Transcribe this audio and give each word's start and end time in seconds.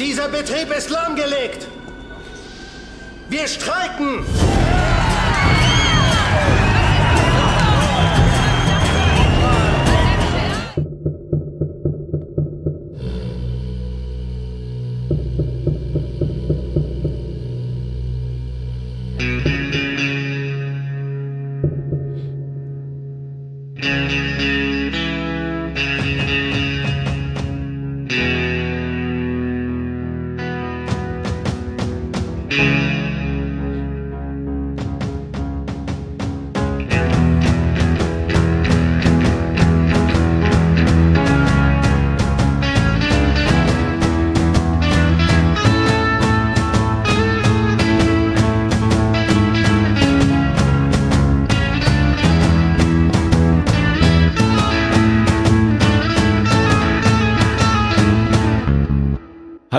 Dieser 0.00 0.28
Betrieb 0.28 0.74
ist 0.74 0.88
lahmgelegt. 0.88 1.68
Wir 3.28 3.46
streiken. 3.46 4.24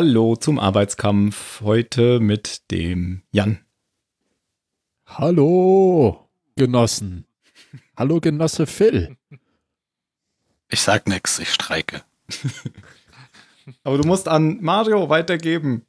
Hallo 0.01 0.35
zum 0.35 0.57
Arbeitskampf. 0.57 1.61
Heute 1.61 2.19
mit 2.19 2.71
dem 2.71 3.21
Jan. 3.29 3.63
Hallo, 5.05 6.27
Genossen. 6.55 7.27
Hallo, 7.95 8.19
Genosse 8.19 8.65
Phil. 8.65 9.15
Ich 10.69 10.81
sag 10.81 11.07
nix, 11.07 11.37
ich 11.37 11.53
streike. 11.53 12.01
Aber 13.83 13.99
du 13.99 14.07
musst 14.07 14.27
an 14.27 14.57
Mario 14.61 15.07
weitergeben. 15.09 15.85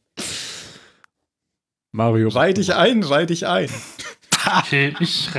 Mario. 1.90 2.28
Reih 2.28 2.52
dich 2.52 2.74
ein, 2.74 3.02
reih 3.04 3.24
dich 3.24 3.46
ein. 3.46 3.70
Ich, 5.00 5.30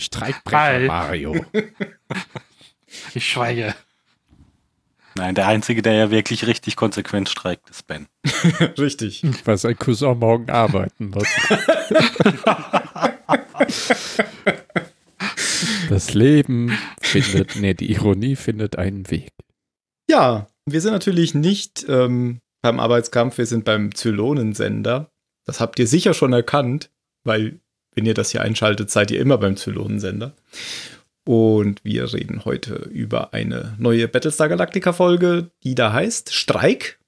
Streikbrecher 0.00 0.58
Hi. 0.58 0.86
Mario. 0.88 1.46
ich 3.14 3.30
schweige. 3.30 3.76
Nein, 5.16 5.34
der 5.34 5.48
Einzige, 5.48 5.80
der 5.80 5.94
ja 5.94 6.10
wirklich 6.10 6.46
richtig 6.46 6.76
konsequent 6.76 7.28
streikt, 7.28 7.70
ist 7.70 7.86
Ben. 7.86 8.06
Richtig. 8.78 9.22
Weil 9.44 9.56
sein 9.56 9.78
Cousin 9.78 10.18
morgen 10.18 10.50
arbeiten 10.50 11.10
muss. 11.10 11.28
Das 15.88 16.14
Leben 16.14 16.76
findet, 17.00 17.56
nee, 17.56 17.72
die 17.72 17.90
Ironie 17.92 18.36
findet 18.36 18.76
einen 18.76 19.10
Weg. 19.10 19.30
Ja, 20.10 20.48
wir 20.66 20.80
sind 20.80 20.92
natürlich 20.92 21.34
nicht 21.34 21.86
ähm, 21.88 22.40
beim 22.60 22.80
Arbeitskampf, 22.80 23.38
wir 23.38 23.46
sind 23.46 23.64
beim 23.64 23.94
Zylonensender. 23.94 25.10
Das 25.46 25.60
habt 25.60 25.78
ihr 25.78 25.86
sicher 25.86 26.12
schon 26.12 26.32
erkannt, 26.32 26.90
weil 27.24 27.60
wenn 27.94 28.04
ihr 28.04 28.14
das 28.14 28.30
hier 28.30 28.42
einschaltet, 28.42 28.90
seid 28.90 29.10
ihr 29.10 29.20
immer 29.20 29.38
beim 29.38 29.56
Zylonensender. 29.56 30.34
Und 31.26 31.84
wir 31.84 32.12
reden 32.12 32.44
heute 32.44 32.74
über 32.74 33.34
eine 33.34 33.74
neue 33.80 34.06
Battlestar 34.06 34.48
Galactica 34.48 34.92
Folge, 34.92 35.50
die 35.64 35.74
da 35.74 35.92
heißt 35.92 36.32
Streik 36.32 37.00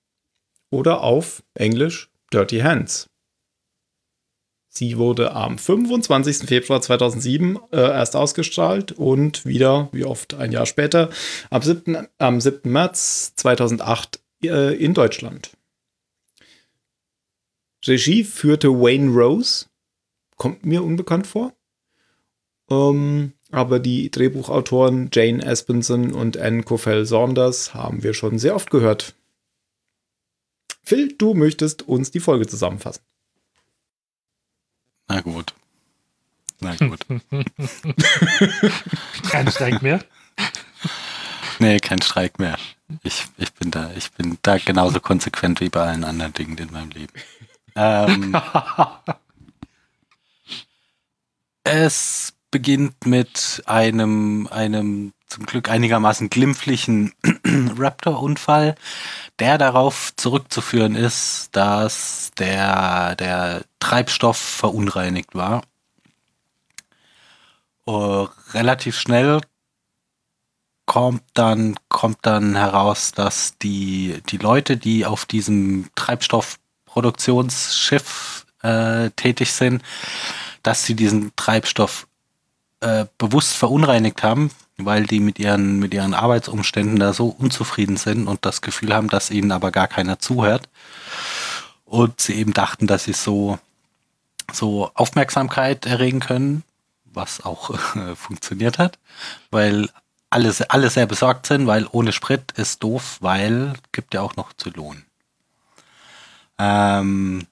oder 0.71 1.03
auf 1.03 1.45
Englisch 1.55 2.11
Dirty 2.33 2.59
Hands. 2.59 3.09
Sie 4.69 4.99
wurde 4.99 5.33
am 5.33 5.57
25. 5.57 6.49
Februar 6.49 6.83
2007 6.83 7.61
äh, 7.71 7.77
erst 7.77 8.17
ausgestrahlt 8.17 8.91
und 8.91 9.47
wieder, 9.47 9.89
wie 9.93 10.05
oft 10.05 10.35
ein 10.35 10.51
Jahr 10.51 10.67
später, 10.67 11.11
am 11.51 11.63
7. 11.63 12.09
Am 12.19 12.41
7. 12.41 12.73
März 12.73 13.35
2008 13.37 14.21
äh, 14.43 14.75
in 14.75 14.95
Deutschland. 14.95 15.53
Regie 17.87 18.25
führte 18.25 18.69
Wayne 18.71 19.13
Rose, 19.13 19.67
kommt 20.37 20.67
mir 20.67 20.83
unbekannt 20.83 21.29
vor. 21.29 21.53
Ähm, 22.69 23.35
aber 23.51 23.79
die 23.79 24.11
Drehbuchautoren 24.11 25.11
Jane 25.13 25.45
Espenson 25.45 26.13
und 26.13 26.37
Anne 26.37 26.63
Coffell 26.63 27.07
Saunders 27.07 27.75
haben 27.75 28.03
wir 28.03 28.15
schon 28.15 28.39
sehr 28.39 28.55
oft 28.55 28.71
gehört. 28.71 29.15
Phil, 30.83 31.15
du 31.17 31.35
möchtest 31.35 31.89
uns 31.89 32.11
die 32.11 32.21
Folge 32.21 32.47
zusammenfassen. 32.47 33.03
Na 35.09 35.21
gut. 35.21 35.55
Na 36.61 36.75
gut. 36.77 37.01
Kein 39.31 39.51
Streik 39.51 39.83
mehr. 39.83 40.05
nee, 41.59 41.79
kein 41.79 42.01
Streik 42.01 42.39
mehr. 42.39 42.59
Ich, 43.03 43.25
ich 43.37 43.53
bin 43.53 43.71
da, 43.71 43.91
ich 43.97 44.13
bin 44.13 44.39
da 44.43 44.59
genauso 44.59 45.01
konsequent 45.01 45.61
wie 45.61 45.69
bei 45.69 45.85
allen 45.85 46.05
anderen 46.05 46.33
Dingen 46.33 46.57
in 46.59 46.73
meinem 46.73 46.91
Leben. 46.91 47.13
Ähm, 47.81 48.35
es 51.63 52.33
beginnt 52.51 53.07
mit 53.07 53.63
einem, 53.67 54.49
einem 54.51 55.13
zum 55.27 55.47
Glück 55.47 55.71
einigermaßen 55.71 56.31
glimpflichen 56.31 57.13
Raptor-Unfall, 57.79 58.75
der 59.39 59.59
darauf 59.59 60.13
zurückzuführen 60.17 60.97
ist, 60.97 61.51
dass 61.53 62.33
der, 62.39 63.15
der 63.17 63.63
Treibstoff 63.79 64.39
verunreinigt 64.39 65.35
war. 65.35 65.63
Uh, 67.87 68.29
relativ 68.53 68.99
schnell 68.99 69.41
kommt 70.89 71.23
dann, 71.35 71.77
kommt 71.89 72.19
dann 72.23 72.57
heraus, 72.57 73.13
dass 73.13 73.57
die, 73.59 74.21
die 74.31 74.39
Leute, 74.39 74.77
die 74.79 75.07
auf 75.07 75.27
diesem 75.27 75.89
Treibstoffproduktionsschiff 75.95 78.47
äh, 78.63 79.11
tätig 79.11 79.53
sind, 79.53 79.85
dass 80.63 80.85
sie 80.85 80.95
diesen 80.95 81.33
Treibstoff 81.37 82.08
äh, 82.81 83.07
bewusst 83.19 83.57
verunreinigt 83.57 84.23
haben, 84.23 84.51
weil 84.77 85.05
die 85.05 85.21
mit 85.21 85.39
ihren, 85.39 85.79
mit 85.79 85.93
ihren 85.93 86.15
Arbeitsumständen 86.15 86.99
da 86.99 87.13
so 87.13 87.29
unzufrieden 87.29 87.97
sind 87.97 88.27
und 88.29 88.45
das 88.45 88.63
Gefühl 88.63 88.95
haben, 88.95 89.09
dass 89.09 89.31
ihnen 89.31 89.53
aber 89.53 89.71
gar 89.71 89.89
keiner 89.89 90.19
zuhört. 90.19 90.69
Und 91.85 92.21
sie 92.21 92.35
eben 92.35 92.53
dachten, 92.53 92.87
dass 92.87 93.05
sie 93.05 93.15
so, 93.15 93.59
so 94.53 94.91
Aufmerksamkeit 94.95 95.87
erregen 95.87 96.21
können, 96.21 96.63
was 97.05 97.45
auch 97.45 97.71
äh, 97.97 98.15
funktioniert 98.15 98.79
hat, 98.79 98.99
weil 99.51 99.89
alle, 100.31 100.55
alle 100.69 100.91
sehr 100.91 101.07
besorgt 101.07 101.47
sind, 101.47 101.67
weil 101.67 101.87
ohne 101.91 102.13
Sprit 102.13 102.53
ist 102.53 102.83
doof, 102.83 103.19
weil 103.21 103.73
gibt 103.93 104.15
ja 104.15 104.21
auch 104.21 104.37
noch 104.37 104.53
Zylon. 104.53 105.05
Ähm, 106.59 107.47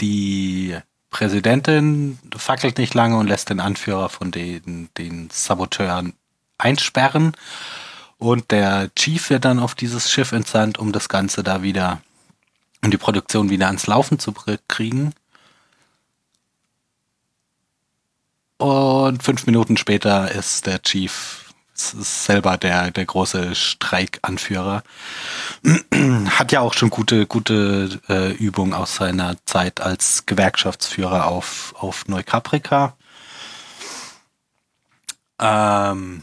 die 0.00 0.76
Präsidentin 1.12 2.18
fackelt 2.36 2.78
nicht 2.78 2.94
lange 2.94 3.16
und 3.18 3.28
lässt 3.28 3.50
den 3.50 3.60
Anführer 3.60 4.08
von 4.08 4.32
den, 4.32 4.88
den 4.98 5.28
Saboteuren 5.30 6.14
einsperren. 6.58 7.36
Und 8.18 8.50
der 8.50 8.90
Chief 8.96 9.30
wird 9.30 9.44
dann 9.44 9.60
auf 9.60 9.74
dieses 9.74 10.10
Schiff 10.10 10.32
entsandt, 10.32 10.78
um 10.78 10.90
das 10.90 11.08
Ganze 11.08 11.42
da 11.42 11.62
wieder, 11.62 12.00
um 12.82 12.90
die 12.90 12.96
Produktion 12.96 13.50
wieder 13.50 13.66
ans 13.66 13.86
Laufen 13.86 14.18
zu 14.18 14.32
kriegen. 14.68 15.12
Und 18.56 19.22
fünf 19.22 19.46
Minuten 19.46 19.76
später 19.76 20.30
ist 20.30 20.66
der 20.66 20.82
Chief 20.82 21.41
selber 21.90 22.56
der, 22.56 22.90
der 22.90 23.04
große 23.04 23.54
Streikanführer. 23.54 24.82
Hat 26.30 26.52
ja 26.52 26.60
auch 26.60 26.74
schon 26.74 26.90
gute, 26.90 27.26
gute 27.26 28.00
äh, 28.08 28.32
Übung 28.32 28.74
aus 28.74 28.96
seiner 28.96 29.36
Zeit 29.44 29.80
als 29.80 30.26
Gewerkschaftsführer 30.26 31.26
auf, 31.26 31.74
auf 31.78 32.06
Neukaprika. 32.08 32.96
Ähm, 35.40 36.22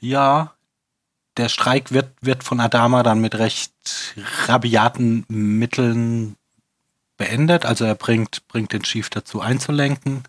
ja, 0.00 0.54
der 1.36 1.48
Streik 1.48 1.92
wird, 1.92 2.10
wird 2.20 2.44
von 2.44 2.60
Adama 2.60 3.02
dann 3.02 3.20
mit 3.20 3.34
recht 3.36 3.72
rabiaten 4.46 5.24
Mitteln 5.28 6.36
beendet. 7.16 7.66
Also 7.66 7.84
er 7.84 7.94
bringt, 7.94 8.46
bringt 8.48 8.72
den 8.72 8.82
Chief 8.82 9.10
dazu 9.10 9.40
einzulenken. 9.40 10.24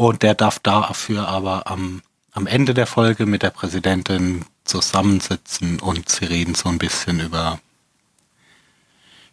Und 0.00 0.22
der 0.22 0.34
darf 0.34 0.58
dafür 0.60 1.28
aber 1.28 1.66
am, 1.66 2.00
am 2.32 2.46
Ende 2.46 2.72
der 2.72 2.86
Folge 2.86 3.26
mit 3.26 3.42
der 3.42 3.50
Präsidentin 3.50 4.46
zusammensitzen 4.64 5.78
und 5.78 6.08
sie 6.08 6.24
reden 6.24 6.54
so 6.54 6.70
ein 6.70 6.78
bisschen 6.78 7.20
über, 7.20 7.60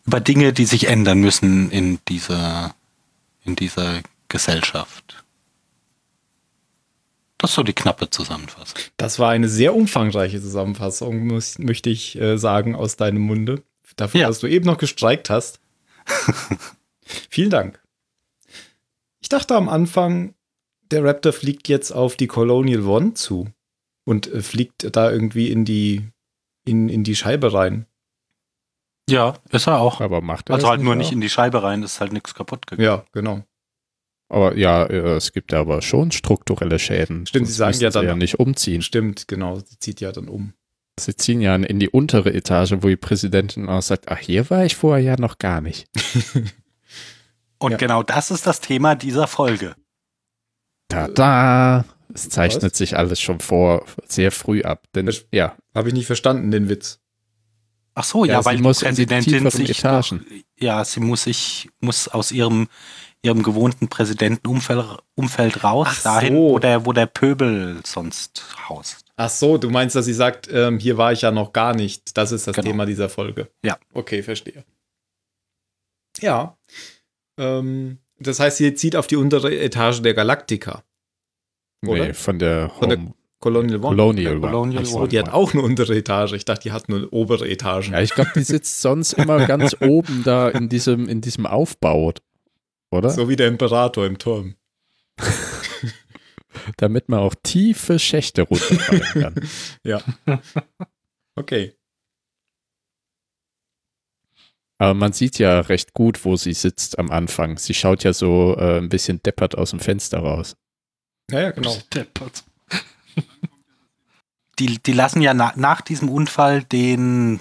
über 0.06 0.20
Dinge, 0.20 0.52
die 0.52 0.66
sich 0.66 0.90
ändern 0.90 1.20
müssen 1.22 1.72
in 1.72 2.00
dieser, 2.10 2.76
in 3.46 3.56
dieser 3.56 4.02
Gesellschaft. 4.28 5.24
Das 7.38 7.52
ist 7.52 7.56
so 7.56 7.64
die 7.64 7.72
knappe 7.72 8.10
Zusammenfassung. 8.10 8.78
Das 8.98 9.20
war 9.20 9.30
eine 9.30 9.48
sehr 9.48 9.74
umfangreiche 9.74 10.42
Zusammenfassung, 10.42 11.28
muss, 11.28 11.60
möchte 11.60 11.90
ich 11.90 12.20
äh, 12.20 12.38
sagen, 12.38 12.76
aus 12.76 12.98
deinem 12.98 13.22
Munde. 13.22 13.64
Dafür, 13.96 14.20
Ja. 14.20 14.28
dass 14.28 14.40
du 14.40 14.48
eben 14.48 14.66
noch 14.66 14.80
gestreikt 14.80 15.30
hast. 15.30 15.62
Vielen 17.30 17.52
Dank. 17.52 17.82
Ich 19.22 19.30
dachte 19.30 19.56
am 19.56 19.70
Anfang, 19.70 20.34
der 20.92 21.04
Raptor 21.04 21.34
fliegt 21.34 21.68
jetzt 21.68 21.92
auf 21.92 22.16
die 22.16 22.28
Colonial 22.28 22.84
One 22.86 23.14
zu 23.14 23.48
und 24.06 24.32
äh, 24.32 24.42
fliegt 24.42 24.96
da 24.96 25.12
irgendwie 25.12 25.52
in 25.52 25.66
die, 25.66 26.08
in, 26.66 26.90
in 26.90 27.04
die 27.04 27.16
Scheibe 27.16 27.54
rein. 27.54 27.86
Ja, 29.10 29.36
ist 29.52 29.68
er 29.68 29.80
auch. 29.80 30.02
Aber 30.02 30.22
macht 30.22 30.50
er 30.50 30.56
Also 30.56 30.68
halt 30.70 30.82
nur 30.82 30.96
nicht 30.96 31.08
auch? 31.08 31.14
in 31.14 31.22
die 31.22 31.30
Scheibe 31.30 31.64
rein, 31.64 31.82
ist 31.84 32.00
halt 32.02 32.12
nichts 32.12 32.34
kaputt 32.34 32.68
gegangen. 32.68 32.86
Ja, 32.86 33.06
genau. 33.14 33.44
Aber 34.30 34.58
ja, 34.58 34.84
äh, 34.86 35.16
es 35.16 35.32
gibt 35.32 35.54
ja 35.54 35.62
aber 35.62 35.82
schon 35.82 36.12
strukturelle 36.12 36.80
Schäden. 36.80 37.26
Stimmt, 37.26 37.48
Sie 37.48 37.54
sagen 37.54 37.78
ja 37.80 37.90
sie 37.92 38.00
dann- 38.00 38.06
ja 38.08 38.16
nicht 38.16 38.40
umziehen. 38.40 38.82
Stimmt, 38.82 39.28
genau. 39.30 39.60
Sie 39.60 39.80
zieht 39.80 40.02
ja 40.02 40.12
dann 40.12 40.28
um. 40.28 40.54
Sie 41.00 41.16
ziehen 41.16 41.40
ja 41.40 41.56
in 41.56 41.80
die 41.80 41.90
untere 41.90 42.34
Etage, 42.34 42.74
wo 42.82 42.88
die 42.88 42.98
Präsidentin 42.98 43.70
auch 43.70 43.82
sagt, 43.82 44.10
ach, 44.10 44.18
hier 44.18 44.50
war 44.50 44.66
ich 44.66 44.76
vorher 44.76 45.04
ja 45.04 45.16
noch 45.18 45.38
gar 45.38 45.62
nicht. 45.62 45.88
Und 47.60 47.72
Ja. 47.72 47.78
genau 47.78 48.04
das 48.04 48.30
ist 48.32 48.46
das 48.46 48.60
Thema 48.62 48.96
dieser 48.96 49.28
Folge. 49.28 49.76
Tada! 50.88 51.86
Es 52.14 52.30
zeichnet 52.30 52.76
sich 52.76 52.98
alles 52.98 53.20
schon 53.20 53.40
vor, 53.40 53.86
sehr 54.06 54.32
früh 54.32 54.64
ab. 54.64 54.86
Denn 54.96 55.06
Das- 55.06 55.26
ja, 55.32 55.56
Habe 55.76 55.90
ich 55.90 55.94
nicht 55.94 56.08
verstanden, 56.08 56.50
den 56.52 56.70
Witz. 56.70 57.00
Ach 57.94 58.04
so, 58.04 58.26
ja, 58.26 58.34
Ja, 58.34 58.42
sie 58.42 58.46
weil 58.46 58.58
die 58.58 58.64
die 58.64 58.70
Präsidentin 58.70 59.34
tieferen 59.34 59.52
sich 59.52 59.70
Etagen. 59.80 60.18
Noch, 60.18 60.38
ja, 60.58 60.86
sie 60.86 61.00
muss 61.00 61.24
sich 61.24 61.70
muss 61.80 62.08
aus 62.08 62.32
ihrem 62.32 62.68
ihrem 63.24 63.42
gewohnten 63.44 63.88
Präsidentenumfeld 63.90 64.86
Umfeld 65.16 65.64
raus, 65.64 65.88
Ach 65.90 66.04
dahin, 66.04 66.34
so. 66.36 66.40
wo 66.52 66.60
der 66.60 66.86
wo 66.86 66.94
der 66.94 67.08
Pöbel 67.08 67.80
sonst 67.84 68.46
haust. 68.70 69.04
Ach 69.16 69.30
so, 69.30 69.58
du 69.58 69.70
meinst, 69.72 69.96
dass 69.96 70.06
sie 70.06 70.14
sagt, 70.14 70.48
ähm, 70.52 70.78
hier 70.78 70.98
war 70.98 71.12
ich 71.12 71.22
ja 71.24 71.32
noch 71.32 71.52
gar 71.52 71.74
nicht. 71.76 72.16
Das 72.18 72.32
ist 72.32 72.46
das 72.48 72.56
Genau. 72.56 72.68
Thema 72.68 72.86
dieser 72.86 73.10
Folge. 73.10 73.50
Ja. 73.64 73.78
Okay, 73.94 74.22
verstehe. 74.22 74.64
Ja. 76.22 76.56
Ähm, 77.40 77.98
das 78.20 78.40
heißt, 78.40 78.58
sie 78.58 78.74
zieht 78.74 78.96
auf 78.96 79.08
die 79.08 79.16
untere 79.16 79.56
Etage 79.60 80.02
der 80.02 80.14
Galaktika. 80.14 80.84
Oder? 81.86 82.08
nee, 82.08 82.14
von 82.14 82.40
der, 82.40 82.70
Von 82.72 82.90
der 82.90 83.00
Colonial 83.40 83.78
One. 83.80 83.96
Colonial, 83.96 84.40
Der 84.40 84.50
Colonial 84.50 84.84
Oh, 84.94 84.98
One. 85.02 85.08
die 85.10 85.20
hat 85.20 85.30
auch 85.30 85.54
eine 85.54 85.62
untere 85.62 85.96
Etage. 85.96 86.34
Ich 86.34 86.44
dachte, 86.46 86.64
die 86.64 86.72
hat 86.72 86.90
nur 86.90 86.98
eine 87.00 87.10
obere 87.12 87.48
Etage. 87.48 87.90
Ja, 87.92 88.02
ich 88.02 88.10
glaube, 88.16 88.32
die 88.36 88.42
sitzt 88.42 88.82
sonst 88.82 89.14
immer 89.14 89.46
ganz 89.46 89.76
oben 89.82 90.24
da 90.24 90.50
in 90.50 90.70
diesem, 90.70 91.08
in 91.08 91.22
diesem 91.22 91.46
Aufbau, 91.46 92.14
oder? 92.90 93.10
So 93.12 93.30
wie 93.30 93.36
der 93.36 93.48
Imperator 93.48 94.06
im 94.08 94.18
Turm. 94.18 94.56
Damit 96.78 97.10
man 97.10 97.20
auch 97.20 97.36
tiefe 97.44 98.00
Schächte 98.00 98.42
runterfallen 98.44 99.04
kann. 99.14 99.36
Ja. 99.84 100.02
Okay. 101.36 101.74
Aber 104.80 104.94
man 104.94 105.14
sieht 105.14 105.40
ja 105.40 105.60
recht 105.62 105.94
gut, 105.94 106.24
wo 106.24 106.36
sie 106.36 106.54
sitzt 106.54 107.00
am 107.00 107.10
Anfang. 107.10 107.58
Sie 107.58 107.74
schaut 107.74 108.04
ja 108.04 108.14
so 108.14 108.56
äh, 108.58 108.78
ein 108.78 108.90
bisschen 108.90 109.22
deppert 109.24 109.58
aus 109.58 109.72
dem 109.72 109.80
Fenster 109.80 110.20
raus. 110.20 110.56
Ja, 111.32 111.42
ja, 111.42 111.52
genau. 111.52 111.76
Deppert. 111.94 112.44
Die, 114.60 114.80
die 114.80 114.94
lassen 114.94 115.22
ja 115.22 115.34
na, 115.36 115.54
nach 115.56 115.82
diesem 115.82 116.10
Unfall 116.10 116.64
den, 116.64 117.40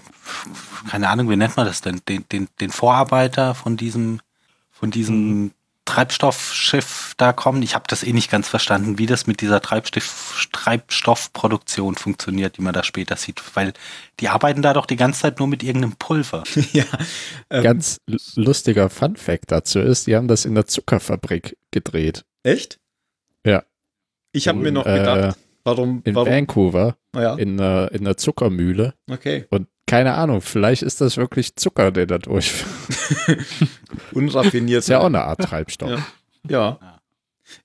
keine 0.91 1.09
Ahnung, 1.09 1.31
wie 1.31 1.37
nennt 1.37 1.57
man 1.57 1.67
das 1.67 1.81
denn, 1.81 2.03
den, 2.09 2.29
den, 2.31 2.49
den 2.61 2.71
Vorarbeiter 2.71 3.55
von 3.55 3.79
diesem, 3.79 4.21
von 4.71 4.91
diesem 4.91 5.53
Treibstoffschiff 5.87 7.15
da 7.17 7.33
kommen. 7.33 7.63
Ich 7.63 7.75
habe 7.75 7.85
das 7.89 8.03
eh 8.05 8.13
nicht 8.13 8.31
ganz 8.31 8.49
verstanden, 8.49 8.99
wie 8.99 9.07
das 9.07 9.27
mit 9.27 9.41
dieser 9.41 9.61
Treibstoff, 9.63 10.47
Treibstoffproduktion 10.53 11.95
funktioniert, 11.95 12.59
die 12.59 12.63
man 12.63 12.75
da 12.75 12.83
später 12.83 13.17
sieht, 13.17 13.41
weil 13.55 13.73
die 14.21 14.29
arbeiten 14.29 14.61
da 14.63 14.75
doch 14.75 14.87
die 14.87 14.97
ganze 14.97 15.21
Zeit 15.23 15.39
nur 15.39 15.49
mit 15.49 15.63
irgendeinem 15.63 15.97
Pulver. 15.97 16.45
ja. 16.73 16.85
Ähm, 17.51 17.63
Ganz 17.63 17.99
lustiger 18.35 18.91
Fun 18.91 19.17
Fact 19.17 19.51
dazu 19.53 19.79
ist, 19.81 20.07
die 20.07 20.17
haben 20.17 20.29
das 20.29 20.45
in 20.45 20.55
der 20.55 20.67
Zuckerfabrik 20.67 21.57
gedreht. 21.71 22.25
echt? 22.43 22.79
Ja. 23.47 23.65
Ich 24.33 24.49
habe 24.49 24.59
mir 24.59 24.73
noch 24.73 24.85
Äh, 24.87 24.99
gedacht, 24.99 25.39
warum, 25.65 26.03
In 26.05 26.15
warum, 26.15 26.29
Vancouver, 26.29 26.97
naja, 27.13 27.35
in, 27.37 27.59
einer- 27.61 27.91
in 27.93 28.01
einer 28.01 28.17
Zuckermühle. 28.17 28.95
okay. 29.11 29.47
Und 29.51 29.69
keine 29.87 30.15
Ahnung, 30.15 30.41
vielleicht 30.41 30.83
ist 30.83 31.01
das 31.01 31.17
wirklich 31.17 31.55
Zucker, 31.57 31.91
der 31.93 32.07
da 32.07 32.19
durchführt. 32.19 32.69
Unraffiniert. 34.13 34.81
Ist 34.81 34.89
ja 34.89 35.01
auch 35.01 35.07
eine 35.07 35.23
Art 35.25 35.41
Treibstoff. 35.41 35.91
Ja. 35.91 36.07
Ja. 36.49 37.01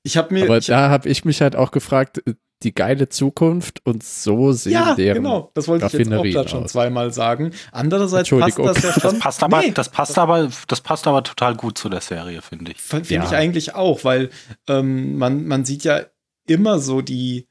Ich 0.03 0.17
habe 0.17 0.33
mir, 0.33 0.45
Aber 0.45 0.57
ich, 0.59 0.67
da 0.67 0.89
habe 0.89 1.09
ich 1.09 1.25
mich 1.25 1.41
halt 1.41 1.55
auch 1.55 1.71
gefragt, 1.71 2.21
äh, 2.27 2.33
die 2.63 2.75
geile 2.75 3.09
Zukunft 3.09 3.83
und 3.85 4.03
so 4.03 4.51
sehen 4.51 4.73
ja, 4.73 4.93
deren. 4.93 5.15
genau, 5.23 5.49
das 5.55 5.67
wollte 5.67 5.87
ich 5.87 5.93
jetzt 5.93 6.13
auch 6.13 6.23
gerade 6.23 6.47
schon 6.49 6.67
zweimal 6.67 7.11
sagen. 7.11 7.51
Andererseits 7.71 8.29
passt 8.29 8.41
Entschuldigung. 8.59 8.67
das 8.67 8.83
ja 8.83 8.93
schon. 8.93 9.01
Das 9.13 9.19
passt 9.19 9.43
aber, 9.43 9.61
Nee, 9.61 9.71
das 9.71 9.89
passt 9.89 10.19
aber, 10.19 10.49
das 10.67 10.81
passt 10.81 11.07
aber 11.07 11.23
total 11.23 11.55
gut 11.55 11.79
zu 11.79 11.89
der 11.89 12.01
Serie, 12.01 12.43
finde 12.43 12.71
ich. 12.73 12.77
Finde 12.77 13.11
Ja. 13.15 13.23
ich 13.23 13.31
eigentlich 13.31 13.73
auch, 13.73 14.03
weil 14.03 14.29
ähm, 14.67 15.17
man, 15.17 15.47
man 15.47 15.65
sieht 15.65 15.83
ja 15.83 16.01
immer 16.45 16.77
so 16.77 17.01
die, 17.01 17.47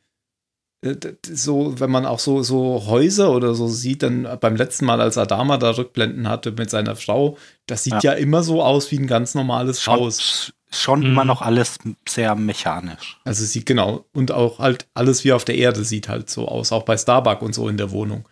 so, 1.26 1.78
wenn 1.78 1.90
man 1.90 2.06
auch 2.06 2.18
so, 2.18 2.42
so 2.42 2.84
Häuser 2.86 3.32
oder 3.32 3.54
so 3.54 3.68
sieht, 3.68 4.02
dann 4.02 4.26
beim 4.40 4.56
letzten 4.56 4.86
Mal, 4.86 5.00
als 5.00 5.18
Adama 5.18 5.58
da 5.58 5.70
Rückblenden 5.70 6.28
hatte 6.28 6.52
mit 6.52 6.70
seiner 6.70 6.96
Frau, 6.96 7.36
das 7.66 7.84
sieht 7.84 8.02
ja, 8.02 8.12
Ja. 8.12 8.12
immer 8.12 8.42
so 8.42 8.62
aus 8.62 8.90
wie 8.90 8.98
ein 8.98 9.06
ganz 9.06 9.34
normales 9.34 9.86
Haus. 9.86 10.52
Schon 10.72 11.00
Mhm. 11.00 11.06
immer 11.06 11.24
noch 11.24 11.42
alles 11.42 11.78
sehr 12.08 12.34
mechanisch. 12.36 13.18
Also 13.24 13.42
es 13.44 13.52
sieht 13.52 13.66
genau, 13.66 14.06
und 14.14 14.30
auch 14.32 14.58
halt 14.60 14.86
alles 14.94 15.24
wie 15.24 15.32
auf 15.32 15.44
der 15.44 15.56
Erde 15.56 15.84
sieht 15.84 16.08
halt 16.08 16.30
so 16.30 16.46
aus, 16.48 16.70
auch 16.72 16.84
bei 16.84 16.96
Starbucks 16.96 17.42
und 17.42 17.54
so 17.54 17.68
in 17.68 17.76
der 17.76 17.90
Wohnung. 17.90 18.28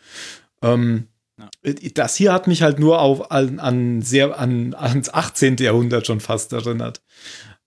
Ähm, 0.62 1.08
Ja. 1.36 1.48
Das 1.94 2.16
hier 2.16 2.32
hat 2.32 2.48
mich 2.48 2.62
halt 2.62 2.80
nur 2.80 3.00
auf, 3.00 3.30
an, 3.30 3.60
an 3.60 4.02
sehr, 4.02 4.38
an, 4.40 4.74
ans 4.74 5.08
18. 5.08 5.56
Jahrhundert 5.58 6.04
schon 6.06 6.18
fast 6.20 6.52
erinnert. 6.52 7.00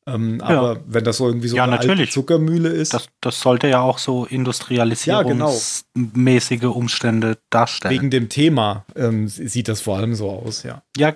Ähm, 0.08 0.42
Aber 0.42 0.80
wenn 0.88 1.04
das 1.04 1.18
so 1.18 1.28
irgendwie 1.28 1.48
so 1.48 1.56
Ja, 1.56 1.66
eine 1.66 1.78
alte. 1.80 2.10
Zuckermühle 2.10 2.70
ist, 2.70 2.92
Das, 2.94 3.08
das 3.22 3.40
sollte 3.40 3.68
ja 3.68 3.82
auch 3.82 4.00
so 4.00 4.26
industrialisierungsmäßige 4.26 6.64
Umstände 6.64 7.38
darstellen. 7.50 7.94
wegen 7.94 8.10
dem 8.10 8.30
Thema 8.30 8.86
ähm, 8.96 9.28
sieht 9.28 9.68
das 9.68 9.82
vor 9.82 9.98
allem 9.98 10.16
so 10.16 10.30
aus, 10.32 10.64
ja. 10.64 10.82
ja, 10.98 11.14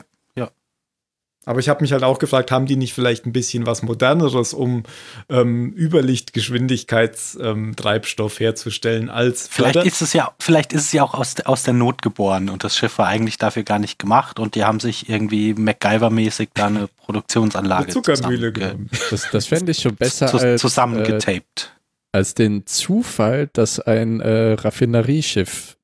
Aber 1.45 1.59
ich 1.59 1.69
habe 1.69 1.81
mich 1.81 1.91
halt 1.91 2.03
auch 2.03 2.19
gefragt, 2.19 2.51
haben 2.51 2.65
die 2.65 2.75
nicht 2.75 2.93
vielleicht 2.93 3.25
ein 3.25 3.33
bisschen 3.33 3.65
was 3.65 3.83
Moderneres, 3.83 4.53
um 4.53 4.83
ähm, 5.29 5.73
Überlichtgeschwindigkeitstreibstoff 5.77 8.39
ähm, 8.39 8.45
herzustellen 8.45 9.09
als 9.09 9.47
vielleicht 9.47 9.77
ist 9.77 10.01
es 10.01 10.13
ja, 10.13 10.33
vielleicht 10.39 10.73
ist 10.73 10.85
es 10.85 10.91
ja 10.91 11.03
auch 11.03 11.13
aus, 11.13 11.39
aus 11.41 11.63
der 11.63 11.73
Not 11.73 12.01
geboren 12.01 12.49
und 12.49 12.63
das 12.63 12.75
Schiff 12.75 12.97
war 12.97 13.07
eigentlich 13.07 13.37
dafür 13.37 13.63
gar 13.63 13.79
nicht 13.79 13.99
gemacht 13.99 14.39
und 14.39 14.55
die 14.55 14.63
haben 14.63 14.79
sich 14.79 15.09
irgendwie 15.09 15.53
MacGyver-mäßig 15.53 16.49
da 16.53 16.67
eine 16.67 16.87
Produktionsanlage 16.87 17.85
eine 17.85 17.93
Zuckermühle 17.93 18.51
genommen. 18.51 18.89
Das, 19.11 19.29
das 19.31 19.45
fände 19.45 19.71
ich 19.71 19.79
schon 19.79 19.95
besser 19.95 20.27
zu, 20.27 20.37
als, 20.37 20.43
äh, 20.43 20.57
zusammengetaped. 20.57 21.73
als 22.11 22.33
den 22.33 22.65
Zufall, 22.65 23.49
dass 23.53 23.79
ein 23.79 24.19
äh, 24.19 24.53
Raffinerieschiff 24.53 25.77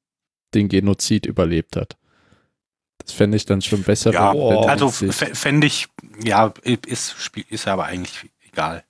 den 0.54 0.70
Genozid 0.70 1.26
überlebt 1.26 1.76
hat. 1.76 1.98
Das 3.06 3.14
fände 3.14 3.38
ich 3.38 3.46
dann 3.46 3.62
schon 3.62 3.84
besser. 3.84 4.12
Ja, 4.14 4.34
wenn- 4.34 4.40
wenn 4.40 4.70
also 4.70 4.90
fände 4.92 5.68
ich, 5.68 5.88
ja, 6.24 6.54
ist, 6.64 7.16
ist 7.50 7.68
aber 7.68 7.86
eigentlich 7.86 8.30
egal. 8.52 8.84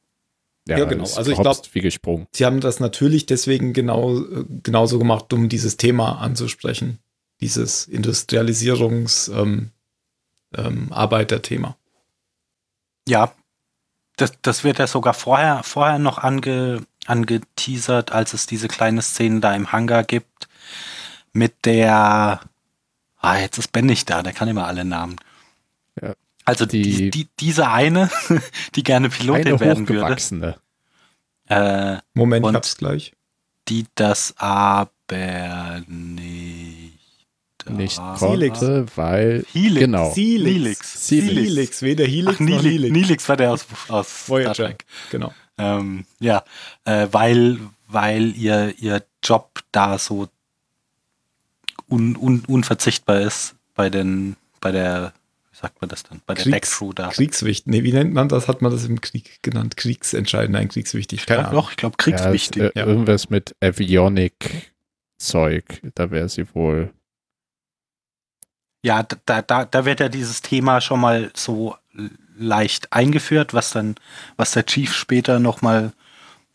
ja, 0.67 0.83
genau. 0.85 1.03
ist 1.03 1.17
Also 1.17 1.31
ich 1.31 1.37
hops 1.37 1.61
glaub- 1.61 1.75
wie 1.75 1.81
gesprungen. 1.81 2.27
Sie 2.31 2.45
haben 2.45 2.61
das 2.61 2.79
natürlich 2.79 3.25
deswegen 3.25 3.73
genau, 3.73 4.21
genauso 4.63 4.99
gemacht, 4.99 5.31
um 5.33 5.49
dieses 5.49 5.77
Thema 5.77 6.19
anzusprechen. 6.19 6.99
Dieses 7.41 7.87
Industrialisierungs- 7.89 9.31
ähm, 9.35 9.71
ähm. 10.55 10.89
Ja, 13.07 13.33
das, 14.17 14.33
das 14.41 14.63
wird 14.63 14.77
ja 14.79 14.87
sogar 14.87 15.13
vorher, 15.13 15.63
vorher 15.63 15.97
noch 15.97 16.19
ange, 16.19 16.83
angeteasert, 17.07 18.11
als 18.11 18.33
es 18.33 18.45
diese 18.45 18.67
kleine 18.67 19.01
Szene 19.01 19.39
da 19.39 19.55
im 19.55 19.71
Hangar 19.71 20.03
gibt 20.03 20.47
mit 21.33 21.65
der, 21.65 22.41
ah, 23.21 23.37
jetzt 23.37 23.57
ist 23.57 23.71
Ben 23.71 23.85
nicht 23.85 24.09
da, 24.09 24.21
der 24.23 24.33
kann 24.33 24.47
immer 24.47 24.67
alle 24.67 24.83
Namen. 24.85 25.15
Ja. 26.01 26.13
Also 26.45 26.65
Die- 26.65 26.81
die, 26.81 27.09
die, 27.11 27.27
diese 27.39 27.69
eine, 27.69 28.09
die 28.75 28.83
gerne 28.83 29.09
Pilotin 29.09 29.47
Eine 29.47 29.59
werden 29.59 29.87
würde, 29.87 30.57
äh, 31.49 31.97
Moment, 32.13 32.45
ich 32.47 32.53
hab's 32.53 32.77
gleich. 32.77 33.13
die 33.67 33.85
das 33.95 34.33
aber 34.37 35.81
nicht, 35.87 36.97
Nicht 37.69 37.97
konnte, 37.97 38.85
weil 38.95 39.45
Helix. 39.51 39.79
genau. 39.79 40.15
Helix. 40.15 41.09
Helix. 41.09 41.35
Helix, 41.35 41.81
weder 41.81 42.05
Helix 42.05 42.35
Ach, 42.35 42.39
noch 42.39 42.63
Helix. 42.63 42.91
Nilix 42.93 43.29
war 43.29 43.37
der 43.37 43.51
aus, 43.51 43.65
aus 43.89 44.07
Star 44.23 44.29
Voyager, 44.37 44.53
Trek. 44.53 44.85
genau. 45.11 45.33
Ähm, 45.57 46.05
ja, 46.19 46.43
äh, 46.85 47.07
weil, 47.11 47.59
weil 47.87 48.35
ihr, 48.35 48.73
ihr 48.79 49.03
Job 49.23 49.59
da 49.71 49.97
so 49.99 50.27
un, 51.91 52.15
un, 52.15 52.43
unverzichtbar 52.47 53.19
ist 53.21 53.55
bei 53.75 53.89
den, 53.89 54.35
bei 54.61 54.71
der 54.71 55.11
wie 55.51 55.57
sagt 55.57 55.81
man 55.81 55.89
das 55.89 56.03
dann? 56.03 56.21
Bei 56.25 56.33
der 56.33 56.43
Kriegs- 56.45 56.69
Deckcrew 56.71 56.93
da. 56.93 57.09
Kriegswichtig. 57.09 57.67
Nee, 57.67 57.83
wie 57.83 57.91
nennt 57.91 58.13
man 58.13 58.29
das? 58.29 58.47
Hat 58.47 58.61
man 58.61 58.71
das 58.71 58.85
im 58.85 59.01
Krieg 59.01 59.43
genannt? 59.43 59.75
Kriegsentscheidend, 59.77 60.53
nein, 60.53 60.69
kriegswichtig. 60.69 61.25
Keine 61.25 61.41
Ja, 61.41 61.47
Ahnung. 61.49 61.61
doch, 61.63 61.71
ich 61.71 61.77
glaube 61.77 61.95
Ja, 61.99 62.03
kriegswichtig. 62.03 62.63
ist, 62.63 62.75
äh, 62.75 62.79
Ja. 62.79 62.85
Irgendwas 62.85 63.29
mit 63.29 63.53
Avionic-Zeug. 63.61 65.81
Da 65.95 66.09
wäre 66.11 66.29
sie 66.29 66.45
wohl. 66.55 66.93
Ja, 68.83 69.03
da, 69.25 69.41
da, 69.43 69.65
da 69.65 69.85
wird 69.85 69.99
ja 69.99 70.09
dieses 70.09 70.41
Thema 70.41 70.81
schon 70.81 70.99
mal 70.99 71.31
so 71.35 71.75
leicht 72.37 72.91
eingeführt, 72.93 73.53
was 73.53 73.71
dann, 73.71 73.95
was 74.37 74.51
der 74.53 74.65
Chief 74.65 74.93
später 74.95 75.39
nochmal 75.39 75.91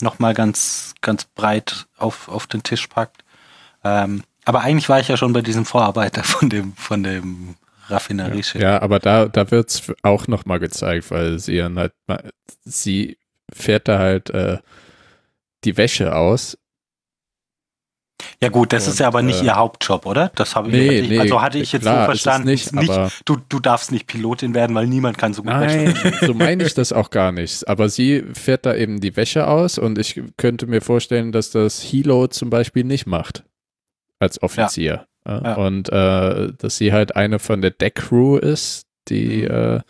noch 0.03 0.19
mal 0.19 0.35
ganz, 0.35 0.95
ganz 1.01 1.25
breit 1.25 1.87
auf, 1.97 2.29
auf 2.29 2.47
den 2.47 2.63
Tisch 2.63 2.87
packt. 2.89 3.25
Ähm, 3.85 4.23
aber 4.47 4.61
eigentlich 4.63 4.89
war 4.89 5.01
ich 5.01 5.09
ja 5.09 5.17
schon 5.17 5.33
bei 5.33 5.43
diesem 5.43 5.65
Vorarbeiter 5.67 6.23
von 6.25 6.49
dem, 6.49 6.73
von 6.75 7.03
dem 7.03 7.57
Raffinerieschiff. 7.89 8.63
Ja, 8.63 8.81
aber 8.81 8.99
da, 8.99 9.27
da 9.27 9.51
wird 9.51 9.71
es 9.71 9.93
auch 10.03 10.27
nochmal 10.29 10.59
gezeigt, 10.61 11.11
weil 11.11 11.39
sie 11.39 11.59
dann 11.59 11.79
halt, 11.79 11.93
sie 12.65 13.19
fährt 13.53 13.89
da 13.89 13.99
halt 13.99 14.31
äh, 14.31 14.59
die 15.65 15.77
Wäsche 15.77 16.15
aus. 16.15 16.57
Ja 18.43 18.49
gut, 18.49 18.73
das 18.73 18.87
Und, 18.87 18.93
ist 18.95 19.01
ja 19.01 19.09
aber 19.09 19.23
nicht 19.23 19.43
äh, 19.43 19.47
ihr 19.47 19.57
Hauptjob, 19.57 20.07
oder? 20.07 20.31
Das 20.35 20.57
habe 20.57 20.69
ich, 20.69 20.75
Nee, 20.75 21.03
nee, 21.03 21.19
also 21.19 21.43
hatte 21.43 21.59
ich 21.59 21.73
jetzt 21.73 21.83
klar, 21.83 22.03
so 22.03 22.05
verstanden. 22.07 22.49
nicht, 22.49 22.67
ist 22.67 22.73
nicht, 22.73 23.23
du, 23.25 23.37
du 23.49 23.61
darfst 23.61 23.93
nicht 23.93 24.07
Pilotin 24.07 24.55
werden, 24.55 24.75
weil 24.75 24.87
niemand 24.87 25.19
kann 25.19 25.35
so 25.35 25.43
gut 25.43 25.53
Wäsche 25.53 25.77
Nein, 25.77 25.95
waschen. 25.95 26.27
so 26.27 26.35
meine 26.35 26.65
ich 26.65 26.75
das 26.75 26.93
auch 26.93 27.11
gar 27.11 27.31
nicht. 27.33 27.69
Aber 27.69 27.89
sie 27.89 28.25
fährt 28.33 28.65
da 28.67 28.75
eben 28.75 29.01
die 29.01 29.17
Wäsche 29.17 29.47
aus 29.49 29.79
und 29.79 29.99
ich 29.99 30.21
könnte 30.37 30.67
mir 30.67 30.81
vorstellen, 30.81 31.31
dass 31.33 31.51
das 31.51 31.81
Hilo 31.83 32.27
zum 32.29 32.49
Beispiel 32.51 32.85
nicht 32.85 33.07
macht. 33.07 33.45
Als 34.19 34.43
Offizier. 34.43 35.07
Ja. 35.27 35.43
Ja. 35.43 35.55
Und 35.57 35.89
äh, 35.89 36.53
dass 36.57 36.77
sie 36.79 36.93
halt 36.93 37.17
eine 37.17 37.39
von 37.39 37.61
der 37.61 37.73
Deckcrew 37.73 38.37
ist, 38.39 38.87
die 39.09 39.43
Mhm. 39.43 39.51
äh, 39.51 39.81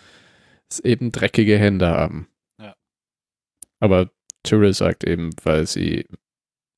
eben 0.83 1.13
dreckige 1.13 1.59
Hände 1.59 1.89
haben. 1.89 2.29
Ja. 2.61 2.75
Aber 3.81 4.11
Tyrell 4.43 4.73
sagt 4.75 5.05
eben, 5.05 5.31
weil 5.45 5.67
sie, 5.67 6.07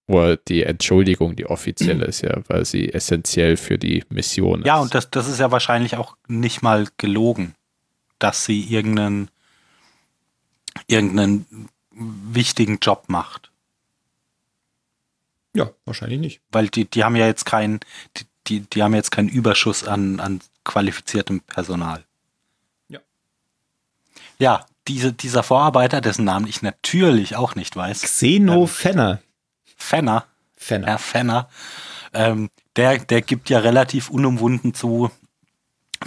oder 0.08 0.36
die 0.36 0.62
Entschuldigung, 0.64 1.36
die 1.36 1.46
offizielle 1.46 2.04
ist 2.06 2.22
ja, 2.22 2.42
weil 2.48 2.64
sie 2.64 2.92
essentiell 2.92 3.56
für 3.56 3.78
die 3.78 4.04
Mission 4.08 4.60
ist. 4.60 4.66
Ja, 4.66 4.78
und 4.78 4.94
das, 4.94 5.10
das 5.10 5.28
ist 5.28 5.38
ja 5.38 5.50
wahrscheinlich 5.52 5.96
auch 5.96 6.16
nicht 6.26 6.62
mal 6.62 6.88
gelogen, 6.96 7.54
dass 8.18 8.44
sie 8.44 8.60
irgendeinen, 8.62 9.30
irgendeinen 10.86 11.68
wichtigen 11.92 12.78
Job 12.80 13.04
macht. 13.08 13.47
Ja, 15.54 15.70
wahrscheinlich 15.84 16.20
nicht. 16.20 16.40
Weil 16.50 16.68
die, 16.68 16.84
die 16.84 17.04
haben 17.04 17.16
ja 17.16 17.26
jetzt 17.26 17.46
keinen, 17.46 17.80
die, 18.16 18.26
die, 18.46 18.60
die 18.60 18.82
haben 18.82 18.94
jetzt 18.94 19.10
keinen 19.10 19.28
Überschuss 19.28 19.86
an, 19.86 20.20
an 20.20 20.40
qualifiziertem 20.64 21.40
Personal. 21.40 22.04
Ja. 22.88 23.00
Ja, 24.38 24.66
diese, 24.86 25.12
dieser 25.12 25.42
Vorarbeiter, 25.42 26.00
dessen 26.00 26.24
Namen 26.24 26.46
ich 26.46 26.62
natürlich 26.62 27.36
auch 27.36 27.54
nicht 27.54 27.76
weiß, 27.76 28.02
Xeno 28.02 28.66
Fenner. 28.66 29.20
Fenner, 29.76 30.26
Fenner. 30.56 30.86
Herr 30.86 30.98
Fenner, 30.98 31.48
ähm, 32.12 32.50
der, 32.76 32.98
der 32.98 33.22
gibt 33.22 33.50
ja 33.50 33.58
relativ 33.58 34.10
unumwunden 34.10 34.74
zu, 34.74 35.10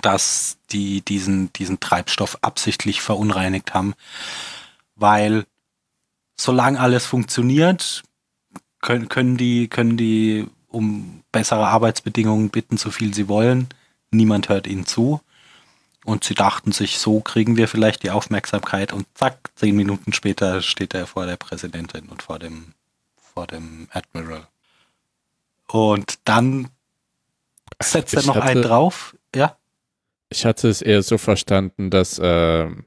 dass 0.02 0.58
die 0.72 1.02
diesen, 1.02 1.52
diesen 1.54 1.80
Treibstoff 1.80 2.38
absichtlich 2.42 3.02
verunreinigt 3.02 3.74
haben, 3.74 3.94
weil 4.96 5.46
solange 6.38 6.80
alles 6.80 7.06
funktioniert, 7.06 8.04
können, 8.82 9.10
können, 9.10 9.38
die, 9.38 9.68
können 9.68 9.98
die 9.98 10.48
um 10.70 11.24
bessere 11.32 11.68
Arbeitsbedingungen 11.68 12.50
bitten, 12.50 12.78
so 12.78 12.92
viel 12.92 13.14
sie 13.14 13.28
wollen. 13.28 13.68
Niemand 14.12 14.50
hört 14.50 14.68
ihnen 14.68 14.86
zu. 14.86 15.22
Und 16.04 16.24
sie 16.24 16.34
dachten 16.34 16.72
sich, 16.72 16.98
so 16.98 17.20
kriegen 17.20 17.58
wir 17.58 17.68
vielleicht 17.68 18.02
die 18.04 18.10
Aufmerksamkeit 18.10 18.92
und 18.92 19.06
zack, 19.14 19.38
zehn 19.56 19.76
Minuten 19.76 20.14
später 20.14 20.62
steht 20.64 20.94
er 20.96 21.06
vor 21.06 21.28
der 21.28 21.38
Präsidentin 21.38 22.08
und 22.10 22.24
vor 22.24 22.40
dem, 22.40 22.74
vor 23.34 23.46
dem 23.46 23.88
Admiral. 23.92 24.48
Und 25.68 26.20
dann 26.26 26.70
setzt 27.82 28.14
er 28.16 28.22
Ich 28.22 28.26
noch 28.26 28.36
hatte- 28.38 28.46
einen 28.48 28.62
drauf. 28.64 29.16
Ja, 29.36 29.58
Ich 30.30 30.46
hatte 30.46 30.70
es 30.70 30.82
eher 30.82 31.04
so 31.04 31.18
verstanden, 31.18 31.90
dass, 31.92 32.20
ähm, 32.24 32.86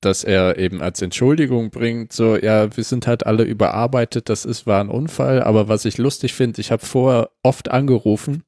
dass 0.00 0.22
er 0.24 0.58
eben 0.58 0.80
als 0.80 1.02
Entschuldigung 1.02 1.70
bringt, 1.70 2.12
so, 2.12 2.36
ja, 2.36 2.76
wir 2.76 2.84
sind 2.84 3.06
halt 3.06 3.26
alle 3.26 3.42
überarbeitet, 3.44 4.28
das 4.28 4.44
ist, 4.44 4.66
war 4.66 4.80
ein 4.80 4.88
Unfall, 4.88 5.42
aber 5.42 5.68
was 5.68 5.84
ich 5.84 5.98
lustig 5.98 6.34
finde, 6.34 6.60
ich 6.60 6.70
habe 6.70 6.84
vorher 6.84 7.30
oft 7.42 7.70
angerufen, 7.70 8.44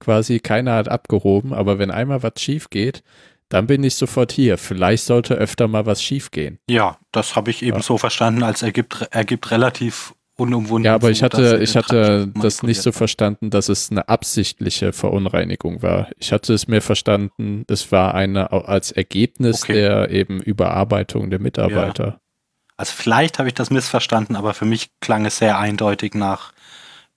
quasi 0.00 0.40
keiner 0.40 0.74
hat 0.74 0.88
abgehoben, 0.88 1.52
aber 1.52 1.78
wenn 1.78 1.90
einmal 1.92 2.22
was 2.22 2.32
schief 2.38 2.68
geht, 2.70 3.02
dann 3.48 3.66
bin 3.66 3.84
ich 3.84 3.94
sofort 3.96 4.32
hier. 4.32 4.56
Vielleicht 4.56 5.04
sollte 5.04 5.34
öfter 5.34 5.68
mal 5.68 5.84
was 5.86 6.02
schief 6.02 6.30
gehen. 6.30 6.58
ja, 6.68 6.98
das 7.12 7.36
habe 7.36 7.50
ich 7.50 7.62
eben 7.62 7.76
Ja. 7.76 7.82
so 7.82 7.98
verstanden, 7.98 8.42
als 8.42 8.62
er 8.62 8.72
gibt, 8.72 9.06
er 9.10 9.24
gibt 9.24 9.50
relativ 9.50 10.14
unumwunden. 10.42 10.84
Ja, 10.84 10.94
aber 10.94 11.10
ich 11.10 11.22
hatte, 11.22 11.60
ich 11.62 11.76
hatte 11.76 12.30
das 12.34 12.62
nicht 12.62 12.82
so 12.82 12.92
verstanden, 12.92 13.50
dass 13.50 13.68
es 13.68 13.90
eine 13.90 14.08
absichtliche 14.08 14.92
Verunreinigung 14.92 15.82
war. 15.82 16.08
Ich 16.18 16.32
hatte 16.32 16.52
es 16.52 16.68
mir 16.68 16.82
verstanden, 16.82 17.64
es 17.68 17.90
war 17.92 18.14
eine 18.14 18.52
als 18.52 18.92
Ergebnis 18.92 19.62
Okay. 19.62 19.74
der 19.74 20.10
eben 20.10 20.40
Überarbeitung 20.40 21.30
der 21.30 21.38
Mitarbeiter. 21.38 22.20
Also 22.76 22.94
vielleicht 22.96 23.38
habe 23.38 23.48
ich 23.48 23.54
das 23.54 23.70
missverstanden, 23.70 24.34
aber 24.34 24.54
für 24.54 24.64
mich 24.64 24.90
klang 25.00 25.24
es 25.24 25.38
sehr 25.38 25.58
eindeutig 25.58 26.14
nach, 26.14 26.52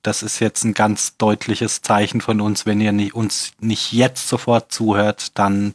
das 0.03 0.21
ist 0.21 0.39
jetzt 0.39 0.63
ein 0.63 0.73
ganz 0.73 1.17
deutliches 1.17 1.81
Zeichen 1.81 2.21
von 2.21 2.39
uns, 2.41 2.65
wenn 2.65 2.79
ihr 2.79 2.91
nie, 2.91 3.11
uns 3.11 3.53
nicht 3.59 3.91
jetzt 3.91 4.27
sofort 4.27 4.71
zuhört, 4.71 5.37
dann 5.39 5.73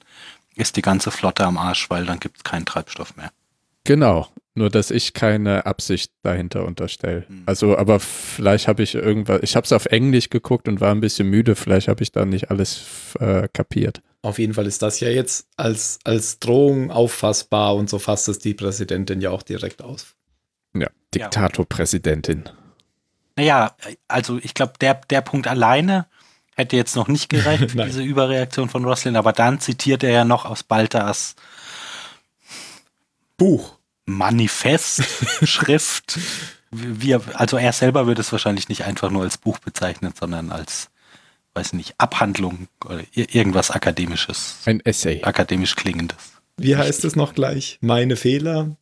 ist 0.55 0.77
die 0.77 0.83
ganze 0.83 1.11
Flotte 1.11 1.45
am 1.45 1.59
Arsch, 1.59 1.91
weil 1.91 2.07
dann 2.07 2.21
gibt 2.21 2.37
es 2.39 2.45
keinen 2.45 2.67
Treibstoff 2.67 3.17
mehr. 3.17 3.33
Genau. 3.85 4.29
Nur, 4.55 4.69
dass 4.69 4.91
ich 4.91 5.15
keine 5.15 5.65
Absicht 5.65 6.13
dahinter 6.23 6.65
unterstelle. 6.65 7.25
Hm. 7.29 7.45
Also, 7.47 7.79
aber 7.79 8.01
vielleicht 8.01 8.67
habe 8.67 8.83
ich 8.83 8.95
irgendwas, 8.95 9.41
ich 9.43 9.55
habe 9.55 9.65
es 9.65 9.73
auf 9.73 9.87
Englisch 9.87 10.29
geguckt 10.29 10.67
und 10.67 10.81
war 10.81 10.93
ein 10.93 11.01
bisschen 11.01 11.29
müde, 11.29 11.55
vielleicht 11.55 11.89
habe 11.89 12.03
ich 12.03 12.11
da 12.11 12.25
nicht 12.25 12.51
alles 12.51 12.85
äh, 13.21 13.49
kapiert. 13.53 14.01
Auf 14.23 14.39
jeden 14.39 14.53
Fall 14.53 14.67
ist 14.67 14.83
das 14.83 15.01
ja 15.01 15.09
jetzt 15.09 15.47
als, 15.57 15.99
als 16.05 16.41
Drohung 16.41 16.91
auffassbar 16.91 17.75
und 17.77 17.89
so 17.89 17.99
fasst 17.99 18.29
es 18.29 18.39
die 18.39 18.55
Präsidentin 18.55 19.21
ja 19.21 19.31
auch 19.31 19.43
direkt 19.43 19.83
aus. 19.83 20.15
Ja, 20.75 20.89
Diktatorpräsidentin. 21.15 22.45
Naja, 23.37 23.75
also 24.09 24.39
ich 24.43 24.55
glaube, 24.55 24.75
der, 24.81 25.01
der 25.09 25.23
Punkt 25.23 25.47
alleine 25.47 26.07
hätte 26.57 26.77
jetzt 26.77 26.97
noch 26.97 27.09
nicht 27.09 27.29
gereicht 27.31 27.71
für 27.71 27.85
diese 27.87 28.03
Überreaktion 28.03 28.69
von 28.69 28.85
Roslin, 28.85 29.17
aber 29.17 29.33
dann 29.33 29.61
zitiert 29.61 30.03
er 30.03 30.11
ja 30.11 30.25
noch 30.25 30.45
aus 30.45 30.65
Baltas 30.65 31.37
Buch. 33.41 33.79
Manifest, 34.07 35.03
Schrift. 35.49 36.19
Wir, 36.71 37.21
also 37.35 37.57
er 37.57 37.73
selber 37.73 38.07
würde 38.07 38.21
es 38.21 38.31
wahrscheinlich 38.33 38.69
nicht 38.69 38.85
einfach 38.85 39.11
nur 39.11 39.23
als 39.23 39.39
Buch 39.39 39.59
bezeichnen, 39.59 40.13
sondern 40.19 40.53
als, 40.53 40.91
weiß 41.55 41.73
nicht, 41.73 41.95
Abhandlung 41.99 42.69
oder 42.85 43.01
ir- 43.15 43.35
irgendwas 43.35 43.71
Akademisches, 43.71 44.59
Ein 44.67 44.81
Essay. 44.85 45.23
akademisch 45.25 45.75
klingendes. 45.75 46.33
Wie 46.57 46.77
heißt 46.77 47.05
es 47.05 47.17
noch 47.17 47.35
gleich? 47.35 47.79
Meine 47.81 48.17
Fehler? 48.17 48.77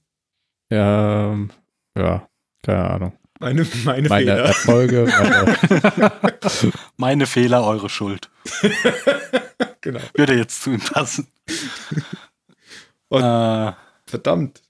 Ja, 0.70 1.30
ähm, 1.32 1.50
ja, 1.96 2.28
keine 2.62 2.90
Ahnung. 2.90 3.12
Meine, 3.40 3.64
meine, 3.84 4.08
Meine 4.08 4.24
Fehler. 4.32 4.38
Erfolge, 4.44 5.06
meine, 5.06 6.72
Meine 6.96 7.26
Fehler, 7.26 7.64
eure 7.64 7.88
Schuld. 7.88 8.28
genau. 9.80 10.00
Würde 10.14 10.34
jetzt 10.36 10.62
zu 10.62 10.70
ihm 10.72 10.80
passen. 10.80 11.28
Und- 13.08 13.22
äh, 13.22 13.72
Verdammt. 14.08 14.62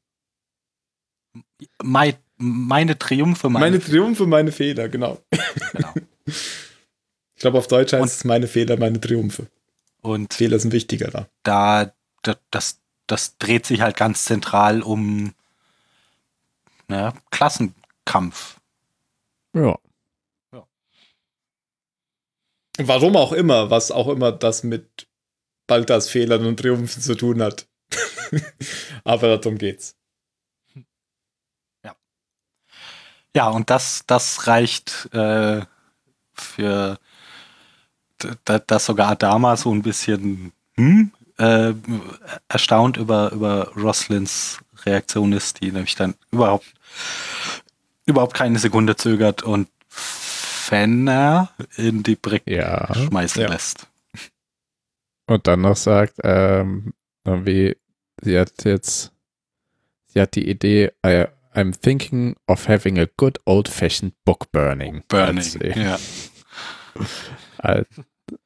mei, 1.83 2.19
meine 2.37 2.99
Triumphe, 2.99 3.49
meine, 3.49 3.71
Meine 3.71 3.81
Triumphe, 3.85 4.27
meine 4.27 4.53
Fehler, 4.53 4.89
genau. 4.89 5.21
genau. 5.73 5.95
Ich 7.35 7.41
glaube, 7.43 7.59
auf 7.59 7.69
Deutsch 7.69 7.93
heißt 7.93 8.03
Und- 8.03 8.09
es 8.09 8.25
meine 8.25 8.49
Fehler, 8.49 8.77
meine 8.79 8.99
Triumphe. 9.01 9.47
Und 10.03 10.35
Fehler 10.35 10.59
sind 10.59 10.73
wichtiger 10.73 11.09
da. 11.09 11.29
da, 11.45 11.93
da 12.23 12.37
das, 12.51 12.81
das 13.07 13.39
dreht 13.39 13.65
sich 13.65 13.81
halt 13.81 13.97
ganz 13.97 14.25
zentral 14.25 14.83
um 14.83 15.33
naja, 16.89 17.15
Klassenkampf. 17.31 18.59
ja. 19.55 19.79
Warum 22.81 23.17
auch 23.17 23.33
immer, 23.33 23.71
was 23.71 23.91
auch 23.91 24.09
immer 24.09 24.31
das 24.33 24.63
mit 24.63 25.09
Baltas 25.67 26.09
Fehlern 26.09 26.47
und 26.47 26.59
Triumphen 26.61 27.03
zu 27.03 27.15
tun 27.17 27.43
hat. 27.43 27.67
Aber 29.05 29.39
darum 29.39 29.59
geht's. 29.59 29.95
Ja, 33.37 33.49
und 33.51 33.71
das, 33.71 34.03
das 34.07 34.47
reicht 34.47 35.09
äh, 35.13 35.61
für 36.35 36.99
dass 38.45 38.87
sogar 38.87 39.11
Adama 39.11 39.57
so 39.57 39.73
ein 39.73 39.83
bisschen 39.83 40.53
hm, 40.75 41.13
äh, 41.39 41.73
erstaunt 42.49 42.97
über, 42.97 43.31
über 43.31 43.73
Roslins 43.77 44.59
Reaktion 44.85 45.33
ist, 45.33 45.61
die 45.61 45.71
nämlich 45.71 45.95
dann 45.95 46.15
überhaupt 46.33 46.67
überhaupt 48.07 48.35
keine 48.35 48.59
Sekunde 48.59 48.97
zögert 48.97 49.43
und 49.43 49.69
Fenner 49.89 51.51
in 51.77 52.03
die 52.03 52.17
Brick 52.17 52.43
Ja. 52.47 52.93
schmeißen 52.93 53.43
Ja. 53.43 53.49
lässt. 53.51 53.87
Und 55.27 55.47
dann 55.47 55.61
noch 55.61 55.77
sagt, 55.77 56.15
ähm, 56.25 56.93
wie, 57.25 57.77
sie 58.23 58.39
hat 58.39 58.65
jetzt, 58.65 59.13
sie 60.07 60.21
hat 60.21 60.35
die 60.35 60.49
Idee, 60.49 60.93
I, 61.05 61.27
I'm 61.55 61.73
thinking 61.73 62.37
of 62.47 62.69
having 62.69 62.99
a 62.99 63.07
good 63.17 63.39
old-fashioned 63.47 64.13
book 64.25 64.51
burning. 64.53 65.03
Burning. 65.09 65.39
Als, 65.39 65.59
Ja. 65.61 65.99
als, 67.59 67.89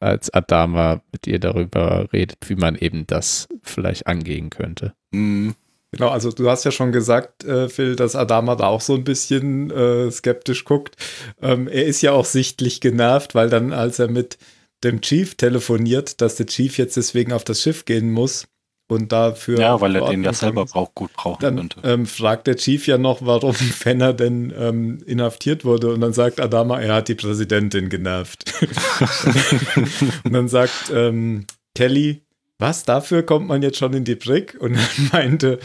als 0.00 0.30
Adama 0.30 1.02
mit 1.12 1.26
ihr 1.26 1.38
darüber 1.38 2.08
redet, 2.12 2.38
wie 2.46 2.56
man 2.56 2.76
eben 2.76 3.06
das 3.06 3.48
vielleicht 3.62 4.06
angehen 4.06 4.50
könnte. 4.50 4.94
Mhm. 5.10 5.54
Genau, 5.94 6.08
also 6.08 6.32
du 6.32 6.48
hast 6.48 6.64
ja 6.64 6.70
schon 6.70 6.90
gesagt, 6.90 7.44
äh, 7.44 7.68
Phil, 7.68 7.96
dass 7.96 8.16
Adama 8.16 8.56
da 8.56 8.64
auch 8.68 8.80
so 8.80 8.94
ein 8.94 9.04
bisschen 9.04 9.70
äh, 9.70 10.10
skeptisch 10.10 10.64
guckt. 10.64 10.96
Ähm, 11.42 11.68
er 11.68 11.84
ist 11.84 12.00
ja 12.00 12.12
auch 12.12 12.24
sichtlich 12.24 12.80
genervt, 12.80 13.34
weil 13.34 13.50
dann, 13.50 13.74
als 13.74 13.98
er 13.98 14.08
mit 14.08 14.38
dem 14.84 15.02
Chief 15.02 15.34
telefoniert, 15.34 16.22
dass 16.22 16.36
der 16.36 16.46
Chief 16.46 16.78
jetzt 16.78 16.96
deswegen 16.96 17.32
auf 17.34 17.44
das 17.44 17.60
Schiff 17.60 17.84
gehen 17.84 18.10
muss 18.10 18.46
und 18.92 19.10
dafür. 19.12 19.58
Ja, 19.58 19.80
weil 19.80 19.96
er 19.96 20.08
den 20.10 20.22
ja 20.22 20.32
selber 20.32 20.64
braucht, 20.66 20.94
gut 20.94 21.12
brauchen 21.14 21.40
Dann 21.40 21.56
könnte. 21.56 21.80
ähm, 21.82 22.06
fragt 22.06 22.46
der 22.46 22.56
Chief 22.56 22.86
ja 22.86 22.98
noch, 22.98 23.18
warum 23.24 23.54
Fenner 23.54 24.12
denn 24.12 24.52
ähm, 24.56 24.98
inhaftiert 25.06 25.64
wurde. 25.64 25.92
Und 25.92 26.00
dann 26.00 26.12
sagt 26.12 26.40
Adama, 26.40 26.80
er 26.80 26.94
hat 26.94 27.08
die 27.08 27.14
Präsidentin 27.14 27.88
genervt. 27.88 28.52
und 30.24 30.32
dann 30.32 30.48
sagt 30.48 30.90
ähm, 30.94 31.46
Kelly, 31.74 32.22
was, 32.58 32.84
dafür 32.84 33.24
kommt 33.24 33.48
man 33.48 33.60
jetzt 33.62 33.78
schon 33.78 33.92
in 33.92 34.04
die 34.04 34.14
Brick? 34.14 34.56
Und 34.60 34.74
dann 34.76 35.08
meinte, 35.12 35.58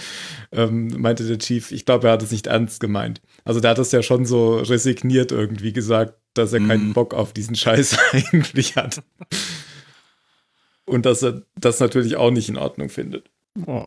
ähm, 0.52 0.88
meinte 0.98 1.26
der 1.28 1.38
Chief, 1.38 1.72
ich 1.72 1.86
glaube, 1.86 2.08
er 2.08 2.14
hat 2.14 2.24
es 2.24 2.32
nicht 2.32 2.48
ernst 2.48 2.80
gemeint. 2.80 3.22
Also 3.46 3.60
der 3.60 3.72
hat 3.72 3.80
es 3.80 3.92
ja 3.92 4.02
schon 4.02 4.26
so 4.26 4.58
resigniert 4.58 5.32
irgendwie 5.32 5.74
gesagt, 5.74 6.16
dass 6.34 6.54
er 6.54 6.60
keinen 6.60 6.90
Mhm. 6.90 6.94
Bock 6.94 7.14
auf 7.14 7.34
diesen 7.34 7.56
Scheiß 7.56 7.98
eigentlich 8.14 8.76
hat. 8.76 9.02
Und 10.88 11.06
dass 11.06 11.22
er 11.22 11.44
das 11.56 11.80
natürlich 11.80 12.16
auch 12.16 12.32
nicht 12.32 12.50
in 12.50 12.58
Ordnung 12.58 12.90
findet. 12.90 13.30
Oh, 13.66 13.86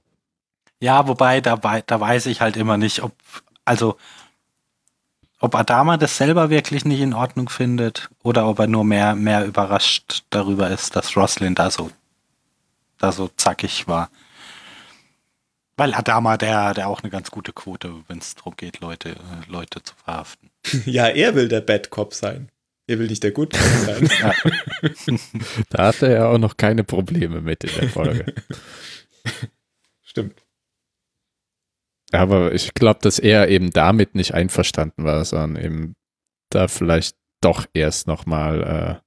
Ja, 0.80 1.08
wobei, 1.08 1.40
da, 1.40 1.56
da 1.56 2.00
weiß 2.00 2.26
ich 2.26 2.40
halt 2.40 2.56
immer 2.56 2.76
nicht, 2.76 3.02
ob, 3.02 3.12
also, 3.64 3.96
ob 5.40 5.54
Adama 5.54 5.96
das 5.96 6.16
selber 6.18 6.50
wirklich 6.50 6.84
nicht 6.84 7.00
in 7.00 7.14
Ordnung 7.14 7.48
findet 7.48 8.10
oder 8.22 8.46
ob 8.46 8.58
er 8.58 8.66
nur 8.66 8.84
mehr, 8.84 9.14
mehr 9.14 9.46
überrascht 9.46 10.24
darüber 10.30 10.68
ist, 10.70 10.94
dass 10.94 11.16
Roslyn 11.16 11.54
da 11.54 11.70
so, 11.70 11.90
da 12.98 13.12
so 13.12 13.28
zackig 13.36 13.88
war. 13.88 14.10
Weil 15.78 15.94
Adama, 15.94 16.36
der, 16.36 16.74
der 16.74 16.88
auch 16.88 17.02
eine 17.02 17.08
ganz 17.10 17.30
gute 17.30 17.54
Quote, 17.54 17.94
wenn 18.06 18.18
es 18.18 18.34
darum 18.34 18.54
geht, 18.56 18.80
Leute, 18.80 19.12
äh, 19.12 19.50
Leute 19.50 19.82
zu 19.82 19.94
verhaften. 20.04 20.50
Ja, 20.84 21.06
er 21.08 21.34
will 21.34 21.48
der 21.48 21.62
Bad 21.62 21.88
Cop 21.88 22.12
sein. 22.12 22.50
Er 22.90 22.98
will 22.98 23.06
nicht 23.06 23.22
der 23.22 23.32
Cop 23.32 23.54
sein. 23.54 24.10
da 25.70 25.86
hat 25.86 26.02
er 26.02 26.10
ja 26.12 26.26
auch 26.28 26.38
noch 26.38 26.56
keine 26.56 26.82
Probleme 26.82 27.40
mit 27.40 27.62
in 27.62 27.70
der 27.78 27.88
Folge. 27.88 28.34
Stimmt. 30.02 30.42
Aber 32.10 32.52
ich 32.52 32.74
glaube, 32.74 32.98
dass 33.00 33.20
er 33.20 33.46
eben 33.46 33.70
damit 33.70 34.16
nicht 34.16 34.34
einverstanden 34.34 35.04
war, 35.04 35.24
sondern 35.24 35.62
eben 35.64 35.94
da 36.48 36.66
vielleicht 36.66 37.14
doch 37.40 37.64
erst 37.74 38.08
nochmal 38.08 39.02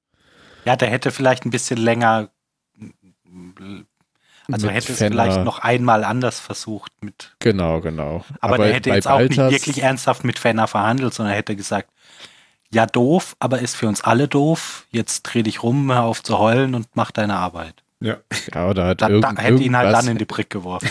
Ja, 0.63 0.77
der 0.77 0.89
hätte 0.89 1.11
vielleicht 1.11 1.45
ein 1.45 1.49
bisschen 1.49 1.77
länger, 1.77 2.29
also 4.49 4.69
hätte 4.69 4.93
es 4.93 4.97
Fenner- 4.97 5.23
vielleicht 5.25 5.43
noch 5.43 5.59
einmal 5.59 6.05
anders 6.05 6.39
versucht 6.39 6.93
mit 7.01 7.35
Genau, 7.39 7.81
genau. 7.81 8.23
Aber, 8.39 8.59
der 8.59 8.75
hätte 8.75 8.91
jetzt 8.91 9.09
auch 9.09 9.19
nicht 9.19 9.37
Balthas- 9.37 9.51
wirklich 9.51 9.83
ernsthaft 9.83 10.23
mit 10.23 10.39
Fenner 10.39 10.67
verhandelt, 10.67 11.13
sondern 11.13 11.35
hätte 11.35 11.57
gesagt, 11.57 11.89
ja 12.73 12.85
doof, 12.85 13.35
aber 13.39 13.59
ist 13.59 13.75
für 13.75 13.87
uns 13.87 14.01
alle 14.01 14.27
doof. 14.27 14.85
Jetzt 14.91 15.23
dreh 15.23 15.43
dich 15.43 15.63
rum, 15.63 15.91
hör 15.91 16.03
auf 16.03 16.23
zu 16.23 16.39
heulen 16.39 16.75
und 16.75 16.87
mach 16.95 17.11
deine 17.11 17.35
Arbeit. 17.35 17.83
Ja. 17.99 18.17
Ja, 18.53 18.67
oder 18.69 18.87
hat 18.87 19.01
Da, 19.01 19.07
da 19.07 19.13
irgend, 19.13 19.41
hätte 19.41 19.63
ihn 19.63 19.77
halt 19.77 19.93
dann 19.93 20.07
in 20.07 20.17
die 20.17 20.25
Brick 20.25 20.49
geworfen. 20.49 20.89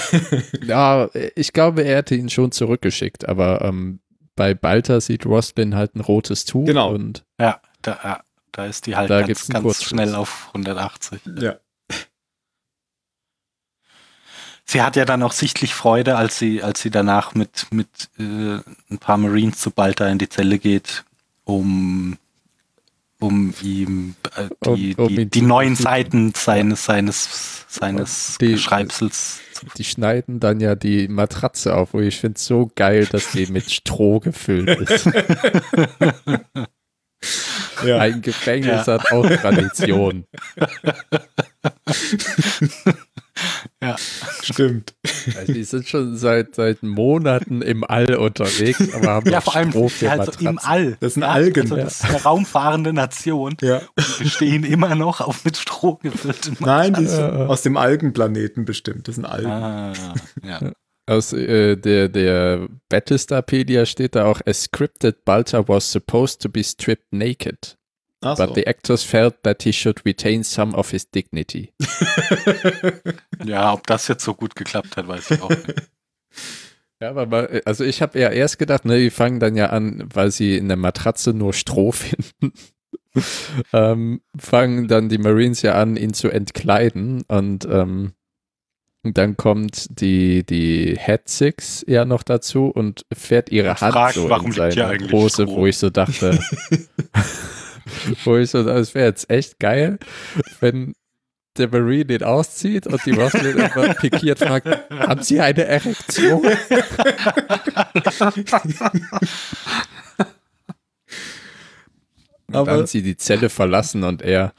Ja, 0.65 1.09
ich 1.37 1.53
glaube, 1.53 1.83
er 1.83 1.97
hätte 1.99 2.15
ihn 2.15 2.31
schon 2.31 2.53
zurückgeschickt, 2.53 3.29
aber 3.29 3.61
ähm, 3.63 4.01
bei 4.35 4.55
Balta 4.55 5.01
sieht 5.01 5.27
Roslin 5.27 5.75
halt 5.75 5.95
ein 5.95 6.01
rotes 6.01 6.47
Tuch 6.47 6.65
Genau. 6.65 6.91
und 6.93 7.25
ja, 7.39 7.61
da, 7.83 7.99
ja, 8.03 8.21
da 8.53 8.65
ist 8.65 8.87
die 8.87 8.97
halt 8.97 9.11
Da 9.11 9.21
ganz, 9.23 9.49
ganz 9.49 9.83
schnell 9.85 10.15
auf 10.15 10.47
180. 10.49 11.21
Ja. 11.39 11.57
Sie 14.65 14.81
hat 14.81 14.97
ja 14.97 15.05
dann 15.05 15.23
auch 15.23 15.33
sichtlich 15.33 15.75
Freude, 15.75 16.17
als 16.17 16.39
sie, 16.39 16.63
als 16.63 16.81
sie 16.81 16.91
danach 16.91 17.35
mit, 17.35 17.67
mit 17.73 18.09
äh, 18.19 18.23
ein 18.91 18.99
paar 19.01 19.19
Marines 19.19 19.59
zu 19.59 19.71
Balta 19.71 20.07
in 20.09 20.19
die 20.19 20.29
Zelle 20.29 20.59
geht, 20.59 21.05
um, 21.45 22.17
um 23.21 23.55
ihm 23.63 24.15
äh, 24.37 24.49
die, 24.77 24.95
Um- 24.97 25.07
um 25.07 25.17
die, 25.17 25.27
die 25.27 25.43
neuen. 25.43 25.77
Seiten 25.77 26.33
seines, 26.35 26.85
seines, 26.85 27.65
seines 27.69 28.37
Die- 28.41 28.59
Schreibsels 28.59 29.41
zu 29.55 29.67
die 29.77 29.85
schneiden 29.85 30.41
dann 30.41 30.59
ja 30.61 30.75
die 30.75 31.07
Matratze 31.09 31.77
auf, 31.77 31.95
wo 31.95 32.01
ich 32.01 32.19
finde 32.19 32.37
es 32.37 32.47
so 32.47 32.71
geil, 32.75 33.07
dass 33.07 33.31
die 33.31 33.47
mit 33.47 33.71
Stroh 33.71 34.19
gefüllt 34.19 34.69
ist. 34.91 35.09
Ja. 37.85 37.99
Ein 37.99 38.23
Gefängnis 38.23 38.87
Ja. 38.87 38.95
hat 38.95 39.13
auch 39.13 39.27
Tradition. 39.29 40.25
Stimmt. 44.43 44.95
Also 45.37 45.53
die 45.53 45.65
sind 45.65 45.89
schon 45.89 46.17
seit, 46.17 46.55
seit 46.55 46.83
Monaten 46.83 47.63
im 47.63 47.85
All 47.85 48.15
unterwegs, 48.15 48.95
aber 48.95 49.07
haben 49.09 49.31
Ja, 49.31 49.41
vor 49.41 49.57
allem 49.57 49.73
halt 49.75 50.35
so 50.35 50.49
im. 50.49 50.59
All. 50.63 50.97
Das 51.01 51.15
sind 51.15 51.23
ja, 51.23 51.31
Algen. 51.31 51.61
Also 51.63 51.77
das 51.77 52.01
ist 52.01 52.05
eine 52.05 52.23
raumfahrende 52.23 52.93
Nation. 52.93 53.57
Ja. 53.61 53.79
Und 53.97 54.21
wir 54.21 54.31
stehen 54.31 54.65
immer 54.65 54.95
noch 54.95 55.21
auf 55.21 55.45
mit 55.45 55.57
Stroh 55.57 55.97
gefüllten 55.97 56.57
Nein, 56.61 56.95
die 56.95 57.07
sind 57.07 57.21
äh. 57.21 57.45
aus 57.47 57.63
dem 57.63 57.77
Algenplaneten 57.77 58.65
bestimmt. 58.65 59.09
Das 59.09 59.17
sind 59.17 59.25
Algen. 59.25 59.51
Ah, 59.51 59.93
ja. 60.45 60.73
Aus 61.13 61.33
äh, 61.33 61.77
der, 61.77 62.09
der 62.09 62.69
Battlestarpedia 62.89 63.85
steht 63.85 64.15
da 64.15 64.25
auch, 64.25 64.41
a 64.47 64.53
scripted 64.53 65.25
Balta 65.25 65.69
was 65.69 65.91
supposed 65.91 66.41
to 66.41 66.49
be 66.49 66.65
stripped 66.65 67.13
naked, 67.13 67.77
Ach 68.23 68.37
but 68.39 68.49
so. 68.49 68.55
the 68.55 68.67
actors 68.67 69.03
felt 69.03 69.43
that 69.43 69.63
he 69.63 69.73
should 69.73 70.05
retain 70.07 70.43
some 70.43 70.75
of 70.75 70.91
his 70.91 71.11
dignity. 71.11 71.75
ja, 73.45 73.73
ob 73.75 73.87
das 73.87 74.09
jetzt 74.09 74.25
so 74.25 74.35
gut 74.35 74.57
geklappt 74.57 74.97
hat, 74.97 75.07
weiß 75.07 75.33
ich 75.33 75.43
auch 75.43 75.51
nicht. 75.51 75.75
Ja, 77.01 77.17
aber 77.17 77.49
also 77.65 77.83
ich 77.83 78.01
habe 78.01 78.21
ja 78.21 78.29
erst 78.29 78.61
gedacht, 78.61 78.85
ne, 78.85 78.97
die 78.97 79.11
fangen 79.11 79.41
dann 79.41 79.57
ja 79.57 79.71
an, 79.71 80.05
weil 80.15 80.31
sie 80.31 80.57
in 80.57 80.69
der 80.69 80.77
Matratze 80.77 81.35
nur 81.35 81.53
Stroh 81.53 81.91
finden, 81.93 82.53
ähm, 83.73 84.21
fangen 84.39 84.87
dann 84.87 85.09
die 85.09 85.19
Marines 85.19 85.63
ja 85.63 85.75
an, 85.75 85.97
ihn 85.97 86.15
zu 86.15 86.31
entkleiden 86.31 87.25
und 87.27 87.65
ähm, 87.69 88.13
dann 89.05 89.37
kommt 89.37 90.01
die, 90.01 90.45
die 90.47 90.97
Head 90.99 91.29
Six 91.29 91.85
ja 91.89 92.05
noch 92.05 92.23
dazu 92.23 92.67
und 92.67 93.05
fährt 93.13 93.51
ihre 93.51 93.71
Und 93.71 93.81
Hand 93.81 93.93
fragt, 93.93 94.15
so 94.15 94.29
warum 94.29 94.47
in 94.47 94.53
seine 94.53 95.11
Hose, 95.11 95.49
wo 95.49 95.67
ich 95.67 95.79
so 95.79 95.91
dachte, 95.91 96.39
wo 98.25 98.37
ich 98.37 98.51
so, 98.51 98.63
das 98.63 98.95
wäre 98.95 99.07
jetzt 99.07 99.29
echt 99.29 99.59
geil, 99.59 99.99
wenn 100.61 100.95
der 101.59 101.69
Marine 101.69 102.05
den 102.07 102.23
auszieht 102.23 102.87
und 102.87 103.05
die 103.05 103.11
Roslyn 103.11 103.59
immer 103.59 103.95
pikiert 103.95 104.39
fragt, 104.39 104.67
haben 104.91 105.23
Sie 105.23 105.41
eine 105.41 105.65
Erektion? 105.65 106.43
Und 112.53 112.69
Aber- 112.69 112.77
dann 112.79 112.87
sie 112.87 113.03
die 113.03 113.17
Zelle 113.17 113.49
verlassen 113.49 114.05
und 114.05 114.23
er 114.23 114.53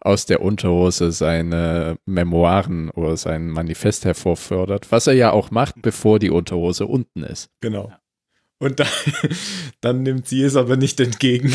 aus 0.00 0.26
der 0.26 0.42
Unterhose 0.42 1.12
seine 1.12 1.96
Memoiren 2.04 2.90
oder 2.90 3.16
sein 3.16 3.48
Manifest 3.48 4.04
hervorfördert, 4.04 4.92
was 4.92 5.06
er 5.06 5.14
ja 5.14 5.30
auch 5.32 5.50
macht, 5.50 5.80
bevor 5.82 6.18
die 6.18 6.30
Unterhose 6.30 6.86
unten 6.86 7.22
ist. 7.22 7.48
Genau. 7.60 7.92
Und 8.58 8.80
dann, 8.80 8.88
dann 9.80 10.02
nimmt 10.02 10.28
sie 10.28 10.42
es 10.42 10.56
aber 10.56 10.76
nicht 10.76 11.00
entgegen. 11.00 11.52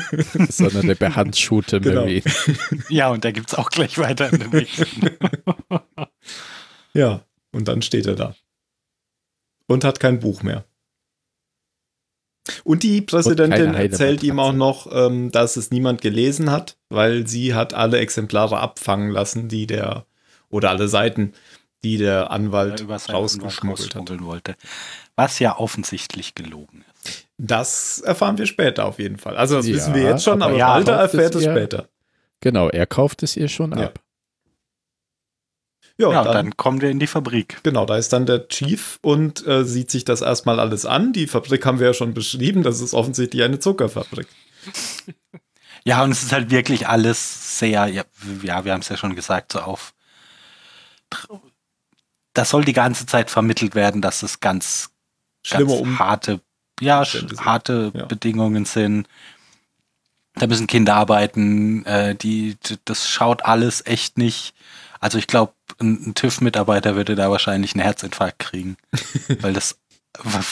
Sondern 0.48 0.86
der 0.86 0.94
behandschuhte 0.96 1.80
Genau. 1.80 2.02
Marine. 2.02 2.22
Ja, 2.88 3.08
und 3.10 3.24
da 3.24 3.30
gibt 3.30 3.48
es 3.48 3.54
auch 3.54 3.70
gleich 3.70 3.98
weiter 3.98 4.32
in 4.32 4.38
den 4.40 4.50
nächsten. 4.50 5.10
Ja. 6.94 7.24
Und 7.52 7.68
dann 7.68 7.82
steht 7.82 8.06
er 8.06 8.14
da. 8.16 8.34
Und 9.66 9.84
hat 9.84 10.00
kein 10.00 10.20
Buch 10.20 10.42
mehr. 10.42 10.64
Und 12.64 12.82
die 12.82 13.00
Präsidentin 13.02 13.72
heile 13.74 13.84
erzählt 13.90 14.22
ihm 14.22 14.40
auch 14.40 14.52
noch, 14.52 14.88
ähm, 14.92 15.30
dass 15.30 15.56
es 15.56 15.70
niemand 15.70 16.00
gelesen 16.00 16.50
hat, 16.50 16.76
weil 16.88 17.26
sie 17.26 17.54
hat 17.54 17.72
alle 17.74 17.98
Exemplare 17.98 18.58
abfangen 18.58 19.10
lassen, 19.10 19.48
die 19.48 19.66
der, 19.66 20.06
oder 20.48 20.70
alle 20.70 20.88
Seiten, 20.88 21.32
die 21.84 21.98
der 21.98 22.30
Anwalt 22.30 22.80
Anwalt 22.82 23.08
rausgeschmuggelt 23.12 23.94
hat. 23.94 24.20
wollte. 24.22 24.54
Was 25.16 25.38
ja 25.38 25.56
offensichtlich 25.58 26.34
gelogen 26.34 26.84
ist. 27.04 27.26
Das 27.38 28.00
erfahren 28.00 28.38
wir 28.38 28.46
später 28.46 28.86
auf 28.86 28.98
jeden 28.98 29.18
Fall. 29.18 29.36
Also 29.36 29.56
das 29.56 29.66
Ja, 29.66 29.74
wissen 29.74 29.94
wir 29.94 30.02
jetzt 30.02 30.24
schon, 30.24 30.42
aber 30.42 30.50
aber 30.50 30.58
ja, 30.58 30.68
Walter 30.74 30.92
erfährt 30.94 31.34
es 31.34 31.42
ihr? 31.42 31.50
später. 31.52 31.88
Genau, 32.40 32.68
er 32.68 32.86
kauft 32.86 33.22
es 33.22 33.36
ihr 33.36 33.48
schon 33.48 33.72
Ja. 33.76 33.86
ab. 33.86 34.00
Ja, 35.98 36.10
Ja, 36.10 36.24
dann, 36.24 36.32
dann 36.32 36.56
kommen 36.56 36.80
wir 36.80 36.90
in 36.90 36.98
die 36.98 37.06
Fabrik. 37.06 37.58
genau, 37.62 37.84
da 37.86 37.96
ist 37.96 38.12
dann 38.12 38.26
der 38.26 38.48
Chief 38.48 38.98
und 39.02 39.46
äh, 39.46 39.64
sieht 39.64 39.90
sich 39.90 40.04
das 40.04 40.20
erstmal 40.22 40.58
alles 40.60 40.86
an. 40.86 41.12
Die 41.12 41.26
Fabrik 41.26 41.64
haben 41.66 41.78
wir 41.78 41.88
ja 41.88 41.94
schon 41.94 42.14
beschrieben, 42.14 42.62
das 42.62 42.80
ist 42.80 42.94
offensichtlich 42.94 43.42
eine 43.42 43.58
Zuckerfabrik. 43.58 44.26
Ja, 45.84 46.04
und 46.04 46.12
es 46.12 46.22
ist 46.22 46.30
halt 46.30 46.50
wirklich 46.52 46.86
alles 46.86 47.58
sehr, 47.58 47.86
ja, 47.88 48.04
ja 48.42 48.64
wir 48.64 48.72
haben 48.72 48.82
es 48.82 48.88
ja 48.88 48.96
schon 48.96 49.16
gesagt, 49.16 49.50
so 49.50 49.58
auf, 49.58 49.94
das 52.34 52.50
soll 52.50 52.64
die 52.64 52.72
ganze 52.72 53.06
Zeit 53.06 53.30
vermittelt 53.30 53.74
werden, 53.74 54.00
dass 54.00 54.22
es 54.22 54.40
ganz, 54.40 54.90
Schlimme 55.44 55.66
ganz 55.72 55.80
um 55.80 55.98
harte, 55.98 56.40
ja, 56.80 57.04
harte 57.04 57.90
Ja. 57.94 58.04
Bedingungen 58.06 58.64
sind. 58.64 59.08
Da 60.34 60.46
müssen 60.46 60.66
Kinder 60.66 60.94
arbeiten, 60.94 61.84
äh, 61.84 62.14
die, 62.14 62.56
das 62.84 63.08
schaut 63.08 63.44
alles 63.44 63.84
echt 63.84 64.16
nicht. 64.16 64.54
Also 65.02 65.18
ich 65.18 65.26
glaube, 65.26 65.52
ein, 65.80 66.00
ein 66.06 66.14
TÜV-Mitarbeiter 66.14 66.94
würde 66.96 67.14
da 67.16 67.30
wahrscheinlich 67.30 67.74
einen 67.74 67.82
Herzinfarkt 67.82 68.38
kriegen, 68.38 68.76
weil 69.40 69.52
das, 69.52 69.76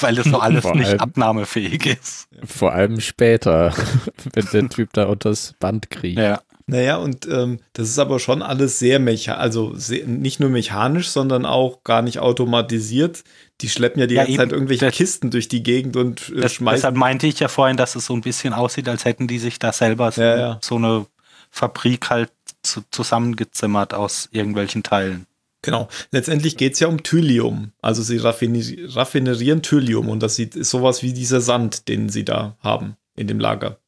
weil 0.00 0.16
das 0.16 0.26
so 0.26 0.38
alles 0.38 0.62
Vor 0.62 0.74
nicht 0.74 0.88
allem- 0.88 1.00
abnahmefähig 1.00 1.86
ist. 1.86 2.26
Vor 2.44 2.72
allem 2.72 3.00
später, 3.00 3.72
wenn 4.34 4.46
der 4.52 4.68
Typ 4.68 4.92
da 4.92 5.04
unters 5.04 5.54
Band 5.58 5.88
kriegt. 5.90 6.18
Ja. 6.18 6.40
Naja, 6.66 6.98
und 6.98 7.26
ähm, 7.26 7.58
das 7.72 7.88
ist 7.88 7.98
aber 7.98 8.20
schon 8.20 8.42
alles 8.42 8.78
sehr 8.78 9.00
mechanisch, 9.00 9.40
also 9.40 9.74
sehr, 9.74 10.06
nicht 10.06 10.38
nur 10.38 10.50
mechanisch, 10.50 11.08
sondern 11.08 11.44
auch 11.44 11.82
gar 11.82 12.00
nicht 12.00 12.20
automatisiert. 12.20 13.24
Die 13.60 13.68
schleppen 13.68 13.98
ja 14.00 14.06
die 14.06 14.14
Ja, 14.14 14.20
ganze 14.22 14.32
eben. 14.32 14.40
Zeit 14.42 14.52
irgendwelche 14.52 14.86
Das- 14.86 14.94
Kisten 14.94 15.30
durch 15.32 15.48
die 15.48 15.62
Gegend 15.64 15.96
und 15.96 16.28
äh, 16.30 16.40
Das, 16.42 16.54
schmeißen. 16.54 16.76
deshalb 16.76 16.96
meinte 16.96 17.26
ich 17.26 17.40
ja 17.40 17.48
vorhin, 17.48 17.76
dass 17.76 17.96
es 17.96 18.06
so 18.06 18.14
ein 18.14 18.20
bisschen 18.20 18.52
aussieht, 18.52 18.88
als 18.88 19.04
hätten 19.04 19.26
die 19.26 19.38
sich 19.40 19.58
da 19.58 19.72
selber 19.72 20.12
so, 20.12 20.22
Ja, 20.22 20.36
ja. 20.38 20.58
so 20.62 20.76
eine 20.76 21.06
Fabrik 21.50 22.08
halt 22.10 22.30
zu, 22.62 22.82
zusammengezimmert 22.90 23.94
aus 23.94 24.28
irgendwelchen 24.32 24.82
Teilen. 24.82 25.26
Genau. 25.62 25.88
Letztendlich 26.10 26.56
geht 26.56 26.74
es 26.74 26.80
ja 26.80 26.88
um 26.88 27.02
Thylium. 27.02 27.72
Also 27.82 28.02
sie 28.02 28.16
raffini 28.16 28.86
raffinerieren 28.86 29.62
Thylium 29.62 30.08
und 30.08 30.22
das 30.22 30.36
sieht, 30.36 30.56
ist 30.56 30.70
sowas 30.70 31.02
wie 31.02 31.12
dieser 31.12 31.40
Sand, 31.40 31.88
den 31.88 32.08
sie 32.08 32.24
da 32.24 32.56
haben 32.60 32.96
in 33.14 33.26
dem 33.26 33.38
Lager. 33.38 33.78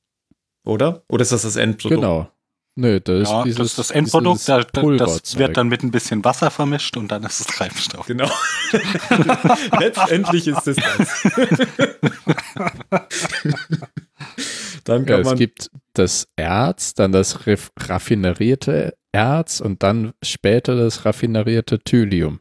Oder? 0.65 1.03
Oder 1.09 1.23
ist 1.23 1.33
das 1.33 1.43
das 1.43 1.57
Endprodukt? 1.57 2.01
Genau. 2.03 2.29
Nö, 2.75 3.01
das 3.01 3.29
ja, 3.29 3.41
ist 3.41 3.45
dieses, 3.45 3.59
das 3.59 3.67
ist 3.67 3.79
das 3.79 3.91
Endprodukt, 3.91 4.49
da, 4.49 4.63
da, 4.63 4.83
das 5.05 5.37
wird 5.37 5.59
dann 5.59 5.69
mit 5.69 5.83
ein 5.83 5.91
bisschen 5.91 6.25
Wasser 6.25 6.51
vermischt 6.51 6.97
und 6.97 7.09
dann 7.09 7.23
ist 7.23 7.41
es 7.41 7.47
Treibstoff. 7.47 8.07
Genau. 8.07 8.31
Letztendlich 9.79 10.49
ist 10.49 10.67
es 10.67 10.77
das. 10.77 11.23
Dann 14.85 15.03
Ja, 15.03 15.13
kann 15.13 15.21
es 15.21 15.27
man. 15.29 15.37
gibt 15.39 15.71
das 15.95 16.29
Erz, 16.37 16.95
dann 16.95 17.13
das 17.13 17.47
raf- 17.47 17.71
raffinerierte 17.79 18.97
Erz 19.13 19.61
und 19.61 19.83
dann 19.83 20.13
später 20.23 20.75
das 20.77 21.05
raffinerierte 21.05 21.79
Thylium. 21.81 22.41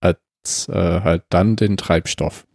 Als 0.00 0.68
äh, 0.68 1.00
halt 1.00 1.24
dann 1.30 1.56
den 1.56 1.76
Treibstoff. 1.76 2.46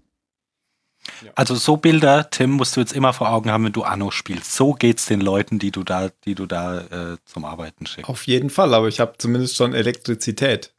Also 1.36 1.55
so 1.55 1.77
Bilder, 1.77 2.29
Tim, 2.29 2.51
musst 2.51 2.75
du 2.75 2.79
jetzt 2.79 2.93
immer 2.93 3.12
vor 3.12 3.29
Augen 3.31 3.49
haben, 3.51 3.65
wenn 3.65 3.71
du 3.73 3.84
Anno 3.84 4.12
spielst. 4.12 4.53
So 4.55 4.73
geht's 4.73 5.07
den 5.07 5.19
Leuten, 5.19 5.57
die 5.60 5.71
du 5.71 5.84
da, 5.84 6.10
die 6.25 6.36
du 6.36 6.45
da 6.45 6.81
äh, 7.13 7.17
zum 7.25 7.43
Arbeiten 7.43 7.86
schickst. 7.88 8.10
Auf 8.10 8.27
jeden 8.27 8.49
Fall, 8.51 8.73
aber 8.73 8.88
ich 8.88 8.99
habe 8.99 9.13
zumindest 9.17 9.55
schon 9.57 9.73
Elektrizität. 9.73 10.73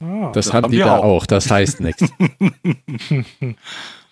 Ah, 0.00 0.30
Das, 0.32 0.46
das 0.46 0.52
haben 0.54 0.70
die 0.70 0.76
wir 0.78 0.84
da 0.84 0.98
auch. 0.98 1.22
auch. 1.22 1.26
das 1.26 1.50
heißt 1.50 1.80
nichts. 1.80 2.04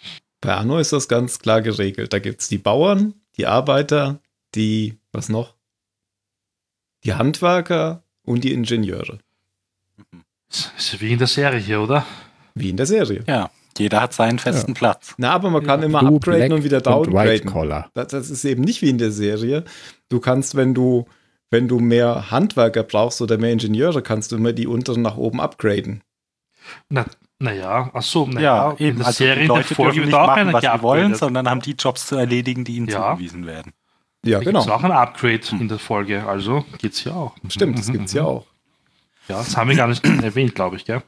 Bei 0.45 0.57
Anno 0.57 0.79
ist 0.79 0.93
das 0.93 1.09
ganz 1.09 1.39
klar 1.39 1.63
geregelt. 1.63 2.13
Da 2.13 2.19
gibt 2.19 2.43
es 2.43 2.49
die 2.49 2.59
Bauern, 2.59 3.15
die 3.39 3.47
Arbeiter, 3.47 4.21
die, 4.55 4.99
was 5.11 5.31
noch? 5.31 5.55
Die 7.03 7.15
Handwerker 7.15 8.03
und 8.27 8.45
die 8.45 8.53
Ingenieure. 8.53 9.21
ist 10.51 11.01
wie 11.01 11.13
in 11.13 11.19
der 11.19 11.29
Serie 11.29 11.59
hier, 11.59 11.81
oder? 11.81 12.05
Wie 12.55 12.69
in 12.69 12.77
der 12.77 12.85
Serie. 12.85 13.25
Ja, 13.27 13.51
jeder 13.79 14.03
hat 14.03 14.13
seinen 14.13 14.39
festen 14.39 14.75
Platz. 14.75 15.15
Na, 15.17 15.33
aber 15.33 15.49
man 15.49 15.65
kann 15.65 15.83
immer 15.83 16.01
Blue, 16.01 16.17
upgraden 16.17 16.49
Black 16.49 16.53
und 16.59 16.65
wieder 16.65 16.77
und 16.77 16.87
downgraden. 16.87 17.51
Collar. 17.51 17.91
Das, 17.95 18.09
das 18.09 18.29
ist 18.29 18.45
eben 18.45 18.61
nicht 18.61 18.83
wie 18.83 18.91
in 18.91 18.99
der 18.99 19.13
Serie. 19.13 19.65
Du 20.11 20.21
kannst, 20.21 20.57
wenn 20.57 20.75
du, 20.75 21.07
wenn 21.49 21.69
du 21.69 21.79
mehr 21.79 22.31
Handwerker 22.31 22.83
brauchst 22.83 23.23
oder 23.23 23.39
mehr 23.39 23.53
Ingenieure, 23.53 24.03
kannst 24.03 24.31
du 24.31 24.37
immer 24.37 24.53
die 24.53 24.67
unteren 24.67 25.01
nach 25.01 25.17
oben 25.17 25.41
upgraden. 25.41 26.03
Na, 26.91 27.07
naja, 27.39 27.91
ach 27.93 28.03
so, 28.03 28.27
naja, 28.27 28.41
Ja, 28.41 28.71
in 28.79 28.87
eben. 28.87 28.99
der 28.99 29.07
Also 29.09 29.19
Serie 29.25 29.43
die 29.43 29.49
Leute 29.49 29.75
Folge 29.75 29.93
dürfen 29.95 30.07
nicht 30.07 30.15
auch 30.15 30.27
machen, 30.29 30.53
was 30.53 30.63
sie 30.63 30.83
wollen, 30.83 31.15
sondern 31.15 31.49
haben 31.51 31.61
die 31.61 31.73
Jobs 31.73 32.07
zu 32.07 32.17
erledigen, 32.17 32.65
die 32.65 32.77
ihnen 32.77 32.89
Ja. 32.89 33.11
zugewiesen 33.13 33.47
werden. 33.47 33.73
Ja, 34.25 34.39
Da 34.39 34.45
genau. 34.45 34.61
auch 34.61 34.83
ein 34.83 34.93
Upgrade 34.93 35.41
in 35.53 35.69
der 35.69 35.79
Folge, 35.79 36.27
also 36.27 36.65
geht's 36.79 37.01
hier 37.01 37.15
auch. 37.15 37.35
Stimmt, 37.49 37.79
das 37.79 37.91
gibt's 37.93 38.13
ja 38.15 38.25
auch. 38.25 38.47
Ja, 39.29 39.37
das 39.39 39.57
haben 39.57 39.69
wir 39.69 39.77
gar 39.77 39.89
nicht 39.89 40.05
erwähnt, 40.23 40.55
glaube 40.55 40.77
ich, 40.77 40.85
gell? 40.85 41.03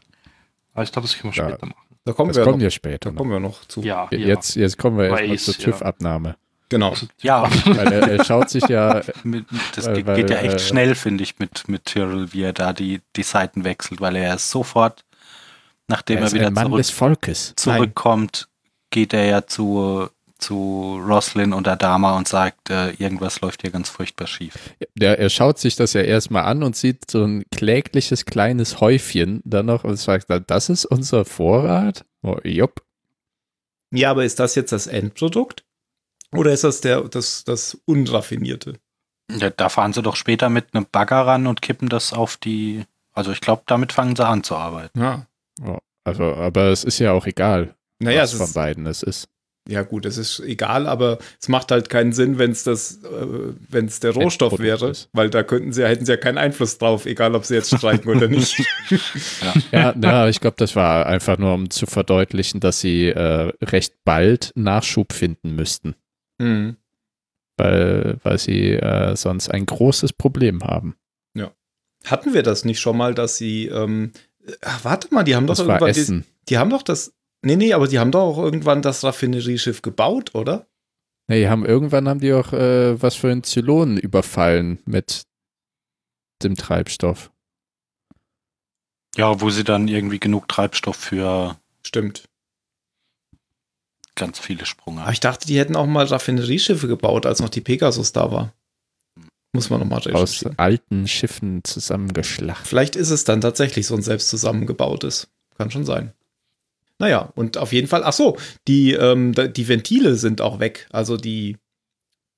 Aber 0.74 0.82
ich 0.82 0.92
glaube, 0.92 1.08
das 1.08 1.16
können 1.18 1.32
wir 1.34 1.42
Ja. 1.42 1.48
später 1.48 1.66
machen. 1.66 1.78
Da 2.04 2.12
kommen 2.12 2.28
Das 2.28 2.36
wir 2.36 2.44
kommt 2.44 2.56
noch, 2.58 2.62
ja 2.62 2.70
später. 2.70 2.98
da 2.98 3.10
Noch. 3.10 3.18
kommen 3.18 3.30
wir 3.32 3.40
noch 3.40 3.64
zu. 3.64 3.80
Ja, 3.82 4.06
ja. 4.10 4.18
Jetzt, 4.18 4.54
jetzt 4.56 4.76
kommen 4.78 4.98
wir 4.98 5.06
erstmal 5.08 5.34
ist, 5.34 5.44
zur 5.46 5.54
ja. 5.54 5.64
TÜV-Abnahme. 5.64 6.36
Genau. 6.68 6.94
Ja, 7.22 7.48
Weil 7.64 7.92
er, 7.92 8.08
er 8.10 8.24
schaut 8.24 8.50
sich 8.50 8.66
ja, 8.68 9.00
mit, 9.24 9.46
das 9.76 9.86
Weil- 9.86 10.02
geht, 10.02 10.28
ja 10.30 10.36
echt 10.38 10.54
äh, 10.56 10.58
schnell, 10.58 10.94
finde 10.94 11.24
ich, 11.24 11.38
mit, 11.38 11.68
mit 11.68 11.84
Tyrrell, 11.86 12.32
wie 12.32 12.42
er 12.42 12.52
da 12.52 12.72
die, 12.72 13.00
die 13.16 13.22
Seiten 13.22 13.64
wechselt, 13.64 14.00
weil 14.00 14.16
er 14.16 14.36
sofort, 14.38 15.04
nachdem 15.88 16.18
er 16.18 16.24
er, 16.24 16.32
wieder 16.32 16.54
zurück, 16.54 16.78
des 16.78 16.90
Volkes. 16.90 17.54
zurückkommt, 17.56 18.48
geht 18.90 19.12
er 19.12 19.24
ja 19.24 19.46
zu, 19.46 20.08
zu 20.38 21.00
Roslyn 21.06 21.52
und 21.52 21.66
Adama 21.68 22.16
und 22.16 22.28
sagt, 22.28 22.70
äh, 22.70 22.90
irgendwas 22.92 23.40
läuft 23.40 23.62
hier 23.62 23.70
ganz 23.70 23.88
furchtbar 23.88 24.26
schief. 24.26 24.54
Der, 24.94 25.18
er 25.18 25.30
schaut 25.30 25.58
sich 25.58 25.76
das 25.76 25.92
ja 25.92 26.02
erstmal 26.02 26.44
an 26.44 26.62
und 26.62 26.76
sieht 26.76 27.10
so 27.10 27.24
ein 27.24 27.44
klägliches 27.50 28.24
kleines 28.24 28.80
Häufchen 28.80 29.40
dann 29.44 29.66
noch 29.66 29.84
und 29.84 29.96
sagt, 29.96 30.26
das 30.46 30.68
ist 30.68 30.84
unser 30.84 31.24
Vorrat? 31.24 32.04
Oh, 32.22 32.38
jupp. 32.44 32.82
Ja, 33.92 34.10
aber 34.10 34.24
ist 34.24 34.40
das 34.40 34.54
jetzt 34.54 34.72
das 34.72 34.86
Endprodukt? 34.86 35.64
Oder 36.32 36.52
ist 36.52 36.64
das 36.64 36.80
der, 36.80 37.02
das, 37.02 37.44
das 37.44 37.78
Unraffinierte? 37.84 38.74
Ja, 39.30 39.50
da 39.50 39.68
fahren 39.68 39.92
sie 39.92 40.02
doch 40.02 40.16
später 40.16 40.48
mit 40.48 40.74
einem 40.74 40.86
Bagger 40.90 41.26
ran 41.26 41.46
und 41.46 41.62
kippen 41.62 41.88
das 41.88 42.12
auf 42.12 42.36
die, 42.36 42.84
also 43.12 43.32
ich 43.32 43.40
glaube, 43.40 43.62
damit 43.66 43.92
fangen 43.92 44.16
sie 44.16 44.26
an 44.26 44.44
zu 44.44 44.56
arbeiten. 44.56 45.00
Ja. 45.00 45.26
Oh, 45.64 45.78
also, 46.04 46.22
aber 46.34 46.68
es 46.70 46.84
ist 46.84 46.98
ja 46.98 47.12
auch 47.12 47.26
egal, 47.26 47.74
Naja, 48.00 48.22
was 48.22 48.32
es 48.32 48.38
von 48.38 48.46
ist, 48.46 48.54
beiden 48.54 48.86
es 48.86 49.02
ist. 49.02 49.28
ja 49.68 49.82
gut, 49.82 50.06
es 50.06 50.18
ist 50.18 50.40
egal, 50.40 50.86
aber 50.86 51.18
es 51.40 51.48
macht 51.48 51.70
halt 51.72 51.88
keinen 51.88 52.12
Sinn, 52.12 52.38
wenn 52.38 52.50
es 52.52 52.62
das, 52.64 53.02
äh, 53.02 53.26
wenn 53.68 53.86
es 53.86 54.00
der 54.00 54.12
Rohstoff 54.12 54.52
Endprodukt 54.52 54.62
wäre, 54.82 54.90
ist. 54.90 55.08
weil 55.12 55.30
da 55.30 55.42
könnten 55.42 55.72
sie, 55.72 55.84
hätten 55.86 56.04
sie 56.04 56.12
ja 56.12 56.16
keinen 56.18 56.38
Einfluss 56.38 56.78
drauf, 56.78 57.06
egal 57.06 57.34
ob 57.34 57.44
sie 57.44 57.54
jetzt 57.54 57.74
streiken 57.76 58.14
oder 58.14 58.28
nicht. 58.28 58.62
Ja, 59.72 59.94
ja 60.00 60.28
ich 60.28 60.40
glaube, 60.40 60.56
das 60.58 60.76
war 60.76 61.06
einfach 61.06 61.38
nur, 61.38 61.52
um 61.54 61.70
zu 61.70 61.86
verdeutlichen, 61.86 62.60
dass 62.60 62.80
sie 62.80 63.08
äh, 63.08 63.52
recht 63.62 63.94
bald 64.04 64.52
Nachschub 64.54 65.12
finden 65.12 65.56
müssten, 65.56 65.96
Hm. 66.40 66.76
weil, 67.56 68.18
weil 68.22 68.38
sie 68.38 68.72
äh, 68.74 69.16
sonst 69.16 69.48
ein 69.50 69.66
großes 69.66 70.12
Problem 70.12 70.62
haben. 70.62 70.96
Hatten 72.04 72.34
wir 72.34 72.44
das 72.44 72.64
nicht 72.64 72.78
schon 72.78 72.96
mal, 72.96 73.14
dass 73.14 73.36
sie, 73.36 73.66
ähm, 73.66 74.12
ach, 74.62 74.84
warte 74.84 75.12
mal, 75.14 75.24
die 75.24 75.34
haben 75.36 75.46
doch 75.46 75.56
Das 75.56 75.66
war 75.66 75.74
irgendwann, 75.76 75.94
die, 75.94 76.00
Essen. 76.00 76.24
die 76.48 76.58
haben 76.58 76.70
doch 76.70 76.82
das, 76.82 77.12
nee, 77.42 77.56
nee, 77.56 77.72
aber 77.72 77.88
die 77.88 77.98
haben 77.98 78.10
doch 78.10 78.20
auch 78.22 78.38
irgendwann 78.38 78.82
das 78.82 79.04
Raffinerieschiff 79.04 79.82
gebaut, 79.82 80.34
oder? 80.34 80.66
Nee, 81.28 81.40
die 81.40 81.48
haben 81.48 81.64
irgendwann 81.64 82.08
haben 82.08 82.20
die 82.20 82.32
auch 82.32 82.52
äh, 82.52 83.00
was 83.02 83.16
für 83.16 83.30
einen 83.30 83.42
Zylonen 83.42 83.96
überfallen 83.98 84.78
mit 84.84 85.22
dem 86.42 86.54
Treibstoff. 86.54 87.30
Ja, 89.16 89.40
wo 89.40 89.50
sie 89.50 89.64
dann 89.64 89.88
irgendwie 89.88 90.20
genug 90.20 90.46
Treibstoff 90.48 90.96
für 90.96 91.58
Stimmt. 91.82 92.28
ganz 94.14 94.38
viele 94.38 94.66
Sprung 94.66 94.98
Aber 94.98 95.10
ich 95.12 95.20
dachte, 95.20 95.46
die 95.46 95.58
hätten 95.58 95.74
auch 95.76 95.86
mal 95.86 96.04
Raffinerieschiffe 96.04 96.86
gebaut, 96.86 97.26
als 97.26 97.40
noch 97.40 97.48
die 97.48 97.60
Pegasus 97.62 98.12
da 98.12 98.30
war. 98.30 98.52
Muss 99.56 99.70
man 99.70 99.80
nochmal 99.80 100.00
Aus 100.12 100.44
alten 100.56 101.08
Schiffen 101.08 101.64
zusammengeschlacht. 101.64 102.66
Vielleicht 102.66 102.94
ist 102.94 103.10
es 103.10 103.24
dann 103.24 103.40
tatsächlich 103.40 103.86
so 103.86 103.94
ein 103.94 104.02
selbst 104.02 104.28
zusammengebautes. 104.28 105.28
Kann 105.56 105.70
schon 105.70 105.84
sein. 105.84 106.12
Naja, 106.98 107.32
und 107.34 107.58
auf 107.58 107.72
jeden 107.72 107.88
Fall, 107.88 108.04
ach 108.04 108.12
so, 108.12 108.36
die, 108.68 108.92
ähm, 108.92 109.32
die 109.34 109.68
Ventile 109.68 110.14
sind 110.16 110.40
auch 110.40 110.60
weg. 110.60 110.86
Also 110.90 111.16
die, 111.16 111.56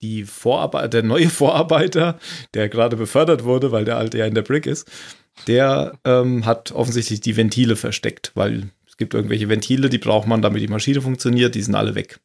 die 0.00 0.24
Vorarbeit, 0.24 0.94
der 0.94 1.02
neue 1.02 1.28
Vorarbeiter, 1.30 2.18
der 2.54 2.68
gerade 2.68 2.96
befördert 2.96 3.44
wurde, 3.44 3.72
weil 3.72 3.84
der 3.84 3.96
alte 3.96 4.18
ja 4.18 4.26
in 4.26 4.34
der 4.34 4.42
Brick 4.42 4.66
ist, 4.66 4.90
der 5.46 5.98
ähm, 6.04 6.46
hat 6.46 6.72
offensichtlich 6.72 7.20
die 7.20 7.36
Ventile 7.36 7.76
versteckt, 7.76 8.32
weil 8.34 8.70
es 8.86 8.96
gibt 8.96 9.14
irgendwelche 9.14 9.48
Ventile, 9.48 9.88
die 9.88 9.98
braucht 9.98 10.26
man, 10.26 10.42
damit 10.42 10.62
die 10.62 10.68
Maschine 10.68 11.00
funktioniert, 11.00 11.54
die 11.54 11.62
sind 11.62 11.74
alle 11.74 11.94
weg. 11.94 12.20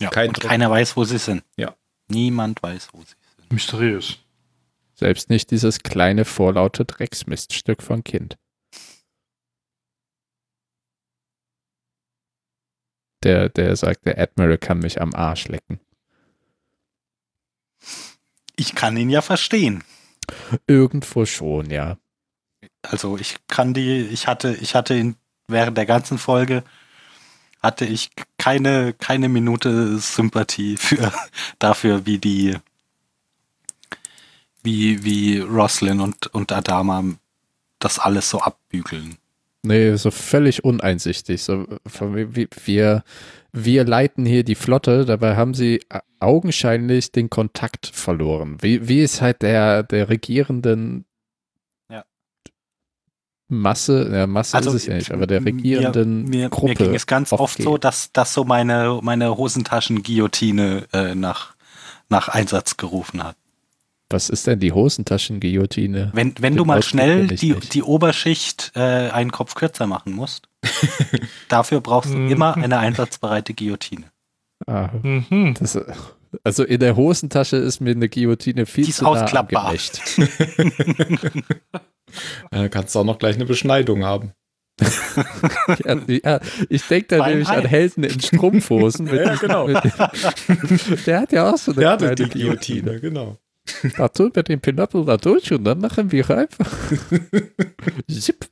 Ja, 0.00 0.10
kein 0.10 0.28
und 0.28 0.36
Druck. 0.36 0.50
keiner 0.50 0.70
weiß, 0.70 0.96
wo 0.96 1.04
sie 1.04 1.18
sind. 1.18 1.42
Ja. 1.56 1.74
Niemand 2.08 2.62
weiß, 2.62 2.88
wo 2.92 3.00
sie 3.02 3.14
sind. 3.36 3.52
Mysteriös. 3.52 4.18
Selbst 4.94 5.30
nicht 5.30 5.50
dieses 5.50 5.80
kleine 5.80 6.24
vorlaute 6.24 6.84
Drecksmiststück 6.84 7.82
von 7.82 8.02
Kind. 8.02 8.36
Der, 13.22 13.48
der 13.48 13.76
sagt, 13.76 14.06
der 14.06 14.18
Admiral 14.18 14.58
kann 14.58 14.78
mich 14.78 15.00
am 15.00 15.14
Arsch 15.14 15.48
lecken. 15.48 15.80
Ich 18.56 18.74
kann 18.74 18.96
ihn 18.96 19.10
ja 19.10 19.22
verstehen. 19.22 19.84
Irgendwo 20.66 21.26
schon, 21.26 21.70
ja. 21.70 21.98
Also 22.82 23.16
ich 23.16 23.36
kann 23.46 23.74
die, 23.74 24.00
ich 24.00 24.26
hatte, 24.26 24.54
ich 24.60 24.74
hatte 24.74 24.94
in, 24.94 25.16
während 25.46 25.76
der 25.76 25.86
ganzen 25.86 26.18
Folge 26.18 26.64
hatte 27.62 27.84
ich 27.84 28.10
keine, 28.38 28.94
keine 28.94 29.28
Minute 29.28 29.98
Sympathie 29.98 30.76
für, 30.76 31.12
dafür, 31.58 32.06
wie 32.06 32.18
die, 32.18 32.56
wie, 34.62 35.04
wie 35.04 35.40
Roslyn 35.40 36.00
und, 36.00 36.28
und 36.28 36.52
Adama 36.52 37.04
das 37.78 37.98
alles 37.98 38.30
so 38.30 38.40
abbügeln. 38.40 39.16
Nee, 39.62 39.96
so 39.96 40.10
völlig 40.10 40.64
uneinsichtig. 40.64 41.42
So, 41.42 41.66
wir, 42.00 43.04
wir 43.52 43.84
leiten 43.84 44.24
hier 44.24 44.44
die 44.44 44.54
Flotte, 44.54 45.04
dabei 45.04 45.36
haben 45.36 45.54
sie 45.54 45.80
augenscheinlich 46.20 47.12
den 47.12 47.28
Kontakt 47.28 47.86
verloren. 47.86 48.58
Wie, 48.60 48.88
wie 48.88 49.02
es 49.02 49.20
halt 49.20 49.42
der, 49.42 49.82
der 49.82 50.08
regierenden. 50.08 51.04
Masse, 53.48 54.10
ja, 54.12 54.26
Masse 54.26 54.56
Also, 54.56 54.70
ist 54.70 54.76
es 54.82 54.86
ja 54.86 54.94
nicht, 54.94 55.10
aber 55.10 55.26
der 55.26 55.40
mir- 55.40 55.46
regierenden 55.54 56.24
Mir, 56.24 56.48
Gruppe. 56.50 56.68
mir 56.68 56.74
ging 56.74 56.94
es 56.94 57.06
ganz 57.06 57.32
oft 57.32 57.40
oft 57.42 57.62
so, 57.62 57.72
geht. 57.74 57.84
dass, 57.84 58.12
dass 58.12 58.34
so 58.34 58.44
meine, 58.44 59.00
meine 59.02 59.36
Hosentaschen-Guillotine 59.36 60.86
äh, 60.92 61.14
nach, 61.14 61.54
nach 62.10 62.28
Einsatz 62.28 62.76
gerufen 62.76 63.22
hat. 63.24 63.36
Was 64.10 64.28
ist 64.30 64.46
denn 64.46 64.58
die 64.60 64.72
Hosentaschen-Guillotine? 64.72 66.10
Wenn, 66.14 66.34
wenn 66.40 66.54
Den 66.54 66.56
du 66.58 66.64
mal 66.64 66.78
Ausdruck 66.78 66.90
schnell 66.90 67.26
die, 67.28 67.52
nicht. 67.54 67.74
die 67.74 67.82
Oberschicht 67.82 68.72
äh, 68.74 68.80
einen 69.10 69.32
Kopf 69.32 69.54
kürzer 69.54 69.86
machen 69.86 70.12
musst, 70.12 70.48
dafür 71.48 71.80
brauchst 71.80 72.12
du 72.12 72.16
Mhm. 72.18 72.30
immer 72.30 72.56
eine 72.56 72.78
einsatzbereite 72.78 73.54
Guillotine. 73.54 74.04
Ah, 74.66 74.90
Mhm. 75.02 75.54
das, 75.58 75.78
also 76.44 76.64
in 76.64 76.80
der 76.80 76.96
Hosentasche 76.96 77.56
ist 77.56 77.80
mir 77.80 77.90
eine 77.92 78.08
Guillotine 78.08 78.66
viel 78.66 78.84
Die 78.84 78.90
ist 78.90 78.96
zu 78.98 79.04
nah 79.04 79.10
ausklappbar. 79.22 79.74
angemächt. 82.50 82.66
Äh, 82.66 82.68
kannst 82.68 82.94
du 82.94 83.00
auch 83.00 83.04
noch 83.04 83.18
gleich 83.18 83.36
eine 83.36 83.46
Beschneidung 83.46 84.04
haben. 84.04 84.32
Ja, 85.84 85.98
ja, 86.06 86.40
ich 86.68 86.82
denke 86.84 87.08
da 87.08 87.18
Fein 87.18 87.30
nämlich 87.30 87.48
an 87.48 87.56
Hals. 87.56 87.70
Helden 87.70 88.04
in 88.04 88.20
Strumpfhosen. 88.20 89.06
Mit, 89.06 89.14
Ja, 89.26 89.34
genau. 89.34 89.66
Mit, 89.66 89.82
der 91.06 91.20
hat 91.20 91.32
ja 91.32 91.52
auch 91.52 91.58
so 91.58 91.72
eine 91.72 91.82
Ja, 91.82 91.96
die, 91.96 92.04
kleine 92.04 92.14
die 92.14 92.28
Guillotine, 92.30 93.00
genau. 93.00 93.38
Da 93.96 94.08
tun 94.08 94.30
wir 94.32 94.42
den 94.44 94.60
Pinöppel 94.60 95.04
da 95.04 95.16
durch 95.16 95.52
und 95.52 95.64
dann 95.64 95.80
machen 95.80 96.10
wir 96.12 96.30
einfach. 96.30 96.70
Zip. 98.08 98.48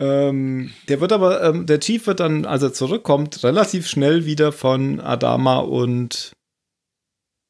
Ähm, 0.00 0.72
der 0.88 1.00
wird 1.00 1.12
aber, 1.12 1.42
ähm, 1.42 1.66
der 1.66 1.80
Chief 1.80 2.06
wird 2.06 2.20
dann, 2.20 2.44
als 2.44 2.62
er 2.62 2.72
zurückkommt, 2.72 3.42
relativ 3.42 3.88
schnell 3.88 4.26
wieder 4.26 4.52
von 4.52 5.00
Adama 5.00 5.58
und 5.58 6.36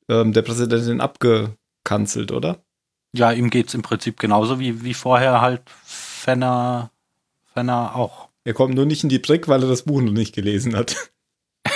ähm, 0.08 0.32
der 0.32 0.42
Präsidentin 0.42 1.02
abgekanzelt, 1.02 2.32
oder? 2.32 2.64
Ja, 3.18 3.32
ihm 3.32 3.50
geht's 3.50 3.74
im 3.74 3.82
Prinzip 3.82 4.20
genauso 4.20 4.60
wie, 4.60 4.84
wie 4.84 4.94
vorher 4.94 5.40
halt 5.40 5.62
Fenner, 5.84 6.92
Fenner 7.52 7.96
auch. 7.96 8.28
Er 8.44 8.54
kommt 8.54 8.76
nur 8.76 8.86
nicht 8.86 9.02
in 9.02 9.08
die 9.08 9.18
Brick, 9.18 9.48
weil 9.48 9.62
er 9.62 9.68
das 9.68 9.82
Buch 9.82 10.00
noch 10.00 10.12
nicht 10.12 10.34
gelesen 10.34 10.76
hat. 10.76 11.10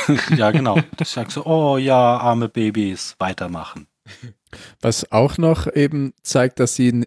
ja, 0.37 0.53
genau. 0.53 0.79
Das 0.97 1.13
sagt 1.13 1.33
so, 1.33 1.45
oh 1.45 1.79
ja, 1.79 2.17
arme 2.17 2.49
Babys, 2.49 3.17
weitermachen. 3.19 3.89
Was 4.81 5.11
auch 5.11 5.37
noch 5.37 5.67
eben 5.75 6.15
zeigt, 6.23 6.61
dass 6.61 6.77
sie, 6.77 7.05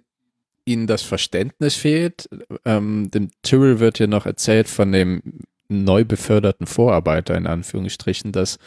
ihnen 0.65 0.87
das 0.87 1.01
Verständnis 1.01 1.75
fehlt. 1.75 2.27
Ähm, 2.65 3.09
dem 3.11 3.29
Tyrrell 3.41 3.79
wird 3.79 3.99
ja 3.99 4.07
noch 4.07 4.25
erzählt 4.25 4.67
von 4.67 4.91
dem 4.91 5.21
neu 5.69 6.03
beförderten 6.03 6.67
Vorarbeiter 6.67 7.35
in 7.35 7.47
Anführungsstrichen, 7.47 8.31
dass 8.31 8.59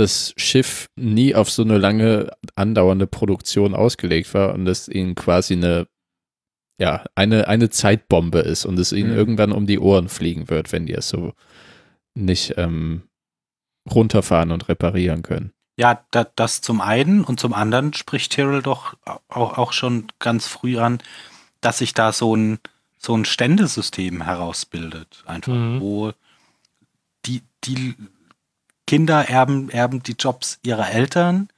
das 0.00 0.32
Schiff 0.36 0.88
nie 0.96 1.34
auf 1.34 1.50
so 1.50 1.62
eine 1.62 1.78
lange 1.78 2.30
andauernde 2.56 3.06
Produktion 3.06 3.74
ausgelegt 3.74 4.32
war 4.34 4.54
und 4.54 4.66
es 4.66 4.88
ihnen 4.88 5.14
quasi 5.14 5.54
eine 5.54 5.86
ja, 6.80 7.04
eine, 7.16 7.48
eine 7.48 7.70
Zeitbombe 7.70 8.38
ist 8.38 8.64
und 8.64 8.78
es 8.78 8.92
ihnen 8.92 9.10
Mhm. 9.10 9.16
irgendwann 9.16 9.50
um 9.52 9.66
die 9.66 9.80
Ohren 9.80 10.08
fliegen 10.08 10.48
wird, 10.48 10.70
wenn 10.70 10.86
die 10.86 10.94
es 10.94 11.08
so 11.08 11.32
nicht 12.14 12.54
ähm, 12.56 13.02
runterfahren 13.90 14.52
und 14.52 14.68
reparieren 14.68 15.22
können. 15.22 15.52
Ja, 15.76 16.04
da, 16.12 16.24
das 16.36 16.60
zum 16.60 16.80
einen 16.80 17.24
und 17.24 17.40
zum 17.40 17.52
anderen 17.52 17.94
spricht 17.94 18.30
Tyrrell 18.32 18.62
doch 18.62 18.94
auch, 19.28 19.58
auch 19.58 19.72
schon 19.72 20.06
ganz 20.20 20.46
früh 20.46 20.78
an, 20.78 20.98
dass 21.60 21.78
sich 21.78 21.94
da 21.94 22.12
so 22.12 22.36
ein, 22.36 22.60
so 22.96 23.16
ein 23.16 23.24
Ständesystem 23.24 24.22
herausbildet. 24.22 25.24
Einfach, 25.26 25.52
Mhm. 25.54 25.80
wo 25.80 26.12
die, 27.26 27.42
die 27.64 27.94
Kinder 28.88 29.28
erben, 29.28 29.70
erben 29.70 30.02
die 30.02 30.16
Jobs 30.18 30.58
ihrer 30.64 30.90
Eltern 30.90 31.48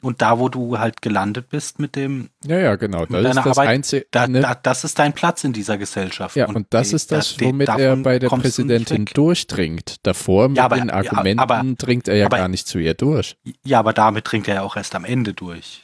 und 0.00 0.20
da, 0.20 0.40
wo 0.40 0.48
du 0.48 0.78
halt 0.80 1.00
gelandet 1.02 1.48
bist 1.48 1.78
mit 1.78 1.94
dem, 1.94 2.30
Ja, 2.44 2.58
ja, 2.58 2.74
genau. 2.74 3.06
Das 3.06 3.24
ist 3.24 3.36
das 3.36 3.46
Arbeit, 3.58 3.68
einzige. 3.68 4.06
da, 4.10 4.26
ne? 4.26 4.40
da, 4.40 4.54
das 4.56 4.82
ist 4.82 4.98
dein 4.98 5.12
Platz 5.12 5.44
in 5.44 5.52
dieser 5.52 5.78
Gesellschaft. 5.78 6.34
Ja, 6.34 6.48
und, 6.48 6.66
das 6.70 6.88
die- 6.88 6.96
ist 6.96 7.12
das, 7.12 7.36
die- 7.36 7.44
womit 7.44 7.68
er 7.68 7.76
davon 7.78 8.02
bei 8.02 8.18
der 8.18 8.28
du 8.30 8.36
Präsidentin 8.36 9.02
weg. 9.02 9.14
durchdringt. 9.14 9.96
Davor 10.02 10.48
mit 10.48 10.58
Ja, 10.58 10.64
aber- 10.64 10.76
den 10.76 10.88
ja, 10.88 10.94
Argumenten 10.94 11.38
aber- 11.38 11.62
dringt 11.78 12.08
er 12.08 12.16
ja 12.16 12.26
aber- 12.26 12.38
gar 12.38 12.48
nicht 12.48 12.66
zu 12.66 12.78
ihr 12.80 12.94
durch. 12.94 13.36
Ja, 13.64 13.78
aber 13.78 13.92
damit 13.92 14.28
dringt 14.30 14.48
er 14.48 14.56
ja 14.56 14.62
auch 14.62 14.74
erst 14.76 14.96
am 14.96 15.04
Ende 15.04 15.34
durch. 15.34 15.82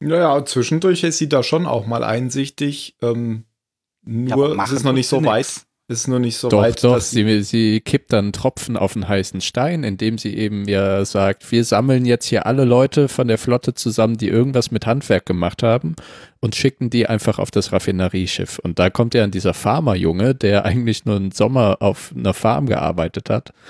Naja, 0.00 0.44
zwischendurch 0.46 1.02
ist 1.04 1.18
sie 1.18 1.28
da 1.28 1.42
schon 1.42 1.66
auch 1.66 1.84
mal 1.86 2.04
einsichtig. 2.04 2.96
Ähm, 3.02 3.44
Ja, 4.06 4.36
nur 4.36 4.52
aber 4.52 4.64
es 4.64 4.70
ist 4.70 4.84
noch 4.84 4.92
nicht 4.94 5.08
so 5.08 5.22
weit. 5.24 5.46
Ist 5.88 6.06
nur 6.06 6.18
nicht 6.18 6.36
so 6.36 6.50
doch, 6.50 6.60
weit. 6.60 6.84
doch, 6.84 6.94
dass 6.94 7.10
sie, 7.10 7.42
sie 7.42 7.80
kippt 7.80 8.12
dann 8.12 8.26
einen 8.26 8.32
Tropfen 8.32 8.76
auf 8.76 8.94
einen 8.94 9.08
heißen 9.08 9.40
Stein, 9.40 9.84
indem 9.84 10.18
sie 10.18 10.36
eben 10.36 10.68
ja 10.68 11.02
sagt, 11.04 11.50
wir 11.50 11.64
sammeln 11.64 12.04
jetzt 12.04 12.26
hier 12.26 12.44
alle 12.44 12.64
Leute 12.64 13.08
von 13.08 13.26
der 13.26 13.38
Flotte 13.38 13.72
zusammen, 13.72 14.18
die 14.18 14.28
irgendwas 14.28 14.70
mit 14.70 14.84
Handwerk 14.84 15.24
gemacht 15.24 15.62
haben 15.62 15.96
und 16.40 16.54
schicken 16.54 16.90
die 16.90 17.06
einfach 17.06 17.38
auf 17.38 17.50
das 17.50 17.72
Raffinerieschiff. 17.72 18.58
Und 18.58 18.78
da 18.78 18.90
kommt 18.90 19.14
ja 19.14 19.22
dann 19.22 19.30
dieser 19.30 19.54
Farmerjunge, 19.54 20.34
der 20.34 20.66
eigentlich 20.66 21.06
nur 21.06 21.16
einen 21.16 21.32
Sommer 21.32 21.78
auf 21.80 22.12
einer 22.14 22.34
Farm 22.34 22.66
gearbeitet 22.66 23.30
hat. 23.30 23.52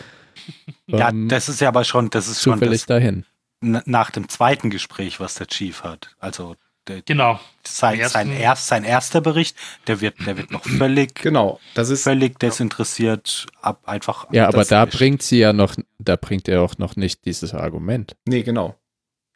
Ja, 0.86 1.10
ähm, 1.10 1.28
das 1.28 1.50
ist 1.50 1.60
ja 1.60 1.68
aber 1.68 1.84
schon, 1.84 2.08
das 2.08 2.26
ist 2.26 2.42
schon 2.42 2.54
zufällig 2.54 2.80
das, 2.80 2.86
dahin. 2.86 3.26
nach 3.60 4.10
dem 4.10 4.30
zweiten 4.30 4.70
Gespräch, 4.70 5.20
was 5.20 5.34
der 5.34 5.46
Chief 5.46 5.82
hat. 5.82 6.16
Also 6.18 6.56
der, 6.88 7.02
Genau. 7.02 7.38
sein, 7.66 8.08
sein, 8.08 8.30
erst, 8.32 8.66
sein 8.66 8.82
erster 8.84 9.20
Bericht, 9.20 9.56
der 9.86 10.00
wird, 10.00 10.16
der 10.26 10.36
wird 10.36 10.50
noch 10.50 10.64
völlig, 10.64 11.14
genau, 11.22 11.60
das 11.74 11.90
ist 11.90 12.02
völlig 12.04 12.38
desinteressiert 12.38 13.46
ab 13.60 13.82
einfach. 13.86 14.26
Ja, 14.32 14.48
aber 14.48 14.64
da 14.64 14.84
ist- 14.84 14.96
bringt 14.96 15.22
sie 15.22 15.38
ja 15.38 15.52
noch, 15.52 15.74
da 15.98 16.16
bringt 16.16 16.48
er 16.48 16.62
auch 16.62 16.78
noch 16.78 16.96
nicht 16.96 17.24
dieses 17.24 17.54
Argument. 17.54 18.16
nee, 18.26 18.42
genau. 18.42 18.74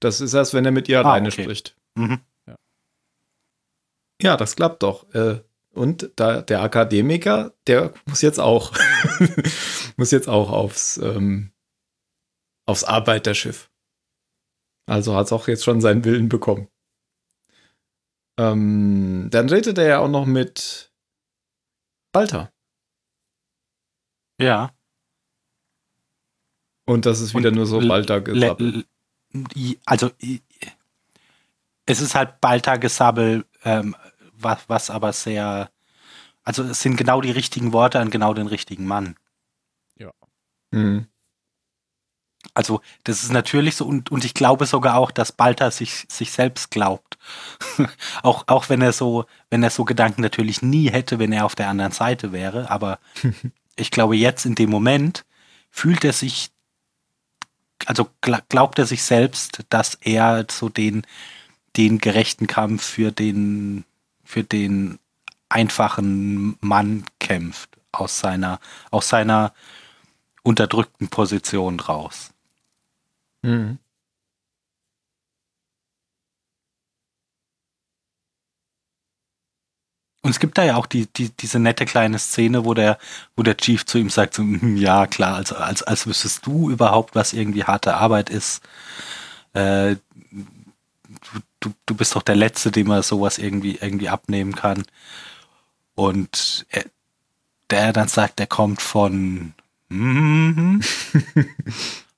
Das 0.01 0.21
ist 0.21 0.35
erst, 0.35 0.53
wenn 0.55 0.65
er 0.65 0.73
mit 0.73 0.89
ihr 0.89 0.99
Ah, 1.05 1.11
alleine 1.13 1.29
okay. 1.29 1.45
spricht. 1.45 1.77
Mhm. 1.95 2.19
Ja, 4.21 4.37
das 4.37 4.57
klappt 4.57 4.83
doch. 4.83 5.13
Äh, 5.15 5.41
Und 5.75 6.11
da, 6.17 6.43
der 6.43 6.61
Akademiker, 6.61 7.55
der 7.67 7.95
muss 8.07 8.21
jetzt 8.21 8.39
auch, 8.41 8.73
muss 9.97 10.11
jetzt 10.11 10.29
auch 10.29 10.51
aufs, 10.51 10.99
ähm, 10.99 11.53
aufs 12.67 12.85
Arbeiterschiff. 12.85 13.71
Also 14.87 15.15
hat 15.17 15.27
es 15.27 15.33
auch 15.33 15.49
jetzt 15.49 15.65
schon 15.65 15.81
seinen 15.81 16.05
Willen 16.05 16.29
bekommen. 16.29 16.67
Ähm, 18.39 19.29
dann 19.31 19.49
redet 19.49 19.79
er 19.79 19.87
ja 19.87 19.99
auch 19.99 20.09
noch 20.09 20.27
mit 20.27 20.93
Balta. 22.13 22.51
Ja. 24.41 24.73
Und 26.87 27.07
das 27.07 27.21
ist 27.21 27.35
wieder 27.35 27.51
Und 27.51 27.55
nur 27.57 27.67
so 27.67 27.81
le- 27.81 27.89
Balta 27.89 28.17
Le- 28.17 28.23
gesabbelt. 28.23 28.87
l- 29.35 29.77
also 29.87 30.11
es 31.87 32.01
ist 32.01 32.15
halt 32.15 32.41
Balta-Gesabbel, 32.41 33.45
ähm, 33.65 33.97
was, 34.33 34.69
was 34.69 34.91
aber 34.91 35.13
sehr, 35.13 35.71
also 36.43 36.63
es 36.65 36.81
sind 36.83 36.97
genau 36.97 37.21
die 37.21 37.31
richtigen 37.31 37.73
Worte 37.73 38.01
an 38.01 38.11
genau 38.11 38.35
den 38.35 38.47
richtigen 38.47 38.87
Mann. 38.87 39.17
Mhm. 40.75 41.07
Also 42.55 42.81
das 43.05 43.23
ist 43.23 43.33
natürlich 43.33 43.77
so 43.77 43.87
und, 43.87 44.11
und 44.11 44.25
ich 44.25 44.35
glaube 44.35 44.67
sogar 44.67 44.97
auch, 44.97 45.11
dass 45.11 45.33
Balta 45.33 45.71
sich, 45.71 46.05
sich 46.09 46.33
selbst 46.33 46.71
glaubt. 46.71 47.19
auch, 48.23 48.45
auch 48.49 48.69
wenn 48.69 48.83
er 48.83 48.93
so, 48.93 49.25
wenn 49.51 49.63
er 49.63 49.71
so 49.71 49.85
Gedanken 49.85 50.23
natürlich 50.23 50.61
nie 50.61 50.91
hätte, 50.91 51.19
wenn 51.19 51.33
er 51.33 51.47
auf 51.47 51.55
der 51.55 51.69
anderen 51.69 51.93
Seite 51.93 52.33
wäre, 52.33 52.71
aber 52.71 52.99
ich 53.77 53.91
glaube 53.91 54.17
jetzt 54.17 54.45
in 54.45 54.55
dem 54.55 54.71
Moment 54.71 55.25
fühlt 55.71 56.05
er 56.05 56.13
sich, 56.13 56.51
also 57.87 58.09
gla- 58.23 58.43
glaubt 58.49 58.79
er 58.79 58.87
sich 58.87 59.03
selbst, 59.03 59.61
dass 59.71 59.95
er 59.95 60.47
so 60.51 60.69
den, 60.69 61.07
den 61.77 61.99
gerechten 61.99 62.47
Kampf 62.47 62.85
für 62.85 63.13
den, 63.13 63.85
für 64.25 64.45
den 64.45 64.99
einfachen 65.49 66.57
Mann 66.61 67.05
kämpft 67.19 67.71
aus 67.93 68.19
seiner, 68.21 68.61
aus 68.91 69.09
seiner 69.09 69.53
unterdrückten 70.43 71.09
Position 71.09 71.81
raus. 71.81 72.32
Mhm. 73.43 73.79
Und 80.25 80.31
es 80.31 80.39
gibt 80.39 80.57
da 80.57 80.63
ja 80.65 80.77
auch 80.77 80.87
die, 80.87 81.07
die, 81.07 81.31
diese 81.31 81.59
nette 81.59 81.85
kleine 81.85 82.19
Szene, 82.19 82.65
wo 82.65 82.75
der, 82.75 82.99
wo 83.37 83.43
der 83.43 83.57
Chief 83.57 83.85
zu 83.85 83.99
ihm 83.99 84.09
sagt, 84.09 84.35
so, 84.35 84.43
"Hm, 84.43 84.77
ja 84.77 85.07
klar, 85.09 85.35
also 85.37 85.57
als, 85.57 85.83
als 85.83 86.07
wüsstest 86.07 86.47
du 86.47 86.71
überhaupt, 86.71 87.15
was 87.17 87.33
irgendwie 87.33 87.65
harte 87.65 87.95
Arbeit 87.97 88.31
ist. 88.31 88.63
Äh, 89.55 89.97
du, 90.31 91.41
du, 91.61 91.73
du 91.87 91.95
bist 91.95 92.15
doch 92.17 92.23
der 92.23 92.37
Letzte, 92.37 92.71
dem 92.71 92.89
man 92.89 93.03
sowas 93.03 93.39
irgendwie, 93.39 93.79
irgendwie 93.81 94.09
abnehmen 94.09 94.55
kann. 94.55 94.85
Und 95.95 96.67
er, 96.71 96.85
der 97.71 97.93
dann 97.93 98.09
sagt, 98.09 98.39
der 98.39 98.47
kommt 98.49 98.83
von 98.83 99.55
mhm. 99.91 100.83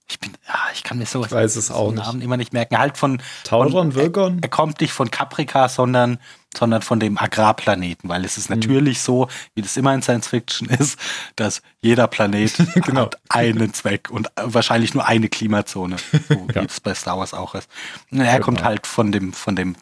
Ich 0.06 0.20
bin, 0.20 0.32
ja, 0.46 0.54
ich 0.74 0.82
kann 0.84 0.98
mir 0.98 1.06
sowas 1.06 1.28
Ich 1.28 1.32
weiß 1.32 1.56
es 1.56 1.68
so 1.68 1.74
auch 1.74 1.90
nicht. 1.90 2.04
Namen 2.04 2.20
immer 2.20 2.36
nicht 2.36 2.52
merken. 2.52 2.76
Halt 2.78 2.98
von, 2.98 3.22
Tauron, 3.44 3.72
von 3.72 3.94
Virgon? 3.94 4.38
er 4.42 4.50
kommt 4.50 4.80
nicht 4.82 4.92
von 4.92 5.10
Caprica, 5.10 5.66
sondern, 5.70 6.18
sondern 6.54 6.82
von 6.82 7.00
dem 7.00 7.16
Agrarplaneten, 7.16 8.10
weil 8.10 8.22
es 8.24 8.36
ist 8.36 8.50
Mhm. 8.50 8.56
natürlich 8.56 9.00
so, 9.00 9.28
wie 9.54 9.62
das 9.62 9.78
immer 9.78 9.94
in 9.94 10.02
Science 10.02 10.28
Fiction 10.28 10.68
ist, 10.68 10.98
dass 11.36 11.62
jeder 11.80 12.06
Planet 12.06 12.52
Genau. 12.84 13.06
hat 13.06 13.18
einen 13.30 13.72
Zweck 13.72 14.10
und 14.10 14.30
wahrscheinlich 14.36 14.92
nur 14.92 15.06
eine 15.06 15.30
Klimazone, 15.30 15.96
so 16.28 16.48
wie 16.48 16.58
es 16.58 16.80
bei 16.80 16.94
Star 16.94 17.18
Wars 17.18 17.32
auch 17.32 17.54
ist. 17.54 17.70
Und 18.10 18.20
er 18.20 18.40
kommt 18.40 18.58
Genau. 18.58 18.68
halt 18.68 18.86
von 18.86 19.10
dem, 19.10 19.32
von 19.32 19.56
dem 19.56 19.74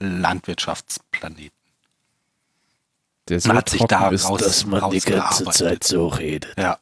Landwirtschaftsplaneten. 0.00 1.56
Der 3.28 3.40
so 3.40 3.48
Man 3.48 3.56
hat 3.58 3.68
sich 3.70 3.82
da 3.84 4.08
ist, 4.08 4.28
raus- 4.28 4.40
dass 4.40 4.66
man 4.66 4.90
die 4.90 5.00
ganze. 5.00 5.44
Zeit 5.44 5.84
so 5.84 6.08
redet. 6.08 6.58
Ja. 6.58 6.78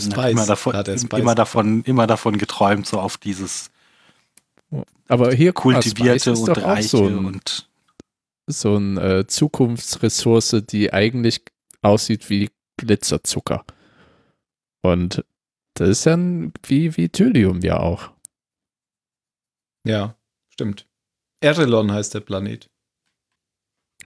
Spice. 0.00 0.30
immer 0.30 0.46
davon, 0.46 0.74
immer 1.12 1.34
davon, 1.34 1.82
immer 1.84 2.06
davon 2.06 2.38
geträumt, 2.38 2.86
so 2.86 3.00
auf 3.00 3.16
dieses 3.16 3.70
Aber 5.08 5.32
hier 5.32 5.52
kultivierte 5.52 6.30
ist 6.30 6.48
und 6.48 6.58
reiche 6.58 6.88
so 6.88 7.06
ein, 7.06 7.24
und 7.24 7.68
so 8.46 8.76
ein 8.76 8.96
äh, 8.98 9.26
Zukunftsressource, 9.26 10.62
die 10.68 10.92
eigentlich 10.92 11.42
aussieht 11.82 12.30
wie 12.30 12.50
Glitzerzucker. 12.76 13.64
Und 14.82 15.24
das 15.74 15.88
ist 15.88 16.06
dann 16.06 16.52
wie, 16.64 16.96
wie 16.96 17.08
Thylium 17.08 17.60
ja 17.60 17.78
auch. 17.78 18.10
Ja, 19.84 20.16
stimmt. 20.48 20.86
Erelon 21.40 21.92
heißt 21.92 22.14
der 22.14 22.20
Planet. 22.20 22.68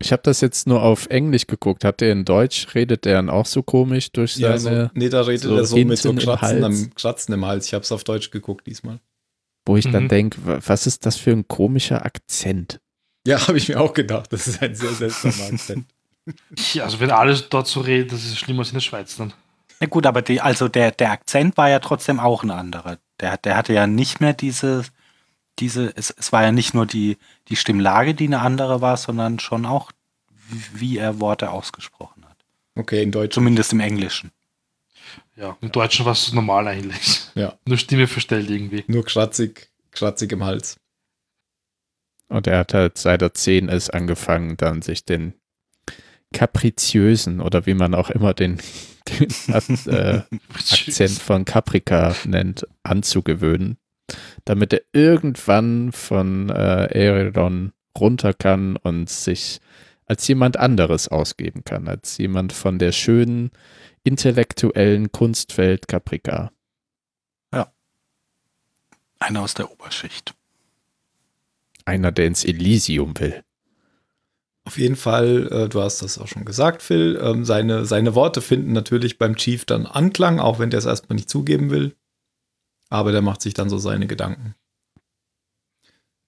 Ich 0.03 0.13
habe 0.13 0.23
das 0.25 0.41
jetzt 0.41 0.67
nur 0.67 0.83
auf 0.83 1.07
Englisch 1.09 1.47
geguckt. 1.47 1.85
Hat 1.85 2.01
der 2.01 2.13
in 2.13 2.25
Deutsch, 2.25 2.75
redet 2.75 3.05
der 3.05 3.15
dann 3.15 3.29
auch 3.31 3.47
so 3.47 3.63
komisch 3.63 4.11
durch 4.13 4.37
Ja, 4.37 4.57
seine, 4.57 4.87
so, 4.87 4.91
nee, 4.95 5.09
da 5.11 5.21
redet 5.23 5.43
so 5.43 5.57
er 5.57 5.65
so 5.67 5.77
mit 5.77 5.99
so 5.99 6.09
hinten 6.09 6.21
im 6.23 6.27
Kratzen, 6.27 6.63
Hals. 6.65 6.65
am, 6.85 6.95
Kratzen 6.95 7.35
im 7.35 7.45
Hals. 7.47 7.67
Ich 7.67 7.75
habe 7.75 7.83
es 7.85 7.93
auf 7.93 8.05
Deutsch 8.05 8.31
geguckt 8.31 8.67
diesmal. 8.67 8.99
wo 9.67 9.77
ich 9.77 9.85
dann 9.91 10.05
Mhm. 10.05 10.09
denke, 10.09 10.39
was 10.67 10.87
ist 10.87 11.05
das 11.07 11.17
für 11.17 11.31
ein 11.33 11.47
komischer 11.47 12.05
Akzent? 12.05 12.81
Ja, 13.27 13.39
habe 13.47 13.59
ich 13.59 13.69
mir 13.69 13.79
auch 13.79 13.93
gedacht. 13.93 14.33
Das 14.33 14.47
ist 14.49 14.63
ein 14.63 14.75
sehr 14.75 14.91
seltsamer 14.91 15.45
Akzent. 15.53 15.87
Ja, 16.73 16.85
also 16.85 16.99
wenn 17.01 17.11
alles 17.11 17.49
dort 17.51 17.67
so 17.67 17.81
redet, 17.81 18.13
das 18.13 18.25
ist 18.25 18.39
schlimmer 18.39 18.61
als 18.61 18.69
in 18.71 18.75
der 18.75 18.81
Schweiz 18.81 19.17
dann. 19.17 19.33
Na 19.81 19.87
gut, 19.87 20.07
aber 20.07 20.23
die, 20.23 20.41
also 20.41 20.69
der, 20.69 20.91
der 20.93 21.11
Akzent 21.13 21.57
war 21.57 21.69
ja 21.69 21.79
trotzdem 21.79 22.21
auch 22.21 22.43
ein 22.43 22.51
anderer. 22.51 22.99
Der, 23.21 23.37
der 23.37 23.57
hatte 23.57 23.73
ja 23.75 23.87
nicht 23.87 24.21
mehr 24.21 24.33
diese, 24.33 24.85
diese, 25.61 25.93
es, 25.97 26.11
es 26.11 26.33
war 26.33 26.43
ja 26.43 26.53
nicht 26.53 26.75
nur 26.75 26.87
die, 26.87 27.17
die 27.49 27.57
Stimmlage, 27.57 28.15
die 28.15 28.27
eine 28.27 28.41
andere 28.41 28.81
war, 28.81 28.97
sondern 28.97 29.39
schon 29.39 29.67
auch, 29.67 29.93
wie, 30.73 30.99
er 30.99 31.21
Worte 31.21 31.51
ausgesprochen 31.51 32.25
hat. 32.29 32.37
Okay, 32.75 33.03
in 33.03 33.13
Deutsch. 33.13 33.35
Zumindest 33.35 33.73
im 33.73 33.81
Englischen. 33.81 34.33
Ja, 35.37 35.57
im 35.61 35.71
Deutschen 35.71 36.05
war 36.05 36.13
es 36.13 36.33
normal 36.33 36.67
eigentlich. 36.67 37.23
Ja. 37.35 37.57
Nur 37.65 37.79
Stimme 37.79 38.07
verstellt 38.07 38.51
irgendwie. 38.51 38.85
Nur 38.89 39.05
kratzig, 39.05 39.71
kratzig 39.91 40.33
im 40.33 40.45
Hals. 40.45 40.79
Und 42.29 42.47
er 42.47 42.59
hat 42.59 42.75
halt 42.75 42.99
seit 42.99 43.23
er 43.23 43.35
zehn 43.35 43.69
ist 43.69 43.91
angefangen, 43.91 44.57
dann 44.57 44.83
sich 44.83 45.05
den 45.05 45.35
kapriziösen 46.33 47.41
oder 47.41 47.67
wie 47.67 47.75
man 47.75 47.95
auch 47.95 48.11
immer 48.11 48.35
den, 48.35 48.61
den 49.09 49.31
äh, 49.87 50.23
Akzent 50.55 51.19
von 51.19 51.45
Caprica 51.45 52.15
nennt, 52.25 52.67
anzugewöhnen, 52.85 53.79
damit 54.45 54.73
er 54.73 54.83
irgendwann 54.93 55.93
von 55.93 56.49
äh, 56.49 56.53
Aerodon 56.53 57.73
runter 57.99 58.33
kann 58.33 58.77
und 58.77 59.11
sich 59.11 59.61
als 60.07 60.27
jemand 60.27 60.57
anderes 60.57 61.09
ausgeben 61.09 61.65
kann, 61.65 61.89
als 61.89 62.19
jemand 62.19 62.53
von 62.53 62.79
der 62.79 62.93
schönen 62.93 63.51
intellektuellen 64.03 65.13
Kunstwelt 65.13 65.89
Caprica. 65.89 66.51
Einer 69.21 69.43
aus 69.43 69.55
der 69.55 69.71
Oberschicht. 69.71 70.35
Einer, 71.85 72.11
der 72.11 72.27
ins 72.27 72.45
Elysium 72.45 73.19
will. 73.21 73.45
Auf 74.65 74.79
jeden 74.79 74.97
Fall, 74.97 75.49
äh, 75.53 75.69
du 75.69 75.81
hast 75.83 76.03
das 76.03 76.19
auch 76.19 76.27
schon 76.27 76.45
gesagt, 76.45 76.83
Phil, 76.83 77.19
ähm, 77.23 77.45
seine, 77.45 77.85
seine 77.85 78.15
Worte 78.15 78.41
finden 78.41 78.73
natürlich 78.73 79.19
beim 79.19 79.37
Chief 79.37 79.65
dann 79.65 79.87
Anklang, 79.87 80.41
auch 80.41 80.59
wenn 80.59 80.71
der 80.71 80.79
es 80.79 80.87
erstmal 80.87 81.17
nicht 81.17 81.31
zugeben 81.31 81.71
will. 81.71 81.97
Aber 82.91 83.13
der 83.13 83.23
macht 83.23 83.41
sich 83.41 83.55
dann 83.55 83.71
so 83.71 83.79
seine 83.79 84.07
Gedanken. 84.07 84.55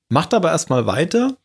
Macht 0.09 0.33
aber 0.33 0.51
erstmal 0.51 0.87
weiter 0.87 1.37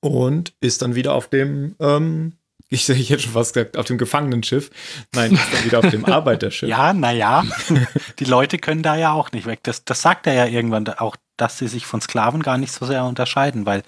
und 0.00 0.52
ist 0.60 0.82
dann 0.82 0.94
wieder 0.94 1.14
auf 1.14 1.28
dem, 1.28 1.76
ähm, 1.80 2.34
ich 2.68 2.84
sage 2.84 3.00
jetzt 3.00 3.24
schon 3.24 3.32
fast 3.32 3.54
gesagt, 3.54 3.76
auf 3.76 3.86
dem 3.86 3.98
Gefangenenschiff. 3.98 4.70
Nein, 5.14 5.32
ist 5.32 5.52
dann 5.52 5.64
wieder 5.64 5.78
auf 5.78 5.90
dem 5.90 6.04
Arbeiterschiff. 6.06 6.68
Ja, 6.68 6.92
naja, 6.92 7.44
die 8.18 8.24
Leute 8.24 8.58
können 8.58 8.82
da 8.82 8.96
ja 8.96 9.12
auch 9.12 9.32
nicht 9.32 9.46
weg. 9.46 9.60
Das, 9.62 9.84
das 9.84 10.02
sagt 10.02 10.26
er 10.26 10.34
ja 10.34 10.46
irgendwann 10.46 10.88
auch, 10.88 11.16
dass 11.36 11.58
sie 11.58 11.68
sich 11.68 11.86
von 11.86 12.00
Sklaven 12.00 12.42
gar 12.42 12.58
nicht 12.58 12.72
so 12.72 12.84
sehr 12.84 13.04
unterscheiden, 13.04 13.64
weil 13.64 13.82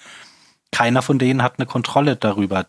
keiner 0.71 1.03
von 1.03 1.19
denen 1.19 1.43
hat 1.43 1.59
eine 1.59 1.67
Kontrolle 1.67 2.17
darüber, 2.17 2.67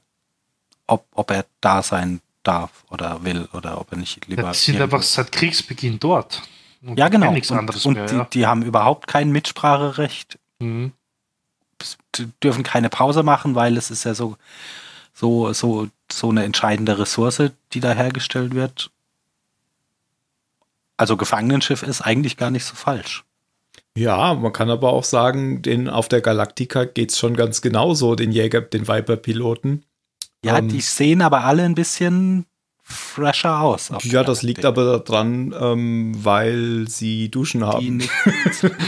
ob, 0.87 1.05
ob 1.13 1.31
er 1.31 1.45
da 1.61 1.81
sein 1.81 2.19
darf 2.43 2.83
oder 2.89 3.23
will 3.23 3.47
oder 3.53 3.79
ob 3.79 3.91
er 3.91 3.97
nicht 3.97 4.27
lieber. 4.27 4.43
Ja, 4.43 4.51
die 4.51 4.57
sind 4.57 4.81
einfach 4.81 5.01
seit 5.01 5.31
Kriegsbeginn 5.31 5.99
dort. 5.99 6.41
Und 6.85 6.97
ja, 6.99 7.07
genau. 7.09 7.31
Nichts 7.31 7.49
und 7.51 7.57
anderes 7.59 7.85
und 7.85 7.93
mehr, 7.93 8.05
die, 8.05 8.15
ja. 8.15 8.27
die 8.33 8.45
haben 8.45 8.61
überhaupt 8.63 9.07
kein 9.07 9.31
Mitspracherecht, 9.31 10.37
Mhm. 10.59 10.91
die 12.15 12.29
dürfen 12.41 12.63
keine 12.63 12.89
Pause 12.89 13.23
machen, 13.23 13.55
weil 13.55 13.75
es 13.77 13.89
ist 13.91 14.03
ja 14.03 14.13
so, 14.13 14.37
so, 15.13 15.51
so, 15.53 15.87
so 16.11 16.29
eine 16.29 16.43
entscheidende 16.43 16.97
Ressource, 16.99 17.51
die 17.73 17.79
da 17.79 17.93
hergestellt 17.93 18.53
wird. 18.53 18.91
Also 20.97 21.17
Gefangenenschiff 21.17 21.83
ist 21.83 22.01
eigentlich 22.01 22.37
gar 22.37 22.51
nicht 22.51 22.65
so 22.65 22.75
falsch. 22.75 23.23
Ja, 23.97 24.33
man 24.33 24.53
kann 24.53 24.69
aber 24.69 24.91
auch 24.91 25.03
sagen, 25.03 25.61
den, 25.61 25.89
auf 25.89 26.07
der 26.07 26.21
Galaktika 26.21 26.85
geht 26.85 27.11
es 27.11 27.19
schon 27.19 27.35
ganz 27.35 27.61
genauso, 27.61 28.15
den 28.15 28.31
Jäger, 28.31 28.61
den 28.61 28.87
Viper-Piloten. 28.87 29.83
Ja, 30.43 30.57
Ähm, 30.57 30.69
die 30.69 30.81
sehen 30.81 31.21
aber 31.21 31.43
alle 31.43 31.63
ein 31.63 31.75
bisschen 31.75 32.45
fresher 32.85 33.61
aus. 33.61 33.91
Ja, 34.03 34.23
das 34.23 34.43
liegt 34.43 34.61
Galaktik. 34.61 34.83
aber 34.83 34.99
daran, 34.99 35.55
ähm, 35.57 36.11
weil 36.23 36.85
sie 36.89 37.29
Duschen 37.29 37.61
die 37.61 37.65
haben. 37.65 37.97
nicht, 37.97 38.11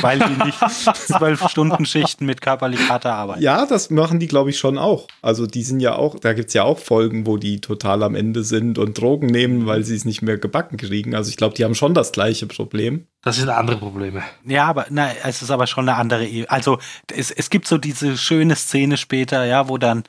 weil 0.01 0.19
die 0.19 0.43
nicht 0.43 0.59
zwölf 0.95 1.47
Stunden 1.49 1.85
Schichten 1.85 2.25
mit 2.25 2.41
körperlich 2.41 2.89
harter 2.89 3.13
Arbeit. 3.13 3.41
Ja, 3.41 3.65
das 3.65 3.89
machen 3.89 4.19
die, 4.19 4.27
glaube 4.27 4.49
ich, 4.49 4.57
schon 4.57 4.77
auch. 4.77 5.07
Also 5.21 5.47
die 5.47 5.63
sind 5.63 5.79
ja 5.79 5.95
auch, 5.95 6.19
da 6.19 6.33
gibt 6.33 6.49
es 6.49 6.53
ja 6.53 6.63
auch 6.63 6.79
Folgen, 6.79 7.25
wo 7.25 7.37
die 7.37 7.61
total 7.61 8.03
am 8.03 8.15
Ende 8.15 8.43
sind 8.43 8.77
und 8.77 8.99
Drogen 8.99 9.27
nehmen, 9.27 9.65
weil 9.65 9.83
sie 9.83 9.95
es 9.95 10.03
nicht 10.03 10.21
mehr 10.21 10.37
gebacken 10.37 10.77
kriegen. 10.77 11.15
Also 11.15 11.29
ich 11.29 11.37
glaube, 11.37 11.55
die 11.55 11.63
haben 11.63 11.75
schon 11.75 11.93
das 11.93 12.11
gleiche 12.11 12.47
Problem. 12.47 13.07
Das 13.21 13.37
sind 13.37 13.49
andere 13.49 13.77
Probleme. 13.77 14.23
Ja, 14.45 14.65
aber 14.65 14.87
na, 14.89 15.09
es 15.23 15.41
ist 15.41 15.51
aber 15.51 15.67
schon 15.67 15.87
eine 15.87 15.97
andere 15.97 16.25
Ebene. 16.25 16.49
Also 16.49 16.79
es, 17.11 17.31
es 17.31 17.49
gibt 17.49 17.67
so 17.67 17.77
diese 17.77 18.17
schöne 18.17 18.55
Szene 18.55 18.97
später, 18.97 19.45
ja, 19.45 19.69
wo 19.69 19.77
dann, 19.77 20.03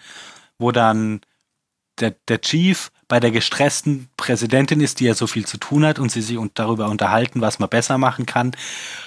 wo 0.59 0.73
dann 0.73 1.21
der, 2.01 2.17
der 2.29 2.41
Chief 2.41 2.91
bei 3.09 3.21
der 3.21 3.31
gestressten 3.31 4.09
Präsidentin 4.17 4.81
ist, 4.81 4.99
die 5.01 5.05
ja 5.05 5.15
so 5.15 5.27
viel 5.27 5.47
zu 5.47 5.59
tun 5.59 5.87
hat 5.87 5.99
und 5.99 6.11
sie 6.11 6.23
sich 6.23 6.39
und 6.39 6.59
darüber 6.59 6.89
unterhalten, 6.89 7.41
was 7.41 7.59
man 7.61 7.69
besser 7.69 7.99
machen 7.99 8.27
kann. 8.27 8.53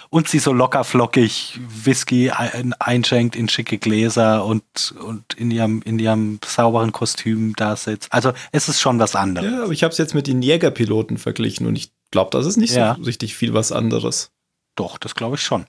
Und 0.10 0.28
sie 0.30 0.40
so 0.40 0.54
locker 0.54 0.84
flockig 0.84 1.60
Whisky 1.84 2.32
ein, 2.32 2.74
einschenkt 2.80 3.36
in 3.36 3.50
schicke 3.50 3.78
Gläser 3.78 4.46
und, 4.46 4.64
und 5.04 5.34
in 5.36 5.52
ihrem, 5.52 5.82
in 5.84 6.00
ihrem 6.00 6.40
sauberen 6.46 6.92
Kostüm 6.92 7.54
da 7.58 7.76
sitzt. 7.76 8.12
Also 8.12 8.32
es 8.52 8.70
ist 8.70 8.80
schon 8.80 9.00
was 9.00 9.16
anderes. 9.16 9.52
Ja, 9.52 9.64
aber 9.64 9.72
ich 9.74 9.84
habe 9.84 9.92
es 9.92 9.98
jetzt 9.98 10.16
mit 10.16 10.28
den 10.28 10.42
Jägerpiloten 10.42 11.18
verglichen 11.18 11.68
und 11.68 11.76
ich 11.76 11.92
glaube, 12.12 12.32
das 12.32 12.46
ist 12.46 12.58
nicht 12.58 12.74
Ja. 12.74 12.96
so 12.96 13.04
richtig 13.04 13.36
viel 13.36 13.54
was 13.54 13.72
anderes. 13.72 14.32
Doch, 14.76 14.98
das 14.98 15.14
glaube 15.14 15.36
ich 15.36 15.44
schon. 15.44 15.66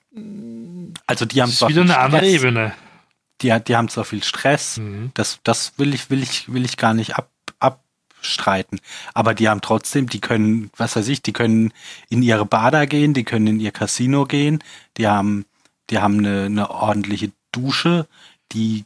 Also 1.07 1.25
die 1.25 1.43
haben 1.43 1.49
Das 1.49 1.55
ist 1.55 1.59
zwar 1.59 1.69
wieder 1.69 1.83
viel 1.83 1.91
eine 1.91 1.99
andere 2.01 2.23
Stress, 2.25 2.33
Ebene. 2.43 2.73
Die, 3.43 3.59
die 3.67 3.77
haben 3.77 3.89
zwar 3.89 4.05
viel 4.05 4.23
Stress, 4.23 4.77
Mhm. 4.79 5.11
das, 5.15 5.41
das 5.45 5.73
will 5.79 5.95
ich, 5.95 6.11
will 6.11 6.23
ich, 6.23 6.53
will 6.53 6.65
ich 6.65 6.77
gar 6.77 6.93
nicht 6.95 7.17
ab, 7.17 7.30
abstreiten. 8.21 8.81
Aber 9.15 9.35
die 9.35 9.49
haben 9.49 9.63
trotzdem, 9.63 10.09
die 10.09 10.21
können, 10.21 10.71
was 10.77 10.95
weiß 10.95 11.09
ich, 11.09 11.23
die 11.23 11.33
können 11.33 11.73
in 12.11 12.23
ihre 12.23 12.47
Bader 12.47 12.87
gehen, 12.87 13.15
die 13.15 13.25
können 13.25 13.47
in 13.47 13.61
ihr 13.61 13.73
Casino 13.73 14.27
gehen, 14.27 14.63
die 14.97 15.09
haben, 15.09 15.47
die 15.89 15.99
haben 15.99 16.19
eine, 16.19 16.45
eine 16.45 16.71
ordentliche 16.71 17.33
Dusche, 17.53 18.07
die, 18.53 18.85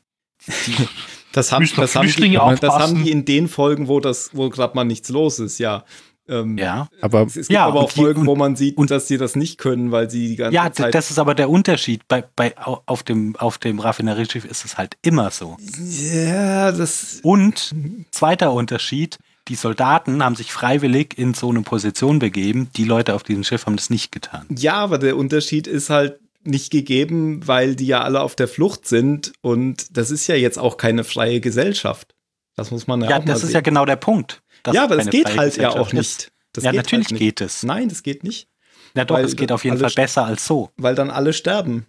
die 0.66 0.88
Das 1.32 1.50
haben, 1.50 1.68
das 1.76 1.96
haben, 1.96 2.06
die, 2.06 2.38
das 2.60 2.74
haben 2.74 3.02
die 3.02 3.10
in 3.10 3.24
den 3.24 3.48
Folgen, 3.48 3.88
wo 3.88 3.98
das, 3.98 4.30
wo 4.34 4.48
gerade 4.50 4.76
mal 4.76 4.84
nichts 4.84 5.08
los 5.08 5.40
ist, 5.40 5.58
ja. 5.58 5.84
Ähm, 6.28 6.56
ja. 6.56 6.88
Aber 7.02 7.22
Es, 7.22 7.36
es 7.36 7.48
gibt 7.48 7.50
Ja, 7.50 7.66
aber 7.66 7.80
und 7.80 7.84
auch 7.86 7.92
die- 7.92 8.00
Folgen, 8.00 8.26
wo 8.26 8.32
und- 8.32 8.38
man 8.38 8.56
sieht, 8.56 8.76
dass 8.90 9.08
sie 9.08 9.18
das 9.18 9.36
nicht 9.36 9.58
können, 9.58 9.92
weil 9.92 10.08
sie 10.10 10.28
die 10.28 10.36
ganze 10.36 10.54
Ja, 10.54 10.72
Zeit. 10.72 10.94
das 10.94 11.10
ist 11.10 11.18
aber 11.18 11.34
der 11.34 11.50
Unterschied. 11.50 12.08
Bei, 12.08 12.24
bei, 12.36 12.56
au- 12.58 12.82
auf 12.86 13.02
dem, 13.02 13.36
auf 13.36 13.58
dem 13.58 13.78
Raffinerieschiff 13.78 14.44
ist 14.44 14.64
es 14.64 14.78
halt 14.78 14.96
immer 15.02 15.30
so. 15.30 15.56
ja, 15.60 16.72
das. 16.72 17.20
Und 17.22 17.74
zweiter 18.10 18.52
Unterschied, 18.52 19.18
die 19.48 19.54
Soldaten 19.54 20.24
haben 20.24 20.36
sich 20.36 20.52
freiwillig 20.52 21.18
in 21.18 21.34
so 21.34 21.50
eine 21.50 21.60
Position 21.62 22.18
begeben. 22.18 22.70
Die 22.76 22.84
Leute 22.84 23.14
auf 23.14 23.22
diesem 23.22 23.44
Schiff 23.44 23.66
haben 23.66 23.76
das 23.76 23.90
nicht 23.90 24.10
getan. 24.12 24.46
Ja, 24.56 24.74
aber 24.76 24.98
der 24.98 25.16
Unterschied 25.16 25.66
ist 25.66 25.90
halt 25.90 26.18
nicht 26.44 26.70
gegeben, 26.70 27.46
weil 27.46 27.74
die 27.76 27.86
ja 27.86 28.00
alle 28.02 28.20
auf 28.20 28.36
der 28.36 28.48
Flucht 28.48 28.86
sind 28.86 29.32
und 29.40 29.96
das 29.96 30.10
ist 30.10 30.26
ja 30.26 30.34
jetzt 30.34 30.58
auch 30.58 30.76
keine 30.76 31.04
freie 31.04 31.40
Gesellschaft. 31.40 32.14
Das 32.56 32.70
muss 32.70 32.86
man 32.86 33.00
ja, 33.02 33.10
Ja, 33.10 33.16
auch 33.16 33.20
mal 33.20 33.26
das 33.32 33.38
ist 33.42 33.46
sehen. 33.48 33.54
ja 33.54 33.60
genau 33.62 33.84
der 33.84 33.96
Punkt. 33.96 34.42
Ja, 34.72 34.84
aber 34.84 34.96
das 34.96 35.06
keine 35.06 35.10
geht 35.10 35.36
halt 35.36 35.56
ja 35.56 35.70
auch 35.70 35.92
nicht. 35.92 36.30
Das 36.52 36.64
ja, 36.64 36.70
geht 36.70 36.78
natürlich 36.78 37.06
halt 37.06 37.12
nicht. 37.12 37.20
geht 37.20 37.40
es. 37.40 37.62
Nein, 37.62 37.88
das 37.88 38.02
geht 38.02 38.24
nicht. 38.24 38.48
Na 38.94 39.04
doch, 39.04 39.18
es 39.18 39.36
geht 39.36 39.50
auf 39.50 39.64
jeden 39.64 39.78
Fall 39.78 39.90
besser 39.90 40.24
als 40.24 40.46
so. 40.46 40.70
Weil 40.76 40.94
dann 40.94 41.10
alle 41.10 41.32
sterben. 41.32 41.86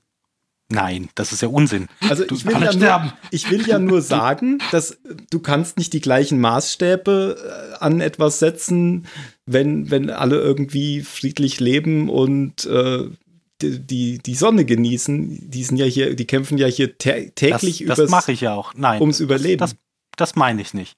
Nein, 0.69 1.09
das 1.13 1.32
ist 1.32 1.43
ja 1.43 1.47
Unsinn. 1.47 1.88
Also 2.09 2.23
ich 2.23 2.43
will, 2.43 2.59
ja 2.59 2.73
nur, 2.73 3.13
ich 3.30 3.51
will 3.51 3.67
ja 3.67 3.78
nur 3.78 4.01
sagen, 4.01 4.57
dass 4.71 4.97
du 5.30 5.39
kannst 5.39 5.78
nicht 5.78 5.93
die 5.93 6.01
gleichen 6.01 6.39
Maßstäbe 6.39 7.76
äh, 7.78 7.84
an 7.84 8.01
etwas 8.01 8.39
setzen, 8.39 9.05
wenn, 9.45 9.91
wenn 9.91 10.09
alle 10.09 10.38
irgendwie 10.38 11.03
friedlich 11.03 11.59
leben 11.59 12.09
und 12.09 12.65
äh, 12.65 13.09
die, 13.61 14.17
die, 14.17 14.36
Sonne 14.36 14.65
genießen. 14.65 15.51
Die 15.51 15.63
sind 15.63 15.78
ja 15.78 15.86
hier, 15.86 16.15
die 16.15 16.26
kämpfen 16.26 16.57
ja 16.57 16.67
hier 16.67 16.97
tä 16.97 17.32
täglich 17.36 17.86
das 17.88 17.97
das 17.97 18.09
mache 18.09 18.32
ich 18.32 18.41
ja 18.41 18.55
auch. 18.55 18.73
Nein. 18.73 19.01
ums 19.01 19.19
Überleben. 19.19 19.59
Das, 19.59 19.71
das, 19.71 19.80
das 20.17 20.36
meine 20.36 20.61
ich 20.61 20.73
nicht. 20.73 20.97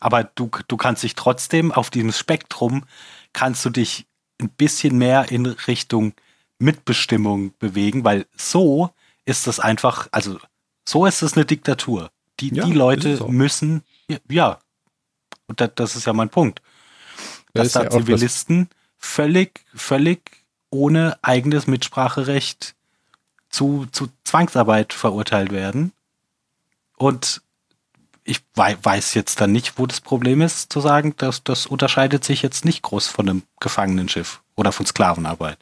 Aber 0.00 0.24
du, 0.24 0.50
du 0.66 0.76
kannst 0.76 1.02
dich 1.02 1.14
trotzdem 1.14 1.72
auf 1.72 1.90
diesem 1.90 2.12
Spektrum, 2.12 2.84
kannst 3.32 3.64
du 3.64 3.70
dich 3.70 4.06
ein 4.40 4.48
bisschen 4.48 4.96
mehr 4.98 5.30
in 5.30 5.46
Richtung 5.46 6.14
Mitbestimmung 6.58 7.54
bewegen, 7.58 8.04
weil 8.04 8.26
so 8.36 8.90
ist 9.24 9.46
das 9.46 9.60
einfach, 9.60 10.08
also 10.12 10.38
so 10.88 11.06
ist 11.06 11.22
es 11.22 11.34
eine 11.34 11.44
Diktatur. 11.44 12.10
Die, 12.40 12.54
Ja, 12.54 12.64
die 12.64 12.72
Leute 12.72 13.22
müssen, 13.28 13.82
ja, 14.28 14.58
und 15.46 15.60
das, 15.60 15.70
das 15.74 15.96
ist 15.96 16.06
ja 16.06 16.12
mein 16.12 16.30
Punkt, 16.30 16.62
Das 17.52 17.72
dass 17.72 17.72
da 17.72 17.82
ja 17.84 17.90
Zivilisten 17.90 18.68
völlig, 18.96 19.64
völlig 19.74 20.44
ohne 20.70 21.18
eigenes 21.22 21.66
Mitspracherecht 21.66 22.74
zu, 23.50 23.86
zu 23.90 24.08
Zwangsarbeit 24.24 24.92
verurteilt 24.92 25.50
werden. 25.50 25.92
Und 26.96 27.42
ich 28.30 28.40
wei 28.54 28.76
weiß 28.82 29.14
jetzt 29.14 29.40
dann 29.40 29.52
nicht, 29.52 29.78
wo 29.78 29.86
das 29.86 30.00
Problem 30.00 30.40
ist, 30.40 30.72
zu 30.72 30.80
sagen, 30.80 31.14
dass 31.18 31.42
das 31.44 31.66
unterscheidet 31.66 32.24
sich 32.24 32.42
jetzt 32.42 32.64
nicht 32.64 32.82
groß 32.82 33.06
von 33.08 33.28
einem 33.28 33.42
Gefangenenschiff 33.60 34.40
oder 34.56 34.72
von 34.72 34.86
Sklavenarbeit. 34.86 35.58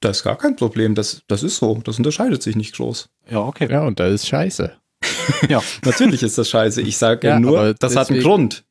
Das 0.00 0.18
ist 0.18 0.22
gar 0.24 0.36
kein 0.36 0.56
Problem. 0.56 0.94
Das, 0.94 1.22
das 1.28 1.42
ist 1.42 1.56
so. 1.56 1.80
Das 1.84 1.96
unterscheidet 1.98 2.42
sich 2.42 2.54
nicht 2.56 2.76
groß. 2.76 3.08
Ja, 3.30 3.38
okay. 3.40 3.68
Ja, 3.70 3.82
und 3.82 3.98
da 4.00 4.06
ist 4.06 4.26
scheiße. 4.26 4.76
Ja. 5.48 5.60
Natürlich 5.84 6.22
ist 6.22 6.38
das 6.38 6.48
scheiße. 6.48 6.80
Ich 6.82 6.96
sage 6.98 7.26
Ja, 7.26 7.40
nur, 7.40 7.74
das 7.74 7.96
hat 7.96 8.08
einen 8.10 8.18
deswegen- 8.18 8.22
Grund, 8.28 8.64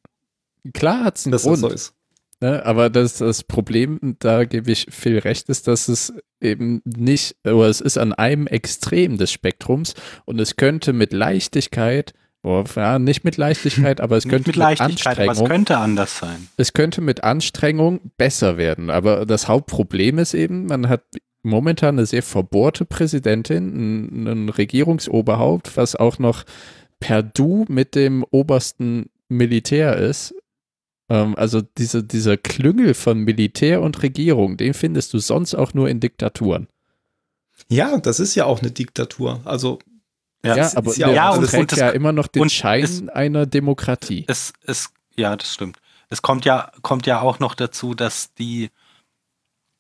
Klar 0.74 1.04
hat 1.04 1.18
es 1.18 1.26
einen 1.26 1.32
dass 1.34 1.44
Grund. 1.44 1.56
das 1.56 1.62
so 1.62 1.70
ist. 1.70 1.94
Ne, 2.42 2.66
aber 2.66 2.90
das, 2.90 3.18
das 3.20 3.44
Problem, 3.44 4.18
da 4.20 4.44
gebe 4.46 4.70
ich 4.72 4.88
viel 4.90 5.20
recht, 5.20 5.48
ist, 5.48 5.68
dass 5.68 5.88
es 5.88 6.14
eben 6.42 6.82
nicht, 6.84 7.36
oder 7.46 7.68
es 7.68 7.80
ist 7.82 7.98
an 7.98 8.12
einem 8.14 8.46
Extrem 8.48 9.18
des 9.18 9.32
Spektrums 9.32 9.94
und 10.26 10.40
es 10.40 10.56
könnte 10.58 10.92
mit 10.92 11.14
Leichtigkeit, 11.14 12.14
ja, 12.76 13.00
nicht 13.00 13.24
mit 13.24 13.38
Leichtigkeit, 13.38 14.02
aber 14.02 14.18
es 14.18 14.24
könnte 14.24 14.50
mit 14.50 14.56
mit, 14.56 14.56
Leichtigkeit, 14.58 15.18
aber 15.20 15.24
es 15.24 15.40
Anstrengung, 15.40 15.48
könnte 15.48 15.78
anders 15.78 16.20
sein. 16.20 16.48
es 16.58 16.74
könnte 16.74 17.02
mit 17.02 17.24
Anstrengung 17.24 18.00
besser 18.18 18.58
werden. 18.58 18.90
Aber 18.90 19.26
das 19.26 19.48
Hauptproblem 19.48 20.20
ist 20.20 20.34
eben, 20.34 20.68
man 20.68 20.88
hat 20.90 21.04
momentan 21.44 21.96
eine 21.96 22.06
sehr 22.06 22.24
verbohrte 22.24 22.86
Präsidentin, 22.86 24.24
ein, 24.24 24.28
ein 24.28 24.50
Regierungsoberhaupt, 24.50 25.78
was 25.78 25.96
auch 25.96 26.20
noch 26.20 26.44
per 27.00 27.24
Du 27.24 27.66
mit 27.68 27.96
dem 27.96 28.24
obersten 28.32 29.10
Militär 29.30 29.98
ist. 29.98 30.36
Ähm, 31.10 31.36
also 31.36 31.62
diese, 31.62 32.04
dieser 32.04 32.38
Klüngel 32.38 32.94
von 32.94 33.20
Militär 33.20 33.82
und 33.82 34.02
Regierung, 34.04 34.58
den 34.58 34.74
findest 34.74 35.14
du 35.14 35.20
sonst 35.20 35.56
auch 35.56 35.74
nur 35.74 35.90
in 35.90 36.00
Diktaturen. 36.00 36.68
Ja, 37.70 37.98
das 37.98 38.20
ist 38.20 38.36
ja 38.36 38.46
auch 38.46 38.62
eine 38.62 38.72
Diktatur. 38.72 39.42
Also, 39.46 39.80
Ja, 40.46 40.56
Ja, 40.56 40.66
ist- 40.66 40.78
aber 40.78 40.92
ist 40.92 40.98
ja 40.98 41.10
ja, 41.12 41.30
und- 41.32 41.46
trägt 41.48 41.74
und 41.74 41.80
ja 41.80 41.90
immer 41.90 42.12
noch 42.12 42.28
den 42.28 42.50
Schein 42.50 42.84
es- 42.84 43.08
einer 43.10 43.46
Demokratie. 43.46 44.26
es, 44.28 44.54
es, 44.66 44.90
ja, 45.16 45.36
das 45.36 45.54
stimmt. 45.54 45.78
Es 46.10 46.22
kommt 46.22 46.46
ja, 46.46 46.72
kommt 46.82 47.06
ja 47.08 47.22
auch 47.22 47.40
noch 47.40 47.56
dazu, 47.56 47.94
dass 47.96 48.34
die, 48.36 48.70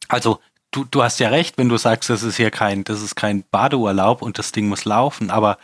also 0.08 0.40
du, 0.72 0.84
du 0.86 1.04
hast 1.04 1.20
ja 1.20 1.30
recht, 1.30 1.58
wenn 1.58 1.70
du 1.70 1.78
sagst, 1.78 2.10
das 2.10 2.24
ist 2.24 2.38
hier 2.38 2.52
kein, 2.52 2.84
das 2.84 3.02
ist 3.02 3.16
kein 3.16 3.44
Badeurlaub 3.52 4.22
und 4.22 4.38
das 4.40 4.52
Ding 4.52 4.68
muss 4.68 4.86
laufen, 4.86 5.30
aber 5.30 5.58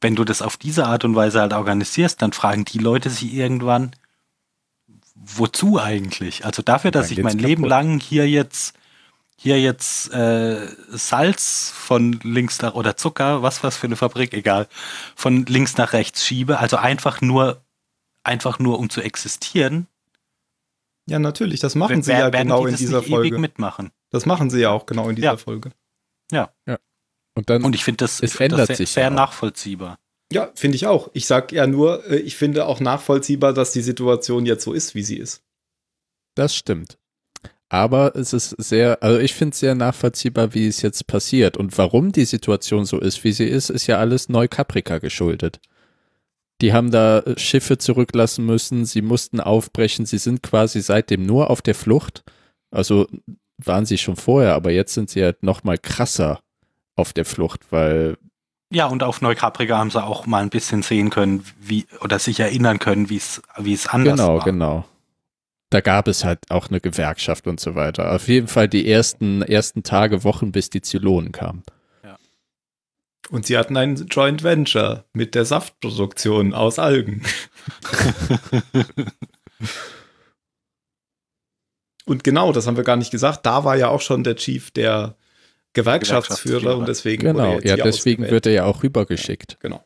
wenn 0.00 0.16
du 0.16 0.24
das 0.24 0.42
auf 0.42 0.56
diese 0.56 0.86
Art 0.86 1.04
und 1.04 1.14
Weise 1.14 1.40
halt 1.40 1.52
organisierst, 1.52 2.20
dann 2.22 2.32
fragen 2.32 2.64
die 2.64 2.78
Leute 2.78 3.10
sich 3.10 3.32
irgendwann, 3.34 3.92
wozu 5.14 5.78
eigentlich? 5.78 6.44
Also 6.44 6.62
dafür, 6.62 6.90
dass 6.90 7.10
ich 7.10 7.18
mein 7.18 7.36
geht's 7.36 7.46
Leben 7.48 7.62
kaputt. 7.62 7.70
lang 7.70 8.00
hier 8.00 8.28
jetzt 8.28 8.74
hier 9.42 9.58
jetzt 9.58 10.12
äh, 10.12 10.68
Salz 10.90 11.72
von 11.74 12.12
links 12.22 12.60
nach 12.60 12.74
oder 12.74 12.96
Zucker, 12.96 13.42
was 13.42 13.64
was 13.64 13.76
für 13.78 13.86
eine 13.86 13.96
Fabrik, 13.96 14.34
egal, 14.34 14.68
von 15.16 15.46
links 15.46 15.78
nach 15.78 15.94
rechts 15.94 16.26
schiebe, 16.26 16.58
also 16.58 16.76
einfach 16.76 17.22
nur 17.22 17.64
einfach 18.22 18.58
nur 18.58 18.78
um 18.78 18.90
zu 18.90 19.00
existieren, 19.00 19.86
ja, 21.08 21.18
natürlich, 21.18 21.58
das 21.60 21.74
machen 21.74 22.02
sie 22.02 22.12
ja 22.12 22.28
genau 22.28 22.66
die 22.66 22.72
in 22.72 22.76
dieser 22.76 22.98
nicht 22.98 23.08
ewig 23.08 23.16
Folge. 23.16 23.38
mitmachen. 23.38 23.90
Das 24.10 24.26
machen 24.26 24.50
sie 24.50 24.60
ja 24.60 24.70
auch 24.70 24.86
genau 24.86 25.08
in 25.08 25.16
dieser 25.16 25.32
Ja. 25.32 25.36
Folge. 25.36 25.72
Und 27.34 27.48
dann 27.48 27.64
Und 27.64 27.74
ich 27.74 27.84
finde 27.84 27.98
das, 27.98 28.16
Es 28.20 28.32
ich 28.32 28.36
find 28.36 28.52
ändert 28.52 28.60
das 28.60 28.66
sehr, 28.68 28.76
sich 28.76 28.90
sehr 28.90 29.04
ja 29.04 29.10
nachvollziehbar. 29.10 29.98
Ja, 30.32 30.50
finde 30.54 30.76
ich 30.76 30.86
auch. 30.86 31.10
Ich 31.14 31.26
sag 31.26 31.52
ja 31.52 31.66
nur, 31.66 32.04
äh, 32.06 32.16
ich 32.16 32.36
finde 32.36 32.66
auch 32.66 32.80
nachvollziehbar, 32.80 33.52
dass 33.52 33.72
die 33.72 33.80
Situation 33.82 34.46
jetzt 34.46 34.64
so 34.64 34.72
ist, 34.72 34.94
wie 34.94 35.02
sie 35.02 35.16
ist. 35.16 35.42
Das 36.36 36.54
stimmt. 36.54 36.98
Aber 37.72 38.16
es 38.16 38.32
ist 38.32 38.50
sehr, 38.58 39.00
also 39.00 39.20
ich 39.20 39.32
finde 39.32 39.52
es 39.52 39.60
sehr 39.60 39.76
nachvollziehbar, 39.76 40.54
wie 40.54 40.66
es 40.66 40.82
jetzt 40.82 41.06
passiert. 41.06 41.56
Und 41.56 41.78
warum 41.78 42.10
die 42.10 42.24
Situation 42.24 42.84
so 42.84 42.98
ist, 42.98 43.22
wie 43.22 43.30
sie 43.30 43.46
ist, 43.46 43.70
ist 43.70 43.86
ja 43.86 43.98
alles 43.98 44.28
Neukaprika 44.28 44.98
geschuldet. 44.98 45.60
Die 46.60 46.72
haben 46.72 46.90
da 46.90 47.20
äh, 47.20 47.38
Schiffe 47.38 47.78
zurücklassen 47.78 48.44
müssen, 48.44 48.84
sie 48.84 49.02
mussten 49.02 49.40
aufbrechen, 49.40 50.04
sie 50.04 50.18
sind 50.18 50.42
quasi 50.42 50.82
seitdem 50.82 51.24
nur 51.24 51.48
auf 51.48 51.62
der 51.62 51.76
Flucht. 51.76 52.24
Also 52.72 53.06
waren 53.56 53.86
sie 53.86 53.98
schon 53.98 54.16
vorher, 54.16 54.54
aber 54.54 54.72
jetzt 54.72 54.94
sind 54.94 55.08
sie 55.08 55.22
halt 55.22 55.44
noch 55.44 55.62
mal 55.62 55.78
krasser 55.78 56.40
auf 56.96 57.12
der 57.12 57.24
Flucht, 57.24 57.70
weil 57.70 58.16
Ja, 58.72 58.86
und 58.86 59.04
auf 59.04 59.20
Neukaprika 59.20 59.78
haben 59.78 59.90
sie 59.90 60.02
auch 60.02 60.26
mal 60.26 60.42
ein 60.42 60.50
bisschen 60.50 60.82
sehen 60.82 61.10
können, 61.10 61.44
wie, 61.60 61.86
oder 62.00 62.18
sich 62.18 62.40
erinnern 62.40 62.80
können, 62.80 63.10
wie 63.10 63.16
es, 63.16 63.40
wie 63.58 63.74
es 63.74 63.86
anders 63.86 64.16
genau, 64.16 64.38
war. 64.38 64.44
genau. 64.44 64.84
Da 65.70 65.80
gab 65.80 66.08
es 66.08 66.24
halt 66.24 66.40
auch 66.50 66.68
eine 66.68 66.80
Gewerkschaft 66.80 67.46
und 67.46 67.60
so 67.60 67.74
weiter. 67.76 68.12
Auf 68.12 68.26
jeden 68.28 68.48
Fall 68.48 68.68
die 68.68 68.90
ersten, 68.90 69.42
ersten 69.42 69.82
Tage, 69.84 70.24
Wochen, 70.24 70.50
bis 70.52 70.68
die 70.68 70.82
Zylonen 70.82 71.32
kamen. 71.32 71.62
Und 73.30 73.46
sie 73.46 73.56
hatten 73.56 73.76
ein 73.76 73.94
Joint 73.94 74.42
Venture 74.42 75.04
mit 75.12 75.36
der 75.36 75.44
Saftproduktion 75.44 76.52
aus 76.52 76.80
Algen. 76.80 77.22
und 82.06 82.24
genau, 82.24 82.52
das 82.52 82.66
haben 82.66 82.76
wir 82.76 82.82
gar 82.82 82.96
nicht 82.96 83.12
gesagt. 83.12 83.46
Da 83.46 83.62
war 83.64 83.76
ja 83.76 83.88
auch 83.88 84.00
schon 84.00 84.24
der 84.24 84.34
Chief 84.34 84.72
der 84.72 85.14
Gewerkschaftsführer 85.74 86.58
Gewerkschaftsführer. 86.58 86.76
und 86.78 86.88
deswegen 86.88 87.22
wurde 87.22 87.34
Genau, 87.34 87.52
er 87.52 87.54
jetzt 87.62 87.64
ja, 87.66 87.76
deswegen 87.76 88.24
ausgewählt. 88.24 88.32
wird 88.32 88.46
er 88.46 88.52
ja 88.52 88.64
auch 88.64 88.82
rübergeschickt. 88.82 89.58
Genau. 89.60 89.84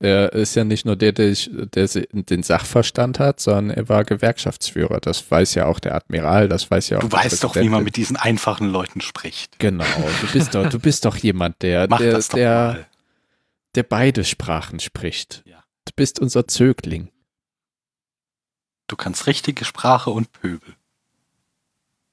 Er 0.00 0.32
ist 0.32 0.54
ja 0.54 0.62
nicht 0.62 0.86
nur 0.86 0.94
der, 0.94 1.10
der, 1.12 1.34
der 1.34 1.88
den 1.88 2.42
Sachverstand 2.44 3.18
hat, 3.18 3.40
sondern 3.40 3.76
er 3.76 3.88
war 3.88 4.04
Gewerkschaftsführer. 4.04 5.00
Das 5.00 5.28
weiß 5.28 5.54
ja 5.54 5.66
auch 5.66 5.80
der 5.80 5.96
Admiral, 5.96 6.48
das 6.48 6.70
weiß 6.70 6.90
ja 6.90 6.98
auch 6.98 7.02
Du 7.02 7.10
weißt 7.10 7.42
doch, 7.42 7.56
wie 7.56 7.68
man 7.68 7.82
mit 7.82 7.96
diesen 7.96 8.16
einfachen 8.16 8.68
Leuten 8.68 9.00
spricht. 9.00 9.58
Genau, 9.58 9.84
du 10.20 10.32
bist 10.32 10.54
doch, 10.54 10.68
du 10.68 10.78
bist 10.78 11.04
doch 11.04 11.16
jemand, 11.16 11.62
der, 11.62 11.88
Mach 11.88 11.98
der, 11.98 12.12
das 12.12 12.28
doch 12.28 12.36
der, 12.36 12.86
der 13.74 13.82
beide 13.82 14.22
Sprachen 14.22 14.78
spricht. 14.78 15.42
Ja. 15.46 15.64
Du 15.84 15.92
bist 15.96 16.20
unser 16.20 16.46
Zögling. 16.46 17.10
Du 18.86 18.94
kannst 18.94 19.26
richtige 19.26 19.64
Sprache 19.64 20.10
und 20.10 20.30
Pöbel. 20.32 20.76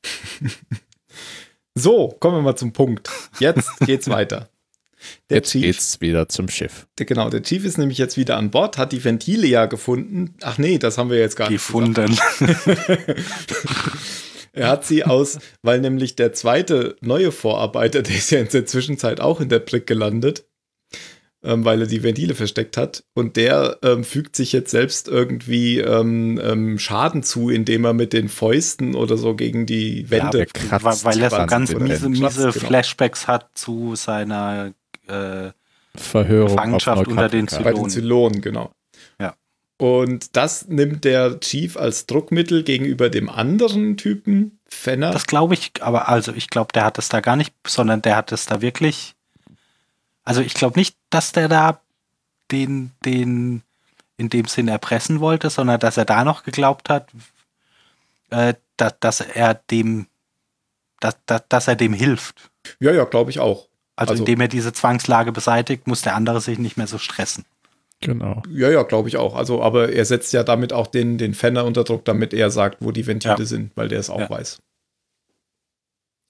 So, 1.78 2.16
kommen 2.22 2.38
wir 2.38 2.42
mal 2.42 2.56
zum 2.56 2.72
Punkt. 2.72 3.10
Jetzt 3.40 3.70
geht's 3.82 4.10
weiter. 4.10 4.48
Der 5.30 5.38
Jetzt 5.38 5.52
Chief, 5.52 5.62
geht's 5.62 6.02
wieder 6.02 6.30
zum 6.30 6.48
Schiff. 6.48 6.88
der, 6.98 7.06
genau, 7.06 7.30
der 7.30 7.44
Chief 7.44 7.66
ist 7.66 7.78
nämlich 7.78 7.98
jetzt 7.98 8.18
wieder 8.18 8.38
an 8.38 8.52
Bord, 8.52 8.78
hat 8.78 8.92
die 8.92 9.04
Ventile 9.04 9.48
ja 9.48 9.66
gefunden. 9.66 10.36
Ach 10.42 10.58
nee, 10.58 10.78
das 10.78 10.98
haben 10.98 11.10
wir 11.10 11.20
jetzt 11.20 11.36
gar 11.36 11.50
nicht 11.50 11.66
gesagt. 11.66 11.96
Gefunden. 11.96 12.18
Er 14.56 14.70
hat 14.70 14.86
sie 14.86 15.04
aus, 15.04 15.38
weil 15.62 15.82
nämlich 15.82 16.16
der 16.16 16.32
zweite 16.34 16.96
neue 17.02 17.32
Vorarbeiter, 17.32 18.02
der 18.04 18.16
ist 18.16 18.32
ja 18.32 18.40
in 18.40 18.48
der 18.48 18.66
Zwischenzeit 18.66 19.20
auch 19.20 19.42
in 19.42 19.50
der 19.50 19.60
Brick 19.60 19.86
gelandet, 19.86 20.48
ähm, 21.44 21.66
weil 21.66 21.82
er 21.82 21.88
die 21.88 22.04
Ventile 22.04 22.36
versteckt 22.36 22.78
hat. 22.78 23.04
Und 23.14 23.36
der 23.36 23.78
ähm, 23.84 24.04
fügt 24.04 24.36
sich 24.36 24.54
jetzt 24.54 24.72
selbst 24.72 25.10
irgendwie 25.10 25.80
ähm, 25.80 26.40
ähm, 26.42 26.80
Schaden 26.80 27.22
zu, 27.22 27.50
indem 27.50 27.84
er 27.84 27.94
mit 27.94 28.14
den 28.14 28.30
Fäusten 28.30 28.96
oder 28.96 29.18
so 29.18 29.36
gegen 29.36 29.66
die 29.66 30.10
Wände. 30.10 30.38
der 30.38 30.46
kratzt 30.48 31.04
weil, 31.04 31.16
weil 31.16 31.22
er 31.22 31.30
so 31.30 31.46
ganz 31.46 31.74
miese, 31.74 32.10
miese 32.10 32.52
genau. 32.52 32.52
Flashbacks 32.52 33.28
hat 33.28 33.50
zu 33.56 33.96
seiner 33.96 34.74
äh, 35.08 35.52
Verhörung 35.96 36.50
Gefangenschaft 36.50 37.02
auf 37.02 37.08
unter 37.08 37.30
den 37.30 37.46
Neukaprika. 37.46 37.72
bei 37.72 37.74
den 37.74 37.90
Zylonen, 37.90 38.42
genau. 38.42 38.72
Ja. 39.20 39.36
Und 39.78 40.36
das 40.36 40.68
nimmt 40.68 41.04
der 41.04 41.40
Chief 41.40 41.78
als 41.78 42.06
Druckmittel 42.06 42.64
gegenüber 42.64 43.10
dem 43.10 43.30
anderen 43.30 43.98
Typen, 43.98 44.60
Fenner. 44.68 45.12
Das 45.12 45.28
glaube 45.28 45.54
ich, 45.54 45.72
aber 45.82 46.10
also 46.10 46.34
ich 46.34 46.50
glaube, 46.50 46.74
der 46.74 46.86
hat 46.86 46.98
es 46.98 47.10
da 47.10 47.22
gar 47.22 47.36
nicht, 47.36 47.54
sondern 47.66 48.02
der 48.02 48.16
hat 48.16 48.32
es 48.32 48.46
da 48.46 48.62
wirklich. 48.62 49.16
Also 50.24 50.42
ich 50.42 50.54
glaube 50.54 50.80
nicht, 50.80 50.98
dass 51.10 51.32
der 51.32 51.48
da 51.48 51.82
den, 52.52 52.92
den 53.06 53.62
in 54.18 54.30
dem 54.30 54.46
Sinn 54.46 54.68
erpressen 54.68 55.20
wollte, 55.20 55.50
sondern 55.50 55.80
dass 55.80 55.98
er 55.98 56.06
da 56.06 56.24
noch 56.24 56.44
geglaubt 56.44 56.90
hat, 56.90 57.10
äh, 58.30 58.56
dass, 58.78 59.00
dass 59.00 59.22
er 59.22 59.56
dem 59.70 60.08
dass, 61.00 61.18
dass, 61.26 61.44
dass 61.50 61.68
er 61.68 61.76
dem 61.76 61.94
hilft. 61.94 62.50
Ja, 62.80 62.92
ja, 62.92 63.04
glaube 63.04 63.30
ich 63.32 63.40
auch. 63.40 63.68
Also, 63.96 64.12
Also- 64.12 64.24
indem 64.24 64.42
er 64.42 64.48
diese 64.48 64.74
Zwangslage 64.74 65.32
beseitigt, 65.32 65.88
muss 65.88 66.02
der 66.02 66.16
andere 66.16 66.42
sich 66.42 66.60
nicht 66.60 66.78
mehr 66.78 66.88
so 66.88 66.98
stressen. 66.98 67.46
Genau. 68.02 68.44
Ja, 68.50 68.70
ja, 68.70 68.84
glaube 68.84 69.08
ich 69.08 69.16
auch. 69.18 69.36
Also, 69.36 69.62
aber 69.64 69.94
er 69.94 70.04
setzt 70.06 70.34
ja 70.34 70.44
damit 70.44 70.74
auch 70.74 70.88
den, 70.88 71.18
den 71.18 71.34
Fenner 71.34 71.64
unter 71.66 71.84
Druck, 71.86 72.04
damit 72.06 72.34
er 72.34 72.52
sagt, 72.52 72.78
wo 72.82 72.92
die 72.92 73.08
Ventile 73.08 73.36
Ja. 73.40 73.46
sind, 73.46 73.72
weil 73.76 73.88
der 73.88 74.00
es 74.00 74.10
auch 74.10 74.20
Ja. 74.20 74.30
weiß. 74.30 74.62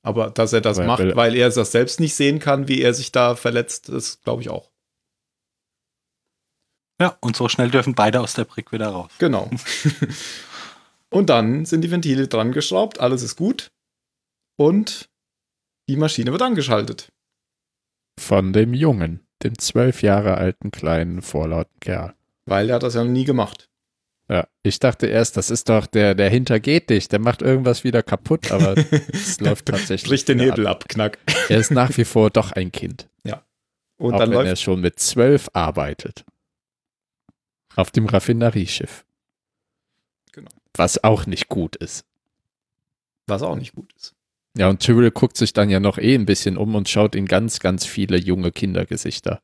Aber 0.03 0.29
dass 0.29 0.53
er 0.53 0.61
das 0.61 0.77
Weil- 0.77 0.85
macht, 0.87 0.99
weil- 0.99 1.15
weil 1.15 1.35
er 1.35 1.49
das 1.49 1.71
selbst 1.71 1.99
nicht 1.99 2.13
sehen 2.13 2.37
kann, 2.37 2.67
wie 2.67 2.81
er 2.81 2.93
sich 2.93 3.11
da 3.11 3.35
verletzt, 3.35 3.89
das 3.89 4.21
glaube 4.21 4.43
ich 4.43 4.49
auch. 4.49 4.69
Ja, 7.01 7.17
und 7.19 7.35
so 7.35 7.49
schnell 7.49 7.71
dürfen 7.71 7.95
beide 7.95 8.21
aus 8.21 8.35
der 8.35 8.45
Brick 8.45 8.71
wieder 8.71 8.87
raus. 8.89 9.11
Genau. 9.17 9.49
und 11.09 11.29
dann 11.29 11.65
sind 11.65 11.81
die 11.81 11.91
Ventile 11.91 12.27
dran 12.27 12.51
geschraubt, 12.51 12.99
alles 12.99 13.21
ist 13.23 13.35
gut. 13.35 13.71
Und 14.57 15.09
die 15.89 15.97
Maschine 15.97 16.31
wird 16.31 16.41
angeschaltet. 16.43 17.09
Von 18.19 18.53
dem 18.53 18.73
Jungen, 18.73 19.25
dem 19.43 19.57
zwölf 19.57 20.01
Jahre 20.01 20.37
alten 20.37 20.71
kleinen 20.71 21.21
vorlauten 21.21 21.79
Kerl. 21.79 22.13
Weil 22.45 22.69
er 22.69 22.75
hat 22.75 22.83
das 22.83 22.95
ja 22.95 23.03
noch 23.03 23.11
nie 23.11 23.25
gemacht. 23.25 23.69
Ja, 24.27 24.47
ich 24.63 24.79
dachte 24.79 25.05
erst, 25.05 25.37
das 25.37 25.51
ist 25.51 25.69
doch 25.69 25.85
der, 25.85 26.15
der 26.15 26.29
hintergeht 26.29 26.89
dich, 26.89 27.07
der 27.07 27.19
macht 27.19 27.43
irgendwas 27.43 27.83
wieder 27.83 28.01
kaputt, 28.01 28.51
aber 28.51 28.75
es 29.13 29.39
läuft 29.39 29.67
tatsächlich. 29.67 30.09
Bricht 30.09 30.29
den 30.29 30.39
Hebel 30.39 30.65
ab, 30.65 30.89
knack. 30.89 31.19
Er 31.49 31.59
ist 31.59 31.71
nach 31.71 31.95
wie 31.97 32.05
vor 32.05 32.31
doch 32.31 32.51
ein 32.51 32.71
Kind. 32.71 33.07
Und 33.97 34.13
auch 34.13 34.19
dann 34.19 34.31
wenn 34.31 34.39
er 34.39 34.43
läuft. 34.45 34.61
schon 34.61 34.81
mit 34.81 34.99
zwölf 34.99 35.49
arbeitet. 35.53 36.25
Auf 37.75 37.91
dem 37.91 38.05
Raffinerieschiff. 38.05 39.05
Genau. 40.31 40.51
Was 40.73 41.03
auch 41.03 41.25
nicht 41.25 41.47
gut 41.47 41.75
ist. 41.75 42.05
Was 43.27 43.41
auch 43.41 43.55
nicht 43.55 43.73
gut 43.73 43.91
ist. 43.93 44.15
Ja, 44.57 44.69
und 44.69 44.79
Tyrell 44.79 45.11
guckt 45.11 45.35
sich 45.37 45.51
dann 45.53 45.69
ja 45.69 45.79
noch 45.79 45.97
eh 45.97 46.15
ein 46.15 46.25
bisschen 46.25 46.57
um 46.57 46.75
und 46.75 46.87
schaut 46.87 47.13
in 47.15 47.25
ganz, 47.25 47.59
ganz 47.59 47.85
viele 47.85 48.17
junge 48.17 48.51
Kindergesichter. 48.51 49.41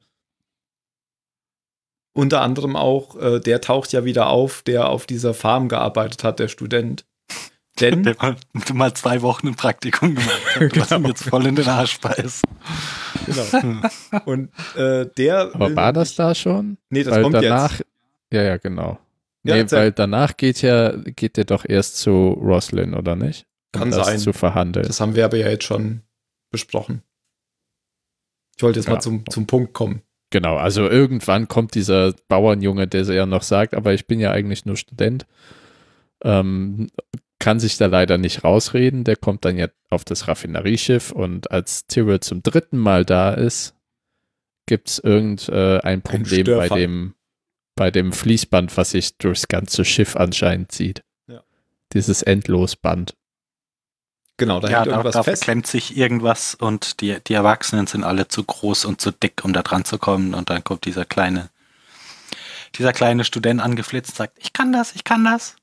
Unter 2.14 2.42
anderem 2.42 2.76
auch, 2.76 3.16
äh, 3.22 3.40
der 3.40 3.62
taucht 3.62 3.94
ja 3.94 4.04
wieder 4.04 4.28
auf, 4.28 4.64
der 4.64 4.90
auf 4.90 5.06
dieser 5.06 5.34
Farm 5.34 5.70
gearbeitet 5.70 6.24
hat, 6.24 6.40
der 6.40 6.48
Student. 6.50 7.06
Denn, 7.80 8.04
Der 8.04 8.16
mal, 8.20 8.36
mal 8.74 8.94
zwei 8.94 9.22
Wochen 9.22 9.48
ein 9.48 9.56
Praktikum 9.56 10.16
gemacht 10.16 10.56
hat, 10.56 10.62
was 10.78 10.92
ihm 10.92 10.98
Genau. 10.98 11.08
jetzt 11.10 11.24
voll 11.24 11.46
in 11.46 11.56
den 11.56 11.68
Arsch 11.68 12.00
beißt. 12.02 12.44
genau. 13.26 13.82
Und 14.26 14.50
äh, 14.76 15.06
der. 15.18 15.52
Aber 15.56 15.74
war 15.76 15.94
das 15.94 16.16
da 16.16 16.36
schon? 16.36 16.78
Nee, 16.90 17.04
das 17.04 17.16
weil 17.16 17.24
kommt 17.24 17.36
danach, 17.36 17.80
jetzt. 17.80 17.86
ja, 18.34 18.44
ja, 18.44 18.58
genau. 18.58 19.00
Ja, 19.44 19.56
nee, 19.56 19.72
weil 19.72 19.92
danach 19.94 20.36
geht 20.38 20.62
ja, 20.62 20.92
geht 20.98 21.38
der 21.38 21.46
doch 21.46 21.64
erst 21.68 21.98
zu 21.98 22.32
Roslyn, 22.34 22.94
oder 22.94 23.16
nicht? 23.16 23.48
Kann 23.72 23.92
das 23.92 24.08
sein. 24.08 24.20
zu 24.20 24.34
verhandeln. 24.34 24.86
Das 24.86 25.00
haben 25.00 25.16
wir 25.16 25.26
aber 25.26 25.38
ja 25.38 25.50
jetzt 25.50 25.64
schon 25.64 26.02
besprochen. 26.50 27.02
Ich 28.58 28.64
wollte 28.64 28.80
jetzt 28.80 28.88
Ja. 28.88 28.94
mal 28.94 29.00
zum, 29.02 29.24
zum 29.30 29.48
Punkt 29.48 29.74
kommen. 29.74 30.02
Genau, 30.30 30.56
also 30.58 30.88
irgendwann 30.88 31.48
kommt 31.48 31.76
dieser 31.76 32.14
Bauernjunge, 32.28 32.88
der 32.88 33.04
ja 33.04 33.26
noch 33.26 33.44
sagt, 33.44 33.74
aber 33.74 33.94
ich 33.94 34.08
bin 34.08 34.20
ja 34.20 34.32
eigentlich 34.32 34.66
nur 34.66 34.78
Student, 34.78 35.26
ähm, 36.24 36.88
kann 37.40 37.60
sich 37.60 37.78
da 37.78 37.88
leider 37.88 38.18
nicht 38.18 38.44
rausreden. 38.44 39.04
Der 39.04 39.16
kommt 39.16 39.44
dann 39.46 39.58
ja 39.58 39.68
auf 39.90 40.06
das 40.06 40.28
Raffinerieschiff 40.28 41.12
und 41.12 41.52
als 41.52 41.88
Tyrell 41.88 42.20
zum 42.20 42.44
dritten 42.44 42.78
Mal 42.78 43.04
da 43.04 43.34
ist, 43.34 43.76
gibt 44.68 44.90
es 44.90 45.00
irgendein 45.00 45.82
ein 45.82 46.02
Problem 46.02 46.46
bei 46.46 46.70
dem, 46.70 47.16
bei 47.76 47.92
dem 47.92 48.14
Fließband, 48.14 48.78
was 48.78 48.92
sich 48.92 49.18
durchs 49.18 49.48
ganze 49.48 49.84
Schiff 49.84 50.16
anscheinend 50.16 50.72
zieht. 50.72 51.04
Ja. 51.28 51.44
Dieses 51.94 52.22
Endlosband. 52.22 53.16
Genau, 54.42 54.60
da 54.60 54.70
ja, 54.70 54.78
hängt 54.78 54.88
da, 54.88 54.92
irgendwas 54.94 55.14
da 55.14 55.22
fest. 55.22 55.44
verklemmt 55.44 55.68
sich 55.68 55.96
irgendwas 55.96 56.56
und 56.56 57.00
die, 57.02 57.16
die 57.28 57.36
Erwachsenen 57.36 57.86
sind 57.86 58.04
alle 58.04 58.28
zu 58.28 58.44
groß 58.44 58.86
und 58.86 59.00
zu 59.00 59.12
dick, 59.12 59.46
um 59.46 59.54
da 59.54 59.62
dran 59.62 59.86
zu 59.86 60.00
kommen. 60.00 60.34
Und 60.34 60.50
dann 60.50 60.64
kommt 60.64 60.86
dieser 60.86 61.06
kleine, 61.06 61.52
dieser 62.74 62.92
kleine 62.92 63.24
Student 63.24 63.62
angeflitzt 63.62 64.10
und 64.14 64.16
sagt, 64.18 64.40
ich 64.40 64.52
kann 64.52 64.74
das, 64.74 64.96
ich 64.96 65.04
kann 65.04 65.24
das. 65.24 65.58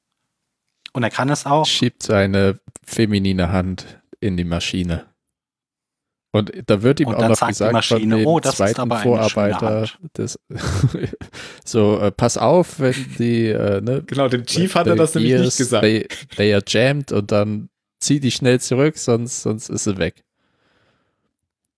Und 0.93 1.03
er 1.03 1.11
kann 1.11 1.29
es 1.29 1.45
auch. 1.45 1.67
schiebt 1.67 2.05
seine 2.05 2.61
feminine 2.85 3.51
Hand 3.51 4.01
in 4.21 4.37
die 4.37 4.45
Maschine. 4.45 5.07
Und 6.31 6.53
da 6.67 6.81
wird 6.83 7.01
ihm 7.01 7.09
Und 7.09 7.17
auch 7.17 7.29
noch 7.31 7.35
sagt 7.37 7.49
die 7.51 7.55
gesagt 7.55 7.73
Maschine, 7.73 8.01
von 8.01 8.19
dem 8.21 8.27
"Oh, 8.29 8.39
das 8.39 8.53
ist 8.53 8.57
zweiten 8.59 8.81
aber 8.81 8.99
eine 8.99 9.03
schöne 9.03 9.29
Vorarbeiter, 9.29 9.81
Hand." 9.81 9.99
des, 10.17 10.39
so, 11.65 11.99
äh, 11.99 12.13
pass 12.13 12.39
auf, 12.39 12.79
wenn 12.79 12.95
die, 13.19 13.47
äh, 13.47 13.81
ne, 13.81 14.05
Genau, 14.07 14.29
dem 14.29 14.47
Chief 14.47 14.73
hat 14.77 14.87
er 14.87 14.95
das 14.95 15.15
nämlich 15.17 15.33
nicht 15.33 15.43
ears, 15.43 15.57
gesagt. 15.57 15.83
They, 15.83 16.07
they 16.37 16.55
are 16.55 16.63
jammed 16.65 17.11
und 17.11 17.33
dann 17.33 17.71
zieh 18.01 18.21
die 18.21 18.31
schnell 18.31 18.61
zurück, 18.61 18.97
sonst, 18.99 19.43
sonst 19.43 19.69
ist 19.69 19.85
sie 19.85 19.99
weg. 19.99 20.25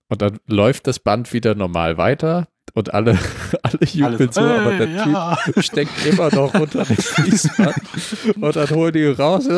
Und 0.09 0.21
dann 0.21 0.39
läuft 0.47 0.87
das 0.87 0.99
Band 0.99 1.31
wieder 1.33 1.55
normal 1.55 1.97
weiter 1.97 2.47
und 2.73 2.93
alle, 2.93 3.17
alle 3.63 3.79
jubeln 3.85 4.15
Alles, 4.29 4.35
so, 4.35 4.41
aber 4.41 4.71
"Hey, 4.71 4.77
der 4.79 4.87
ja." 5.07 5.37
Typ 5.45 5.63
steckt 5.63 6.05
immer 6.05 6.33
noch 6.33 6.53
unter 6.53 6.83
dem 6.85 6.97
Fließband 6.97 7.75
und 8.39 8.55
dann 8.55 8.69
holen 8.69 8.93
die 8.93 9.03
ihn 9.03 9.13
raus 9.13 9.47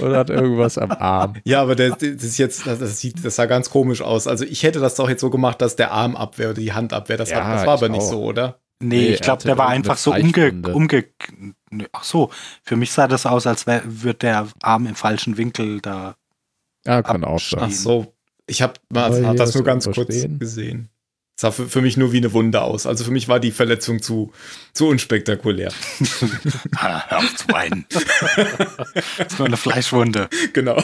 und 0.00 0.14
hat 0.16 0.30
irgendwas 0.30 0.78
am 0.78 0.90
Arm. 0.92 1.34
Ja, 1.44 1.62
aber 1.62 1.74
der, 1.74 1.90
das 1.90 2.02
ist 2.02 2.38
jetzt, 2.38 2.66
das, 2.66 3.00
sieht, 3.00 3.24
das 3.24 3.36
sah 3.36 3.46
ganz 3.46 3.70
komisch 3.70 4.02
aus. 4.02 4.26
Also 4.26 4.44
ich 4.44 4.62
hätte 4.62 4.80
das 4.80 4.94
doch 4.94 5.08
jetzt 5.08 5.20
so 5.20 5.30
gemacht, 5.30 5.60
dass 5.60 5.76
der 5.76 5.92
Arm 5.92 6.16
ab 6.16 6.38
wäre 6.38 6.50
oder 6.50 6.60
die 6.60 6.72
Hand 6.72 6.92
ab 6.92 7.08
wäre. 7.08 7.18
Das, 7.18 7.30
Ja, 7.30 7.44
hat- 7.44 7.58
das 7.58 7.66
war 7.66 7.74
aber 7.74 7.88
nicht 7.88 8.02
auch. 8.02 8.10
so, 8.10 8.22
oder? 8.24 8.58
Nee, 8.80 8.96
Nee, 8.96 9.06
ich 9.14 9.20
glaube, 9.20 9.42
der 9.44 9.56
war 9.58 9.68
einfach 9.68 9.96
so 9.96 10.12
umge... 10.12 10.52
Umge 10.72 11.04
ach 11.92 12.04
so, 12.04 12.30
für 12.62 12.76
mich 12.76 12.92
sah 12.92 13.08
das 13.08 13.26
aus, 13.26 13.46
als 13.46 13.66
würde 13.66 14.14
der 14.14 14.48
Arm 14.62 14.86
im 14.86 14.94
falschen 14.94 15.36
Winkel 15.36 15.80
da. 15.80 16.16
Ja, 16.86 17.02
kann 17.02 17.24
auch 17.24 17.40
sein. 17.40 17.60
Ach 17.64 17.70
so. 17.70 18.14
Ich 18.46 18.60
habe 18.60 18.74
hab 18.94 19.36
das 19.36 19.54
nur 19.54 19.64
ganz 19.64 19.86
irgendwo 19.86 20.04
kurz 20.04 20.38
gesehen. 20.38 20.90
Das 21.36 21.40
sah 21.40 21.50
für, 21.50 21.68
für 21.68 21.80
mich 21.80 21.96
nur 21.96 22.12
wie 22.12 22.18
eine 22.18 22.32
Wunde 22.32 22.60
aus. 22.60 22.86
Also 22.86 23.04
für 23.04 23.10
mich 23.10 23.26
war 23.26 23.40
die 23.40 23.50
Verletzung 23.50 24.02
zu, 24.02 24.32
zu 24.72 24.86
unspektakulär. 24.88 25.72
Ah, 26.76 27.02
Hör 27.08 27.18
auf 27.18 27.36
zu 27.36 27.48
weinen. 27.48 27.86
das 27.88 29.32
ist 29.32 29.38
nur 29.38 29.48
eine 29.48 29.56
Fleischwunde. 29.56 30.28
genau. 30.52 30.82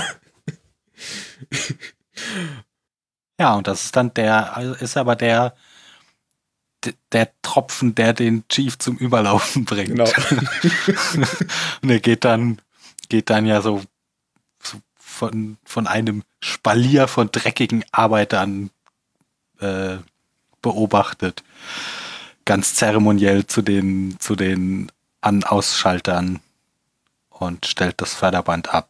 Ja, 3.38 3.54
und 3.54 3.66
das 3.66 3.84
ist 3.84 3.96
dann 3.96 4.12
der, 4.14 4.56
also 4.56 4.74
ist 4.74 4.96
aber 4.96 5.16
der, 5.16 5.54
der 7.12 7.30
Tropfen, 7.42 7.94
der 7.94 8.12
den 8.12 8.46
Chief 8.48 8.78
zum 8.78 8.96
Überlaufen 8.96 9.64
bringt. 9.64 9.90
Genau. 9.90 10.04
und 11.82 11.90
er 11.90 12.00
geht 12.00 12.24
dann, 12.24 12.60
geht 13.08 13.30
dann 13.30 13.46
ja 13.46 13.60
so, 13.60 13.82
so 14.62 14.78
von, 14.96 15.58
von 15.64 15.86
einem 15.86 16.22
Spalier 16.40 17.08
von 17.08 17.30
dreckigen 17.30 17.84
Arbeitern 17.92 18.70
äh, 19.60 19.96
beobachtet. 20.62 21.42
Ganz 22.44 22.74
zeremoniell 22.74 23.46
zu 23.46 23.62
den, 23.62 24.16
zu 24.18 24.34
den 24.34 24.90
An-Ausschaltern 25.20 26.40
und 27.28 27.66
stellt 27.66 28.00
das 28.00 28.14
Förderband 28.14 28.72
ab. 28.72 28.88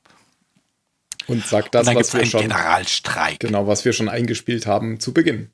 Und 1.26 1.47
sagt 1.47 1.74
das, 1.74 1.86
und 1.86 1.95
dann 1.95 2.01
was 2.01 2.12
wir 2.12 2.20
einen 2.20 2.30
schon, 2.30 2.41
Generalstreik. 2.43 3.41
genau, 3.41 3.66
was 3.66 3.84
wir 3.84 3.93
schon 3.93 4.09
eingespielt 4.09 4.66
haben 4.66 5.01
zu 5.01 5.12
Beginn. 5.12 5.51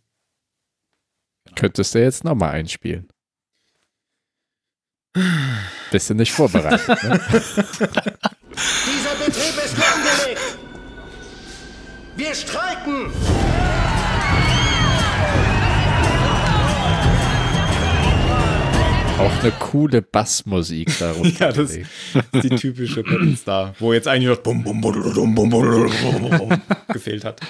Könntest 1.57 1.95
du 1.95 1.99
jetzt 2.01 2.23
nochmal 2.23 2.51
einspielen? 2.51 3.09
Bist 5.91 6.11
du 6.11 6.15
nicht 6.15 6.31
vorbereitet, 6.31 6.87
ne? 7.03 7.21
Dieser 8.53 9.15
Betrieb 9.25 9.65
ist 9.65 9.79
lahmgelegt. 9.79 10.59
Wir 12.17 12.35
streiken. 12.35 13.11
Auch 19.19 19.41
eine 19.41 19.51
coole 19.53 20.03
Bassmusik 20.03 20.99
darunter. 20.99 21.47
Ja, 21.47 21.53
das 21.53 21.75
ist 21.75 21.89
die 22.35 22.51
typische 22.51 23.03
Battlestar, 23.03 23.75
wo 23.79 23.95
jetzt 23.95 24.07
eigentlich 24.09 24.29
noch 24.29 24.43
bum, 24.43 24.63
bum, 24.63 24.79
bum, 24.83 24.93
bum, 24.93 25.35
bum, 25.35 25.51
bum, 25.51 25.81
bum, 26.21 26.39
bum 26.39 26.63
gefehlt 26.93 27.25
hat. 27.25 27.41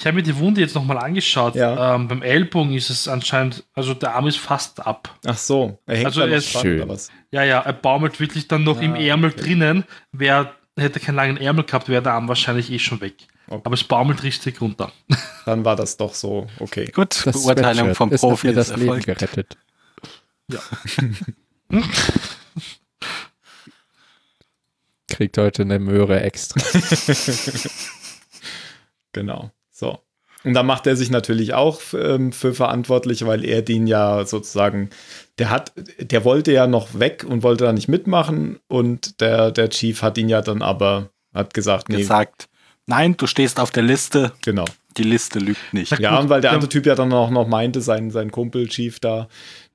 Ich 0.00 0.06
habe 0.06 0.16
mir 0.16 0.22
die 0.22 0.36
Wunde 0.38 0.62
jetzt 0.62 0.74
nochmal 0.74 0.96
angeschaut. 0.96 1.54
Ja. 1.56 1.94
Ähm, 1.94 2.08
beim 2.08 2.22
Ellbogen 2.22 2.72
ist 2.72 2.88
es 2.88 3.06
anscheinend, 3.06 3.64
also 3.74 3.92
der 3.92 4.14
Arm 4.14 4.26
ist 4.28 4.38
fast 4.38 4.80
ab. 4.86 5.14
Ach 5.26 5.36
so, 5.36 5.78
er 5.84 5.96
hängt 5.96 6.06
Also 6.06 6.20
da 6.22 6.26
er 6.28 6.38
ist 6.38 6.48
schön. 6.48 6.80
oder 6.80 6.88
was? 6.94 7.10
Ja, 7.30 7.44
ja, 7.44 7.60
er 7.60 7.74
baumelt 7.74 8.18
wirklich 8.18 8.48
dann 8.48 8.64
noch 8.64 8.80
im 8.80 8.94
Ah, 8.94 8.98
Ärmel 8.98 9.30
okay. 9.30 9.42
drinnen. 9.42 9.84
Wer 10.10 10.54
hätte 10.78 11.00
keinen 11.00 11.16
langen 11.16 11.36
Ärmel 11.36 11.64
gehabt, 11.64 11.90
wäre 11.90 12.02
der 12.02 12.14
Arm 12.14 12.28
wahrscheinlich 12.28 12.72
eh 12.72 12.78
schon 12.78 13.02
weg. 13.02 13.12
Okay. 13.46 13.60
Aber 13.62 13.74
es 13.74 13.84
baumelt 13.84 14.22
richtig 14.22 14.62
runter. 14.62 14.90
Dann 15.44 15.66
war 15.66 15.76
das 15.76 15.98
doch 15.98 16.14
so, 16.14 16.46
okay. 16.60 16.86
Gut, 16.86 17.26
Das 17.26 17.42
Beurteilung 17.44 17.94
vom 17.94 18.08
Profi 18.08 18.46
mir 18.46 18.52
das 18.54 18.70
ist 18.70 18.78
Leben 18.78 19.00
gerettet. 19.00 19.58
Kriegt 25.08 25.36
heute 25.38 25.62
eine 25.62 25.78
Möhre 25.78 26.20
extra. 26.22 26.60
Genau. 29.12 29.50
So. 29.80 29.98
Und 30.44 30.54
da 30.54 30.62
macht 30.62 30.86
er 30.86 30.96
sich 30.96 31.10
natürlich 31.10 31.52
auch 31.54 31.80
ähm, 31.94 32.32
für 32.32 32.54
verantwortlich, 32.54 33.26
weil 33.26 33.44
er 33.44 33.62
den 33.62 33.86
ja 33.86 34.24
sozusagen, 34.24 34.90
der 35.38 35.50
hat, 35.50 35.72
der 35.98 36.24
wollte 36.24 36.52
ja 36.52 36.66
noch 36.66 36.98
weg 36.98 37.26
und 37.28 37.42
wollte 37.42 37.64
da 37.64 37.72
nicht 37.72 37.88
mitmachen 37.88 38.58
und 38.68 39.20
der, 39.20 39.50
der 39.50 39.68
Chief 39.68 40.00
hat 40.02 40.16
ihn 40.16 40.28
ja 40.28 40.40
dann 40.40 40.62
aber 40.62 41.10
Hat 41.34 41.52
gesagt, 41.52 41.88
nee, 41.90 41.98
gesagt, 41.98 42.48
nein, 42.86 43.16
du 43.16 43.26
stehst 43.26 43.60
auf 43.60 43.70
der 43.70 43.82
Liste, 43.82 44.32
genau. 44.42 44.64
die 44.96 45.02
Liste 45.02 45.38
lügt 45.38 45.74
nicht. 45.74 45.98
Ja, 45.98 46.18
und 46.18 46.30
weil 46.30 46.40
der 46.40 46.52
andere 46.52 46.70
Typ 46.70 46.86
ja 46.86 46.94
dann 46.94 47.12
auch 47.12 47.30
noch 47.30 47.46
meinte, 47.46 47.82
sein, 47.82 48.10
sein 48.10 48.30
Kumpel 48.30 48.68
Chief 48.68 48.98
da, 48.98 49.28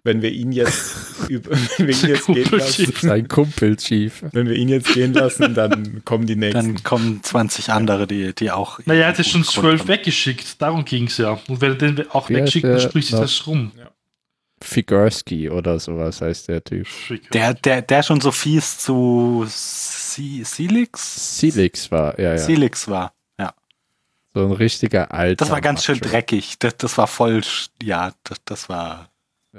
wenn 0.05 0.21
wir 0.21 0.31
ihn 0.31 0.51
jetzt, 0.51 1.29
wenn 1.29 1.87
wir 1.87 1.89
ihn 2.03 2.09
jetzt 2.09 2.27
gehen 2.27 2.49
lassen. 2.51 2.93
Sein 3.01 3.27
Kumpel 3.27 3.75
Chief. 3.75 4.23
wenn 4.31 4.47
wir 4.47 4.55
ihn 4.55 4.69
jetzt 4.69 4.93
gehen 4.93 5.13
lassen, 5.13 5.55
dann 5.55 6.03
kommen 6.05 6.27
die 6.27 6.35
nächsten. 6.35 6.75
Dann 6.75 6.83
kommen 6.83 7.23
20 7.23 7.71
andere, 7.71 8.07
die, 8.07 8.33
die 8.33 8.51
auch. 8.51 8.79
Naja, 8.85 9.01
er 9.01 9.07
hat 9.09 9.17
ja 9.17 9.23
schon 9.23 9.43
zwölf 9.43 9.87
weggeschickt, 9.87 10.61
darum 10.61 10.85
ging 10.85 11.07
es 11.07 11.17
ja. 11.17 11.39
Und 11.47 11.59
wenn 11.59 11.71
er 11.71 11.77
den 11.77 12.11
auch 12.11 12.29
Wie 12.29 12.35
heißt 12.35 12.43
wegschickt, 12.45 12.65
dann 12.65 12.79
spricht 12.79 13.07
sich 13.09 13.19
das 13.19 13.47
rum. 13.47 13.71
Figurski 14.61 15.49
oder 15.49 15.79
sowas 15.79 16.21
heißt 16.21 16.47
der 16.47 16.63
Typ. 16.63 16.87
Der, 17.33 17.53
der, 17.55 17.81
der 17.81 18.03
schon 18.03 18.21
so 18.21 18.31
fies 18.31 18.77
zu 18.77 19.45
Si- 19.47 20.43
Silix? 20.43 21.39
Silix 21.39 21.91
war, 21.91 22.17
ja, 22.19 22.31
ja. 22.31 22.37
Silix 22.37 22.87
war. 22.87 23.13
Ja. 23.37 23.53
So 24.33 24.45
ein 24.45 24.51
richtiger 24.53 25.11
alter. 25.11 25.35
Das 25.35 25.49
war 25.49 25.61
ganz 25.61 25.83
schön 25.83 25.99
dreckig. 25.99 26.55
Das, 26.59 26.77
das 26.77 26.97
war 26.97 27.07
voll, 27.07 27.41
ja, 27.83 28.13
das, 28.23 28.37
das 28.45 28.69
war 28.69 29.09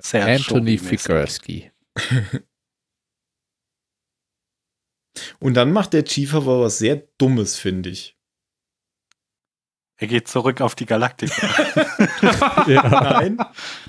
sehr 0.01 0.27
Anthony. 0.27 0.79
Figurski. 0.79 1.71
Und 5.39 5.55
dann 5.55 5.73
macht 5.73 5.93
der 5.95 6.05
Chief 6.05 6.35
aber 6.35 6.61
was 6.61 6.79
sehr 6.79 7.03
Dummes, 7.19 7.57
finde 7.57 7.91
ich. 7.91 8.17
Er 9.99 10.09
geht 10.09 10.29
zurück 10.29 10.61
auf 10.61 10.75
die 10.75 10.85
Galaktik. 10.85 11.31
Nein, 12.67 13.39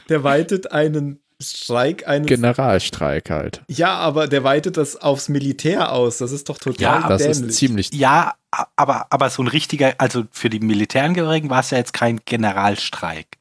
der 0.07 0.23
weitet 0.23 0.71
einen 0.71 1.19
Streik 1.41 2.07
eines. 2.07 2.27
Generalstreik 2.27 3.29
halt. 3.29 3.61
Ja, 3.67 3.95
aber 3.97 4.27
der 4.27 4.45
weitet 4.45 4.77
das 4.77 4.95
aufs 4.95 5.27
Militär 5.27 5.91
aus. 5.91 6.17
Das 6.19 6.31
ist 6.31 6.47
doch 6.47 6.57
total 6.59 6.81
Ja, 6.81 7.09
Das 7.09 7.21
dämlich. 7.23 7.49
ist 7.49 7.57
ziemlich. 7.57 7.93
ja, 7.93 8.35
aber, 8.77 9.07
aber 9.11 9.29
so 9.29 9.43
ein 9.43 9.47
richtiger, 9.49 9.95
also 9.97 10.23
für 10.31 10.49
die 10.49 10.61
Militärangehörigen 10.61 11.49
war 11.49 11.59
es 11.59 11.71
ja 11.71 11.77
jetzt 11.77 11.91
kein 11.93 12.21
Generalstreik. 12.23 13.37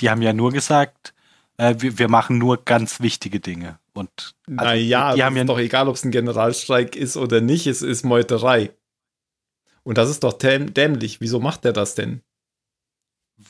Die 0.00 0.10
haben 0.10 0.20
ja 0.20 0.32
nur 0.32 0.50
gesagt, 0.50 1.14
äh, 1.58 1.74
wir, 1.78 1.98
wir 1.98 2.08
machen 2.08 2.38
nur 2.38 2.64
ganz 2.64 3.00
wichtige 3.00 3.38
Dinge. 3.40 3.78
Und 3.92 4.10
also, 4.46 4.64
naja, 4.64 5.14
die 5.14 5.22
haben 5.22 5.36
ja 5.36 5.44
doch 5.44 5.58
egal, 5.58 5.88
ob 5.88 5.96
es 5.96 6.04
ein 6.04 6.10
Generalstreik 6.10 6.96
ist 6.96 7.16
oder 7.16 7.40
nicht. 7.40 7.66
Es 7.66 7.82
ist 7.82 8.04
Meuterei. 8.04 8.70
Und 9.82 9.98
das 9.98 10.08
ist 10.10 10.24
doch 10.24 10.32
däm 10.34 10.72
dämlich. 10.74 11.20
Wieso 11.20 11.40
macht 11.40 11.64
er 11.64 11.72
das 11.72 11.94
denn? 11.94 12.22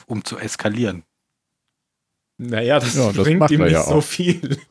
um 0.07 0.23
zu 0.23 0.37
eskalieren. 0.39 1.03
Naja, 2.37 2.79
das, 2.79 2.95
Ja, 2.95 3.11
das 3.11 3.25
bringt 3.25 3.41
macht 3.41 3.51
ihm 3.51 3.61
er 3.63 3.67
nicht 3.69 3.73
ja 3.75 3.83
so 3.85 3.95
auch. 3.97 4.03
viel. 4.03 4.59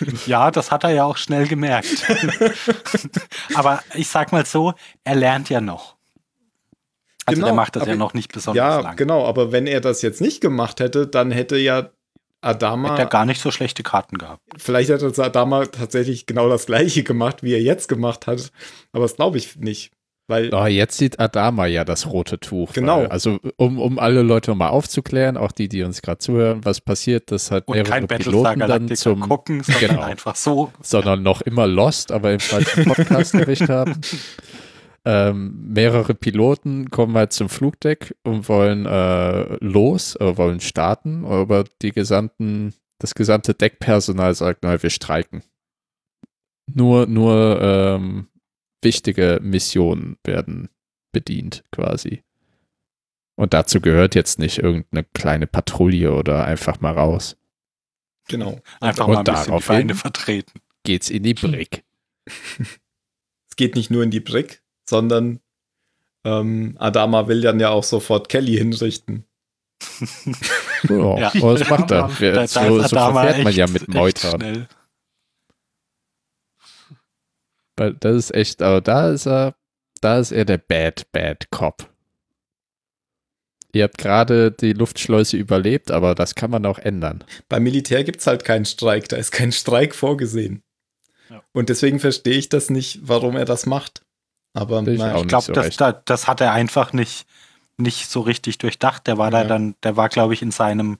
Ja, 0.26 0.50
das 0.50 0.72
hat 0.72 0.82
er 0.82 0.90
ja 0.90 1.04
auch 1.04 1.16
schnell 1.16 1.46
gemerkt. 1.46 2.04
aber 3.54 3.82
ich 3.94 4.08
sag 4.08 4.32
mal 4.32 4.44
so, 4.44 4.74
er 5.04 5.14
lernt 5.14 5.48
ja 5.48 5.60
noch. 5.60 5.96
Also 7.24 7.36
Genau, 7.36 7.46
der 7.46 7.54
macht 7.54 7.76
das 7.76 7.86
ja 7.86 7.94
noch 7.94 8.14
nicht 8.14 8.32
besonders 8.32 8.56
Ja, 8.58 8.80
lang. 8.80 8.96
genau. 8.96 9.24
Aber 9.26 9.52
wenn 9.52 9.68
er 9.68 9.80
das 9.80 10.02
jetzt 10.02 10.20
nicht 10.20 10.40
gemacht 10.40 10.80
hätte, 10.80 11.06
dann 11.06 11.30
hätte 11.30 11.56
ja 11.56 11.90
Adama. 12.42 12.90
Hat 12.90 12.98
er 12.98 13.06
gar 13.06 13.24
nicht 13.24 13.40
so 13.40 13.50
schlechte 13.50 13.82
Karten 13.82 14.18
gehabt. 14.18 14.42
Vielleicht 14.58 14.90
hat 14.90 15.00
er 15.02 15.24
Adama 15.24 15.66
tatsächlich 15.66 16.26
genau 16.26 16.48
das 16.48 16.66
gleiche 16.66 17.02
gemacht, 17.02 17.42
wie 17.42 17.54
er 17.54 17.62
jetzt 17.62 17.88
gemacht 17.88 18.26
hat. 18.26 18.50
Aber 18.92 19.04
das 19.04 19.16
glaube 19.16 19.38
ich 19.38 19.56
nicht. 19.56 19.92
Weil, 20.28 20.54
Oh, 20.54 20.66
jetzt 20.66 20.96
sieht 20.98 21.18
Adama 21.18 21.66
ja 21.66 21.84
das 21.84 22.06
rote 22.06 22.38
Tuch. 22.38 22.72
Genau. 22.72 22.98
Weil, 22.98 23.06
also, 23.08 23.38
um, 23.56 23.78
um 23.78 23.98
alle 23.98 24.22
Leute 24.22 24.54
mal 24.54 24.68
aufzuklären, 24.68 25.36
auch 25.36 25.50
die, 25.52 25.68
die 25.68 25.82
uns 25.82 26.00
gerade 26.00 26.18
zuhören, 26.18 26.64
was 26.64 26.80
passiert, 26.80 27.30
dass 27.32 27.50
halt 27.50 27.66
Und 27.66 27.74
mehrere 27.74 27.90
kein 27.90 28.06
Piloten 28.08 28.60
dann 28.60 28.94
zum, 28.94 29.20
gucken, 29.28 29.62
sondern 29.62 29.88
Genau. 29.90 30.02
einfach 30.02 30.36
so. 30.36 30.72
sondern 30.80 31.22
noch 31.22 31.42
immer 31.42 31.66
Lost, 31.66 32.12
aber 32.12 32.32
im 32.32 32.40
falschen 32.40 32.84
Podcast 32.84 33.34
erwischt 33.34 33.68
haben. 33.68 34.00
Ähm, 35.04 35.72
mehrere 35.72 36.14
Piloten 36.14 36.90
kommen 36.90 37.16
halt 37.16 37.32
zum 37.32 37.48
Flugdeck 37.48 38.14
und 38.22 38.48
wollen 38.48 38.86
äh, 38.86 39.56
los, 39.56 40.14
äh, 40.16 40.36
wollen 40.36 40.60
starten, 40.60 41.24
aber 41.24 41.64
die 41.82 41.90
gesamten, 41.90 42.74
das 42.98 43.14
gesamte 43.14 43.52
Deckpersonal 43.54 44.34
sagt, 44.34 44.62
nein, 44.62 44.80
wir 44.80 44.90
streiken. 44.90 45.42
Nur, 46.72 47.06
nur 47.06 47.60
ähm, 47.60 48.28
wichtige 48.80 49.40
Missionen 49.42 50.18
werden 50.22 50.68
bedient, 51.10 51.64
quasi. 51.72 52.22
Und 53.34 53.54
dazu 53.54 53.80
gehört 53.80 54.14
jetzt 54.14 54.38
nicht 54.38 54.58
irgendeine 54.58 55.04
kleine 55.14 55.48
Patrouille 55.48 56.12
oder 56.14 56.44
einfach 56.44 56.80
mal 56.80 56.92
raus. 56.92 57.36
genau. 58.28 58.60
Einfach 58.80 59.08
Und 59.08 59.14
mal 59.14 59.20
ein 59.20 59.24
bisschen 59.24 59.60
Feinde 59.60 59.94
vertreten. 59.96 60.60
Geht's 60.84 61.10
in 61.10 61.22
die 61.24 61.34
Brick. 61.34 61.84
Es 63.50 63.56
geht 63.56 63.74
nicht 63.74 63.90
nur 63.90 64.02
in 64.02 64.10
die 64.10 64.20
Brick, 64.20 64.61
sondern 64.92 65.40
ähm, 66.24 66.76
Adama 66.78 67.26
will 67.26 67.40
dann 67.40 67.58
ja 67.58 67.70
auch 67.70 67.82
sofort 67.82 68.28
Kelly 68.28 68.56
hinrichten. 68.56 69.24
Ja, 70.88 71.18
Ja. 71.18 71.32
aber 71.34 71.58
das 71.58 71.68
macht 71.68 71.90
er. 71.90 72.08
Da- 72.08 72.30
da 72.32 72.46
so 72.46 72.80
so 72.82 72.88
verfährt 72.88 73.38
man 73.38 73.46
echt- 73.48 73.56
ja 73.56 73.66
mit 73.66 73.88
Meutern. 73.88 74.68
Das 77.76 78.14
ist 78.16 78.34
echt, 78.34 78.62
aber 78.62 78.80
da 78.80 79.10
ist 79.10 79.26
er, 79.26 79.54
da 80.00 80.18
ist 80.18 80.30
er 80.30 80.44
der 80.44 80.58
Bad, 80.58 81.10
Bad 81.10 81.50
Cop. 81.50 81.88
Ihr 83.72 83.84
habt 83.84 83.96
gerade 83.98 84.52
die 84.52 84.74
Luftschleuse 84.74 85.38
überlebt, 85.38 85.90
aber 85.90 86.14
das 86.14 86.34
kann 86.34 86.50
man 86.50 86.66
auch 86.66 86.78
ändern. 86.78 87.24
Beim 87.48 87.62
Militär 87.62 88.04
gibt 88.04 88.20
es 88.20 88.26
halt 88.26 88.44
keinen 88.44 88.66
Streik, 88.66 89.08
da 89.08 89.16
ist 89.16 89.32
kein 89.32 89.50
Streik 89.50 89.94
vorgesehen. 89.94 90.62
Ja. 91.30 91.42
Und 91.52 91.70
deswegen 91.70 91.98
verstehe 91.98 92.36
ich 92.36 92.50
das 92.50 92.68
nicht, 92.68 93.00
warum 93.02 93.34
er 93.36 93.46
das 93.46 93.64
macht. 93.64 94.02
Aber 94.54 94.80
ich 94.82 95.00
Ich 95.00 95.28
glaube, 95.28 95.44
so 95.44 95.52
das, 95.52 95.76
da, 95.76 95.92
das 95.92 96.26
hat 96.28 96.40
er 96.40 96.52
einfach 96.52 96.92
nicht, 96.92 97.26
nicht 97.76 98.10
so 98.10 98.20
richtig 98.20 98.58
durchdacht. 98.58 99.06
Der 99.06 99.18
war 99.18 99.30
da 99.30 99.42
Ja. 99.42 99.48
dann, 99.48 99.74
der 99.82 99.96
war, 99.96 100.08
glaube 100.08 100.34
ich, 100.34 100.42
in 100.42 100.50
seinem, 100.50 100.98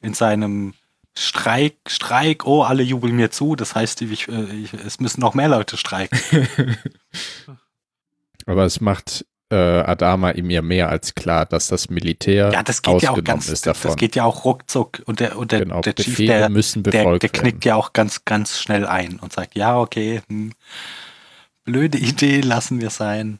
in 0.00 0.14
seinem 0.14 0.74
Streik, 1.16 1.76
Streik, 1.86 2.46
oh, 2.46 2.62
alle 2.62 2.82
jubeln 2.82 3.16
mir 3.16 3.30
zu. 3.30 3.56
Das 3.56 3.74
heißt, 3.74 4.02
ich, 4.02 4.28
ich, 4.28 4.72
es 4.74 5.00
müssen 5.00 5.20
noch 5.20 5.34
mehr 5.34 5.48
Leute 5.48 5.76
streiken. 5.76 6.18
Aber 8.46 8.64
es 8.64 8.80
macht 8.80 9.26
äh, 9.50 9.56
Adama 9.56 10.30
ihm 10.30 10.48
ja 10.50 10.62
mehr 10.62 10.88
als 10.88 11.14
klar, 11.14 11.44
dass 11.44 11.68
das 11.68 11.90
Militär 11.90 12.50
Ja, 12.52 12.62
das 12.62 12.82
geht 12.82 13.02
ja 13.02 13.10
auch 13.10 13.14
ausgenommen 13.14 13.24
ganz, 13.24 13.48
ist 13.48 13.66
das, 13.66 13.76
davon. 13.76 13.88
das 13.90 13.96
geht 13.96 14.16
ja 14.16 14.24
auch 14.24 14.44
ruckzuck. 14.44 15.02
Und 15.06 15.20
der, 15.20 15.36
und 15.36 15.52
der, 15.52 15.60
genau, 15.60 15.80
der 15.80 15.94
Chief, 15.94 16.16
der, 16.16 16.48
müssen 16.48 16.82
der, 16.84 17.18
der 17.18 17.28
knickt 17.28 17.64
ja 17.64 17.74
auch 17.74 17.92
ganz, 17.92 18.24
ganz 18.24 18.58
schnell 18.60 18.86
ein 18.86 19.18
und 19.18 19.32
sagt, 19.32 19.56
ja, 19.56 19.78
okay, 19.78 20.22
hm, 20.28 20.52
blöde 21.70 21.98
Idee, 21.98 22.40
lassen 22.40 22.80
wir 22.80 22.90
sein. 22.90 23.38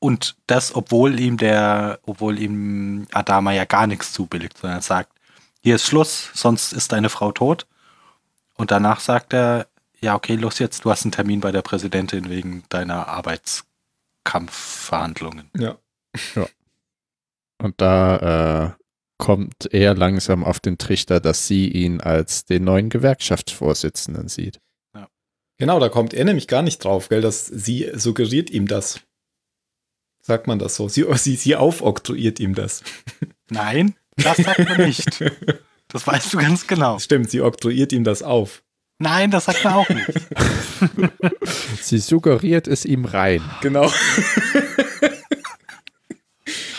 Und 0.00 0.34
das, 0.48 0.74
obwohl 0.74 1.20
ihm 1.20 1.36
der, 1.36 2.00
obwohl 2.02 2.40
ihm 2.40 3.06
Adama 3.12 3.52
ja 3.52 3.64
gar 3.64 3.86
nichts 3.86 4.12
zubilligt, 4.12 4.58
sondern 4.58 4.80
er 4.80 4.82
sagt, 4.82 5.12
hier 5.60 5.76
ist 5.76 5.86
Schluss, 5.86 6.30
sonst 6.34 6.72
ist 6.72 6.90
deine 6.90 7.08
Frau 7.08 7.30
tot. 7.30 7.68
Und 8.54 8.72
danach 8.72 8.98
sagt 8.98 9.32
er, 9.32 9.68
ja, 10.00 10.16
okay, 10.16 10.34
los 10.34 10.58
jetzt, 10.58 10.84
du 10.84 10.90
hast 10.90 11.04
einen 11.04 11.12
Termin 11.12 11.38
bei 11.40 11.52
der 11.52 11.62
Präsidentin 11.62 12.28
wegen 12.28 12.64
deiner 12.68 13.06
Arbeitskampfverhandlungen. 13.06 15.48
ja. 16.34 16.46
Und 17.58 17.80
da 17.80 18.66
äh, 18.66 18.72
kommt 19.18 19.72
er 19.72 19.94
langsam 19.94 20.42
auf 20.42 20.58
den 20.58 20.78
Trichter, 20.78 21.20
dass 21.20 21.46
sie 21.46 21.68
ihn 21.68 22.00
als 22.00 22.44
den 22.44 22.64
neuen 22.64 22.90
Gewerkschaftsvorsitzenden 22.90 24.26
sieht. 24.26 24.58
Genau, 25.58 25.78
da 25.78 25.88
kommt 25.88 26.14
er 26.14 26.24
nämlich 26.24 26.48
gar 26.48 26.62
nicht 26.62 26.82
drauf, 26.82 27.08
gell, 27.08 27.20
dass 27.20 27.46
sie 27.46 27.90
suggeriert 27.94 28.50
ihm 28.50 28.66
das. 28.66 29.00
Sagt 30.20 30.46
man 30.46 30.58
das 30.58 30.76
so? 30.76 30.88
Sie, 30.88 31.04
sie, 31.14 31.36
sie 31.36 31.56
aufoktroyiert 31.56 32.40
ihm 32.40 32.54
das. 32.54 32.82
Nein, 33.50 33.96
das 34.16 34.38
sagt 34.38 34.68
man 34.68 34.86
nicht. 34.86 35.22
Das 35.88 36.06
weißt 36.06 36.32
du 36.32 36.38
ganz 36.38 36.66
genau. 36.66 36.98
Stimmt, 36.98 37.30
sie 37.30 37.42
oktroyiert 37.42 37.92
ihm 37.92 38.04
das 38.04 38.22
auf. 38.22 38.62
Nein, 38.98 39.30
das 39.30 39.46
sagt 39.46 39.64
man 39.64 39.72
auch 39.74 39.88
nicht. 39.88 40.10
Sie 41.82 41.98
suggeriert 41.98 42.68
es 42.68 42.84
ihm 42.84 43.04
rein. 43.04 43.42
Genau. 43.60 43.90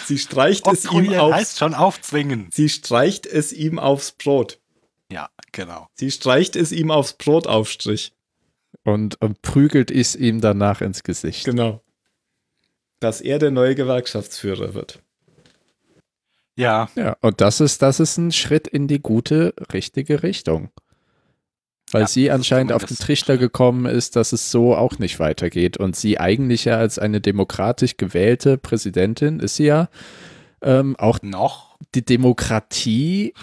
sie 0.06 0.18
streicht 0.18 0.66
es 0.68 0.86
ihm 0.86 1.14
auf. 1.14 1.34
heißt 1.34 1.58
schon 1.60 1.74
aufzwingen. 1.74 2.48
Sie 2.52 2.70
streicht 2.70 3.26
es 3.26 3.52
ihm 3.52 3.78
aufs 3.78 4.14
Brot. 4.14 4.62
Ja, 5.12 5.30
genau. 5.52 5.90
Sie 5.96 6.12
streicht 6.12 6.56
es 6.56 6.72
ihm 6.72 6.92
aufs 6.92 7.14
Brotaufstrich. 7.14 8.14
Und, 8.84 9.22
und 9.22 9.42
prügelt 9.42 9.92
es 9.92 10.16
ihm 10.16 10.42
danach 10.42 10.82
ins 10.82 11.04
Gesicht. 11.04 11.46
Genau. 11.46 11.82
Dass 13.00 13.22
er 13.22 13.40
der 13.40 13.52
neue 13.52 13.76
Gewerkschaftsführer 13.76 14.74
wird. 14.74 15.02
Ja, 16.56 16.90
Ja, 16.96 17.18
und 17.22 17.42
das 17.42 17.62
ist, 17.62 17.82
das 17.82 18.00
ist 18.00 18.18
ein 18.18 18.32
Schritt 18.32 18.68
in 18.68 18.88
die 18.88 19.02
gute, 19.02 19.54
richtige 19.74 20.24
Richtung. 20.24 20.70
Weil 21.92 22.02
Ja, 22.02 22.08
sie 22.08 22.32
anscheinend 22.32 22.72
auf 22.72 22.86
den 22.86 22.98
Trichter 22.98 23.38
gekommen 23.38 23.86
ist, 23.86 24.16
dass 24.16 24.34
es 24.34 24.52
so 24.52 24.76
auch 24.76 25.00
nicht 25.00 25.20
weitergeht. 25.20 25.78
Und 25.78 25.96
sie 25.96 26.20
eigentlich 26.20 26.66
ja 26.66 26.78
als 26.78 26.98
eine 26.98 27.22
demokratisch 27.22 27.98
gewählte 27.98 28.58
Präsidentin 28.58 29.40
ist 29.40 29.56
sie 29.58 29.66
ja 29.66 29.90
ähm, 30.62 30.96
auch 30.98 31.20
noch. 31.22 31.78
die 31.94 32.06
Demokratie, 32.06 33.34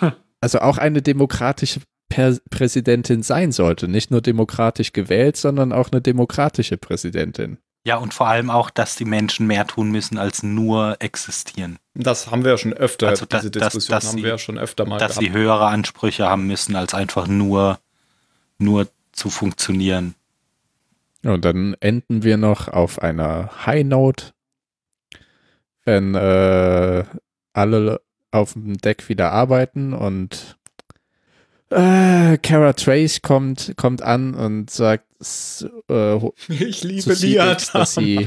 also 0.40 0.60
auch 0.60 0.78
eine 0.78 1.02
demokratische 1.02 1.80
Präsidentin 2.10 3.22
sein 3.22 3.52
sollte. 3.52 3.88
Nicht 3.88 4.10
nur 4.10 4.20
demokratisch 4.20 4.92
gewählt, 4.92 5.36
sondern 5.36 5.72
auch 5.72 5.90
eine 5.92 6.00
demokratische 6.02 6.76
Präsidentin. 6.76 7.58
Ja, 7.84 7.96
und 7.96 8.12
vor 8.12 8.26
allem 8.28 8.50
auch, 8.50 8.68
dass 8.68 8.96
die 8.96 9.06
Menschen 9.06 9.46
mehr 9.46 9.66
tun 9.66 9.90
müssen, 9.90 10.18
als 10.18 10.42
nur 10.42 10.96
existieren. 10.98 11.78
Das 11.94 12.30
haben 12.30 12.44
wir 12.44 12.50
ja 12.50 12.58
schon 12.58 12.74
öfter, 12.74 13.08
Also, 13.08 13.24
da- 13.24 13.38
diese 13.38 13.50
dass- 13.50 13.72
Diskussion 13.72 13.94
dass 13.96 14.08
haben 14.08 14.16
sie- 14.18 14.22
wir 14.24 14.30
ja 14.30 14.38
schon 14.38 14.58
öfter 14.58 14.84
mal 14.84 14.98
dass 14.98 15.12
gehabt. 15.18 15.26
sie 15.26 15.32
höhere 15.32 15.66
Ansprüche 15.68 16.28
haben 16.28 16.46
müssen, 16.46 16.76
als 16.76 16.92
einfach 16.92 17.26
nur, 17.26 17.78
nur 18.58 18.86
zu 19.12 19.30
funktionieren. 19.30 20.14
Ja, 21.22 21.32
Und 21.32 21.44
dann 21.46 21.74
enden 21.80 22.22
wir 22.22 22.36
noch 22.36 22.68
auf 22.68 23.00
einer 23.00 23.50
High 23.66 23.84
Note, 23.86 24.26
wenn 25.84 26.14
äh, 26.14 27.04
alle 27.54 28.00
auf 28.30 28.52
dem 28.52 28.76
Deck 28.78 29.08
wieder 29.08 29.32
arbeiten 29.32 29.92
und 29.92 30.56
äh, 31.70 32.38
Kara 32.38 32.72
Trace 32.72 33.22
kommt, 33.22 33.74
kommt 33.76 34.02
an 34.02 34.34
und 34.34 34.70
sagt 34.70 35.06
äh, 35.88 36.16
Ich 36.48 36.82
liebe 36.84 37.12
Liata. 37.14 37.78
dass 37.78 37.94
sie 37.94 38.26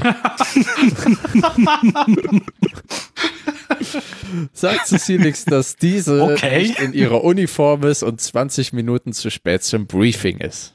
sagt 4.52 4.86
zu 4.86 4.98
Silex, 4.98 5.44
dass 5.44 5.76
diese 5.76 6.22
Okay. 6.22 6.58
nicht 6.62 6.80
in 6.80 6.92
ihrer 6.92 7.22
Uniform 7.24 7.84
ist 7.84 8.02
und 8.02 8.20
20 8.20 8.72
Minuten 8.72 9.12
zu 9.12 9.30
spät 9.30 9.62
zum 9.62 9.86
Briefing 9.86 10.38
ist. 10.38 10.72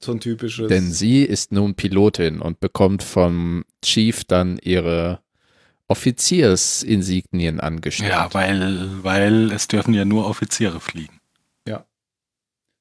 So 0.00 0.12
ein 0.12 0.20
typisches. 0.20 0.68
Denn 0.68 0.92
sie 0.92 1.22
ist 1.22 1.50
nun 1.50 1.76
Pilotin 1.76 2.40
und 2.42 2.60
bekommt 2.60 3.02
vom 3.02 3.64
Chief 3.82 4.24
dann 4.24 4.58
ihre 4.62 5.20
Offiziersinsignien 5.88 7.60
angestellt. 7.60 8.10
Ja, 8.10 8.32
weil, 8.32 8.88
weil 9.04 9.52
es 9.52 9.68
dürfen 9.68 9.94
ja 9.94 10.04
nur 10.04 10.26
Offiziere 10.26 10.80
fliegen. 10.80 11.20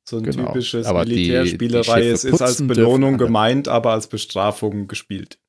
so 0.06 0.18
ein 0.18 0.24
genau. 0.24 0.47
typisches 0.47 0.86
Aber 0.86 1.06
die- 1.06 1.12
Militärspielerei. 1.16 2.01
die 2.01 2.08
es 2.10 2.22
Schiffe 2.24 2.36
ist 2.36 2.41
als 2.41 2.68
Belohnung 2.68 3.18
gemeint, 3.18 3.70
aber 3.70 3.91
als 3.93 4.08
Bestrafung 4.08 4.89
gespielt. 4.89 5.39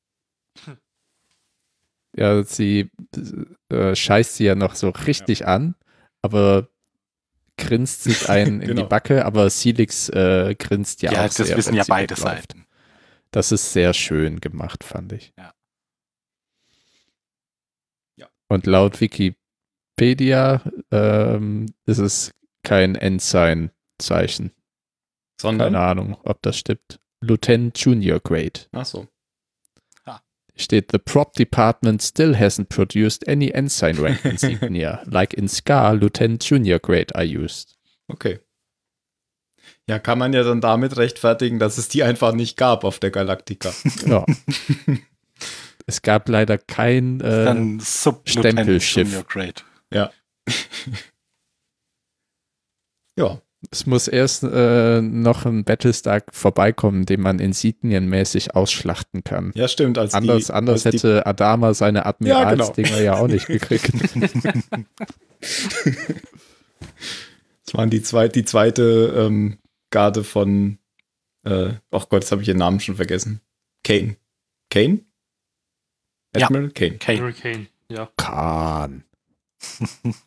Ja, 2.16 2.44
sie 2.44 2.88
äh, 3.70 3.96
scheißt 3.96 4.36
sie 4.36 4.44
ja 4.44 4.54
noch 4.54 4.76
so 4.76 4.90
richtig 4.90 5.48
an, 5.48 5.74
aber 6.22 6.68
grinst 7.56 8.04
sich 8.04 8.28
einen 8.30 8.60
in 8.60 8.68
Genau. 8.68 8.82
die 8.82 8.88
Backe, 8.88 9.24
aber 9.26 9.50
Silix 9.50 10.08
äh, 10.10 10.54
grinst 10.56 11.02
ja, 11.02 11.10
Ja, 11.12 11.20
auch 11.22 11.24
das 11.24 11.36
sehr, 11.48 11.56
wissen 11.56 11.74
ja 11.74 11.82
beide 11.88 12.16
wegläuft. 12.16 12.52
Seiten. 12.52 12.66
Das 13.32 13.50
ist 13.50 13.72
sehr 13.72 13.92
schön 13.92 14.38
gemacht, 14.40 14.84
fand 14.84 15.12
ich. 15.12 15.32
Ja. 15.36 15.52
Und 18.48 18.66
laut 18.66 19.00
Wikipedia 19.00 20.62
ähm, 20.90 21.66
ist 21.86 21.98
es 21.98 22.30
kein 22.62 22.94
Ensign-Zeichen. 22.94 24.52
Sondern. 25.40 25.72
Keine 25.72 25.84
Ahnung, 25.84 26.16
ob 26.22 26.42
das 26.42 26.58
stimmt. 26.58 27.00
Lieutenant 27.20 27.78
Junior 27.78 28.20
Grade. 28.20 28.60
Ach 28.72 28.84
so. 28.84 29.08
Steht, 30.56 30.92
the 30.92 30.98
prop 30.98 31.32
department 31.34 32.00
still 32.00 32.36
hasn't 32.36 32.68
produced 32.68 33.26
any 33.28 33.50
ensign 33.50 33.98
rank 33.98 34.24
insignia. 34.24 35.02
like 35.06 35.34
in 35.34 35.48
Scar, 35.48 35.94
Lieutenant 35.96 36.44
Junior 36.44 36.78
Grade 36.78 37.12
are 37.16 37.24
used. 37.24 37.76
Okay. 38.06 38.38
Ja, 39.88 39.98
kann 39.98 40.18
man 40.18 40.32
ja 40.32 40.44
dann 40.44 40.60
damit 40.60 40.96
rechtfertigen, 40.96 41.58
dass 41.58 41.76
es 41.76 41.88
die 41.88 42.04
einfach 42.04 42.32
nicht 42.32 42.56
gab 42.56 42.84
auf 42.84 43.00
der 43.00 43.10
Galaktika. 43.10 43.72
Ja. 44.06 44.24
es 45.86 46.02
gab 46.02 46.28
leider 46.28 46.58
kein 46.58 47.20
äh, 47.20 47.78
Stempelschiff. 47.80 49.26
Grade. 49.28 49.62
ja, 53.18 53.40
Es 53.70 53.86
muss 53.86 54.08
erst 54.08 54.42
äh, 54.44 55.00
noch 55.00 55.46
ein 55.46 55.64
Battlestar 55.64 56.22
vorbeikommen, 56.30 57.06
den 57.06 57.20
man 57.20 57.38
insignienmäßig 57.38 58.54
ausschlachten 58.54 59.24
kann. 59.24 59.52
ja, 59.54 59.68
stimmt. 59.68 59.98
Als 59.98 60.14
Anders, 60.14 60.46
die, 60.46 60.52
anders 60.52 60.84
als 60.84 60.92
die, 60.92 60.98
hätte 60.98 61.26
Adama 61.26 61.74
seine 61.74 62.00
Ja, 62.00 62.06
Admiralsdinger 62.06 63.00
ja 63.00 63.14
auch 63.16 63.28
nicht 63.28 63.46
gekriegt. 63.46 63.90
Das 67.66 67.74
waren 67.74 67.90
die, 67.90 68.02
zwei, 68.02 68.28
die 68.28 68.44
zweite 68.44 69.14
ähm, 69.16 69.58
Garde 69.90 70.22
von, 70.22 70.78
äh, 71.44 71.70
ach 71.90 72.08
Gott, 72.08 72.22
jetzt 72.22 72.30
habe 72.30 72.42
ich 72.42 72.48
ihren 72.48 72.58
Namen 72.58 72.78
schon 72.80 72.96
vergessen. 72.96 73.40
Kane. 73.82 74.16
Kane? 74.70 75.00
Ja. 76.36 76.46
Admiral 76.46 76.70
Kane. 76.70 76.94
Okay. 76.94 77.18
Hurricane, 77.18 77.68
ja. 77.88 78.08
Khan. 78.16 79.04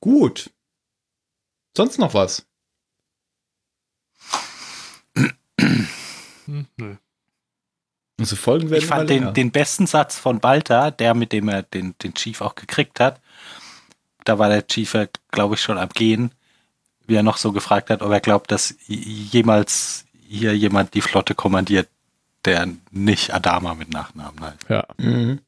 Gut. 0.00 0.50
Sonst 1.76 1.98
noch 1.98 2.14
was? 2.14 2.46
Hm, 6.46 6.66
nö. 6.76 6.96
Unsere 8.18 8.36
Folgen 8.36 8.70
werden 8.70 8.82
Ich 8.82 8.86
fand 8.86 9.10
den, 9.10 9.34
den 9.34 9.50
besten 9.50 9.86
Satz 9.86 10.18
von 10.18 10.42
Walter, 10.42 10.90
der 10.90 11.14
mit 11.14 11.32
dem 11.32 11.48
er 11.48 11.62
den, 11.62 11.96
den 11.98 12.14
Chief 12.14 12.40
auch 12.40 12.54
gekriegt 12.54 13.00
hat, 13.00 13.20
da 14.24 14.38
war 14.38 14.48
der 14.48 14.66
Chief 14.66 14.94
ja, 14.94 15.06
glaube 15.30 15.54
ich, 15.54 15.62
schon 15.62 15.78
am 15.78 15.88
Gehen, 15.88 16.32
wie 17.06 17.16
er 17.16 17.22
noch 17.22 17.36
so 17.36 17.52
gefragt 17.52 17.90
hat, 17.90 18.02
ob 18.02 18.12
er 18.12 18.20
glaubt, 18.20 18.50
dass 18.50 18.74
jemals 18.86 20.06
hier 20.26 20.56
jemand 20.56 20.94
die 20.94 21.00
Flotte 21.00 21.34
kommandiert, 21.34 21.88
der 22.44 22.68
nicht 22.90 23.32
Adama 23.34 23.74
mit 23.74 23.92
Nachnamen 23.92 24.40
heißt. 24.40 24.66
Ja. 24.68 24.86
Mhm. 24.98 25.40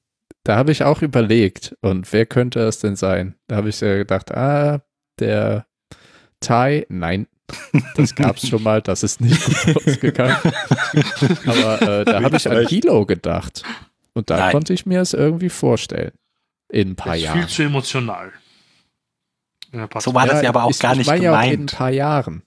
Da 0.44 0.56
habe 0.56 0.72
ich 0.72 0.84
auch 0.84 1.02
überlegt, 1.02 1.76
und 1.80 2.12
wer 2.12 2.24
könnte 2.26 2.60
es 2.60 2.78
denn 2.78 2.96
sein? 2.96 3.34
Da 3.48 3.56
habe 3.56 3.68
ich 3.68 3.80
ja 3.80 3.96
gedacht, 3.96 4.32
ah, 4.32 4.80
der 5.18 5.66
Tai, 6.40 6.86
nein, 6.88 7.26
das 7.96 8.14
gab 8.14 8.36
es 8.36 8.48
schon 8.48 8.62
mal, 8.62 8.82
das 8.82 9.02
ist 9.02 9.20
nicht 9.20 9.44
gut 9.64 9.76
ausgegangen. 9.76 10.36
Aber 11.46 11.82
äh, 11.82 12.04
da 12.04 12.22
habe 12.22 12.36
ich 12.36 12.48
an. 12.50 12.66
Hilo 12.66 13.06
gedacht. 13.06 13.62
Und 14.14 14.30
da 14.30 14.36
Nein. 14.38 14.52
konnte 14.52 14.72
ich 14.72 14.86
mir 14.86 15.00
es 15.00 15.12
irgendwie 15.12 15.48
vorstellen. 15.48 16.12
In 16.68 16.90
ein 16.90 16.96
paar 16.96 17.16
ist 17.16 17.22
Jahren. 17.22 17.38
viel 17.40 17.48
zu 17.48 17.62
emotional. 17.62 18.32
Ja. 19.72 19.88
So 19.98 20.14
war 20.14 20.26
das 20.26 20.42
ja 20.42 20.48
aber 20.48 20.64
auch 20.64 20.70
ich, 20.70 20.78
gar 20.78 20.92
ich 20.92 20.98
nicht 20.98 21.06
meine 21.06 21.24
ja 21.24 21.32
auch 21.32 21.42
in 21.42 21.42
ein 21.42 21.50
gemeint. 21.52 21.72
paar 21.76 21.90
Jahren. 21.90 22.42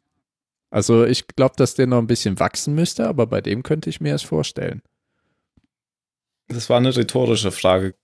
Also 0.72 1.06
ich 1.06 1.28
glaube, 1.28 1.56
dass 1.58 1.74
der 1.76 1.88
noch 1.88 1.98
ein 1.98 2.08
bisschen 2.08 2.40
wachsen 2.40 2.76
müsste, 2.76 3.08
aber 3.08 3.28
bei 3.28 3.42
dem 3.42 3.64
könnte 3.64 3.90
ich 3.90 4.02
mir 4.02 4.16
es 4.16 4.22
vorstellen. 4.24 4.82
Das 6.48 6.70
war 6.70 6.78
eine 6.78 6.96
rhetorische 6.96 7.52
Frage. 7.52 7.96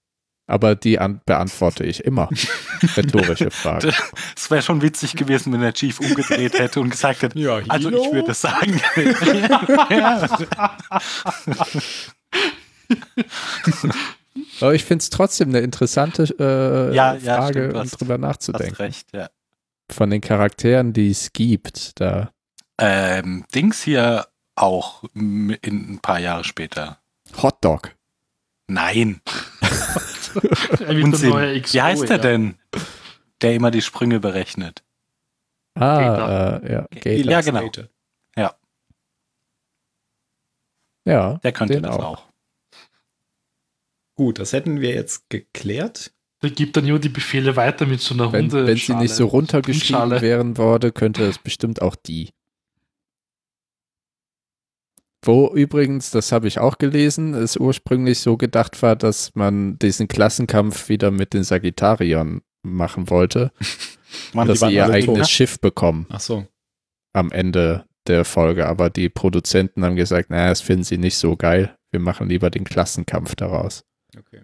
Aber 0.47 0.76
die 0.76 0.99
an 0.99 1.22
beantworte 1.26 1.84
ich 1.84 2.03
immer. 2.05 2.30
Rhetorische 2.95 3.49
Frage. 3.49 3.91
Es 4.38 4.51
wäre 4.51 4.61
schon 4.61 4.84
witzig 4.84 5.16
gewesen, 5.16 5.51
wenn 5.53 5.61
der 5.61 5.74
Chief 5.74 5.99
umgedreht 5.99 6.59
hätte 6.59 6.80
und 6.82 6.91
gesagt 6.91 7.24
hätte, 7.24 7.39
Ja, 7.39 7.61
also 7.68 7.89
ich 7.89 8.11
würde 8.13 8.34
sagen. 8.36 8.80
Aber 14.61 14.74
ich 14.76 14.84
finde 14.84 15.01
es 15.03 15.09
trotzdem 15.09 15.49
eine 15.49 15.59
interessante 15.59 16.24
äh, 16.39 16.95
Ja, 16.95 17.16
ja, 17.16 17.36
Frage, 17.38 17.59
stimmt, 17.59 17.74
um 17.74 17.80
hast- 17.80 17.99
drüber 18.01 18.13
Hast 18.16 18.22
nachzudenken. 18.22 18.76
recht, 18.76 19.07
ja. 19.13 19.30
Von 19.91 20.09
den 20.09 20.22
Charakteren, 20.22 20.93
die 20.93 21.11
es 21.11 21.32
gibt, 21.32 21.99
da 21.99 22.32
Ähm, 22.80 23.45
Dings 23.53 23.82
hier 23.84 24.28
auch 24.55 25.03
in 25.13 25.57
ein 25.63 25.99
paar 26.01 26.19
Jahre 26.19 26.43
später. 26.43 26.99
Hotdog. 27.41 27.95
Nein, 28.67 29.21
Unsinn. 30.88 31.34
Wie 31.34 31.82
heißt 31.82 32.03
der 32.03 32.17
ja. 32.17 32.17
denn? 32.17 32.57
Der 33.41 33.53
immer 33.53 33.69
die 33.71 33.82
Sprünge 33.82 34.19
berechnet. 34.19 34.84
Ah, 35.76 36.57
äh, 36.63 36.71
ja, 36.71 36.88
Gator. 36.91 37.11
Ja, 37.32 37.41
genau. 37.41 37.59
Skater. 37.61 37.89
Ja, 41.07 41.36
Der 41.43 41.51
könnte 41.51 41.76
den 41.76 41.84
das 41.84 41.95
auch. 41.95 42.03
auch. 42.03 42.23
Gut, 44.17 44.39
das 44.39 44.53
hätten 44.53 44.82
wir 44.82 44.93
jetzt 44.93 45.30
geklärt. 45.30 46.13
Der 46.41 46.49
gibt 46.49 46.78
dann 46.78 46.86
nur 46.86 46.99
die 46.99 47.09
Befehle 47.09 47.55
weiter 47.55 47.86
mit 47.86 48.01
so 48.01 48.13
einer 48.13 48.32
Wenn, 48.32 48.45
Hunde. 48.51 48.67
wenn 48.67 48.78
sie 48.78 48.95
nicht 48.95 49.13
so 49.13 49.28
runtergeschrieben 49.28 50.21
werden 50.21 50.57
würde, 50.57 50.91
könnte 50.91 51.26
es 51.26 51.38
bestimmt 51.38 51.82
auch 51.82 51.95
die. 51.95 52.30
Wo 55.26 55.51
übrigens, 55.53 56.11
das 56.11 56.32
habe 56.32 56.47
ich 56.47 56.59
auch 56.59 56.78
gelesen, 56.78 57.34
es 57.34 57.57
ursprünglich 57.57 58.19
so 58.19 58.38
gedacht 58.38 58.82
war, 58.84 58.95
dass 58.95 59.34
man 59.34 59.80
diesen 59.80 60.07
Klassenkampf 60.07 60.88
wieder 60.88 61.09
mit 61.09 61.34
den 61.34 61.43
Sagittariern 61.43 62.41
machen 62.61 63.09
wollte, 63.09 63.51
Mann, 64.34 64.47
dass 64.47 64.59
sie 64.59 64.73
ihr 64.73 64.86
eigenes 64.86 65.28
tot. 65.28 65.30
Schiff 65.30 65.59
bekommen 65.59 66.05
Ach 66.09 66.19
so. 66.19 66.47
am 67.13 67.32
Ende 67.32 67.86
der 68.07 68.23
Folge. 68.23 68.67
Aber 68.67 68.89
die 68.89 69.09
Produzenten 69.09 69.84
haben 69.84 69.95
gesagt, 69.95 70.30
naja, 70.30 70.49
das 70.49 70.61
finden 70.61 70.84
sie 70.84 70.97
nicht 70.97 71.17
so 71.17 71.36
geil. 71.36 71.76
Wir 71.91 71.99
machen 71.99 72.30
lieber 72.30 72.49
den 72.49 72.63
Klassenkampf 72.63 73.36
daraus. 73.36 73.84
Okay. 74.17 74.43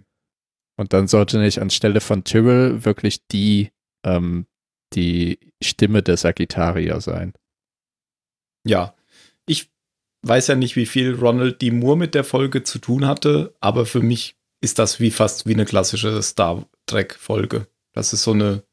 Und 0.77 0.93
dann 0.93 1.07
sollte 1.07 1.37
nicht 1.37 1.59
anstelle 1.59 2.01
von 2.01 2.23
Tyrrell 2.23 2.85
wirklich 2.85 3.27
die, 3.27 3.71
ähm, 4.03 4.47
die 4.93 5.39
Stimme 5.61 6.01
der 6.01 6.17
Sagittarier 6.17 7.01
sein. 7.01 7.33
Ja. 8.65 8.95
Weiß 10.23 10.47
ja 10.47 10.55
nicht, 10.55 10.75
wie 10.75 10.85
viel 10.85 11.15
Ronald 11.15 11.61
D. 11.61 11.71
Moore 11.71 11.97
mit 11.97 12.13
der 12.13 12.23
Folge 12.23 12.63
zu 12.63 12.79
tun 12.79 13.07
hatte, 13.07 13.55
aber 13.59 13.85
für 13.85 14.01
mich 14.01 14.35
ist 14.61 14.77
das 14.77 14.99
wie 14.99 15.11
fast 15.11 15.47
wie 15.47 15.53
eine 15.53 15.65
klassische 15.65 16.21
Star 16.21 16.65
Trek-Folge. 16.85 17.67
Das 17.93 18.13
ist 18.13 18.23
so 18.23 18.31
eine 18.31 18.63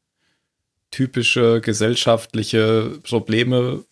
typische 0.91 1.61
gesellschaftliche 1.61 2.99
Probleme 3.03 3.83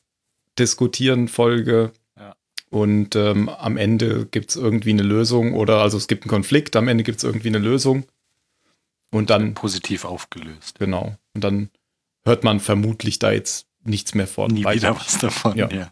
diskutieren 0.58 1.28
Folge. 1.28 1.92
Ja. 2.16 2.36
Und 2.70 3.16
ähm, 3.16 3.50
am 3.50 3.78
Ende 3.78 4.26
gibt 4.26 4.52
es 4.52 4.56
irgendwie 4.56 4.92
eine 4.92 5.04
Lösung 5.04 5.54
oder 5.54 5.82
also 5.82 5.98
es 5.98 6.08
gibt 6.08 6.24
einen 6.24 6.30
Konflikt, 6.30 6.76
am 6.76 6.88
Ende 6.88 7.04
gibt 7.04 7.20
es 7.20 7.24
irgendwie 7.24 7.50
eine 7.50 7.60
Lösung. 7.60 8.06
Und 9.10 9.30
dann, 9.30 9.54
Positiv 9.54 10.04
aufgelöst. 10.04 10.80
genau, 10.80 11.16
und 11.34 11.44
dann 11.44 11.70
hört 12.26 12.44
man 12.44 12.60
vermutlich 12.60 13.20
da 13.20 13.32
jetzt 13.32 13.68
nichts 13.84 14.14
mehr 14.14 14.28
von. 14.28 14.52
Nie 14.52 14.66
wieder 14.66 14.96
was 14.98 15.18
davon. 15.20 15.56
Ja. 15.56 15.70
Ja. 15.72 15.92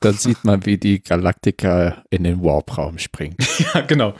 Dann 0.00 0.14
sieht 0.14 0.44
man, 0.44 0.66
wie 0.66 0.78
die 0.78 1.02
Galaktika 1.02 2.04
in 2.10 2.24
den 2.24 2.42
Warp-Raum 2.42 2.98
springt. 2.98 3.36
Ja, 3.74 3.80
genau. 3.82 4.14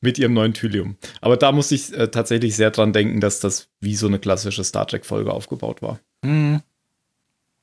Mit 0.00 0.18
ihrem 0.18 0.32
neuen 0.32 0.54
Thylium. 0.54 0.96
Aber 1.20 1.36
da 1.36 1.50
muss 1.50 1.72
ich 1.72 1.92
äh, 1.92 2.08
tatsächlich 2.08 2.54
sehr 2.54 2.70
dran 2.70 2.92
denken, 2.92 3.20
dass 3.20 3.40
das 3.40 3.68
wie 3.80 3.96
so 3.96 4.06
eine 4.06 4.18
klassische 4.18 4.62
Star 4.62 4.86
Trek-Folge 4.86 5.32
aufgebaut 5.32 5.82
war. 5.82 5.98
Hm. 6.24 6.60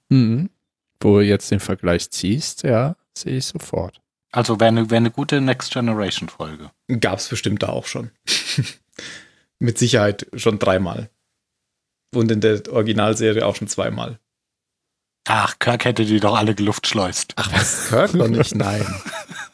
Mhm. 0.09 0.49
Wo 0.99 1.17
du 1.17 1.25
jetzt 1.25 1.51
den 1.51 1.59
Vergleich 1.59 2.09
ziehst, 2.11 2.63
ja, 2.63 2.95
sehe 3.17 3.37
ich 3.37 3.45
sofort. 3.45 4.01
Also 4.31 4.59
wäre 4.59 4.67
eine 4.67 4.89
wär 4.89 4.99
ne 4.99 5.11
gute 5.11 5.39
Next 5.39 5.71
Generation 5.71 6.27
Folge. 6.27 6.71
Gab 6.99 7.19
es 7.19 7.29
bestimmt 7.29 7.63
da 7.63 7.69
auch 7.69 7.85
schon. 7.85 8.11
Mit 9.59 9.77
Sicherheit 9.77 10.27
schon 10.33 10.59
dreimal. 10.59 11.09
Und 12.13 12.31
in 12.31 12.41
der 12.41 12.61
Originalserie 12.71 13.45
auch 13.45 13.55
schon 13.55 13.69
zweimal. 13.69 14.19
Ach, 15.27 15.57
Kirk 15.59 15.85
hätte 15.85 16.05
die 16.05 16.19
doch 16.19 16.35
alle 16.37 16.53
geluftschleust. 16.55 17.33
Ach 17.35 17.51
was, 17.51 17.89
Kirk 17.89 18.11
doch 18.13 18.27
nicht? 18.27 18.55
Nein. 18.55 18.85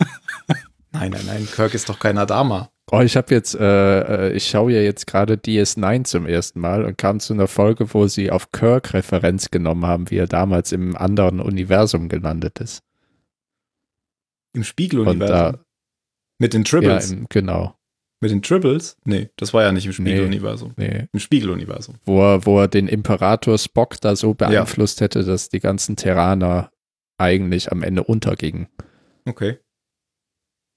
nein, 0.92 1.12
nein, 1.12 1.24
nein, 1.26 1.48
Kirk 1.54 1.74
ist 1.74 1.88
doch 1.90 1.98
kein 2.00 2.18
Adama. 2.18 2.70
Oh, 2.92 3.00
ich 3.00 3.16
habe 3.16 3.34
jetzt, 3.34 3.56
äh, 3.56 4.28
äh, 4.28 4.34
ich 4.34 4.48
schaue 4.50 4.74
ja 4.74 4.82
jetzt 4.82 5.08
gerade 5.08 5.36
DS9 5.36 6.04
zum 6.04 6.26
ersten 6.26 6.60
Mal 6.60 6.84
und 6.84 6.98
kam 6.98 7.22
zu 7.22 7.34
einer 7.34 7.48
Folge, 7.48 7.94
wo 7.94 8.08
sie 8.08 8.32
auf 8.32 8.52
Kirk 8.52 8.94
Referenz 8.94 9.50
genommen 9.50 9.86
haben, 9.86 10.12
wie 10.12 10.18
er 10.18 10.28
damals 10.28 10.74
im 10.74 10.98
anderen 10.98 11.40
Universum 11.40 12.10
gelandet 12.10 12.60
ist. 12.60 12.84
Im 14.54 14.62
Und 14.62 14.66
Spiegeluniversum. 14.66 15.54
da, 15.54 15.60
Mit 16.38 16.54
den 16.54 16.64
ja, 16.64 16.70
Tribbles. 16.70 17.12
im, 17.12 17.28
genau, 17.30 17.76
Mit 18.22 18.30
den 18.32 18.42
Tribbles? 18.44 18.98
Nee, 19.04 19.30
das 19.36 19.54
war 19.54 19.64
ja 19.64 19.72
nicht 19.72 19.86
im. 19.88 19.94
Spiegeluniversum. 19.94 20.74
nee, 20.78 21.08
Im 21.12 21.20
Spiegeluniversum. 21.20 21.96
wo 22.06 22.22
er, 22.22 22.46
wo 22.46 22.60
er 22.60 22.68
den 22.68 22.88
Imperator 22.88 23.58
Spock 23.58 24.00
da 24.00 24.16
so 24.16 24.34
beeinflusst 24.36 25.02
hätte, 25.02 25.24
dass 25.24 25.50
die 25.50 25.60
ganzen 25.60 25.96
Terraner 25.96 26.72
eigentlich 27.18 27.72
am 27.72 27.82
Ende 27.84 28.04
untergingen. 28.04 28.68
Okay. 29.28 29.58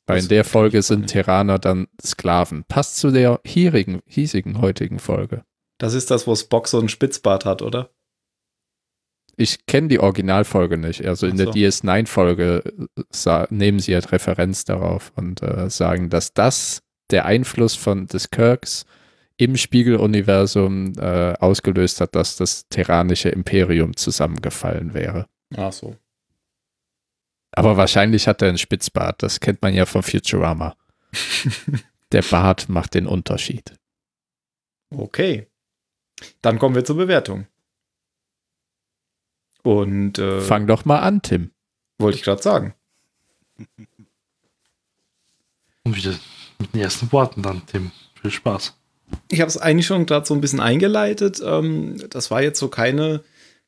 Weil 0.06 0.16
Das 0.16 0.24
in 0.24 0.28
der 0.30 0.44
Folge 0.44 0.82
sind. 0.82 1.06
Terraner 1.06 1.58
dann 1.58 1.86
Sklaven. 2.02 2.64
Passt 2.64 2.96
zu 2.96 3.10
der 3.10 3.40
hierigen, 3.44 4.00
hiesigen 4.06 4.60
heutigen 4.60 4.98
Folge. 4.98 5.44
Das 5.78 5.94
ist 5.94 6.10
das, 6.10 6.26
wo 6.26 6.34
Spock 6.36 6.68
so 6.68 6.78
einen 6.78 6.88
Spitzbart 6.90 7.44
hat, 7.46 7.62
oder? 7.62 7.90
Ich 9.36 9.66
kenne 9.66 9.88
die 9.88 9.98
Originalfolge 9.98 10.76
nicht. 10.78 11.04
Also 11.06 11.26
in 11.26 11.32
Ach 11.32 11.36
der 11.38 11.46
so. 11.46 11.52
DS9-Folge 11.52 12.62
sa- 13.10 13.48
nehmen 13.50 13.80
sie 13.80 13.94
halt 13.94 14.12
Referenz 14.12 14.64
darauf 14.64 15.12
und 15.16 15.42
äh, 15.42 15.68
sagen, 15.70 16.08
dass 16.10 16.32
das 16.34 16.82
der 17.14 17.26
Einfluss 17.26 17.76
von 17.76 18.08
des 18.08 18.30
Kirks 18.30 18.84
im 19.36 19.56
Spiegeluniversum 19.56 20.94
äh, 20.98 21.34
ausgelöst 21.38 22.00
hat, 22.00 22.16
dass 22.16 22.34
das 22.36 22.68
terranische 22.68 23.28
Imperium 23.28 23.96
zusammengefallen 23.96 24.94
wäre. 24.94 25.28
Ach 25.56 25.72
so. 25.72 25.96
Aber 27.52 27.76
wahrscheinlich 27.76 28.26
hat 28.26 28.42
er 28.42 28.48
einen 28.48 28.58
Spitzbart. 28.58 29.22
Das 29.22 29.38
kennt 29.38 29.62
man 29.62 29.74
ja 29.74 29.86
von 29.86 30.02
Futurama. 30.02 30.76
Der 32.12 32.22
Bart 32.22 32.68
macht 32.68 32.94
den 32.94 33.06
Unterschied. 33.06 33.76
Okay. 34.90 35.46
Dann 36.42 36.58
kommen 36.58 36.74
wir 36.74 36.84
zur 36.84 36.96
Bewertung. 36.96 37.46
Und 39.62 40.18
äh, 40.18 40.40
Fang 40.40 40.66
doch 40.66 40.84
mal 40.84 40.98
an, 40.98 41.22
Tim. 41.22 41.52
wollte 41.98 42.18
ich 42.18 42.24
gerade 42.24 42.42
sagen. 42.42 42.74
Und 45.84 45.96
wieder 45.96 46.14
mit 46.64 46.74
den 46.74 46.80
ersten 46.80 47.12
Worten 47.12 47.42
dann, 47.42 47.62
Tim. 47.66 47.92
Viel 48.20 48.30
Spaß. 48.30 48.74
Ich 49.30 49.40
habe 49.40 49.48
es 49.48 49.58
eigentlich 49.58 49.86
schon 49.86 50.06
gerade 50.06 50.26
so 50.26 50.34
ein 50.34 50.40
bisschen 50.40 50.60
eingeleitet. 50.60 51.42
Ähm, 51.44 51.96
das 52.10 52.30
war 52.30 52.42
jetzt 52.42 52.58
so 52.58 52.68
keine, 52.68 53.22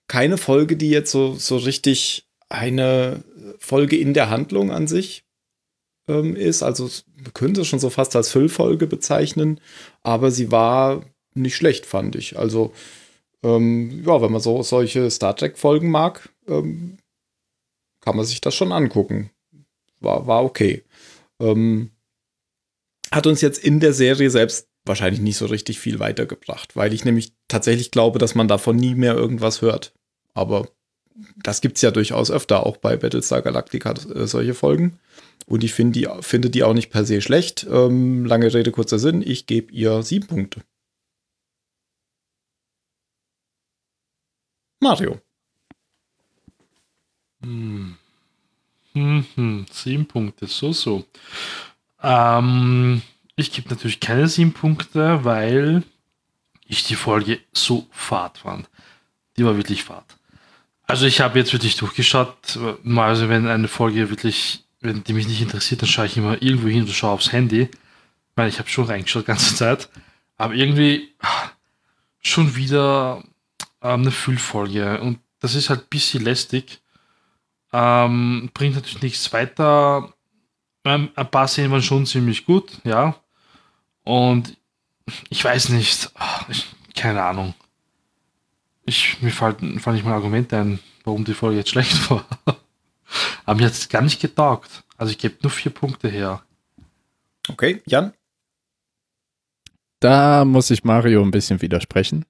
keine 0.08 0.38
Folge, 0.38 0.76
die 0.76 0.90
jetzt 0.90 1.10
so, 1.10 1.34
so 1.34 1.56
richtig 1.56 2.26
eine 2.48 3.22
Folge 3.58 3.96
in 3.96 4.14
der 4.14 4.30
Handlung 4.30 4.70
an 4.70 4.86
sich 4.86 5.24
ähm, 6.08 6.34
ist. 6.36 6.62
Also 6.62 6.88
man 7.16 7.34
könnte 7.34 7.62
es 7.62 7.68
schon 7.68 7.80
so 7.80 7.90
fast 7.90 8.16
als 8.16 8.30
Füllfolge 8.30 8.86
bezeichnen, 8.86 9.60
aber 10.02 10.30
sie 10.30 10.50
war 10.50 11.04
nicht 11.34 11.56
schlecht, 11.56 11.86
fand 11.86 12.16
ich. 12.16 12.38
Also 12.38 12.72
ähm, 13.42 14.02
ja, 14.06 14.22
wenn 14.22 14.32
man 14.32 14.40
so 14.40 14.62
solche 14.62 15.10
Star 15.10 15.36
Trek-Folgen 15.36 15.90
mag, 15.90 16.30
ähm, 16.48 16.96
kann 18.00 18.16
man 18.16 18.24
sich 18.24 18.40
das 18.40 18.54
schon 18.54 18.72
angucken. 18.72 19.30
War, 20.00 20.26
war 20.26 20.44
okay. 20.44 20.84
Ähm, 21.40 21.90
hat 23.10 23.26
uns 23.26 23.40
jetzt 23.40 23.58
in 23.58 23.80
der 23.80 23.92
Serie 23.92 24.30
selbst 24.30 24.68
wahrscheinlich 24.84 25.20
nicht 25.20 25.36
so 25.36 25.46
richtig 25.46 25.80
viel 25.80 25.98
weitergebracht, 25.98 26.76
weil 26.76 26.92
ich 26.92 27.04
nämlich 27.04 27.32
tatsächlich 27.48 27.90
glaube, 27.90 28.18
dass 28.18 28.34
man 28.34 28.48
davon 28.48 28.76
nie 28.76 28.94
mehr 28.94 29.14
irgendwas 29.14 29.62
hört. 29.62 29.92
Aber 30.34 30.68
das 31.36 31.60
gibt 31.60 31.76
es 31.76 31.82
ja 31.82 31.90
durchaus 31.90 32.30
öfter, 32.30 32.66
auch 32.66 32.76
bei 32.76 32.96
Battlestar 32.96 33.42
Galactica 33.42 33.92
äh, 33.92 34.26
solche 34.26 34.54
Folgen. 34.54 34.98
Und 35.46 35.64
ich 35.64 35.72
find 35.72 35.94
die, 35.94 36.08
finde 36.20 36.50
die 36.50 36.64
auch 36.64 36.74
nicht 36.74 36.90
per 36.90 37.04
se 37.04 37.20
schlecht. 37.20 37.66
Ähm, 37.70 38.24
lange 38.24 38.52
Rede, 38.52 38.72
kurzer 38.72 38.98
Sinn. 38.98 39.22
Ich 39.24 39.46
gebe 39.46 39.72
ihr 39.72 40.02
sieben 40.02 40.26
Punkte. 40.26 40.62
Mario. 44.80 45.20
Hm. 47.42 47.96
Hm, 48.92 49.26
hm. 49.34 49.66
Sieben 49.70 50.06
Punkte, 50.06 50.46
so, 50.46 50.72
so. 50.72 51.04
Ähm, 52.06 53.02
ich 53.34 53.50
gebe 53.52 53.68
natürlich 53.68 53.98
keine 53.98 54.28
sieben 54.28 54.52
Punkte, 54.52 55.24
weil 55.24 55.82
ich 56.64 56.84
die 56.84 56.94
Folge 56.94 57.40
so 57.52 57.88
fad 57.90 58.38
fand. 58.38 58.68
Die 59.36 59.44
war 59.44 59.56
wirklich 59.56 59.82
fad. 59.82 60.04
Also 60.86 61.06
ich 61.06 61.20
habe 61.20 61.38
jetzt 61.38 61.52
wirklich 61.52 61.76
durchgeschaut. 61.76 62.58
Mal, 62.84 63.08
also 63.08 63.28
wenn 63.28 63.48
eine 63.48 63.66
Folge 63.66 64.08
wirklich, 64.08 64.64
wenn 64.80 65.02
die 65.02 65.14
mich 65.14 65.26
nicht 65.26 65.42
interessiert, 65.42 65.82
dann 65.82 65.88
schaue 65.88 66.06
ich 66.06 66.16
immer 66.16 66.40
irgendwo 66.40 66.68
hin 66.68 66.82
und 66.82 66.90
schaue 66.90 67.10
aufs 67.10 67.32
Handy. 67.32 67.62
Ich 67.62 68.36
meine, 68.36 68.50
ich 68.50 68.60
habe 68.60 68.68
schon 68.68 68.84
reingeschaut 68.84 69.24
die 69.24 69.26
ganze 69.26 69.56
Zeit. 69.56 69.88
Aber 70.36 70.54
irgendwie 70.54 71.12
ah, 71.20 71.50
schon 72.20 72.54
wieder 72.54 73.24
ähm, 73.82 74.02
eine 74.02 74.12
Füllfolge. 74.12 75.00
Und 75.00 75.18
das 75.40 75.56
ist 75.56 75.70
halt 75.70 75.80
ein 75.80 75.90
bisschen 75.90 76.22
lästig. 76.22 76.80
Ähm, 77.72 78.50
bringt 78.54 78.76
natürlich 78.76 79.02
nichts 79.02 79.32
weiter. 79.32 80.14
Ein 80.86 81.30
paar 81.30 81.48
Szenen 81.48 81.72
waren 81.72 81.82
schon 81.82 82.06
ziemlich 82.06 82.46
gut, 82.46 82.80
ja. 82.84 83.16
Und 84.04 84.56
ich 85.30 85.44
weiß 85.44 85.70
nicht, 85.70 86.10
ich, 86.48 86.66
keine 86.94 87.22
Ahnung. 87.22 87.54
Ich, 88.84 89.20
mir 89.20 89.32
fallen, 89.32 89.80
fallen 89.80 89.96
nicht 89.96 90.04
mal 90.04 90.14
Argumente 90.14 90.56
ein, 90.56 90.78
warum 91.04 91.24
die 91.24 91.34
Folge 91.34 91.58
jetzt 91.58 91.70
schlecht 91.70 92.08
war. 92.10 92.24
Aber 93.44 93.58
mir 93.58 93.66
hat 93.66 93.72
es 93.72 93.88
gar 93.88 94.02
nicht 94.02 94.20
getaugt. 94.20 94.84
Also 94.96 95.10
ich 95.10 95.18
gebe 95.18 95.36
nur 95.42 95.50
vier 95.50 95.72
Punkte 95.72 96.08
her. 96.08 96.42
Okay, 97.48 97.82
Jan? 97.86 98.12
Da 100.00 100.44
muss 100.44 100.70
ich 100.70 100.84
Mario 100.84 101.22
ein 101.22 101.30
bisschen 101.30 101.62
widersprechen. 101.62 102.24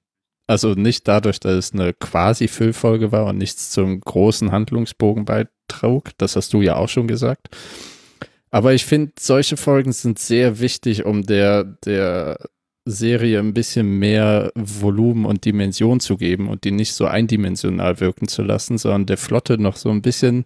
Also 0.47 0.73
nicht 0.73 1.07
dadurch, 1.07 1.39
dass 1.39 1.53
es 1.53 1.73
eine 1.73 1.93
quasi 1.93 2.47
Füllfolge 2.47 3.11
war 3.11 3.25
und 3.25 3.37
nichts 3.37 3.71
zum 3.71 3.99
großen 3.99 4.51
Handlungsbogen 4.51 5.25
beitrug. 5.25 6.17
Das 6.17 6.35
hast 6.35 6.53
du 6.53 6.61
ja 6.61 6.75
auch 6.77 6.89
schon 6.89 7.07
gesagt. 7.07 7.49
Aber 8.49 8.73
ich 8.73 8.85
finde, 8.85 9.11
solche 9.19 9.57
Folgen 9.57 9.91
sind 9.91 10.19
sehr 10.19 10.59
wichtig, 10.59 11.05
um 11.05 11.23
der, 11.23 11.63
der 11.63 12.37
Serie 12.85 13.39
ein 13.39 13.53
bisschen 13.53 13.99
mehr 13.99 14.51
Volumen 14.55 15.25
und 15.25 15.43
Dimension 15.43 15.99
zu 15.99 16.15
geben 16.15 16.47
und 16.47 16.63
die 16.63 16.71
nicht 16.71 16.93
so 16.93 17.05
eindimensional 17.05 17.99
wirken 17.99 18.27
zu 18.29 18.43
lassen, 18.43 18.77
sondern 18.77 19.05
der 19.05 19.17
Flotte 19.17 19.57
noch 19.57 19.75
so 19.75 19.89
ein 19.89 20.01
bisschen 20.01 20.45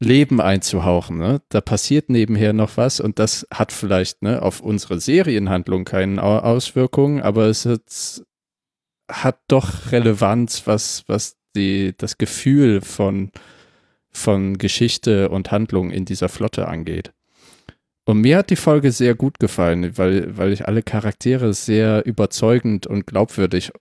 Leben 0.00 0.40
einzuhauchen. 0.40 1.18
Ne? 1.18 1.42
Da 1.50 1.60
passiert 1.60 2.08
nebenher 2.08 2.52
noch 2.52 2.76
was 2.76 3.00
und 3.00 3.18
das 3.18 3.46
hat 3.52 3.72
vielleicht 3.72 4.22
ne, 4.22 4.40
auf 4.40 4.60
unsere 4.60 4.98
Serienhandlung 5.00 5.84
keine 5.84 6.22
Au- 6.22 6.38
Auswirkungen, 6.38 7.20
aber 7.20 7.46
es 7.46 7.66
hat, 7.66 8.24
hat 9.10 9.38
doch 9.48 9.92
Relevanz, 9.92 10.66
was, 10.66 11.04
was 11.06 11.36
die, 11.54 11.94
das 11.96 12.16
Gefühl 12.18 12.80
von, 12.80 13.30
von 14.14 14.58
Geschichte 14.58 15.28
und 15.28 15.50
Handlung 15.50 15.90
in 15.90 16.04
dieser 16.04 16.28
Flotte 16.28 16.68
angeht. 16.68 17.12
Und 18.06 18.20
mir 18.20 18.38
hat 18.38 18.50
die 18.50 18.56
Folge 18.56 18.92
sehr 18.92 19.14
gut 19.14 19.38
gefallen, 19.40 19.96
weil, 19.96 20.36
weil 20.36 20.52
ich 20.52 20.66
alle 20.68 20.82
Charaktere 20.82 21.54
sehr 21.54 22.04
überzeugend 22.06 22.86
und 22.86 23.06
glaubwürdig, 23.06 23.72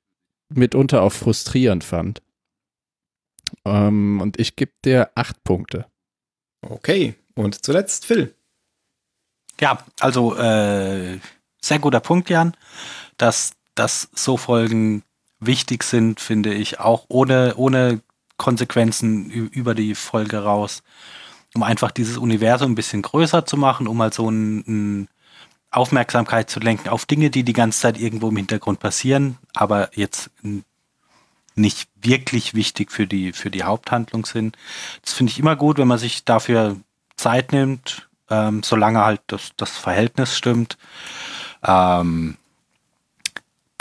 mitunter 0.50 1.02
auch 1.02 1.12
frustrierend 1.12 1.84
fand. 1.84 2.22
Ähm, 3.66 4.22
und 4.22 4.40
ich 4.40 4.56
gebe 4.56 4.72
dir 4.84 5.12
acht 5.16 5.44
Punkte. 5.44 5.86
Okay. 6.62 7.16
Und 7.36 7.66
zuletzt 7.66 8.06
Phil. 8.06 8.34
Ja, 9.60 9.84
also 10.00 10.36
äh, 10.36 11.20
sehr 11.62 11.80
guter 11.80 12.00
Punkt, 12.00 12.30
Jan. 12.30 12.56
Dass, 13.18 13.52
dass 13.76 14.10
so 14.14 14.38
Folgen 14.38 15.04
wichtig 15.40 15.84
sind, 15.84 16.20
finde 16.20 16.54
ich, 16.54 16.80
auch 16.80 17.06
ohne, 17.10 17.56
ohne 17.58 18.02
Konsequenzen 18.38 19.30
über 19.30 19.76
die 19.76 19.96
Folge 19.96 20.44
raus, 20.44 20.84
um 21.54 21.64
einfach 21.64 21.92
dieses 21.92 22.18
Universum 22.18 22.72
ein 22.72 22.76
bisschen 22.76 23.02
größer 23.02 23.46
zu 23.46 23.58
machen, 23.58 23.88
um 23.88 24.02
halt 24.02 24.14
so 24.14 24.30
ein, 24.30 24.60
ein 24.68 25.08
Aufmerksamkeit 25.72 26.50
zu 26.50 26.60
lenken 26.60 26.90
auf 26.90 27.06
Dinge, 27.06 27.30
die 27.30 27.44
die 27.44 27.54
ganze 27.54 27.80
Zeit 27.80 28.00
irgendwo 28.00 28.30
im 28.30 28.38
Hintergrund 28.38 28.80
passieren, 28.80 29.38
aber 29.54 29.90
jetzt 29.98 30.32
nicht 31.56 31.90
wirklich 32.02 32.54
wichtig 32.54 32.92
für 32.92 33.08
die, 33.08 33.34
für 33.34 33.52
die 33.52 33.64
Haupthandlung 33.64 34.26
sind. 34.26 34.58
Das 35.04 35.14
finde 35.14 35.32
ich 35.32 35.40
immer 35.40 35.56
gut, 35.56 35.78
wenn 35.78 35.88
man 35.88 36.00
sich 36.00 36.26
dafür 36.26 36.78
Zeit 37.16 37.52
nimmt, 37.52 38.10
ähm, 38.30 38.64
solange 38.64 39.04
halt 39.04 39.22
das, 39.28 39.52
das 39.58 39.78
Verhältnis 39.78 40.36
stimmt. 40.36 40.78
Ähm, 41.64 42.38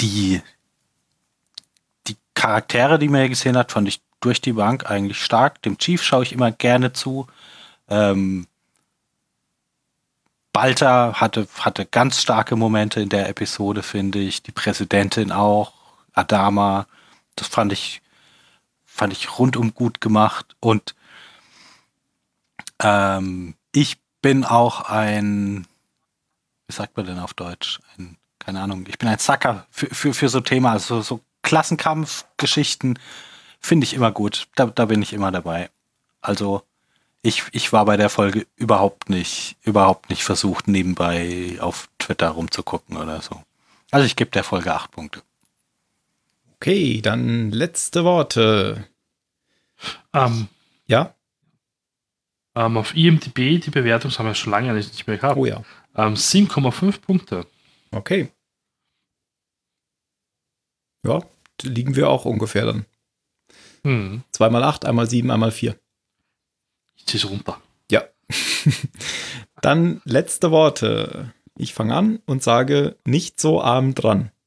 die, 0.01 0.43
die 2.07 2.17
Charaktere, 2.35 2.99
die 2.99 3.09
man 3.09 3.21
hier 3.21 3.31
gesehen 3.31 3.57
hat, 3.57 3.73
fand 3.73 3.89
ich 3.89 4.01
durch 4.23 4.41
die 4.41 4.55
Bank 4.55 4.91
eigentlich 4.91 5.23
stark. 5.23 5.61
Dem 5.62 5.79
Chief 5.79 6.03
schaue 6.03 6.23
ich 6.23 6.33
immer 6.33 6.51
gerne 6.51 6.93
zu. 6.93 7.27
Ähm, 7.89 8.47
Balta 10.53 11.20
hatte, 11.20 11.49
hatte 11.59 11.87
ganz 11.87 12.20
starke 12.20 12.57
Momente 12.57 13.01
in 13.01 13.09
der 13.09 13.29
Episode, 13.29 13.83
finde 13.83 14.18
ich. 14.18 14.43
Die 14.43 14.53
Präsidentin 14.53 15.33
auch. 15.33 15.73
Adama. 16.12 16.87
Das 17.37 17.49
fand 17.49 17.73
ich, 17.73 18.03
fand 18.85 19.12
ich 19.12 19.39
rundum 19.39 19.75
gut 19.75 20.01
gemacht. 20.01 20.55
Und 20.61 20.95
ähm, 22.83 23.55
ich 23.73 23.99
bin 24.20 24.45
auch 24.45 24.83
ein, 24.83 25.66
wie 26.66 26.75
sagt 26.75 26.97
man 26.97 27.07
denn 27.07 27.18
auf 27.18 27.35
Deutsch? 27.35 27.81
Ein, 27.97 28.16
keine 28.39 28.61
Ahnung, 28.61 28.85
ich 28.89 28.99
bin 28.99 29.09
ein 29.09 29.18
Sucker 29.18 29.66
für, 29.70 29.87
für, 29.87 30.14
für 30.14 30.29
so 30.29 30.41
Themen, 30.41 30.66
also 30.66 31.01
so 31.01 31.20
Klassenkampfgeschichten 31.43 32.99
finde 33.63 33.85
ich 33.85 33.95
immer 33.95 34.13
gut. 34.13 34.49
Da, 34.55 34.67
da 34.67 34.87
bin 34.87 35.03
ich 35.03 35.13
immer 35.13 35.31
dabei. 35.33 35.71
Also 36.21 36.63
ich, 37.23 37.45
ich 37.53 37.73
war 37.73 37.85
bei 37.85 37.97
der 37.97 38.11
Folge 38.11 38.47
überhaupt 38.57 39.09
nicht, 39.09 39.57
überhaupt 39.63 40.11
nicht 40.11 40.25
versucht, 40.25 40.69
nebenbei 40.69 41.57
auf 41.61 41.89
Twitter 41.99 42.31
rumzugucken 42.31 42.97
oder 42.97 43.23
so. 43.23 43.43
Also 43.91 44.07
ich 44.07 44.17
gebe 44.17 44.31
der 44.31 44.45
Folge 44.45 44.75
acht 44.75 44.91
Punkte. 44.91 45.23
Okay, 46.57 47.01
dann 47.01 47.51
letzte 47.51 48.05
Worte. 48.05 48.89
Ähm, 50.13 50.49
Ja? 50.87 51.15
ähm, 52.55 52.77
auf 52.77 52.95
IMDb, 52.95 53.61
die 53.61 53.71
Bewertung 53.71 54.11
haben 54.13 54.27
wir 54.27 54.35
schon 54.35 54.53
lange 54.53 54.73
nicht 54.75 55.07
mehr 55.07 55.19
gehabt. 55.19 55.37
Oh 55.39 55.47
ja. 55.47 55.63
Ähm, 55.97 56.15
7,5 56.15 57.01
Punkte. 57.01 57.47
Okay. 57.91 58.31
Ja, 61.05 61.21
da 61.59 61.69
liegen 61.69 61.97
wir 61.97 62.09
auch 62.09 62.25
ungefähr 62.25 62.65
dann. 62.67 62.87
Hm, 63.85 64.22
Zweimal 64.33 64.62
acht, 64.64 64.85
einmal 64.85 65.09
sieben, 65.09 65.30
einmal 65.30 65.51
vier. 65.51 65.76
ich 66.97 67.07
ziehe 67.07 67.22
es 67.22 67.28
runter. 67.28 67.61
Ja. 67.91 68.05
dann 69.62 70.01
letzte 70.05 70.51
Worte. 70.51 71.33
Ich 71.57 71.74
fange 71.74 71.95
an 71.95 72.20
und 72.26 72.43
sage, 72.43 72.97
nicht 73.05 73.41
so 73.41 73.61
arm 73.62 73.95
dran. 73.95 74.30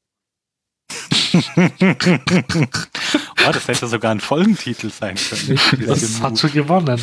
Oh, 3.48 3.52
das 3.52 3.68
hätte 3.68 3.86
sogar 3.86 4.10
ein 4.10 4.18
Folgentitel 4.20 4.90
sein 4.90 5.14
können. 5.16 5.60
Das 5.86 6.20
hat 6.20 6.36
schon 6.38 6.50
gewonnen. 6.50 7.00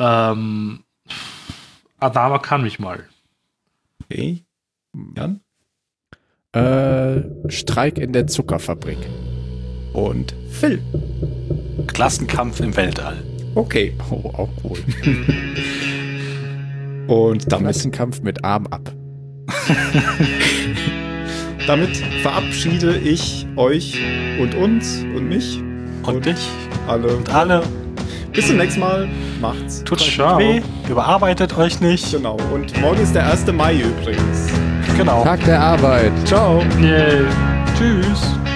Ähm, 0.00 0.84
Adama 2.00 2.38
kann 2.38 2.62
mich 2.62 2.78
mal. 2.80 3.08
Okay. 4.02 4.44
Jan? 5.14 5.40
Äh, 6.56 7.20
Streik 7.48 7.98
in 7.98 8.14
der 8.14 8.26
Zuckerfabrik. 8.26 8.96
Und 9.92 10.34
Phil. 10.50 10.80
Klassenkampf 11.86 12.60
im 12.60 12.74
Weltall. 12.74 13.18
Okay. 13.54 13.92
Oh, 14.10 14.30
auch 14.34 14.48
wohl. 14.62 14.78
Und 17.06 17.52
damit, 17.52 17.72
Klassenkampf 17.74 18.22
mit 18.22 18.42
Arm 18.44 18.66
ab. 18.68 18.90
damit 21.66 21.98
verabschiede 22.22 22.96
ich 22.96 23.46
euch 23.56 23.98
und 24.40 24.54
uns 24.54 25.02
und 25.14 25.28
mich 25.28 25.60
Und 26.04 26.24
dich 26.24 26.48
alle. 26.86 27.08
und 27.14 27.28
alle. 27.34 27.62
Bis 28.32 28.46
zum 28.46 28.56
nächsten 28.56 28.80
Mal. 28.80 29.06
Macht's. 29.42 29.84
Tut 29.84 30.00
euch 30.00 30.18
weh. 30.18 30.62
Überarbeitet 30.88 31.58
euch 31.58 31.78
nicht. 31.80 32.10
Genau. 32.10 32.38
Und 32.54 32.74
morgen 32.80 33.02
ist 33.02 33.14
der 33.14 33.30
1. 33.30 33.52
Mai 33.52 33.74
übrigens. 33.82 34.48
Genau. 34.98 35.22
Tag 35.22 35.44
der 35.44 35.60
Arbeit. 35.60 36.10
Ciao. 36.26 36.60
Yay. 36.80 37.24
Tschüss. 37.78 38.47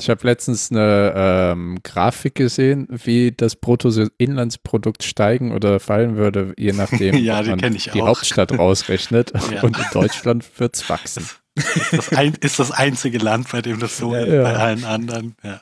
Ich 0.00 0.08
habe 0.10 0.26
letztens 0.26 0.70
eine 0.70 1.12
ähm, 1.16 1.78
Grafik 1.82 2.34
gesehen, 2.34 2.88
wie 2.90 3.32
das 3.32 3.56
Bruttoinlandsprodukt 3.56 5.02
steigen 5.02 5.52
oder 5.52 5.80
fallen 5.80 6.16
würde, 6.16 6.54
je 6.58 6.72
nachdem, 6.72 7.14
Ja, 7.22 7.42
die 7.42 7.50
man 7.50 7.74
die 7.74 7.90
auch. 8.02 8.08
Hauptstadt 8.08 8.56
rausrechnet. 8.58 9.32
Ja. 9.50 9.62
Und 9.62 9.76
in 9.78 9.84
Deutschland 9.92 10.44
wird 10.58 10.76
es 10.76 10.88
wachsen. 10.88 11.28
Ist 11.56 11.92
das, 11.92 12.08
ein, 12.12 12.34
ist 12.40 12.58
das 12.60 12.70
einzige 12.70 13.18
Land, 13.18 13.50
bei 13.50 13.60
dem 13.60 13.80
das 13.80 13.96
so 13.98 14.14
ist, 14.14 14.28
Ja. 14.28 14.42
bei 14.44 14.56
allen 14.56 14.84
anderen. 14.84 15.34
Ja. 15.42 15.60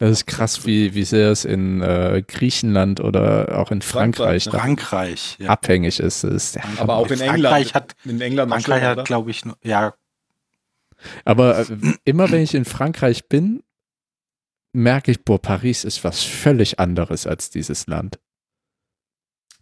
Das 0.00 0.10
ist 0.10 0.26
krass, 0.26 0.66
wie, 0.66 0.94
wie 0.94 1.04
sehr 1.04 1.30
es 1.30 1.44
in 1.44 1.80
äh, 1.80 2.22
Griechenland 2.26 2.98
oder 3.00 3.56
auch 3.60 3.70
in 3.70 3.80
Frankreich, 3.80 4.44
Frankreich, 4.44 4.60
Frankreich. 4.60 5.36
Ja. 5.38 5.50
abhängig 5.50 6.00
ist. 6.00 6.24
Ist 6.24 6.58
Aber 6.78 6.96
auch 6.96 7.08
in 7.10 7.18
Frankreich 7.18 7.34
England. 7.68 7.74
hat, 7.74 7.94
in 8.04 8.20
England 8.20 8.50
Frankreich 8.50 8.82
hat, 8.82 9.04
glaube 9.04 9.30
ich, 9.30 9.44
nur, 9.44 9.56
ja, 9.62 9.94
Aber 11.24 11.58
äh, 11.60 11.76
immer 12.04 12.30
wenn 12.30 12.42
ich 12.42 12.54
in 12.54 12.64
Frankreich 12.64 13.28
bin, 13.28 13.62
merke 14.72 15.10
ich, 15.10 15.24
boah, 15.24 15.40
Paris 15.40 15.84
ist 15.84 16.04
was 16.04 16.22
völlig 16.22 16.78
anderes 16.78 17.26
als 17.26 17.50
dieses 17.50 17.86
Land. 17.86 18.18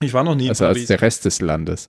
Ich 0.00 0.12
war 0.12 0.24
noch 0.24 0.34
nie 0.34 0.44
in 0.44 0.48
Also 0.50 0.66
als 0.66 0.76
Paris. 0.76 0.88
der 0.88 1.00
Rest 1.02 1.24
des 1.24 1.40
Landes. 1.40 1.88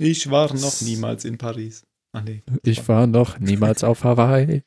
Ich 0.00 0.30
war 0.30 0.52
noch 0.54 0.80
niemals 0.80 1.24
in 1.24 1.38
Paris. 1.38 1.84
Ach 2.12 2.22
nee. 2.22 2.42
Ich 2.62 2.88
war 2.88 3.06
noch 3.06 3.38
niemals 3.38 3.84
auf 3.84 4.04
Hawaii. 4.04 4.62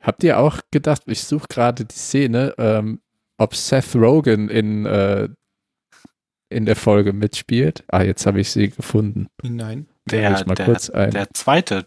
Habt 0.00 0.22
ihr 0.22 0.38
auch 0.38 0.60
gedacht, 0.70 1.02
ich 1.06 1.22
suche 1.24 1.46
gerade 1.48 1.84
die 1.84 1.94
Szene, 1.96 2.54
ähm, 2.58 3.00
ob 3.38 3.56
Seth 3.56 3.96
Rogen 3.96 4.48
in, 4.48 4.86
äh, 4.86 5.28
in 6.48 6.64
der 6.66 6.76
Folge 6.76 7.12
mitspielt? 7.12 7.82
Ah, 7.88 8.02
jetzt 8.02 8.24
habe 8.26 8.40
ich 8.40 8.50
sie 8.50 8.70
gefunden. 8.70 9.26
Nein. 9.42 9.88
Der, 10.10 10.38
ich 10.40 10.46
mal 10.46 10.54
der, 10.54 10.66
kurz 10.66 10.90
ein. 10.90 11.10
der 11.10 11.30
zweite. 11.32 11.86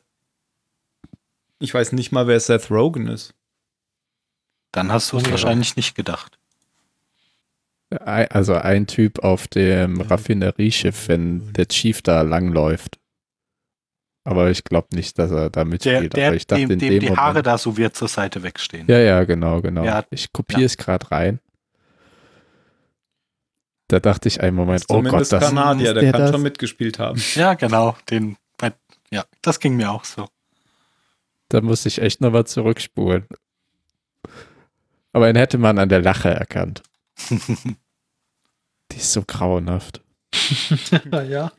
Ich 1.60 1.74
weiß 1.74 1.92
nicht 1.94 2.12
mal, 2.12 2.28
wer 2.28 2.40
Seth 2.40 2.70
Rogen 2.72 3.08
ist. 3.08 3.34
Dann 4.72 4.92
hast 4.92 5.12
du 5.12 5.18
es 5.18 5.24
Ja. 5.26 5.32
wahrscheinlich 5.32 5.76
nicht 5.76 5.96
gedacht. 5.96 6.38
Also 7.90 8.54
ein 8.54 8.86
Typ 8.86 9.20
auf 9.20 9.48
dem 9.48 10.00
Raffinerieschiff, 10.02 11.08
wenn 11.08 11.52
der 11.54 11.68
Chief 11.68 12.02
da 12.04 12.22
langläuft. 12.22 13.00
Aber 14.26 14.52
ich 14.52 14.64
glaube 14.64 14.90
nicht, 14.96 15.18
dass 15.18 15.32
er 15.32 15.50
da 15.50 15.62
Der, 15.62 15.66
mitspielt. 15.66 16.16
der 16.16 16.28
Aber 16.28 16.36
ich 16.36 16.46
dachte 16.46 16.68
dem, 16.68 16.78
dem 16.78 16.90
dem 16.92 17.00
die 17.00 17.10
Haare 17.18 17.30
Moment, 17.30 17.48
da 17.48 17.58
so 17.58 17.78
wird 17.78 17.96
zur 17.96 18.08
Seite 18.08 18.44
wegstehen. 18.44 18.86
Ja, 18.88 19.00
ja, 19.00 19.24
genau, 19.24 19.62
genau. 19.62 19.84
Ja. 19.84 20.04
ich 20.12 20.32
kopiere 20.32 20.64
es 20.66 20.78
gerade 20.78 21.10
rein. 21.10 21.40
Da 23.90 24.00
dachte 24.00 24.28
ich 24.28 24.40
einen 24.42 24.56
Moment, 24.56 24.86
oh 24.90 25.02
Gott, 25.02 25.32
das 25.32 25.44
Kanadier, 25.44 25.94
der, 25.96 26.04
der 26.04 26.12
kann 26.12 26.22
das? 26.22 26.32
schon 26.32 26.44
mitgespielt 26.44 27.00
haben. 27.00 27.20
Ja, 27.36 27.56
genau. 27.56 27.98
Den, 28.10 28.38
ja, 29.12 29.26
das 29.42 29.60
ging 29.60 29.76
mir 29.76 29.92
auch 29.92 30.06
so. 30.06 30.28
Da 31.50 31.62
muss 31.62 31.86
ich 31.88 32.00
echt 32.00 32.22
nochmal 32.22 32.46
zurückspulen. 32.46 33.26
Aber 35.12 35.28
ihn 35.28 35.36
hätte 35.36 35.58
man 35.58 35.80
an 35.80 35.90
der 35.90 36.02
Lache 36.04 36.30
erkannt. 36.30 36.84
Die 38.92 38.98
ist 38.98 39.12
so 39.12 39.24
grauenhaft. 39.24 40.02
ja. 41.28 41.52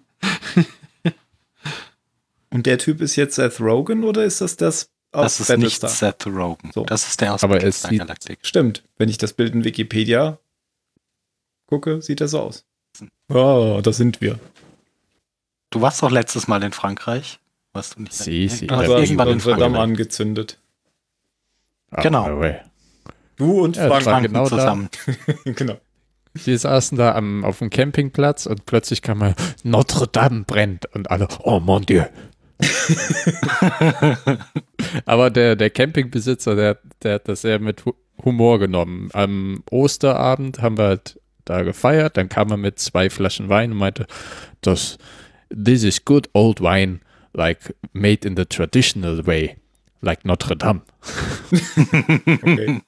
Und 2.51 2.67
der 2.67 2.79
Typ 2.79 3.01
ist 3.01 3.17
jetzt 3.17 3.35
Seth 3.37 3.61
Rogen 3.61 4.05
oder 4.05 4.25
ist 4.25 4.41
das 4.41 4.57
das 4.57 4.91
aus 5.11 5.39
Das 5.39 5.41
ist 5.41 5.49
nicht 5.59 5.81
Battlestar? 5.81 6.13
Seth 6.13 6.27
Rogen. 6.29 6.71
So. 6.73 6.85
Das 6.85 7.09
ist 7.09 7.21
der 7.21 7.35
aus 7.35 7.43
Aber 7.43 7.61
sieht- 7.73 7.99
Galactic. 7.99 8.39
Stimmt. 8.43 8.85
Wenn 8.99 9.09
ich 9.09 9.19
das 9.19 9.33
Bild 9.33 9.53
in 9.55 9.65
Wikipedia 9.65 10.39
gucke, 11.71 12.03
sieht 12.03 12.21
er 12.21 12.29
so 12.29 12.41
aus. 12.41 12.65
Oh, 13.33 13.81
da 13.83 13.93
sind 13.93 14.21
wir. 14.21 14.39
Du 15.71 15.81
warst 15.81 16.03
doch 16.03 16.11
letztes 16.11 16.49
Mal 16.49 16.63
in 16.63 16.73
Frankreich. 16.73 17.39
Warst 17.73 17.97
du 17.97 18.03
nicht? 18.03 18.13
Sie, 18.13 18.49
sie. 18.49 18.69
Aber 18.69 18.99
irgendwann 18.99 19.29
in 19.29 19.37
Notre 19.39 19.51
Dame 19.53 19.61
Frankreich. 19.77 19.83
angezündet. 19.83 20.59
Genau. 22.03 22.27
Aber, 22.27 22.61
Du 23.37 23.63
und 23.63 23.77
Ja, 23.77 23.87
Frank. 23.89 24.03
Franken 24.03 24.33
genau 24.33 24.47
zusammen. 24.49 24.89
genau. 25.45 25.79
Wir 26.35 26.59
saßen 26.59 26.99
da 26.99 27.15
am, 27.15 27.45
auf 27.45 27.59
dem 27.61 27.71
Campingplatz 27.71 28.47
und 28.47 28.67
plötzlich 28.67 29.03
kam 29.03 29.19
mal 29.19 29.35
Notre 29.63 30.09
Dame 30.09 30.43
brennt 30.45 30.87
und 30.95 31.11
alle, 31.11 31.29
oh 31.43 31.61
mon 31.61 31.87
Dieu. 31.87 32.05
Aber 35.07 35.31
der, 35.31 35.57
der 35.57 35.71
Campingbesitzer, 35.71 36.55
der, 36.57 36.79
der 37.03 37.15
hat 37.15 37.29
das 37.29 37.43
sehr 37.43 37.59
mit 37.59 37.85
Hu- 37.85 37.95
Humor 38.25 38.59
genommen. 38.59 39.09
Am 39.13 39.63
Osterabend 39.71 40.61
haben 40.61 40.77
wir 40.79 40.85
halt 40.89 41.20
da 41.51 41.63
gefeiert, 41.63 42.17
dann 42.17 42.29
kam 42.29 42.51
er 42.51 42.57
mit 42.57 42.79
zwei 42.79 43.11
Flaschen 43.11 43.49
Wein 43.49 43.73
und 43.73 43.79
meinte, 43.79 44.07
das, 44.61 44.99
this 45.51 45.83
is 45.83 46.05
good 46.05 46.29
old 46.33 46.61
wine, 46.61 47.01
like 47.33 47.75
made 47.93 48.27
in 48.27 48.37
the 48.37 48.45
traditional 48.45 49.27
way, 49.27 49.57
like 50.01 50.25
Notre 50.25 50.57
Dame. 50.57 50.83
Okay. 51.53 52.81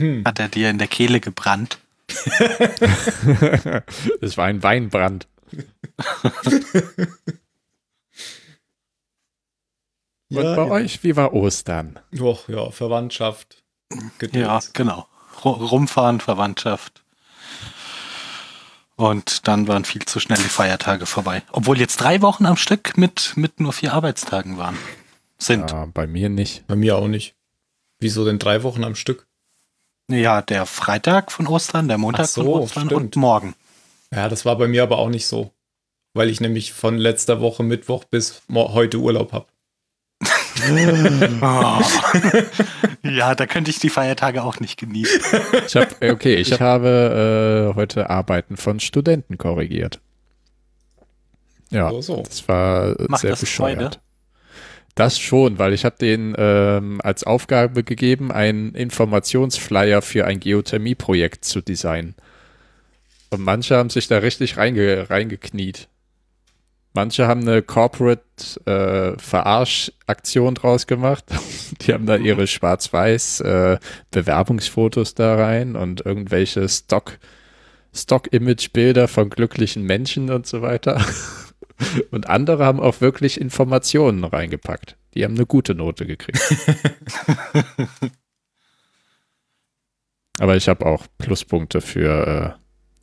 Hat 0.24 0.40
er 0.40 0.48
dir 0.48 0.70
in 0.70 0.78
der 0.78 0.88
Kehle 0.88 1.20
gebrannt? 1.20 1.78
Es 4.20 4.36
war 4.36 4.46
ein 4.46 4.62
Weinbrand. 4.62 5.26
Und 10.30 10.42
Ja, 10.42 10.56
bei 10.56 10.66
ja. 10.66 10.70
euch, 10.72 11.04
wie 11.04 11.16
war 11.16 11.32
Ostern? 11.32 11.98
Och, 12.18 12.48
ja, 12.48 12.70
Verwandtschaft. 12.70 13.62
Gedöns. 14.18 14.44
Ja, 14.44 14.60
genau. 14.72 15.06
Ru- 15.44 15.64
Rumfahren, 15.64 16.20
Verwandtschaft. 16.20 17.02
Und 18.96 19.48
dann 19.48 19.66
waren 19.66 19.84
viel 19.84 20.04
zu 20.04 20.20
schnell 20.20 20.38
die 20.38 20.44
Feiertage 20.44 21.06
vorbei. 21.06 21.42
Obwohl 21.50 21.78
jetzt 21.80 21.96
drei 21.96 22.22
Wochen 22.22 22.46
am 22.46 22.56
Stück 22.56 22.96
mit, 22.96 23.32
mit 23.36 23.58
nur 23.60 23.72
vier 23.72 23.92
Arbeitstagen 23.92 24.56
waren. 24.56 24.78
Sind. 25.38 25.72
Ja, 25.72 25.86
bei 25.92 26.06
mir 26.06 26.28
nicht. 26.28 26.66
Bei 26.68 26.76
mir 26.76 26.96
auch 26.96 27.08
nicht. 27.08 27.34
Wieso 27.98 28.24
denn 28.24 28.38
drei 28.38 28.62
Wochen 28.62 28.84
am 28.84 28.94
Stück? 28.94 29.26
Ja, 30.08 30.42
der 30.42 30.66
Freitag 30.66 31.32
von 31.32 31.46
Ostern, 31.48 31.88
der 31.88 31.98
Montag 31.98 32.26
so, 32.26 32.42
von 32.42 32.62
Ostern 32.62 32.86
stimmt. 32.86 33.00
und 33.00 33.16
morgen. 33.16 33.54
Ja, 34.12 34.28
das 34.28 34.44
war 34.44 34.56
bei 34.56 34.68
mir 34.68 34.82
aber 34.84 34.98
auch 34.98 35.08
nicht 35.08 35.26
so. 35.26 35.50
Weil 36.12 36.30
ich 36.30 36.40
nämlich 36.40 36.72
von 36.72 36.96
letzter 36.96 37.40
Woche 37.40 37.64
Mittwoch 37.64 38.04
bis 38.04 38.42
heute 38.52 38.98
Urlaub 38.98 39.32
habe. 39.32 39.46
ja, 43.02 43.34
da 43.34 43.46
könnte 43.46 43.70
ich 43.70 43.78
die 43.78 43.90
Feiertage 43.90 44.42
auch 44.42 44.60
nicht 44.60 44.78
genießen. 44.78 45.20
Ich 45.66 45.76
hab, 45.76 46.02
okay, 46.02 46.34
ich 46.34 46.60
habe 46.60 47.70
äh, 47.72 47.76
heute 47.76 48.10
Arbeiten 48.10 48.56
von 48.56 48.80
Studenten 48.80 49.38
korrigiert. 49.38 50.00
Ja, 51.70 51.90
So, 51.90 52.00
so. 52.00 52.22
das 52.22 52.46
war 52.48 52.98
äh, 52.98 53.06
Macht 53.08 53.22
sehr 53.22 53.30
das 53.30 53.40
bescheuert. 53.40 53.78
Freude? 53.78 53.96
Das 54.94 55.18
schon, 55.18 55.58
weil 55.58 55.72
ich 55.72 55.84
habe 55.84 55.96
denen 55.98 56.34
ähm, 56.38 57.00
als 57.02 57.24
Aufgabe 57.24 57.82
gegeben, 57.82 58.30
einen 58.30 58.74
Informationsflyer 58.74 60.02
für 60.02 60.24
ein 60.24 60.38
Geothermie-Projekt 60.38 61.44
zu 61.44 61.60
designen. 61.60 62.14
Und 63.30 63.42
manche 63.42 63.76
haben 63.76 63.90
sich 63.90 64.06
da 64.06 64.18
richtig 64.18 64.56
reinge 64.56 65.10
reingekniet. 65.10 65.88
Manche 66.96 67.26
haben 67.26 67.40
eine 67.40 67.60
Corporate 67.60 68.22
äh, 68.66 69.16
draus 70.54 70.86
gemacht. 70.86 71.24
Die 71.80 71.92
haben 71.92 72.06
da 72.06 72.16
ihre 72.16 72.46
schwarz-weiß 72.46 73.40
äh, 73.40 73.78
Bewerbungsfotos 74.12 75.14
da 75.14 75.34
rein 75.34 75.74
und 75.74 76.06
irgendwelche 76.06 76.68
Stock, 76.68 77.18
Stock-Image-Bilder 77.92 79.08
von 79.08 79.28
glücklichen 79.28 79.82
Menschen 79.82 80.30
und 80.30 80.46
so 80.46 80.62
weiter. 80.62 81.04
Und 82.12 82.28
andere 82.28 82.64
haben 82.64 82.78
auch 82.78 83.00
wirklich 83.00 83.40
Informationen 83.40 84.22
reingepackt. 84.22 84.96
Die 85.14 85.24
haben 85.24 85.34
eine 85.34 85.44
gute 85.44 85.74
Note 85.74 86.06
gekriegt. 86.06 86.40
Aber 90.38 90.54
ich 90.54 90.68
habe 90.68 90.86
auch 90.86 91.08
Pluspunkte 91.18 91.80
für 91.80 92.56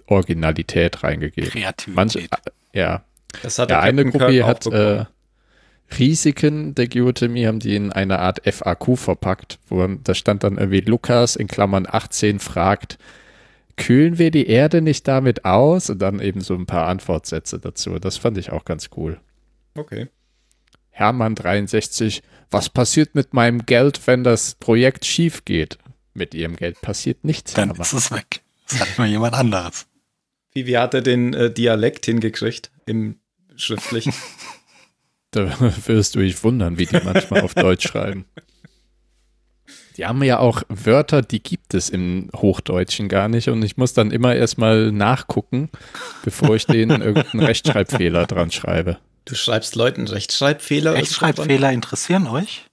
äh, 0.08 0.12
Originalität 0.12 1.04
reingegeben. 1.04 1.52
Kreativität. 1.52 1.96
Manche, 1.96 2.20
äh, 2.20 2.28
ja, 2.74 3.04
Das 3.44 3.60
hat 3.60 3.70
ja, 3.70 3.78
der 3.78 3.84
eine 3.84 4.06
Gruppe 4.06 4.28
Kirk 4.28 4.48
hat 4.48 4.66
äh, 4.68 5.06
Risiken 5.98 6.76
der 6.76 6.88
Geothermie, 6.88 7.48
haben 7.48 7.60
die 7.60 7.76
in 7.76 7.92
eine 7.92 8.20
Art 8.20 8.42
FAQ 8.46 8.98
verpackt, 8.98 9.60
wo 9.68 9.86
da 9.86 10.14
stand 10.14 10.44
dann 10.44 10.58
irgendwie 10.58 10.82
Lukas 10.82 11.36
in 11.36 11.48
Klammern 11.48 11.88
18 11.90 12.40
fragt, 12.40 12.98
kühlen 13.78 14.18
wir 14.18 14.32
die 14.32 14.48
Erde 14.48 14.82
nicht 14.82 15.08
damit 15.08 15.46
aus? 15.46 15.90
Und 15.90 16.00
dann 16.00 16.20
eben 16.20 16.42
so 16.42 16.54
ein 16.56 16.66
paar 16.66 16.88
Antwortsätze 16.88 17.60
dazu. 17.60 18.00
Das 18.00 18.18
fand 18.18 18.38
ich 18.38 18.52
auch 18.52 18.66
ganz 18.66 18.90
cool. 18.96 19.20
Okay. 19.76 20.08
Hermann 20.90 21.36
63, 21.36 22.22
was 22.50 22.70
passiert 22.70 23.16
mit 23.16 23.34
meinem 23.34 23.66
Geld, 23.66 24.06
wenn 24.08 24.24
das 24.24 24.56
Projekt 24.56 25.06
schief 25.06 25.46
geht? 25.46 25.78
Mit 26.14 26.34
ihrem 26.34 26.58
Geld 26.58 26.82
passiert 26.82 27.24
nichts. 27.24 27.54
Dann 27.54 27.70
aber 27.70 27.82
ist 27.82 27.94
es 27.94 28.12
weg. 28.12 28.42
Das 28.68 28.82
hat 28.82 28.98
mal 28.98 29.08
jemand 29.08 29.34
anderes. 29.34 29.88
Wie, 30.54 30.68
wie 30.68 30.78
hat 30.78 30.94
er 30.94 31.02
den 31.02 31.34
äh, 31.34 31.52
Dialekt 31.52 32.06
hingekriegt 32.06 32.72
im 32.86 33.21
Schriftlichen? 33.62 34.14
Da 35.34 35.50
wirst 35.88 36.16
du 36.16 36.20
dich 36.20 36.44
wundern, 36.44 36.78
wie 36.78 36.86
die 36.86 37.00
manchmal 37.06 37.40
auf 37.40 37.54
Deutsch 37.54 37.88
schreiben. 37.88 38.26
Die 39.96 40.06
haben 40.06 40.22
ja 40.24 40.40
auch 40.40 40.64
Wörter, 40.68 41.22
die 41.22 41.42
gibt 41.42 41.74
es 41.74 41.90
im 41.90 42.30
Hochdeutschen 42.36 43.08
gar 43.08 43.30
nicht 43.30 43.48
und 43.48 43.64
ich 43.64 43.78
muss 43.78 43.94
dann 43.94 44.12
immer 44.12 44.36
erstmal 44.36 44.92
nachgucken, 44.92 45.70
bevor 46.26 46.58
ich 46.58 46.66
denen 46.66 47.02
irgendeinen 47.02 47.46
Rechtschreibfehler 47.46 48.26
dran 48.26 48.52
schreibe. 48.52 48.98
Du 49.24 49.34
schreibst 49.36 49.76
Leuten 49.76 50.06
Rechtschreibfehler? 50.06 50.96
Rechtschreibfehler 50.96 51.72
interessieren 51.72 52.28
euch? 52.28 52.66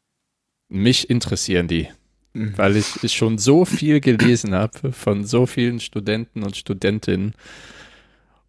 Mich 0.69 1.09
interessieren 1.11 1.69
die, 1.69 1.89
Mhm. 2.33 2.59
weil 2.59 2.77
ich 2.77 3.13
schon 3.13 3.39
so 3.39 3.65
viel 3.65 4.01
gelesen 4.01 4.55
habe 4.55 4.93
von 4.93 5.25
so 5.25 5.47
vielen 5.47 5.79
Studenten 5.79 6.43
und 6.43 6.57
Studentinnen 6.57 7.35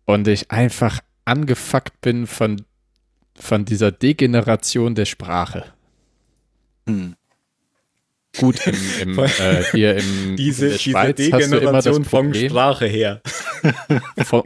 und 0.05 0.27
ich 0.27 0.49
einfach 0.51 0.99
angefuckt 1.29 2.01
bin 2.01 2.27
von, 2.27 2.61
von 3.35 3.65
dieser 3.65 3.91
Degeneration 3.91 4.95
der 4.95 5.05
Sprache. 5.05 5.65
Hm. 6.87 7.15
Gut, 8.37 8.65
im, 8.67 8.75
im, 9.01 9.19
äh, 9.19 9.63
hier 9.71 9.97
im, 9.97 10.35
Diese, 10.35 10.67
in 10.67 10.71
der 10.71 10.77
diese 10.77 10.79
Schweiz 10.79 11.19
hast 11.31 11.51
du 11.51 11.57
immer 11.57 11.71
das 11.81 11.85
Degeneration 11.85 12.05
von 12.05 12.25
Problem, 12.27 12.49
Sprache 12.49 12.85
her. 12.85 13.21
von, 14.23 14.43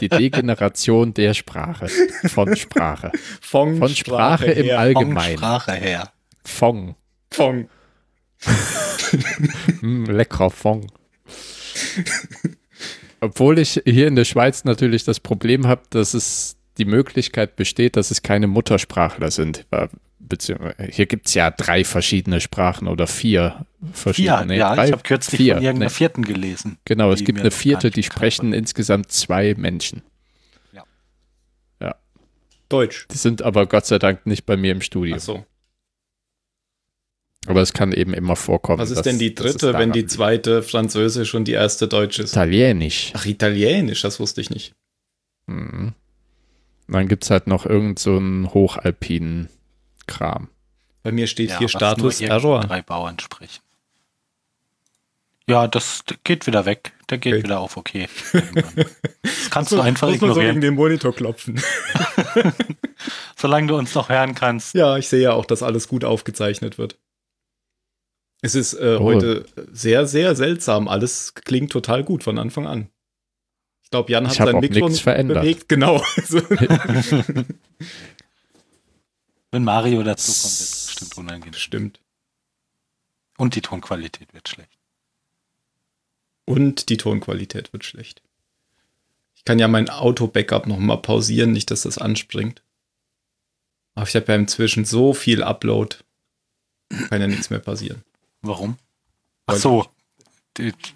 die 0.00 0.08
Degeneration 0.08 1.12
der 1.12 1.34
Sprache, 1.34 1.88
von 1.88 2.54
Sprache, 2.56 3.10
Von, 3.40 3.78
von 3.78 3.88
Sprache, 3.88 4.46
im 4.46 4.66
her. 4.66 4.76
Von 4.76 4.84
Allgemeinen, 4.84 5.38
Sprache 5.38 5.72
her. 5.72 6.12
von, 6.44 6.94
Von. 7.30 7.68
mm, 9.80 10.04
leckerer 10.04 10.50
Fong. 10.50 10.86
Obwohl 13.22 13.58
ich 13.58 13.80
hier 13.84 14.08
in 14.08 14.16
der 14.16 14.24
Schweiz 14.24 14.64
natürlich 14.64 15.04
das 15.04 15.20
Problem 15.20 15.66
habe, 15.66 15.82
dass 15.90 16.12
es 16.12 16.56
die 16.78 16.84
Möglichkeit 16.84 17.56
besteht, 17.56 17.96
dass 17.96 18.10
es 18.10 18.22
keine 18.22 18.46
Muttersprachler 18.48 19.30
sind. 19.30 19.64
Äh, 19.70 19.88
beziehungsweise- 20.18 20.90
Hier 20.90 21.06
gibt 21.06 21.26
es 21.26 21.34
ja 21.34 21.50
drei 21.50 21.84
verschiedene 21.84 22.40
Sprachen 22.40 22.88
oder 22.88 23.06
vier 23.06 23.66
verschiedene. 23.92 24.36
Ja, 24.36 24.44
nee, 24.44 24.58
ja, 24.58 24.74
drei, 24.74 24.86
ich 24.86 24.92
habe 24.92 25.02
kürzlich 25.02 25.40
vier, 25.40 25.54
von 25.54 25.62
irgendeiner 25.62 25.90
nee. 25.90 25.94
vierten 25.94 26.22
gelesen. 26.24 26.78
Genau, 26.84 27.12
es 27.12 27.22
gibt 27.24 27.38
eine 27.38 27.50
vierte, 27.50 27.90
die 27.90 28.02
sprechen 28.02 28.50
war. 28.50 28.58
insgesamt 28.58 29.12
zwei 29.12 29.54
Menschen. 29.56 30.02
Deutsch. 32.72 33.06
Die 33.10 33.18
sind 33.18 33.42
aber 33.42 33.66
Gott 33.66 33.84
sei 33.84 33.98
Dank 33.98 34.26
nicht 34.26 34.46
bei 34.46 34.56
mir 34.56 34.72
im 34.72 34.80
Studio. 34.80 35.16
Ach 35.16 35.20
so. 35.20 35.44
Aber 37.46 37.60
es 37.60 37.72
kann 37.72 37.92
eben 37.92 38.14
immer 38.14 38.36
vorkommen. 38.36 38.78
Was 38.78 38.90
ist 38.90 38.98
dass- 38.98 39.04
denn 39.04 39.18
die 39.18 39.34
dritte, 39.34 39.74
wenn 39.74 39.90
die 39.92 40.06
zweite 40.06 40.62
Französisch 40.62 41.34
und 41.34 41.46
die 41.46 41.52
erste 41.52 41.88
Deutsch 41.88 42.18
ist? 42.20 42.32
Italienisch. 42.32 43.12
Ach, 43.16 43.26
Italienisch, 43.26 44.02
das 44.02 44.20
wusste 44.20 44.40
ich 44.40 44.50
nicht. 44.50 44.74
Mhm. 45.46 45.92
Dann 46.88 47.08
gibt 47.08 47.24
es 47.24 47.30
halt 47.30 47.46
noch 47.48 47.66
irgend 47.66 47.98
so 47.98 48.16
einen 48.16 48.52
hochalpinen 48.54 49.48
Kram. 50.06 50.48
Bei 51.02 51.10
mir 51.10 51.26
steht 51.26 51.50
Ja, 51.50 51.58
hier 51.58 51.68
Status 51.68 52.20
nur 52.20 52.30
Error. 52.30 52.60
drei 52.60 52.80
Bauern 52.82 53.18
sprechen. 53.18 53.60
Ja, 55.48 55.66
das 55.66 56.04
geht 56.22 56.46
wieder 56.46 56.64
weg. 56.66 56.92
Der 57.10 57.18
geht 57.18 57.34
Okay. 57.34 57.42
wieder 57.42 57.58
auf 57.58 57.76
okay. 57.76 58.08
Das 58.32 59.50
kannst 59.50 59.72
du 59.72 59.80
einfach 59.80 60.08
muss 60.08 60.20
man 60.20 60.30
so 60.30 60.34
ignorieren. 60.40 60.54
gegen 60.54 60.60
den 60.60 60.74
Monitor 60.74 61.12
klopfen. 61.12 61.60
Solange 63.36 63.66
du 63.66 63.76
uns 63.76 63.94
noch 63.94 64.08
hören 64.08 64.34
kannst. 64.36 64.74
Ja, 64.74 64.96
ich 64.96 65.08
sehe 65.08 65.22
ja 65.22 65.32
auch, 65.32 65.44
dass 65.44 65.62
alles 65.64 65.88
gut 65.88 66.04
aufgezeichnet 66.04 66.78
wird. 66.78 66.96
Es 68.42 68.54
ist 68.54 68.74
äh, 68.74 68.96
Oh. 69.00 69.04
heute 69.04 69.46
sehr, 69.72 70.06
sehr 70.06 70.34
seltsam. 70.36 70.88
Alles 70.88 71.34
klingt 71.34 71.72
total 71.72 72.04
gut 72.04 72.22
von 72.24 72.38
Anfang 72.38 72.66
an. 72.66 72.88
Ich 73.84 73.90
glaube, 73.90 74.10
Jan 74.12 74.24
hat 74.26 74.32
Ich 74.32 74.38
sein 74.38 74.58
Mikro 74.60 74.74
nichts 74.80 74.92
nicht 74.92 75.02
verändert. 75.02 75.40
bewegt. 75.42 75.68
Genau. 75.68 76.02
So. 76.26 76.40
Wenn 79.50 79.64
Mario 79.64 80.02
dazu 80.02 80.32
kommt, 80.32 80.44
wird 80.44 80.60
es 80.60 80.86
bestimmt 80.86 81.18
unangenehm. 81.18 81.54
Stimmt. 81.54 82.00
Und 83.36 83.54
die 83.54 83.60
Tonqualität 83.60 84.32
wird 84.34 84.48
schlecht. 84.48 84.78
Und 86.44 86.88
die 86.88 86.96
Tonqualität 86.96 87.72
wird 87.72 87.84
schlecht. 87.84 88.22
Ich 89.36 89.44
kann 89.44 89.58
ja 89.58 89.68
mein 89.68 89.90
Auto-Backup 89.90 90.66
noch 90.66 90.78
mal 90.78 90.96
pausieren, 90.96 91.52
nicht, 91.52 91.70
dass 91.70 91.82
das 91.82 91.98
anspringt. 91.98 92.62
Aber 93.94 94.06
ich 94.08 94.16
habe 94.16 94.26
ja 94.28 94.34
inzwischen 94.36 94.84
so 94.84 95.12
viel 95.12 95.42
Upload. 95.42 95.96
Kann 97.08 97.20
ja 97.20 97.26
nichts 97.26 97.50
mehr 97.50 97.58
passieren. 97.58 98.02
Warum? 98.42 98.76
Ach 99.46 99.54
so. 99.56 99.86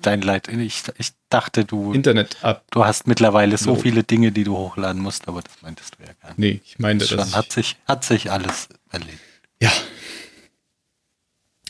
Dein 0.03 0.21
Leid. 0.21 0.49
Ich, 0.49 0.83
ich 0.99 1.13
dachte, 1.31 1.65
du, 1.65 1.93
Internet 1.95 2.45
ab. 2.45 2.65
du 2.71 2.85
hast 2.85 3.07
mittlerweile 3.07 3.57
so 3.57 3.75
So. 3.75 3.81
viele 3.81 4.05
Dinge, 4.05 4.31
die 4.31 4.45
du 4.45 4.57
hochladen 4.57 5.01
musst, 5.01 5.29
aber 5.29 5.41
das 5.41 5.63
meintest 5.63 5.97
du 5.99 6.03
ja 6.05 6.13
gar 6.21 6.29
nicht. 6.31 6.39
Nee, 6.39 6.61
ich 6.65 6.79
meinte 6.79 7.07
Schon, 7.07 7.17
das. 7.19 7.35
hat, 7.35 7.51
sich, 7.53 7.77
hat 7.87 8.05
sich 8.05 8.31
alles 8.31 8.69
erledigt. 8.91 9.21
Ja, 9.63 9.73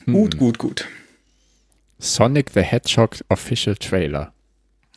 Hm. 0.04 0.14
gut, 0.14 0.38
gut, 0.38 0.58
gut. 0.58 0.84
Sonic 1.98 2.50
the 2.54 2.60
Hedgehog 2.62 3.16
Official 3.28 3.76
Trailer. 3.76 4.32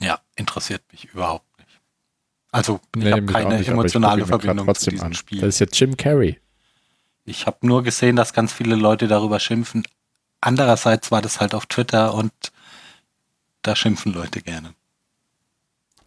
Ja, 0.02 0.20
interessiert 0.36 0.82
mich 0.92 1.06
überhaupt 1.06 1.46
nicht. 1.60 1.70
Also, 2.52 2.80
ich 2.96 3.04
Nee, 3.04 3.12
habe 3.12 3.26
keine 3.26 3.58
nicht, 3.60 3.70
emotionale 3.70 4.26
Verbindung 4.26 4.74
zu 4.76 4.90
diesem 4.90 5.08
an. 5.08 5.14
Spiel. 5.14 5.42
Das 5.42 5.50
ist 5.56 5.60
jetzt 5.60 5.80
Jim 5.80 5.96
Carrey. 5.98 6.40
Ich 7.26 7.46
habe 7.46 7.58
nur 7.66 7.84
gesehen, 7.84 8.16
dass 8.16 8.34
ganz 8.34 8.52
viele 8.54 8.76
Leute 8.76 9.08
darüber 9.08 9.40
schimpfen. 9.40 9.84
Andererseits 10.42 11.12
war 11.12 11.22
das 11.22 11.40
halt 11.40 11.54
auf 11.54 11.66
Twitter 11.66 12.14
und 12.14 12.32
da 13.62 13.76
schimpfen 13.76 14.14
Leute 14.14 14.42
gerne. 14.42 14.74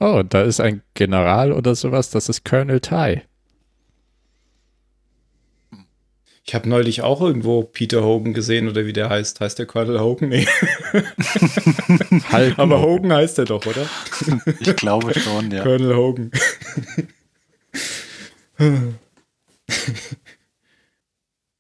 Oh, 0.01 0.23
da 0.29 0.43
ist 0.43 0.61
ein 0.61 0.83
General 0.95 1.53
oder 1.53 1.75
sowas, 1.75 2.11
das 2.11 2.29
ist 2.29 2.45
Colonel 2.45 2.81
Ty. 2.81 3.23
Ich 6.45 6.57
habe 6.57 6.69
neulich 6.69 7.03
auch 7.03 7.21
irgendwo 7.21 7.63
Peter 7.63 8.03
Hogan 8.03 8.35
gesehen 8.35 8.69
oder 8.69 8.85
wie 8.85 8.93
der 8.93 9.09
heißt. 9.09 9.41
Heißt 9.41 9.61
der 9.61 9.67
Colonel 9.67 10.01
Hogan? 10.01 10.31
Nee. 10.31 10.49
Aber 12.57 12.83
Hogan 12.83 13.13
heißt 13.13 13.39
er 13.39 13.45
doch, 13.45 13.65
oder? 13.65 13.87
Ich 14.59 14.75
glaube 14.75 15.19
schon, 15.19 15.53
ja. 15.53 15.63
Colonel 15.63 15.95
Hogan. 15.95 16.33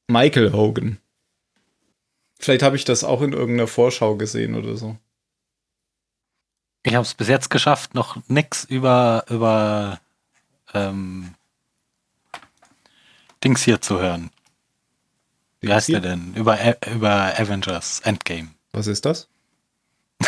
Michael 0.09 0.53
Hogan. 0.53 0.99
Vielleicht 2.43 2.63
habe 2.65 2.75
ich 2.75 2.85
das 2.85 3.05
auch 3.05 3.23
in 3.23 3.33
irgendeiner 3.33 3.69
Vorschau 3.69 4.17
gesehen 4.17 4.57
oder 4.57 4.77
so. 4.77 4.97
Ich 6.83 6.95
habe 6.95 7.05
es 7.05 7.15
bis 7.15 7.29
jetzt 7.29 7.51
geschafft, 7.51 7.95
noch 7.95 8.17
nix 8.27 8.65
über, 8.65 9.25
über 9.31 10.01
ähm, 10.75 11.35
Dings 13.45 13.63
hier 13.63 13.81
zu 13.81 14.01
hören. 14.01 14.31
Wie 15.61 15.73
heißt 15.73 15.87
hier? 15.87 16.01
der 16.01 16.11
denn? 16.17 16.35
Über, 16.35 16.55
A- 16.55 16.91
über 16.93 17.39
Avengers 17.39 18.01
Endgame. 18.01 18.49
Was 18.73 18.89
ist 18.89 19.05
das? 19.05 19.29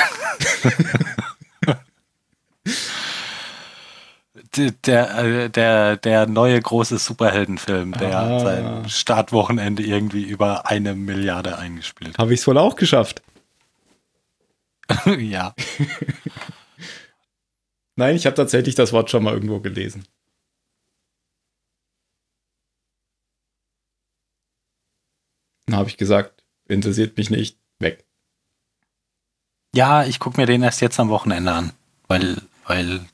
D- 4.34 4.42
Der, 4.56 5.18
äh, 5.18 5.50
der, 5.50 5.96
der 5.96 6.26
neue 6.26 6.60
große 6.60 6.98
Superheldenfilm, 6.98 7.92
der 7.92 8.18
Ah. 8.18 8.40
sein 8.40 8.88
Startwochenende 8.88 9.82
irgendwie 9.82 10.22
über 10.22 10.66
eine 10.68 10.94
Milliarde 10.94 11.58
eingespielt 11.58 12.18
Habe 12.18 12.34
ich 12.34 12.40
es 12.40 12.46
wohl 12.46 12.58
auch 12.58 12.76
geschafft? 12.76 13.22
ja. 15.18 15.54
Nein, 17.96 18.16
ich 18.16 18.26
habe 18.26 18.36
tatsächlich 18.36 18.74
das 18.74 18.92
Wort 18.92 19.10
schon 19.10 19.22
mal 19.24 19.34
irgendwo 19.34 19.60
gelesen. 19.60 20.04
Dann 25.66 25.76
habe 25.76 25.88
ich 25.88 25.96
gesagt, 25.96 26.44
interessiert 26.68 27.16
mich 27.16 27.30
nicht, 27.30 27.58
weg. 27.78 28.04
Ja, 29.74 30.04
ich 30.04 30.20
gucke 30.20 30.40
mir 30.40 30.46
den 30.46 30.62
erst 30.62 30.80
jetzt 30.80 31.00
am 31.00 31.08
Wochenende 31.08 31.52
an, 31.52 31.72
weil, 32.06 32.42
weil 32.66 33.06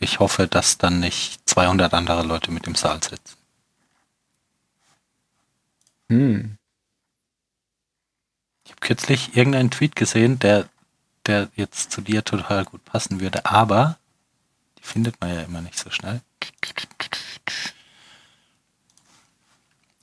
ich 0.00 0.20
hoffe, 0.20 0.46
dass 0.46 0.78
dann 0.78 1.00
nicht 1.00 1.40
200 1.48 1.92
andere 1.94 2.22
Leute 2.22 2.50
mit 2.50 2.66
im 2.66 2.74
Saal 2.74 3.02
sitzen. 3.02 3.36
Hm. 6.08 6.56
Ich 8.64 8.72
habe 8.72 8.80
kürzlich 8.80 9.36
irgendeinen 9.36 9.70
Tweet 9.70 9.96
gesehen, 9.96 10.38
der, 10.38 10.68
der 11.26 11.48
jetzt 11.54 11.90
zu 11.90 12.00
dir 12.00 12.24
total 12.24 12.64
gut 12.64 12.84
passen 12.84 13.20
würde, 13.20 13.44
aber 13.46 13.98
die 14.78 14.84
findet 14.84 15.20
man 15.20 15.34
ja 15.34 15.42
immer 15.42 15.60
nicht 15.60 15.78
so 15.78 15.90
schnell. 15.90 16.20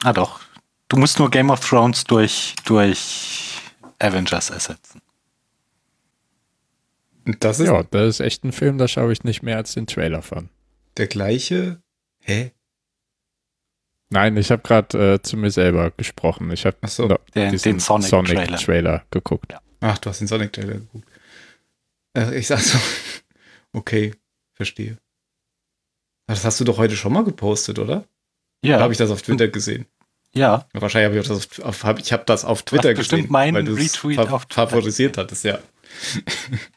Ah 0.04 0.14
doch, 0.14 0.42
du 0.88 0.98
musst 0.98 1.18
nur 1.20 1.32
Game 1.32 1.50
of 1.50 1.68
Thrones 1.68 2.04
durch, 2.04 2.56
durch 2.66 3.60
Avengers 4.00 4.50
ersetzen. 4.50 5.02
Das 7.26 7.60
ist 7.60 7.68
Ja, 7.68 7.84
das 7.84 8.08
ist 8.16 8.20
echt 8.20 8.44
ein 8.44 8.52
Film, 8.52 8.78
da 8.78 8.88
schaue 8.88 9.12
ich 9.12 9.24
nicht 9.24 9.42
mehr 9.42 9.58
als 9.58 9.74
den 9.74 9.88
Trailer 9.88 10.22
von. 10.22 10.50
der 10.98 11.08
gleiche. 11.08 11.82
Hä? 12.22 12.52
Nein, 14.10 14.38
ich 14.38 14.52
habe 14.52 14.62
gerade 14.62 15.14
äh, 15.16 15.22
zu 15.22 15.36
mir 15.36 15.50
selber 15.52 15.92
gesprochen. 15.92 16.52
Ich 16.52 16.66
habe 16.66 16.78
so. 16.88 17.08
Den- 17.34 17.58
den 17.58 17.80
Sonic-Trailer. 17.80 18.58
Trailer 18.58 19.04
geguckt. 19.12 19.54
Ach, 19.82 19.98
du 19.98 20.10
hast 20.10 20.20
den 20.20 20.28
Sonic 20.28 20.54
Trailer 20.54 20.76
geguckt. 20.76 21.08
Äh, 22.16 22.38
ich 22.38 22.48
sag 22.48 22.60
so. 22.60 22.78
Okay, 23.74 24.14
verstehe. 24.54 24.98
Das 26.28 26.46
hast 26.46 26.60
du 26.62 26.64
doch 26.64 26.78
heute 26.78 26.96
schon 26.96 27.12
mal 27.12 27.26
gepostet, 27.26 27.78
oder? 27.78 28.06
Ja, 28.64 28.76
Oder 28.78 28.84
habe 28.84 28.94
ich 28.94 28.98
das 29.00 29.10
auf 29.12 29.22
Twitter 29.22 29.50
gesehen? 29.50 29.86
ja. 30.34 30.66
Wahrscheinlich 30.74 31.08
habe 31.08 31.20
ich 31.20 31.26
auch 31.30 31.36
das 31.36 31.60
auf, 31.60 31.66
auf 31.66 31.84
hab, 31.84 32.00
ich 32.00 32.14
habe 32.14 32.24
das 32.26 32.46
auf 32.46 32.64
Twitter 32.64 32.90
hast 32.92 32.98
bestimmt 33.00 33.24
gesehen, 33.24 33.32
meinen 33.34 33.68
Retweet 33.68 34.20
auf 34.20 34.46
Twitter 34.46 34.68
favorisiert 34.70 35.18
hattest, 35.18 35.44
ja. 35.44 35.60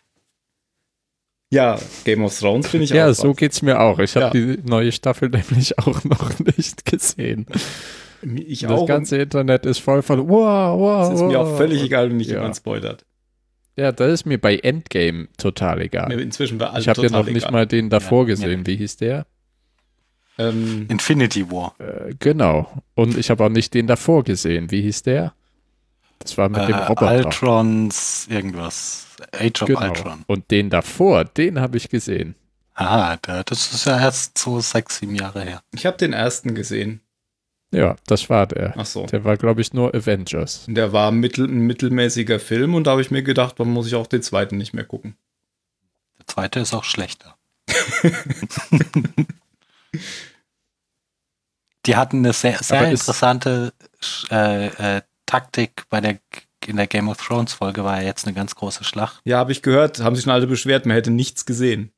ja, 1.51 1.79
Game 2.05 2.25
of 2.25 2.39
Thrones 2.39 2.69
bin 2.69 2.83
ich 2.83 2.91
Ja, 2.91 3.09
auch. 3.09 3.15
so 3.15 3.33
geht's 3.35 3.63
mir 3.63 3.81
auch. 3.81 3.99
Ich 3.99 4.15
habe 4.17 4.27
Ja. 4.27 4.31
die 4.55 4.59
neue 4.69 4.93
Staffel 4.93 5.29
nämlich 5.31 5.79
auch 5.79 6.05
noch 6.05 6.39
nicht 6.41 6.85
gesehen. 6.85 7.47
ich 8.23 8.61
das 8.61 8.71
auch. 8.73 8.87
ganze 8.87 9.17
Internet 9.17 9.65
ist 9.67 9.79
voll 9.79 10.03
von 10.03 10.29
wow, 10.29 10.79
wow. 10.79 11.09
Es 11.09 11.21
ist 11.21 11.27
mir 11.27 11.41
auch 11.41 11.57
völlig 11.57 11.83
egal, 11.83 12.11
wenn 12.11 12.17
nicht 12.19 12.31
Ja. 12.31 12.37
jemand 12.39 12.57
spoilert. 12.57 13.05
Ja, 13.77 13.93
das 13.93 14.13
ist 14.13 14.27
mir 14.27 14.39
bei 14.41 14.57
Endgame 14.57 15.29
total 15.37 15.81
egal. 15.83 16.09
Mir 16.09 16.21
inzwischen 16.21 16.59
bei 16.59 16.67
allem 16.67 16.81
ich 16.81 16.89
habe 16.89 17.01
ja 17.03 17.11
noch 17.11 17.27
nicht 17.27 17.37
egal. 17.45 17.53
mal 17.53 17.67
den 17.67 17.91
davor 17.91 18.23
Ja, 18.23 18.35
gesehen. 18.35 18.67
Wie 18.67 18.77
hieß 18.77 18.97
der? 18.97 19.27
Ähm, 20.37 20.87
Infinity 20.89 21.51
War. 21.51 21.75
Äh, 21.79 22.15
genau. 22.19 22.71
Und 22.95 23.17
ich 23.17 23.31
habe 23.31 23.45
auch 23.45 23.49
nicht 23.49 23.75
den 23.75 23.87
davor 23.87 24.25
gesehen. 24.25 24.71
Wie 24.71 24.83
hieß 24.83 25.03
der? 25.05 25.33
Das 26.19 26.37
war 26.39 26.49
mit 26.49 26.69
dem 26.69 26.75
Äh, 26.75 26.85
Roboter. 26.85 27.17
Ultrons, 27.27 28.27
irgendwas. 28.29 29.07
Age 29.33 29.63
of 29.63 29.67
genau. 29.69 29.83
Ultron. 29.83 30.25
Und 30.27 30.51
den 30.51 30.71
davor, 30.71 31.25
den 31.25 31.61
habe 31.61 31.77
ich 31.77 31.89
gesehen. 31.89 32.35
Ah, 32.75 33.17
da, 33.23 33.43
das 33.43 33.73
ist 33.73 33.87
ja 33.87 33.99
erst 34.01 34.39
so 34.39 34.61
sechs, 34.61 34.99
sieben 34.99 35.15
Jahre 35.17 35.43
her. 35.43 35.63
ich 35.75 35.85
habe 35.87 35.97
den 35.97 36.13
ersten 36.13 36.55
gesehen. 36.55 37.01
Ja, 37.71 37.97
das 38.07 38.31
war 38.31 38.47
der. 38.47 38.73
Ach 38.79 38.87
so. 38.87 39.05
Der 39.07 39.25
war, 39.25 39.37
glaube 39.37 39.61
ich, 39.61 39.75
nur 39.75 39.95
Avengers. 39.95 40.65
Der 40.69 40.93
war 40.93 41.11
mittel, 41.11 41.47
ein 41.47 41.67
mittelmäßiger 41.67 42.41
Film 42.41 42.75
und 42.75 42.87
da 42.87 42.93
habe 42.93 43.03
ich 43.03 43.11
mir 43.11 43.23
gedacht, 43.23 43.61
dann 43.61 43.69
muss 43.69 43.87
ich 43.87 43.95
auch 43.95 44.07
den 44.07 44.23
zweiten 44.23 44.57
nicht 44.57 44.73
mehr 44.73 44.85
gucken. 44.85 45.17
Der 46.19 46.27
zweite 46.29 46.61
ist 46.61 46.73
auch 46.73 46.85
schlechter. 46.85 47.37
Die 51.87 51.97
hatten 51.97 52.19
eine 52.19 52.33
sehr, 52.33 52.59
sehr 52.63 52.81
Aber 52.81 52.89
interessante 52.91 53.73
äh, 54.31 54.67
äh, 54.99 55.03
Taktik 55.29 55.85
bei 55.91 56.01
der 56.01 56.19
in 56.67 56.77
der 56.77 56.87
Game 56.87 57.09
of 57.09 57.19
Thrones 57.19 57.53
Folge 57.53 57.85
war 57.85 58.01
ja 58.01 58.07
jetzt 58.07 58.27
eine 58.27 58.35
ganz 58.35 58.55
große 58.55 58.85
Schlacht. 58.85 59.21
Ja, 59.25 59.39
habe 59.39 59.53
ich 59.53 59.63
gehört, 59.63 60.01
haben 60.01 60.17
sich 60.17 60.25
schon 60.25 60.33
alle 60.33 60.47
beschwert, 60.47 60.87
man 60.87 60.97
hätte 60.97 61.11
nichts 61.11 61.47
gesehen. 61.47 61.93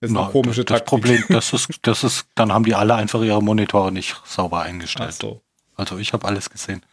Das 0.00 0.10
ist 0.10 0.14
Na, 0.14 0.24
eine 0.24 0.32
komische 0.32 0.64
das, 0.64 0.80
das. 0.80 0.88
Problem, 0.88 1.24
das 1.28 1.52
ist, 1.52 1.68
das 1.82 2.04
ist, 2.04 2.26
dann 2.34 2.52
haben 2.52 2.64
die 2.64 2.74
alle 2.74 2.94
einfach 2.96 3.22
ihre 3.22 3.42
Monitore 3.42 3.92
nicht 3.92 4.20
sauber 4.24 4.60
Ach 4.60 4.64
eingestellt. 4.66 5.14
so. 5.14 5.42
Also 5.76 5.98
ich 5.98 6.12
habe 6.12 6.26
alles 6.26 6.50
gesehen. 6.50 6.84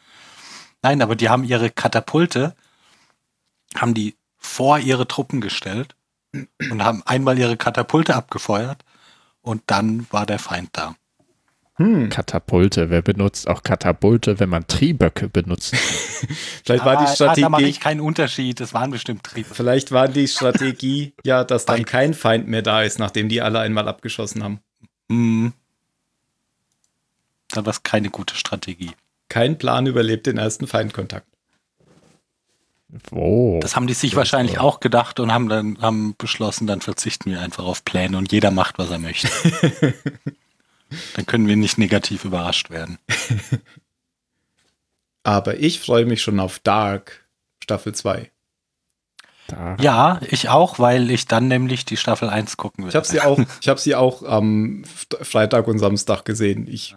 Nein, 0.82 1.02
aber 1.02 1.16
die 1.16 1.30
haben 1.30 1.44
ihre 1.44 1.70
Katapulte, 1.70 2.56
haben 3.76 3.94
die 3.94 4.16
vor 4.38 4.80
ihre 4.80 5.08
Truppen 5.08 5.42
gestellt 5.42 5.96
und 6.32 6.84
haben 6.84 7.02
einmal 7.06 7.38
ihre 7.38 7.58
Katapulte 7.58 8.16
abgefeuert 8.16 8.86
und 9.42 9.64
dann 9.68 10.06
war 10.12 10.26
der 10.26 10.40
Feind 10.40 10.70
da. 10.74 10.96
Hm. 11.78 12.10
Katapulte. 12.10 12.90
Wer 12.90 13.02
benutzt 13.02 13.50
auch 13.50 13.62
Katapulte, 13.62 14.40
wenn 14.40 14.48
man 14.50 14.66
Trieböcke 14.66 15.28
benutzt? 15.28 15.76
Vielleicht 16.66 16.86
war 16.86 16.98
Ah, 16.98 17.02
die 17.02 17.04
Da 17.04 17.10
mache 17.10 17.16
Strategie, 17.16 17.66
ich 17.70 17.80
keinen 17.82 18.00
Unterschied, 18.00 18.60
das 18.62 18.74
waren 18.74 18.92
bestimmt 18.92 19.24
Triebe. 19.26 19.54
vielleicht 19.54 19.92
war 19.92 20.08
die 20.08 20.28
Strategie, 20.28 21.14
ja, 21.26 21.44
dass 21.44 21.66
dann 21.66 21.84
kein 21.86 22.14
Feind 22.14 22.48
mehr 22.48 22.62
da 22.62 22.82
ist, 22.84 22.98
nachdem 22.98 23.28
die 23.28 23.42
alle 23.42 23.60
einmal 23.60 23.88
abgeschossen 23.90 24.42
haben. 24.44 24.60
Hm. 25.10 25.52
Dann 27.50 27.66
war 27.66 27.72
es 27.72 27.84
keine 27.84 28.10
gute 28.10 28.36
Strategie. 28.36 28.92
Kein 29.28 29.58
Plan 29.58 29.86
überlebt 29.86 30.28
den 30.28 30.38
ersten 30.38 30.68
Feindkontakt. 30.68 31.28
Oh. 33.12 33.60
Das 33.62 33.76
haben 33.76 33.88
die 33.88 33.94
sich 33.94 34.16
wahrscheinlich 34.16 34.58
war- 34.58 34.64
auch 34.64 34.80
gedacht 34.80 35.20
und 35.20 35.34
haben 35.34 35.50
dann 35.50 35.78
haben 35.82 36.16
beschlossen, 36.18 36.68
dann 36.68 36.80
verzichten 36.80 37.30
wir 37.32 37.42
einfach 37.42 37.66
auf 37.66 37.84
Pläne 37.84 38.18
und 38.18 38.32
jeder 38.32 38.52
macht, 38.52 38.78
was 38.78 38.90
er 38.92 39.00
möchte. 39.00 39.28
dann 41.16 41.26
können 41.26 41.48
wir 41.48 41.56
nicht 41.56 41.78
negativ 41.78 42.26
überrascht 42.26 42.70
werden. 42.70 42.98
Aber 45.24 45.60
ich 45.60 45.80
freue 45.80 46.06
mich 46.06 46.22
schon 46.22 46.40
auf 46.40 46.60
Dark 46.60 47.26
Staffel 47.64 47.96
2. 47.96 48.32
da. 49.48 49.76
Ja, 49.80 50.20
ich 50.30 50.50
auch, 50.50 50.78
weil 50.78 51.10
ich 51.10 51.26
dann 51.26 51.48
nämlich 51.48 51.86
die 51.86 51.98
Staffel 51.98 52.30
1 52.30 52.58
gucken 52.58 52.84
will. 52.84 52.90
Ich 52.90 52.96
habe 52.96 53.08
sie 53.08 53.22
auch, 53.22 53.40
ich 53.62 53.68
habe 53.68 53.80
sie 53.80 53.96
auch 53.96 54.24
am 54.24 54.84
Freitag 55.22 55.68
und 55.68 55.80
Samstag 55.80 56.26
gesehen. 56.26 56.68
Ich 56.68 56.96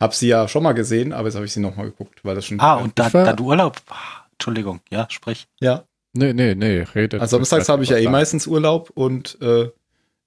habe 0.00 0.14
sie 0.14 0.28
ja 0.28 0.48
schon 0.48 0.64
mal 0.64 0.72
gesehen, 0.72 1.12
aber 1.12 1.28
jetzt 1.28 1.36
habe 1.36 1.46
ich 1.46 1.52
sie 1.52 1.60
noch 1.60 1.76
mal 1.76 1.84
geguckt, 1.84 2.24
weil 2.24 2.34
das 2.34 2.46
schon 2.46 2.58
Ah, 2.60 2.74
und 2.74 2.98
da, 2.98 3.08
da 3.10 3.32
du 3.32 3.44
Urlaub. 3.44 3.80
Ah, 3.88 4.24
Entschuldigung, 4.32 4.80
ja, 4.90 5.06
sprich. 5.08 5.46
ja, 5.60 5.84
Nee, 6.16 6.32
nee, 6.32 6.54
nee, 6.54 6.80
redet. 6.94 7.20
Also 7.20 7.36
samstags 7.36 7.68
habe 7.68 7.82
ich 7.82 7.90
ja 7.90 7.98
eh 7.98 8.08
meistens 8.08 8.46
Urlaub 8.46 8.88
und 8.94 9.38
äh, 9.42 9.68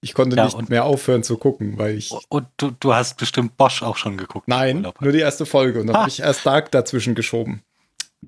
ich 0.02 0.14
konnte 0.14 0.36
Ja, 0.38 0.46
nicht 0.46 0.56
und- 0.56 0.70
mehr 0.70 0.86
aufhören 0.86 1.24
zu 1.24 1.38
gucken, 1.38 1.78
weil 1.78 1.98
ich. 1.98 2.12
Und 2.30 2.48
du, 2.58 2.72
du 2.80 2.94
hast 2.94 3.18
bestimmt 3.18 3.58
Bosch 3.58 3.84
auch 3.84 3.98
schon 3.98 4.18
geguckt. 4.18 4.48
Nein, 4.48 4.88
nur 5.00 5.12
die 5.12 5.20
erste 5.20 5.46
Folge 5.46 5.82
und 5.82 5.88
dann 5.88 5.98
habe 5.98 6.10
ich 6.10 6.20
erst 6.22 6.46
Dark 6.46 6.72
dazwischen 6.72 7.16
geschoben. 7.16 7.62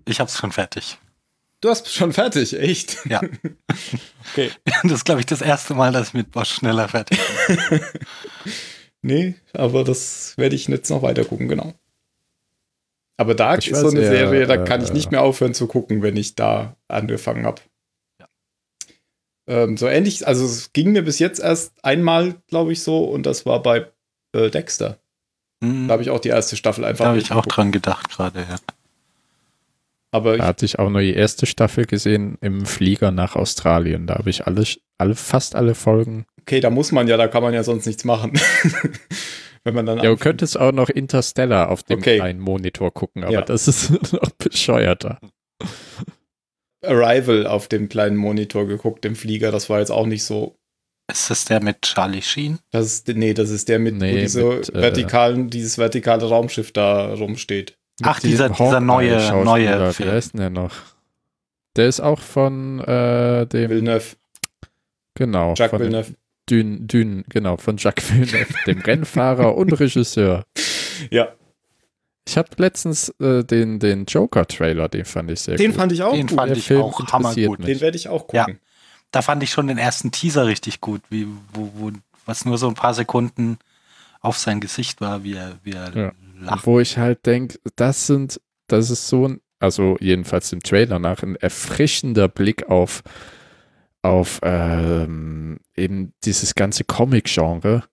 Ich 0.06 0.19
hab's 0.19 0.38
schon 0.38 0.52
fertig. 0.52 0.98
Du 1.61 1.69
hast 1.69 1.93
schon 1.93 2.11
fertig, 2.14 2.57
echt? 2.60 2.98
Ja. 3.06 3.22
Okay. 4.34 4.52
Das 4.84 4.91
ist, 4.93 5.06
glaube 5.06 5.19
ich, 5.19 5.26
das 5.26 5.41
erste 5.41 5.73
Mal, 5.73 5.91
dass 5.91 6.10
ich 6.10 6.14
mit 6.14 6.31
Bosch 6.31 6.52
schneller 6.52 6.88
fertig 6.88 7.19
bin. 7.48 7.81
Nee, 9.03 9.35
aber 9.53 9.84
das 9.84 10.38
werde 10.38 10.56
ich 10.56 10.68
jetzt 10.68 10.89
noch 10.91 11.02
weiter 11.02 11.26
gucken, 11.26 11.48
genau. 11.48 11.73
Aber 13.18 13.34
Dark 13.34 13.60
Ich 13.60 13.69
ist 13.72 13.80
so 13.80 13.89
eine 13.89 13.99
sehr, 14.02 14.11
Serie, 14.30 14.45
da 14.45 14.57
kann 14.57 14.84
ich 14.84 14.91
äh, 14.91 14.93
nicht 14.93 15.10
mehr 15.11 15.23
aufhören 15.23 15.53
zu 15.56 15.65
gucken, 15.68 16.02
wenn 16.03 16.15
ich 16.18 16.35
da 16.35 16.76
angefangen 16.88 17.45
habe. 17.48 17.61
Ähm, 19.52 19.76
so 19.76 19.88
ähnlich, 19.88 20.26
also 20.26 20.45
es 20.45 20.72
ging 20.72 20.94
mir 20.94 21.02
bis 21.03 21.19
jetzt 21.19 21.40
erst 21.40 21.73
einmal, 21.84 22.36
glaube 22.48 22.72
ich, 22.72 22.82
so, 22.84 23.03
und 23.03 23.26
das 23.26 23.45
war 23.45 23.61
bei 23.61 23.86
äh, 24.34 24.49
Dexter. 24.49 24.98
Hm, 25.61 25.88
Da 25.90 25.94
habe 25.94 26.03
ich 26.03 26.10
auch 26.10 26.19
die 26.22 26.30
erste 26.30 26.56
Staffel 26.56 26.86
einfach 26.86 27.03
da 27.03 27.10
habe 27.10 27.19
ich 27.19 27.32
auch 27.34 27.45
dran 27.45 27.72
gedacht 27.73 28.10
gerade, 28.10 28.40
ja. 28.49 28.56
Aber 30.14 30.38
Da 30.38 30.45
hatte 30.45 30.65
ich 30.65 30.80
auch 30.80 30.90
nur 30.90 31.02
die 31.02 31.14
erste 31.14 31.45
Staffel 31.45 31.86
gesehen 31.86 32.38
im 32.41 32.65
Flieger 32.65 33.11
nach 33.11 33.36
Australien. 33.36 34.07
Da 34.07 34.15
habe 34.15 34.30
ich 34.30 34.45
alle, 34.48 34.64
alle, 34.98 35.15
fast 35.15 35.56
alle 35.56 35.76
Folgen. 35.76 36.26
okay, 36.41 36.60
da 36.61 36.69
muss 36.69 36.91
man 36.94 37.07
ja, 37.07 37.18
da 37.18 37.28
kann 37.28 37.44
man 37.44 37.53
ja 37.53 37.64
sonst 37.64 37.86
nichts 37.86 38.03
machen. 38.06 38.34
wenn 39.64 39.73
man 39.76 39.86
dann 39.86 39.98
Ja, 39.99 40.10
du 40.10 40.15
könntest 40.18 40.57
auch 40.60 40.72
noch 40.72 40.90
Interstellar 40.90 41.69
auf 41.69 41.84
dem 41.84 41.99
Okay. 41.99 42.18
kleinen 42.18 42.40
Monitor 42.40 42.91
gucken, 42.94 43.23
aber 43.23 43.34
Ja. 43.34 43.41
das 43.41 43.68
ist 43.68 43.91
noch 44.14 44.32
bescheuerter. 44.32 45.19
Arrival 46.83 47.45
auf 47.47 47.67
dem 47.67 47.89
kleinen 47.89 48.15
Monitor 48.17 48.65
geguckt, 48.67 49.05
im 49.05 49.15
Flieger, 49.15 49.51
das 49.51 49.69
war 49.69 49.79
jetzt 49.79 49.91
auch 49.91 50.05
nicht 50.07 50.23
so. 50.23 50.57
Ist 51.11 51.29
das 51.29 51.45
der 51.45 51.61
mit 51.61 51.81
Charlie 51.81 52.21
Sheen? 52.21 52.59
Das 52.71 52.85
ist, 52.85 53.07
nee, 53.09 53.33
das 53.33 53.49
ist 53.49 53.67
der 53.69 53.79
mit, 53.79 53.95
wo 53.95 53.99
Nee, 53.99 54.21
diese 54.21 54.43
mit, 54.43 54.69
äh, 54.69 54.81
vertikalen, 54.81 55.49
dieses 55.49 55.77
vertikale 55.77 56.25
Raumschiff 56.27 56.71
da 56.71 57.13
rumsteht. 57.13 57.77
Ach, 58.03 58.19
dieser- 58.19 58.49
dieser 58.49 58.79
neue- 58.79 59.43
neue 59.43 59.89
Wie 59.89 59.93
Film. 59.93 60.09
heißt 60.11 60.33
denn 60.33 60.39
der 60.39 60.49
noch? 60.49 60.75
Der 61.75 61.87
ist 61.87 61.99
auch 61.99 62.19
von 62.19 62.79
äh, 62.79 63.45
dem, 63.47 63.69
Villeneuve, 63.69 64.15
genau, 65.15 65.53
Jacques 65.55 65.79
Villeneuve. 65.79 66.13
Dün, 66.49 66.87
Dün, 66.87 67.23
genau, 67.29 67.57
von 67.57 67.77
Jacques 67.77 68.11
Villeneuve, 68.11 68.53
dem 68.67 68.79
Rennfahrer 68.81 69.55
und 69.55 69.71
Regisseur. 69.79 70.45
Ja, 71.09 71.29
Ich 72.27 72.38
habe 72.38 72.49
letztens 72.57 73.10
äh, 73.19 73.43
den, 73.43 73.80
den 73.80 74.06
Joker-Trailer, 74.06 74.89
den 74.89 75.06
fand 75.06 75.31
ich 75.31 75.41
sehr 75.41 75.56
den 75.57 75.72
gut. 75.72 75.80
fand 75.80 75.91
ich 75.91 76.03
auch 76.03 76.14
Den 76.14 76.27
gut. 76.27 76.38
fand 76.38 76.49
Der 76.52 76.57
ich 76.57 76.65
Film 76.68 76.81
auch 76.81 76.99
interessiert 76.99 77.14
hammergut. 77.27 77.60
mich. 77.60 77.65
Den 77.68 77.81
werde 77.81 77.98
ich 77.98 78.07
auch 78.10 78.31
Ja. 78.34 78.45
gucken. 78.45 78.60
Da 79.11 79.22
fand 79.22 79.43
ich 79.43 79.49
schon 79.52 79.68
den 79.68 79.77
ersten 79.77 80.11
Teaser 80.11 80.45
richtig 80.45 80.80
gut, 80.80 81.02
wie, 81.10 81.27
wo, 81.53 81.72
wo, 81.76 81.91
was 82.26 82.45
nur 82.45 82.57
so 82.57 82.68
ein 82.68 82.76
paar 82.76 82.93
Sekunden 82.93 83.57
auf 84.22 84.38
sein 84.38 84.61
Gesicht 84.61 85.02
war, 85.02 85.23
wie 85.23 85.34
er, 85.34 85.60
wie 85.64 85.73
er 85.73 85.95
Ja. 85.98 86.11
lacht. 86.39 86.65
Wo 86.65 86.80
ich 86.80 86.98
halt 86.98 87.26
denke, 87.26 87.60
das 87.76 88.07
sind, 88.07 88.39
das 88.68 88.89
ist 88.89 89.07
so 89.07 89.27
ein, 89.27 89.41
also 89.60 89.98
jedenfalls 89.99 90.53
im 90.53 90.61
Trailer 90.64 90.99
nach, 90.99 91.23
ein 91.23 91.35
erfrischender 91.35 92.27
Blick 92.27 92.69
auf, 92.69 93.02
auf 94.03 94.39
ähm, 94.43 95.60
eben 95.76 96.14
dieses 96.23 96.56
ganze 96.56 96.84
Comic-Genre 96.84 97.84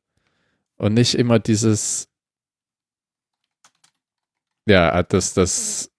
und 0.77 0.95
nicht 0.95 1.15
immer 1.17 1.39
dieses, 1.39 2.08
ja, 4.69 5.03
das, 5.03 5.35
das 5.35 5.91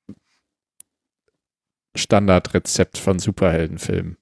Standardrezept 1.95 2.97
von 2.97 3.19
Superheldenfilmen. 3.19 4.17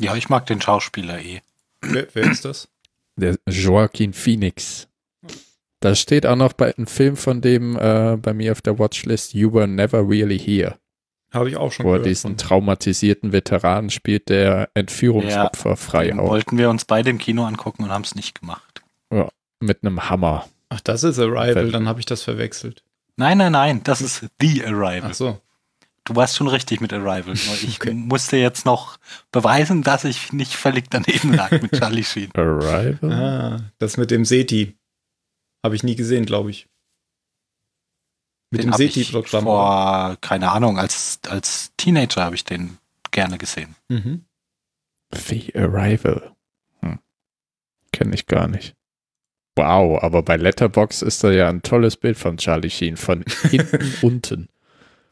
Ja, 0.00 0.14
ich 0.14 0.28
mag 0.28 0.46
den 0.46 0.60
Schauspieler 0.60 1.18
eh. 1.20 1.40
Wer, 1.80 2.06
wer 2.12 2.30
ist 2.30 2.44
das? 2.44 2.68
Der 3.16 3.36
Joaquin 3.48 4.12
Phoenix. 4.12 4.88
Da 5.80 5.94
steht 5.94 6.26
auch 6.26 6.36
noch 6.36 6.52
bei 6.52 6.74
einem 6.74 6.86
Film 6.86 7.16
von 7.16 7.40
dem 7.40 7.76
äh, 7.76 8.16
bei 8.16 8.34
mir 8.34 8.52
auf 8.52 8.62
der 8.62 8.78
Watchlist 8.78 9.34
You 9.34 9.52
Were 9.52 9.68
Never 9.68 10.08
Really 10.08 10.38
Here, 10.38 10.78
Habe 11.32 11.50
ich 11.50 11.56
auch 11.56 11.70
schon 11.70 11.86
wo 11.86 11.90
gehört. 11.92 12.06
diesen 12.06 12.30
von. 12.32 12.38
traumatisierten 12.38 13.32
Veteran 13.32 13.90
spielt, 13.90 14.28
der 14.28 14.70
Entführungsopfer 14.74 15.76
frei 15.76 16.08
Den 16.08 16.18
haut 16.18 16.28
wollten 16.30 16.58
wir 16.58 16.70
uns 16.70 16.84
beide 16.84 17.10
im 17.10 17.18
Kino 17.18 17.44
angucken 17.44 17.84
und 17.84 17.90
haben 17.90 18.04
es 18.04 18.14
nicht 18.14 18.40
gemacht. 18.40 18.82
mit 19.60 19.82
einem 19.82 20.10
Hammer. 20.10 20.46
Ach, 20.68 20.80
das 20.80 21.04
ist 21.04 21.18
Arrival, 21.18 21.70
dann 21.70 21.88
habe 21.88 22.00
ich 22.00 22.06
das 22.06 22.22
verwechselt. 22.22 22.82
Nein, 23.16 23.38
nein, 23.38 23.52
nein, 23.52 23.82
das 23.82 24.00
ist 24.00 24.26
The 24.40 24.64
Arrival. 24.64 25.10
Ach 25.10 25.14
so. 25.14 25.40
Du 26.04 26.14
warst 26.14 26.36
schon 26.36 26.46
richtig 26.48 26.80
mit 26.80 26.92
Arrival. 26.92 27.34
Ich 27.34 27.76
Okay. 27.80 27.92
musste 27.92 28.36
jetzt 28.36 28.64
noch 28.64 28.98
beweisen, 29.32 29.82
dass 29.82 30.04
ich 30.04 30.32
nicht 30.32 30.54
völlig 30.54 30.88
daneben 30.90 31.32
lag 31.34 31.50
mit 31.50 31.72
Charlie 31.78 32.04
Sheen. 32.04 32.30
Arrival? 32.34 33.12
Ah, 33.12 33.70
das 33.78 33.96
mit 33.96 34.10
dem 34.10 34.24
Seti. 34.24 34.76
Habe 35.64 35.74
ich 35.74 35.82
nie 35.82 35.96
gesehen, 35.96 36.24
glaube 36.26 36.50
ich. 36.50 36.68
Mit 38.52 38.62
Den 38.62 38.70
dem 38.70 38.76
Seti-Programm. 38.76 39.44
Vor, 39.44 40.16
keine 40.20 40.52
Ahnung, 40.52 40.78
als, 40.78 41.18
als 41.28 41.72
Teenager 41.76 42.22
habe 42.24 42.36
ich 42.36 42.44
den 42.44 42.78
gerne 43.10 43.38
gesehen. 43.38 43.74
Mhm. 43.88 44.24
The 45.12 45.52
Arrival. 45.56 46.36
Hm. 46.82 47.00
Kenne 47.92 48.14
ich 48.14 48.26
gar 48.26 48.46
nicht. 48.46 48.76
Wow, 49.56 50.02
aber 50.02 50.22
bei 50.22 50.36
Letterbox 50.36 51.00
ist 51.02 51.24
da 51.24 51.30
ja 51.30 51.48
ein 51.48 51.62
tolles 51.62 51.96
Bild 51.96 52.18
von 52.18 52.36
Charlie 52.36 52.68
Sheen, 52.70 52.96
von 52.96 53.24
hinten 53.50 53.94
unten. 54.02 54.48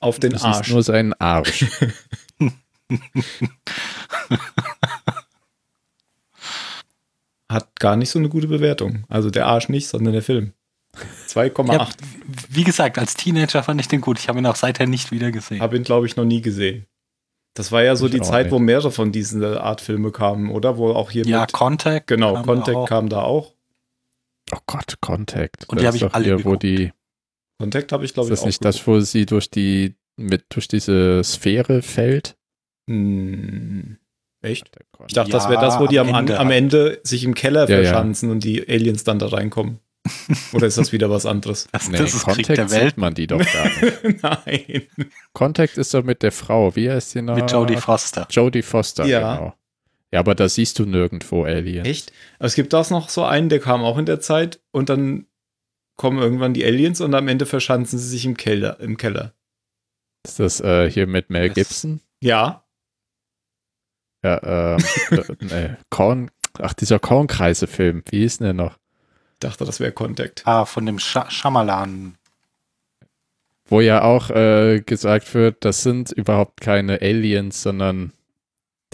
Auf 0.00 0.18
den 0.18 0.32
siehst 0.32 0.44
Arsch. 0.44 0.70
nur 0.70 0.82
seinen 0.82 1.14
Arsch. 1.14 1.64
Hat 7.50 7.68
gar 7.78 7.96
nicht 7.96 8.10
so 8.10 8.18
eine 8.18 8.28
gute 8.28 8.48
Bewertung. 8.48 9.04
Also 9.08 9.30
der 9.30 9.46
Arsch 9.46 9.70
nicht, 9.70 9.88
sondern 9.88 10.12
der 10.12 10.22
Film. 10.22 10.52
2,8. 11.28 11.72
Ja, 11.72 11.88
wie 12.50 12.64
gesagt, 12.64 12.98
als 12.98 13.14
Teenager 13.14 13.62
fand 13.62 13.80
ich 13.80 13.88
den 13.88 14.00
gut. 14.02 14.18
Ich 14.18 14.28
habe 14.28 14.38
ihn 14.38 14.46
auch 14.46 14.56
seither 14.56 14.86
nicht 14.86 15.10
wieder 15.10 15.30
gesehen. 15.32 15.60
Habe 15.60 15.76
ihn, 15.76 15.82
glaube 15.84 16.06
ich, 16.06 16.16
noch 16.16 16.24
nie 16.24 16.42
gesehen. 16.42 16.86
Das 17.54 17.72
war 17.72 17.82
ja 17.82 17.96
so 17.96 18.06
Ich 18.06 18.12
die 18.12 18.20
Zeit, 18.20 18.46
nicht. 18.46 18.52
wo 18.52 18.58
mehrere 18.58 18.90
von 18.90 19.10
diesen 19.12 19.42
Art 19.42 19.80
Filme 19.80 20.10
kamen, 20.10 20.50
oder? 20.50 20.76
Wo 20.76 20.90
auch 20.92 21.10
hier 21.10 21.24
ja, 21.24 21.42
mit. 21.42 21.52
Contact. 21.52 22.08
Genau, 22.08 22.34
kam 22.34 22.44
Contact 22.44 22.88
kam 22.88 23.08
da 23.08 23.22
auch. 23.22 23.53
Oh 24.52 24.58
Gott, 24.66 24.94
Contact. 25.00 25.68
Und 25.68 25.80
die 25.80 25.84
Das 25.84 25.88
hab 25.88 25.94
ist 25.94 26.02
ich 26.02 26.08
doch 26.08 26.14
alle 26.14 26.24
hier, 26.24 26.34
wo 26.44 26.56
geguckt. 26.56 26.62
die 26.64 26.92
Contact 27.60 27.92
habe 27.92 28.04
ich, 28.04 28.10
Ist 28.10 28.14
glaube 28.14 28.26
ich, 28.28 28.30
das 28.30 28.40
auch. 28.42 28.46
nicht 28.46 28.64
das, 28.64 28.86
wo 28.86 29.00
sie 29.00 29.26
durch 29.26 29.50
die, 29.50 29.94
mit, 30.16 30.44
durch 30.50 30.68
diese 30.68 31.22
Sphäre 31.24 31.82
fällt? 31.82 32.36
Hm, 32.90 33.96
echt? 34.42 34.70
Ich 35.06 35.14
dachte, 35.14 35.30
Ja, 35.30 35.36
das 35.38 35.48
wäre 35.48 35.60
das, 35.60 35.78
wo 35.80 35.86
die 35.86 35.98
am, 35.98 36.08
Ende 36.08 36.38
am 36.38 36.48
halt. 36.48 36.56
Ende 36.58 37.00
sich 37.04 37.24
im 37.24 37.34
Keller 37.34 37.68
Ja, 37.68 37.76
ja. 37.78 37.82
verschanzen 37.84 38.30
und 38.30 38.44
die 38.44 38.68
Aliens 38.68 39.04
dann 39.04 39.18
da 39.18 39.26
reinkommen. 39.28 39.78
Oder 40.52 40.66
ist 40.66 40.76
das 40.76 40.92
wieder 40.92 41.08
was 41.08 41.24
anderes? 41.24 41.66
Das, 41.72 41.88
nee, 41.88 41.96
das 41.96 42.12
ist 42.14 42.26
Krieg 42.26 42.46
der 42.46 42.56
Contact 42.56 42.70
Welt 42.72 42.90
sieht 42.90 42.98
man 42.98 43.14
die 43.14 43.26
doch 43.26 43.38
gar 43.40 43.64
nicht. 43.64 44.22
Nein. 44.22 44.82
Contact 45.32 45.78
ist 45.78 45.94
doch 45.94 46.04
mit 46.04 46.22
der 46.22 46.32
Frau. 46.32 46.76
Wie 46.76 46.90
heißt 46.90 47.14
die 47.14 47.22
noch? 47.22 47.36
mit 47.36 47.50
Jodie 47.50 47.76
Foster. 47.76 48.26
Jodie 48.30 48.60
Foster, 48.62 49.06
Ja. 49.06 49.36
genau. 49.36 49.54
Ja, 50.14 50.20
aber 50.20 50.36
da 50.36 50.48
siehst 50.48 50.78
du 50.78 50.86
nirgendwo 50.86 51.42
Aliens. 51.42 51.88
Echt? 51.88 52.12
Aber 52.38 52.46
es 52.46 52.54
gibt 52.54 52.72
auch 52.72 52.88
noch 52.88 53.08
so 53.08 53.24
einen, 53.24 53.48
der 53.48 53.58
kam 53.58 53.82
auch 53.82 53.98
in 53.98 54.06
der 54.06 54.20
Zeit 54.20 54.60
und 54.70 54.88
dann 54.88 55.26
kommen 55.96 56.22
irgendwann 56.22 56.54
die 56.54 56.64
Aliens 56.64 57.00
und 57.00 57.12
am 57.16 57.26
Ende 57.26 57.46
verschanzen 57.46 57.98
sie 57.98 58.06
sich 58.06 58.24
im 58.24 58.36
Keller. 58.36 58.78
Im 58.78 58.96
Keller. 58.96 59.34
Ist 60.24 60.38
das 60.38 60.60
äh, 60.60 60.88
hier 60.88 61.08
mit 61.08 61.30
Mel 61.30 61.50
Gibson? 61.50 62.00
Ja, 62.20 62.64
Ja, 64.22 64.76
ähm, 64.76 64.84
äh, 65.10 65.34
nee, 65.40 65.76
Korn, 65.90 66.30
ach, 66.60 66.74
dieser 66.74 67.00
Kornkreise-Film. 67.00 68.04
Wie 68.08 68.20
hieß 68.20 68.38
denn 68.38 68.44
der 68.44 68.54
noch? 68.54 68.78
ich 69.32 69.40
dachte, 69.40 69.64
das 69.64 69.80
wäre 69.80 69.90
Contact. 69.90 70.46
Ah, 70.46 70.64
von 70.64 70.86
dem 70.86 71.00
Sch 71.00 71.18
Schamalan. 71.28 72.14
Wo 73.64 73.80
ja 73.80 74.02
auch 74.02 74.30
äh, 74.30 74.80
gesagt 74.80 75.34
wird, 75.34 75.64
das 75.64 75.82
sind 75.82 76.12
überhaupt 76.12 76.60
keine 76.60 77.02
Aliens, 77.02 77.62
sondern 77.64 78.12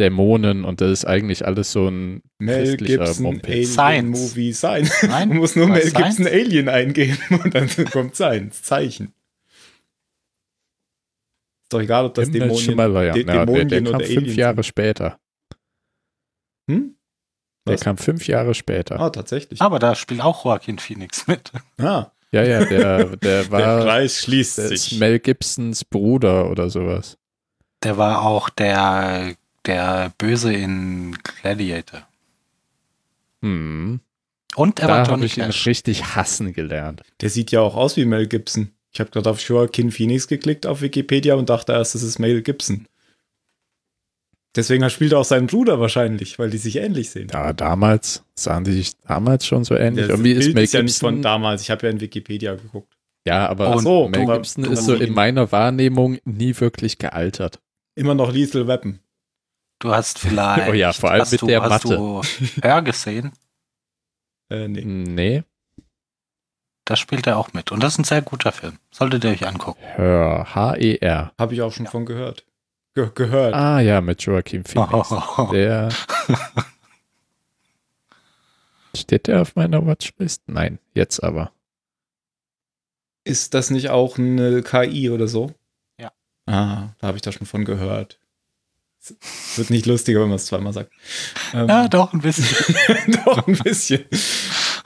Dämonen 0.00 0.64
und 0.64 0.80
das 0.80 0.90
ist 0.90 1.04
eigentlich 1.04 1.46
alles 1.46 1.70
so 1.72 1.88
ein 1.88 2.22
Mel 2.38 2.64
christlicher 2.64 3.04
Gibson 3.04 3.22
Mumpitz. 3.24 3.78
Alien 3.78 4.14
Science. 4.14 4.20
Movie 4.20 4.52
Science. 4.52 5.02
Nein? 5.02 5.28
Man 5.28 5.38
muss 5.38 5.54
nur 5.56 5.68
Mel 5.68 5.82
Science? 5.82 6.16
Gibson 6.16 6.26
Alien 6.26 6.68
eingeben 6.68 7.18
und 7.44 7.54
dann 7.54 7.68
kommt 7.92 8.16
Science. 8.16 8.62
Zeichen. 8.62 9.12
Ist 11.62 11.72
doch 11.72 11.80
egal, 11.80 12.06
ob 12.06 12.14
das 12.14 12.28
M. 12.28 12.32
Night 12.38 12.50
Dämonien. 12.50 12.78
Ja, 12.78 13.12
der, 13.12 13.24
der 13.24 13.46
Dämonien 13.46 13.84
kam 13.84 14.00
fünf 14.00 14.34
Jahre 14.34 14.54
sind. 14.56 14.66
später. 14.66 15.20
Hm? 16.68 16.96
Der 17.66 17.74
Was? 17.74 17.80
kam 17.82 17.96
fünf 17.98 18.26
Jahre 18.26 18.54
später. 18.54 18.98
Ah, 18.98 19.10
tatsächlich. 19.10 19.60
Aber 19.60 19.78
da 19.78 19.94
spielt 19.94 20.22
auch 20.22 20.44
Joaquin 20.44 20.78
Phoenix 20.78 21.26
mit. 21.26 21.52
Ah, 21.78 22.10
Ja, 22.32 22.42
ja, 22.42 22.64
der, 22.64 23.04
der 23.04 23.16
der 23.16 23.50
war 23.50 23.82
Kreis 23.82 24.18
schließt 24.22 24.58
der 24.58 24.64
ist 24.72 24.84
sich. 24.86 24.98
Mel 24.98 25.18
Gibsons 25.20 25.84
Bruder 25.84 26.50
oder 26.50 26.70
sowas. 26.70 27.18
Der 27.84 27.96
war 27.98 28.22
auch 28.22 28.48
der, 28.50 29.34
der 29.66 30.12
Böse 30.18 30.52
in 30.52 31.16
Gladiator. 31.22 32.06
Hm. 33.42 34.00
Und 34.56 34.80
er 34.80 34.88
Da 34.88 34.94
war 34.94 35.08
Johnny 35.08 35.26
ich 35.26 35.38
ihn 35.38 35.44
Cash. 35.44 35.66
richtig 35.66 36.16
hassen 36.16 36.52
gelernt. 36.52 37.02
Der 37.20 37.30
sieht 37.30 37.50
ja 37.52 37.60
auch 37.60 37.76
aus 37.76 37.96
wie 37.96 38.04
Mel 38.04 38.26
Gibson. 38.26 38.70
Ich 38.92 38.98
habe 39.00 39.10
gerade 39.10 39.30
auf 39.30 39.40
Joaquin 39.40 39.92
Phoenix 39.92 40.26
geklickt 40.26 40.66
auf 40.66 40.82
Wikipedia 40.82 41.36
und 41.36 41.48
dachte 41.48 41.72
erst, 41.72 41.94
das 41.94 42.02
ist 42.02 42.18
Mel 42.18 42.42
Gibson. 42.42 42.86
Deswegen 44.56 44.88
spielt 44.90 45.12
er 45.12 45.20
auch 45.20 45.24
seinen 45.24 45.46
Bruder 45.46 45.78
wahrscheinlich, 45.78 46.40
weil 46.40 46.50
die 46.50 46.58
sich 46.58 46.76
ähnlich 46.76 47.10
sehen. 47.10 47.28
Ja, 47.32 47.52
damals 47.52 48.24
sahen 48.34 48.64
die 48.64 48.72
sich 48.72 48.98
damals 49.06 49.46
schon 49.46 49.62
so 49.62 49.76
ähnlich. 49.76 50.06
Das 50.08 50.10
Irgendwie 50.10 50.32
ist 50.32 50.46
Bild 50.46 50.54
Mel 50.56 50.64
ist 50.64 50.72
ja 50.72 50.82
nicht 50.82 50.98
von 50.98 51.22
damals. 51.22 51.62
Ich 51.62 51.70
habe 51.70 51.86
ja 51.86 51.92
in 51.92 52.00
Wikipedia 52.00 52.56
geguckt. 52.56 52.92
ja, 53.24 53.48
aber 53.48 53.76
Und 53.76 53.84
so, 53.84 54.08
Mel 54.08 54.26
Gibson 54.26 54.64
ist 54.64 54.84
so 54.86 54.94
in 54.94 55.14
meiner 55.14 55.52
Wahrnehmung 55.52 56.18
nie 56.24 56.58
wirklich 56.58 56.98
gealtert. 56.98 57.60
Immer 57.94 58.16
noch 58.16 58.32
Lethal 58.32 58.66
Weapon. 58.66 58.98
Du 59.80 59.92
hast 59.92 60.18
vielleicht. 60.20 60.68
Oh 60.68 60.72
ja, 60.72 60.92
vor 60.92 61.10
allem 61.10 61.22
hast 61.22 61.32
mit 61.32 61.42
du, 61.42 61.46
der 61.48 61.62
hast 61.62 61.84
Matte. 61.84 61.96
du 61.96 62.22
Hör 62.62 62.82
gesehen? 62.82 63.32
Äh, 64.52 64.66
nee. 64.66 64.84
Nee, 64.84 65.44
Da 66.84 66.96
spielt 66.96 67.28
er 67.28 67.38
auch 67.38 67.52
mit. 67.52 67.70
Und 67.70 67.84
das 67.84 67.92
ist 67.92 67.98
ein 68.00 68.04
sehr 68.04 68.20
guter 68.20 68.50
Film. 68.50 68.78
Solltet 68.90 69.22
ihr 69.22 69.30
euch 69.30 69.46
angucken. 69.46 69.80
Hör, 69.94 70.52
H-E-R. 70.56 71.32
Habe 71.38 71.54
ich 71.54 71.62
auch 71.62 71.72
schon 71.72 71.86
von 71.86 72.04
gehört. 72.04 72.44
Ge 72.94 73.10
gehört. 73.14 73.54
Ah 73.54 73.78
ja, 73.78 74.00
mit 74.00 74.20
Joaquin 74.22 74.64
Phoenix. 74.64 75.14
Der. 75.52 75.88
Steht 78.96 79.28
der 79.28 79.42
auf 79.42 79.54
meiner 79.54 79.86
Watchlist? 79.86 80.42
Nein, 80.48 80.80
jetzt 80.94 81.22
aber. 81.22 81.52
Ist 83.22 83.54
das 83.54 83.70
nicht 83.70 83.90
auch 83.90 84.18
eine 84.18 84.62
KI 84.62 85.10
oder 85.10 85.28
so? 85.28 85.54
Ja. 85.96 86.10
Ah, 86.46 86.88
da 86.98 87.06
habe 87.06 87.16
ich 87.18 87.22
da 87.22 87.30
schon 87.30 87.46
von 87.46 87.64
gehört. 87.64 88.18
Es 89.02 89.56
wird 89.58 89.70
nicht 89.70 89.86
lustiger, 89.86 90.20
wenn 90.20 90.28
man 90.28 90.36
es 90.36 90.46
zweimal 90.46 90.72
sagt. 90.72 90.92
Ähm, 91.54 91.68
Ja, 91.68 91.88
doch, 91.88 92.12
ein 92.12 92.20
bisschen. 92.20 92.74
doch, 93.24 93.46
ein 93.46 93.56
bisschen. 93.58 94.04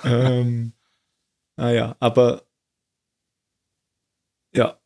ähm, 0.05 0.73
naja, 1.57 1.97
aber 1.99 2.43
ja, 4.55 4.79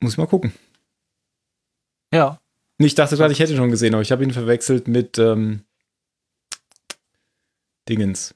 muss 0.00 0.16
mal 0.16 0.26
gucken. 0.26 0.52
ja. 2.12 2.40
Ich 2.78 2.94
dachte 2.94 3.16
gerade, 3.16 3.32
ich 3.32 3.40
hätte 3.40 3.56
schon 3.56 3.70
gesehen, 3.70 3.94
aber 3.94 4.02
ich 4.02 4.12
habe 4.12 4.22
ihn 4.22 4.32
verwechselt 4.32 4.86
mit 4.86 5.18
ähm, 5.18 5.64
Dingens. 7.88 8.35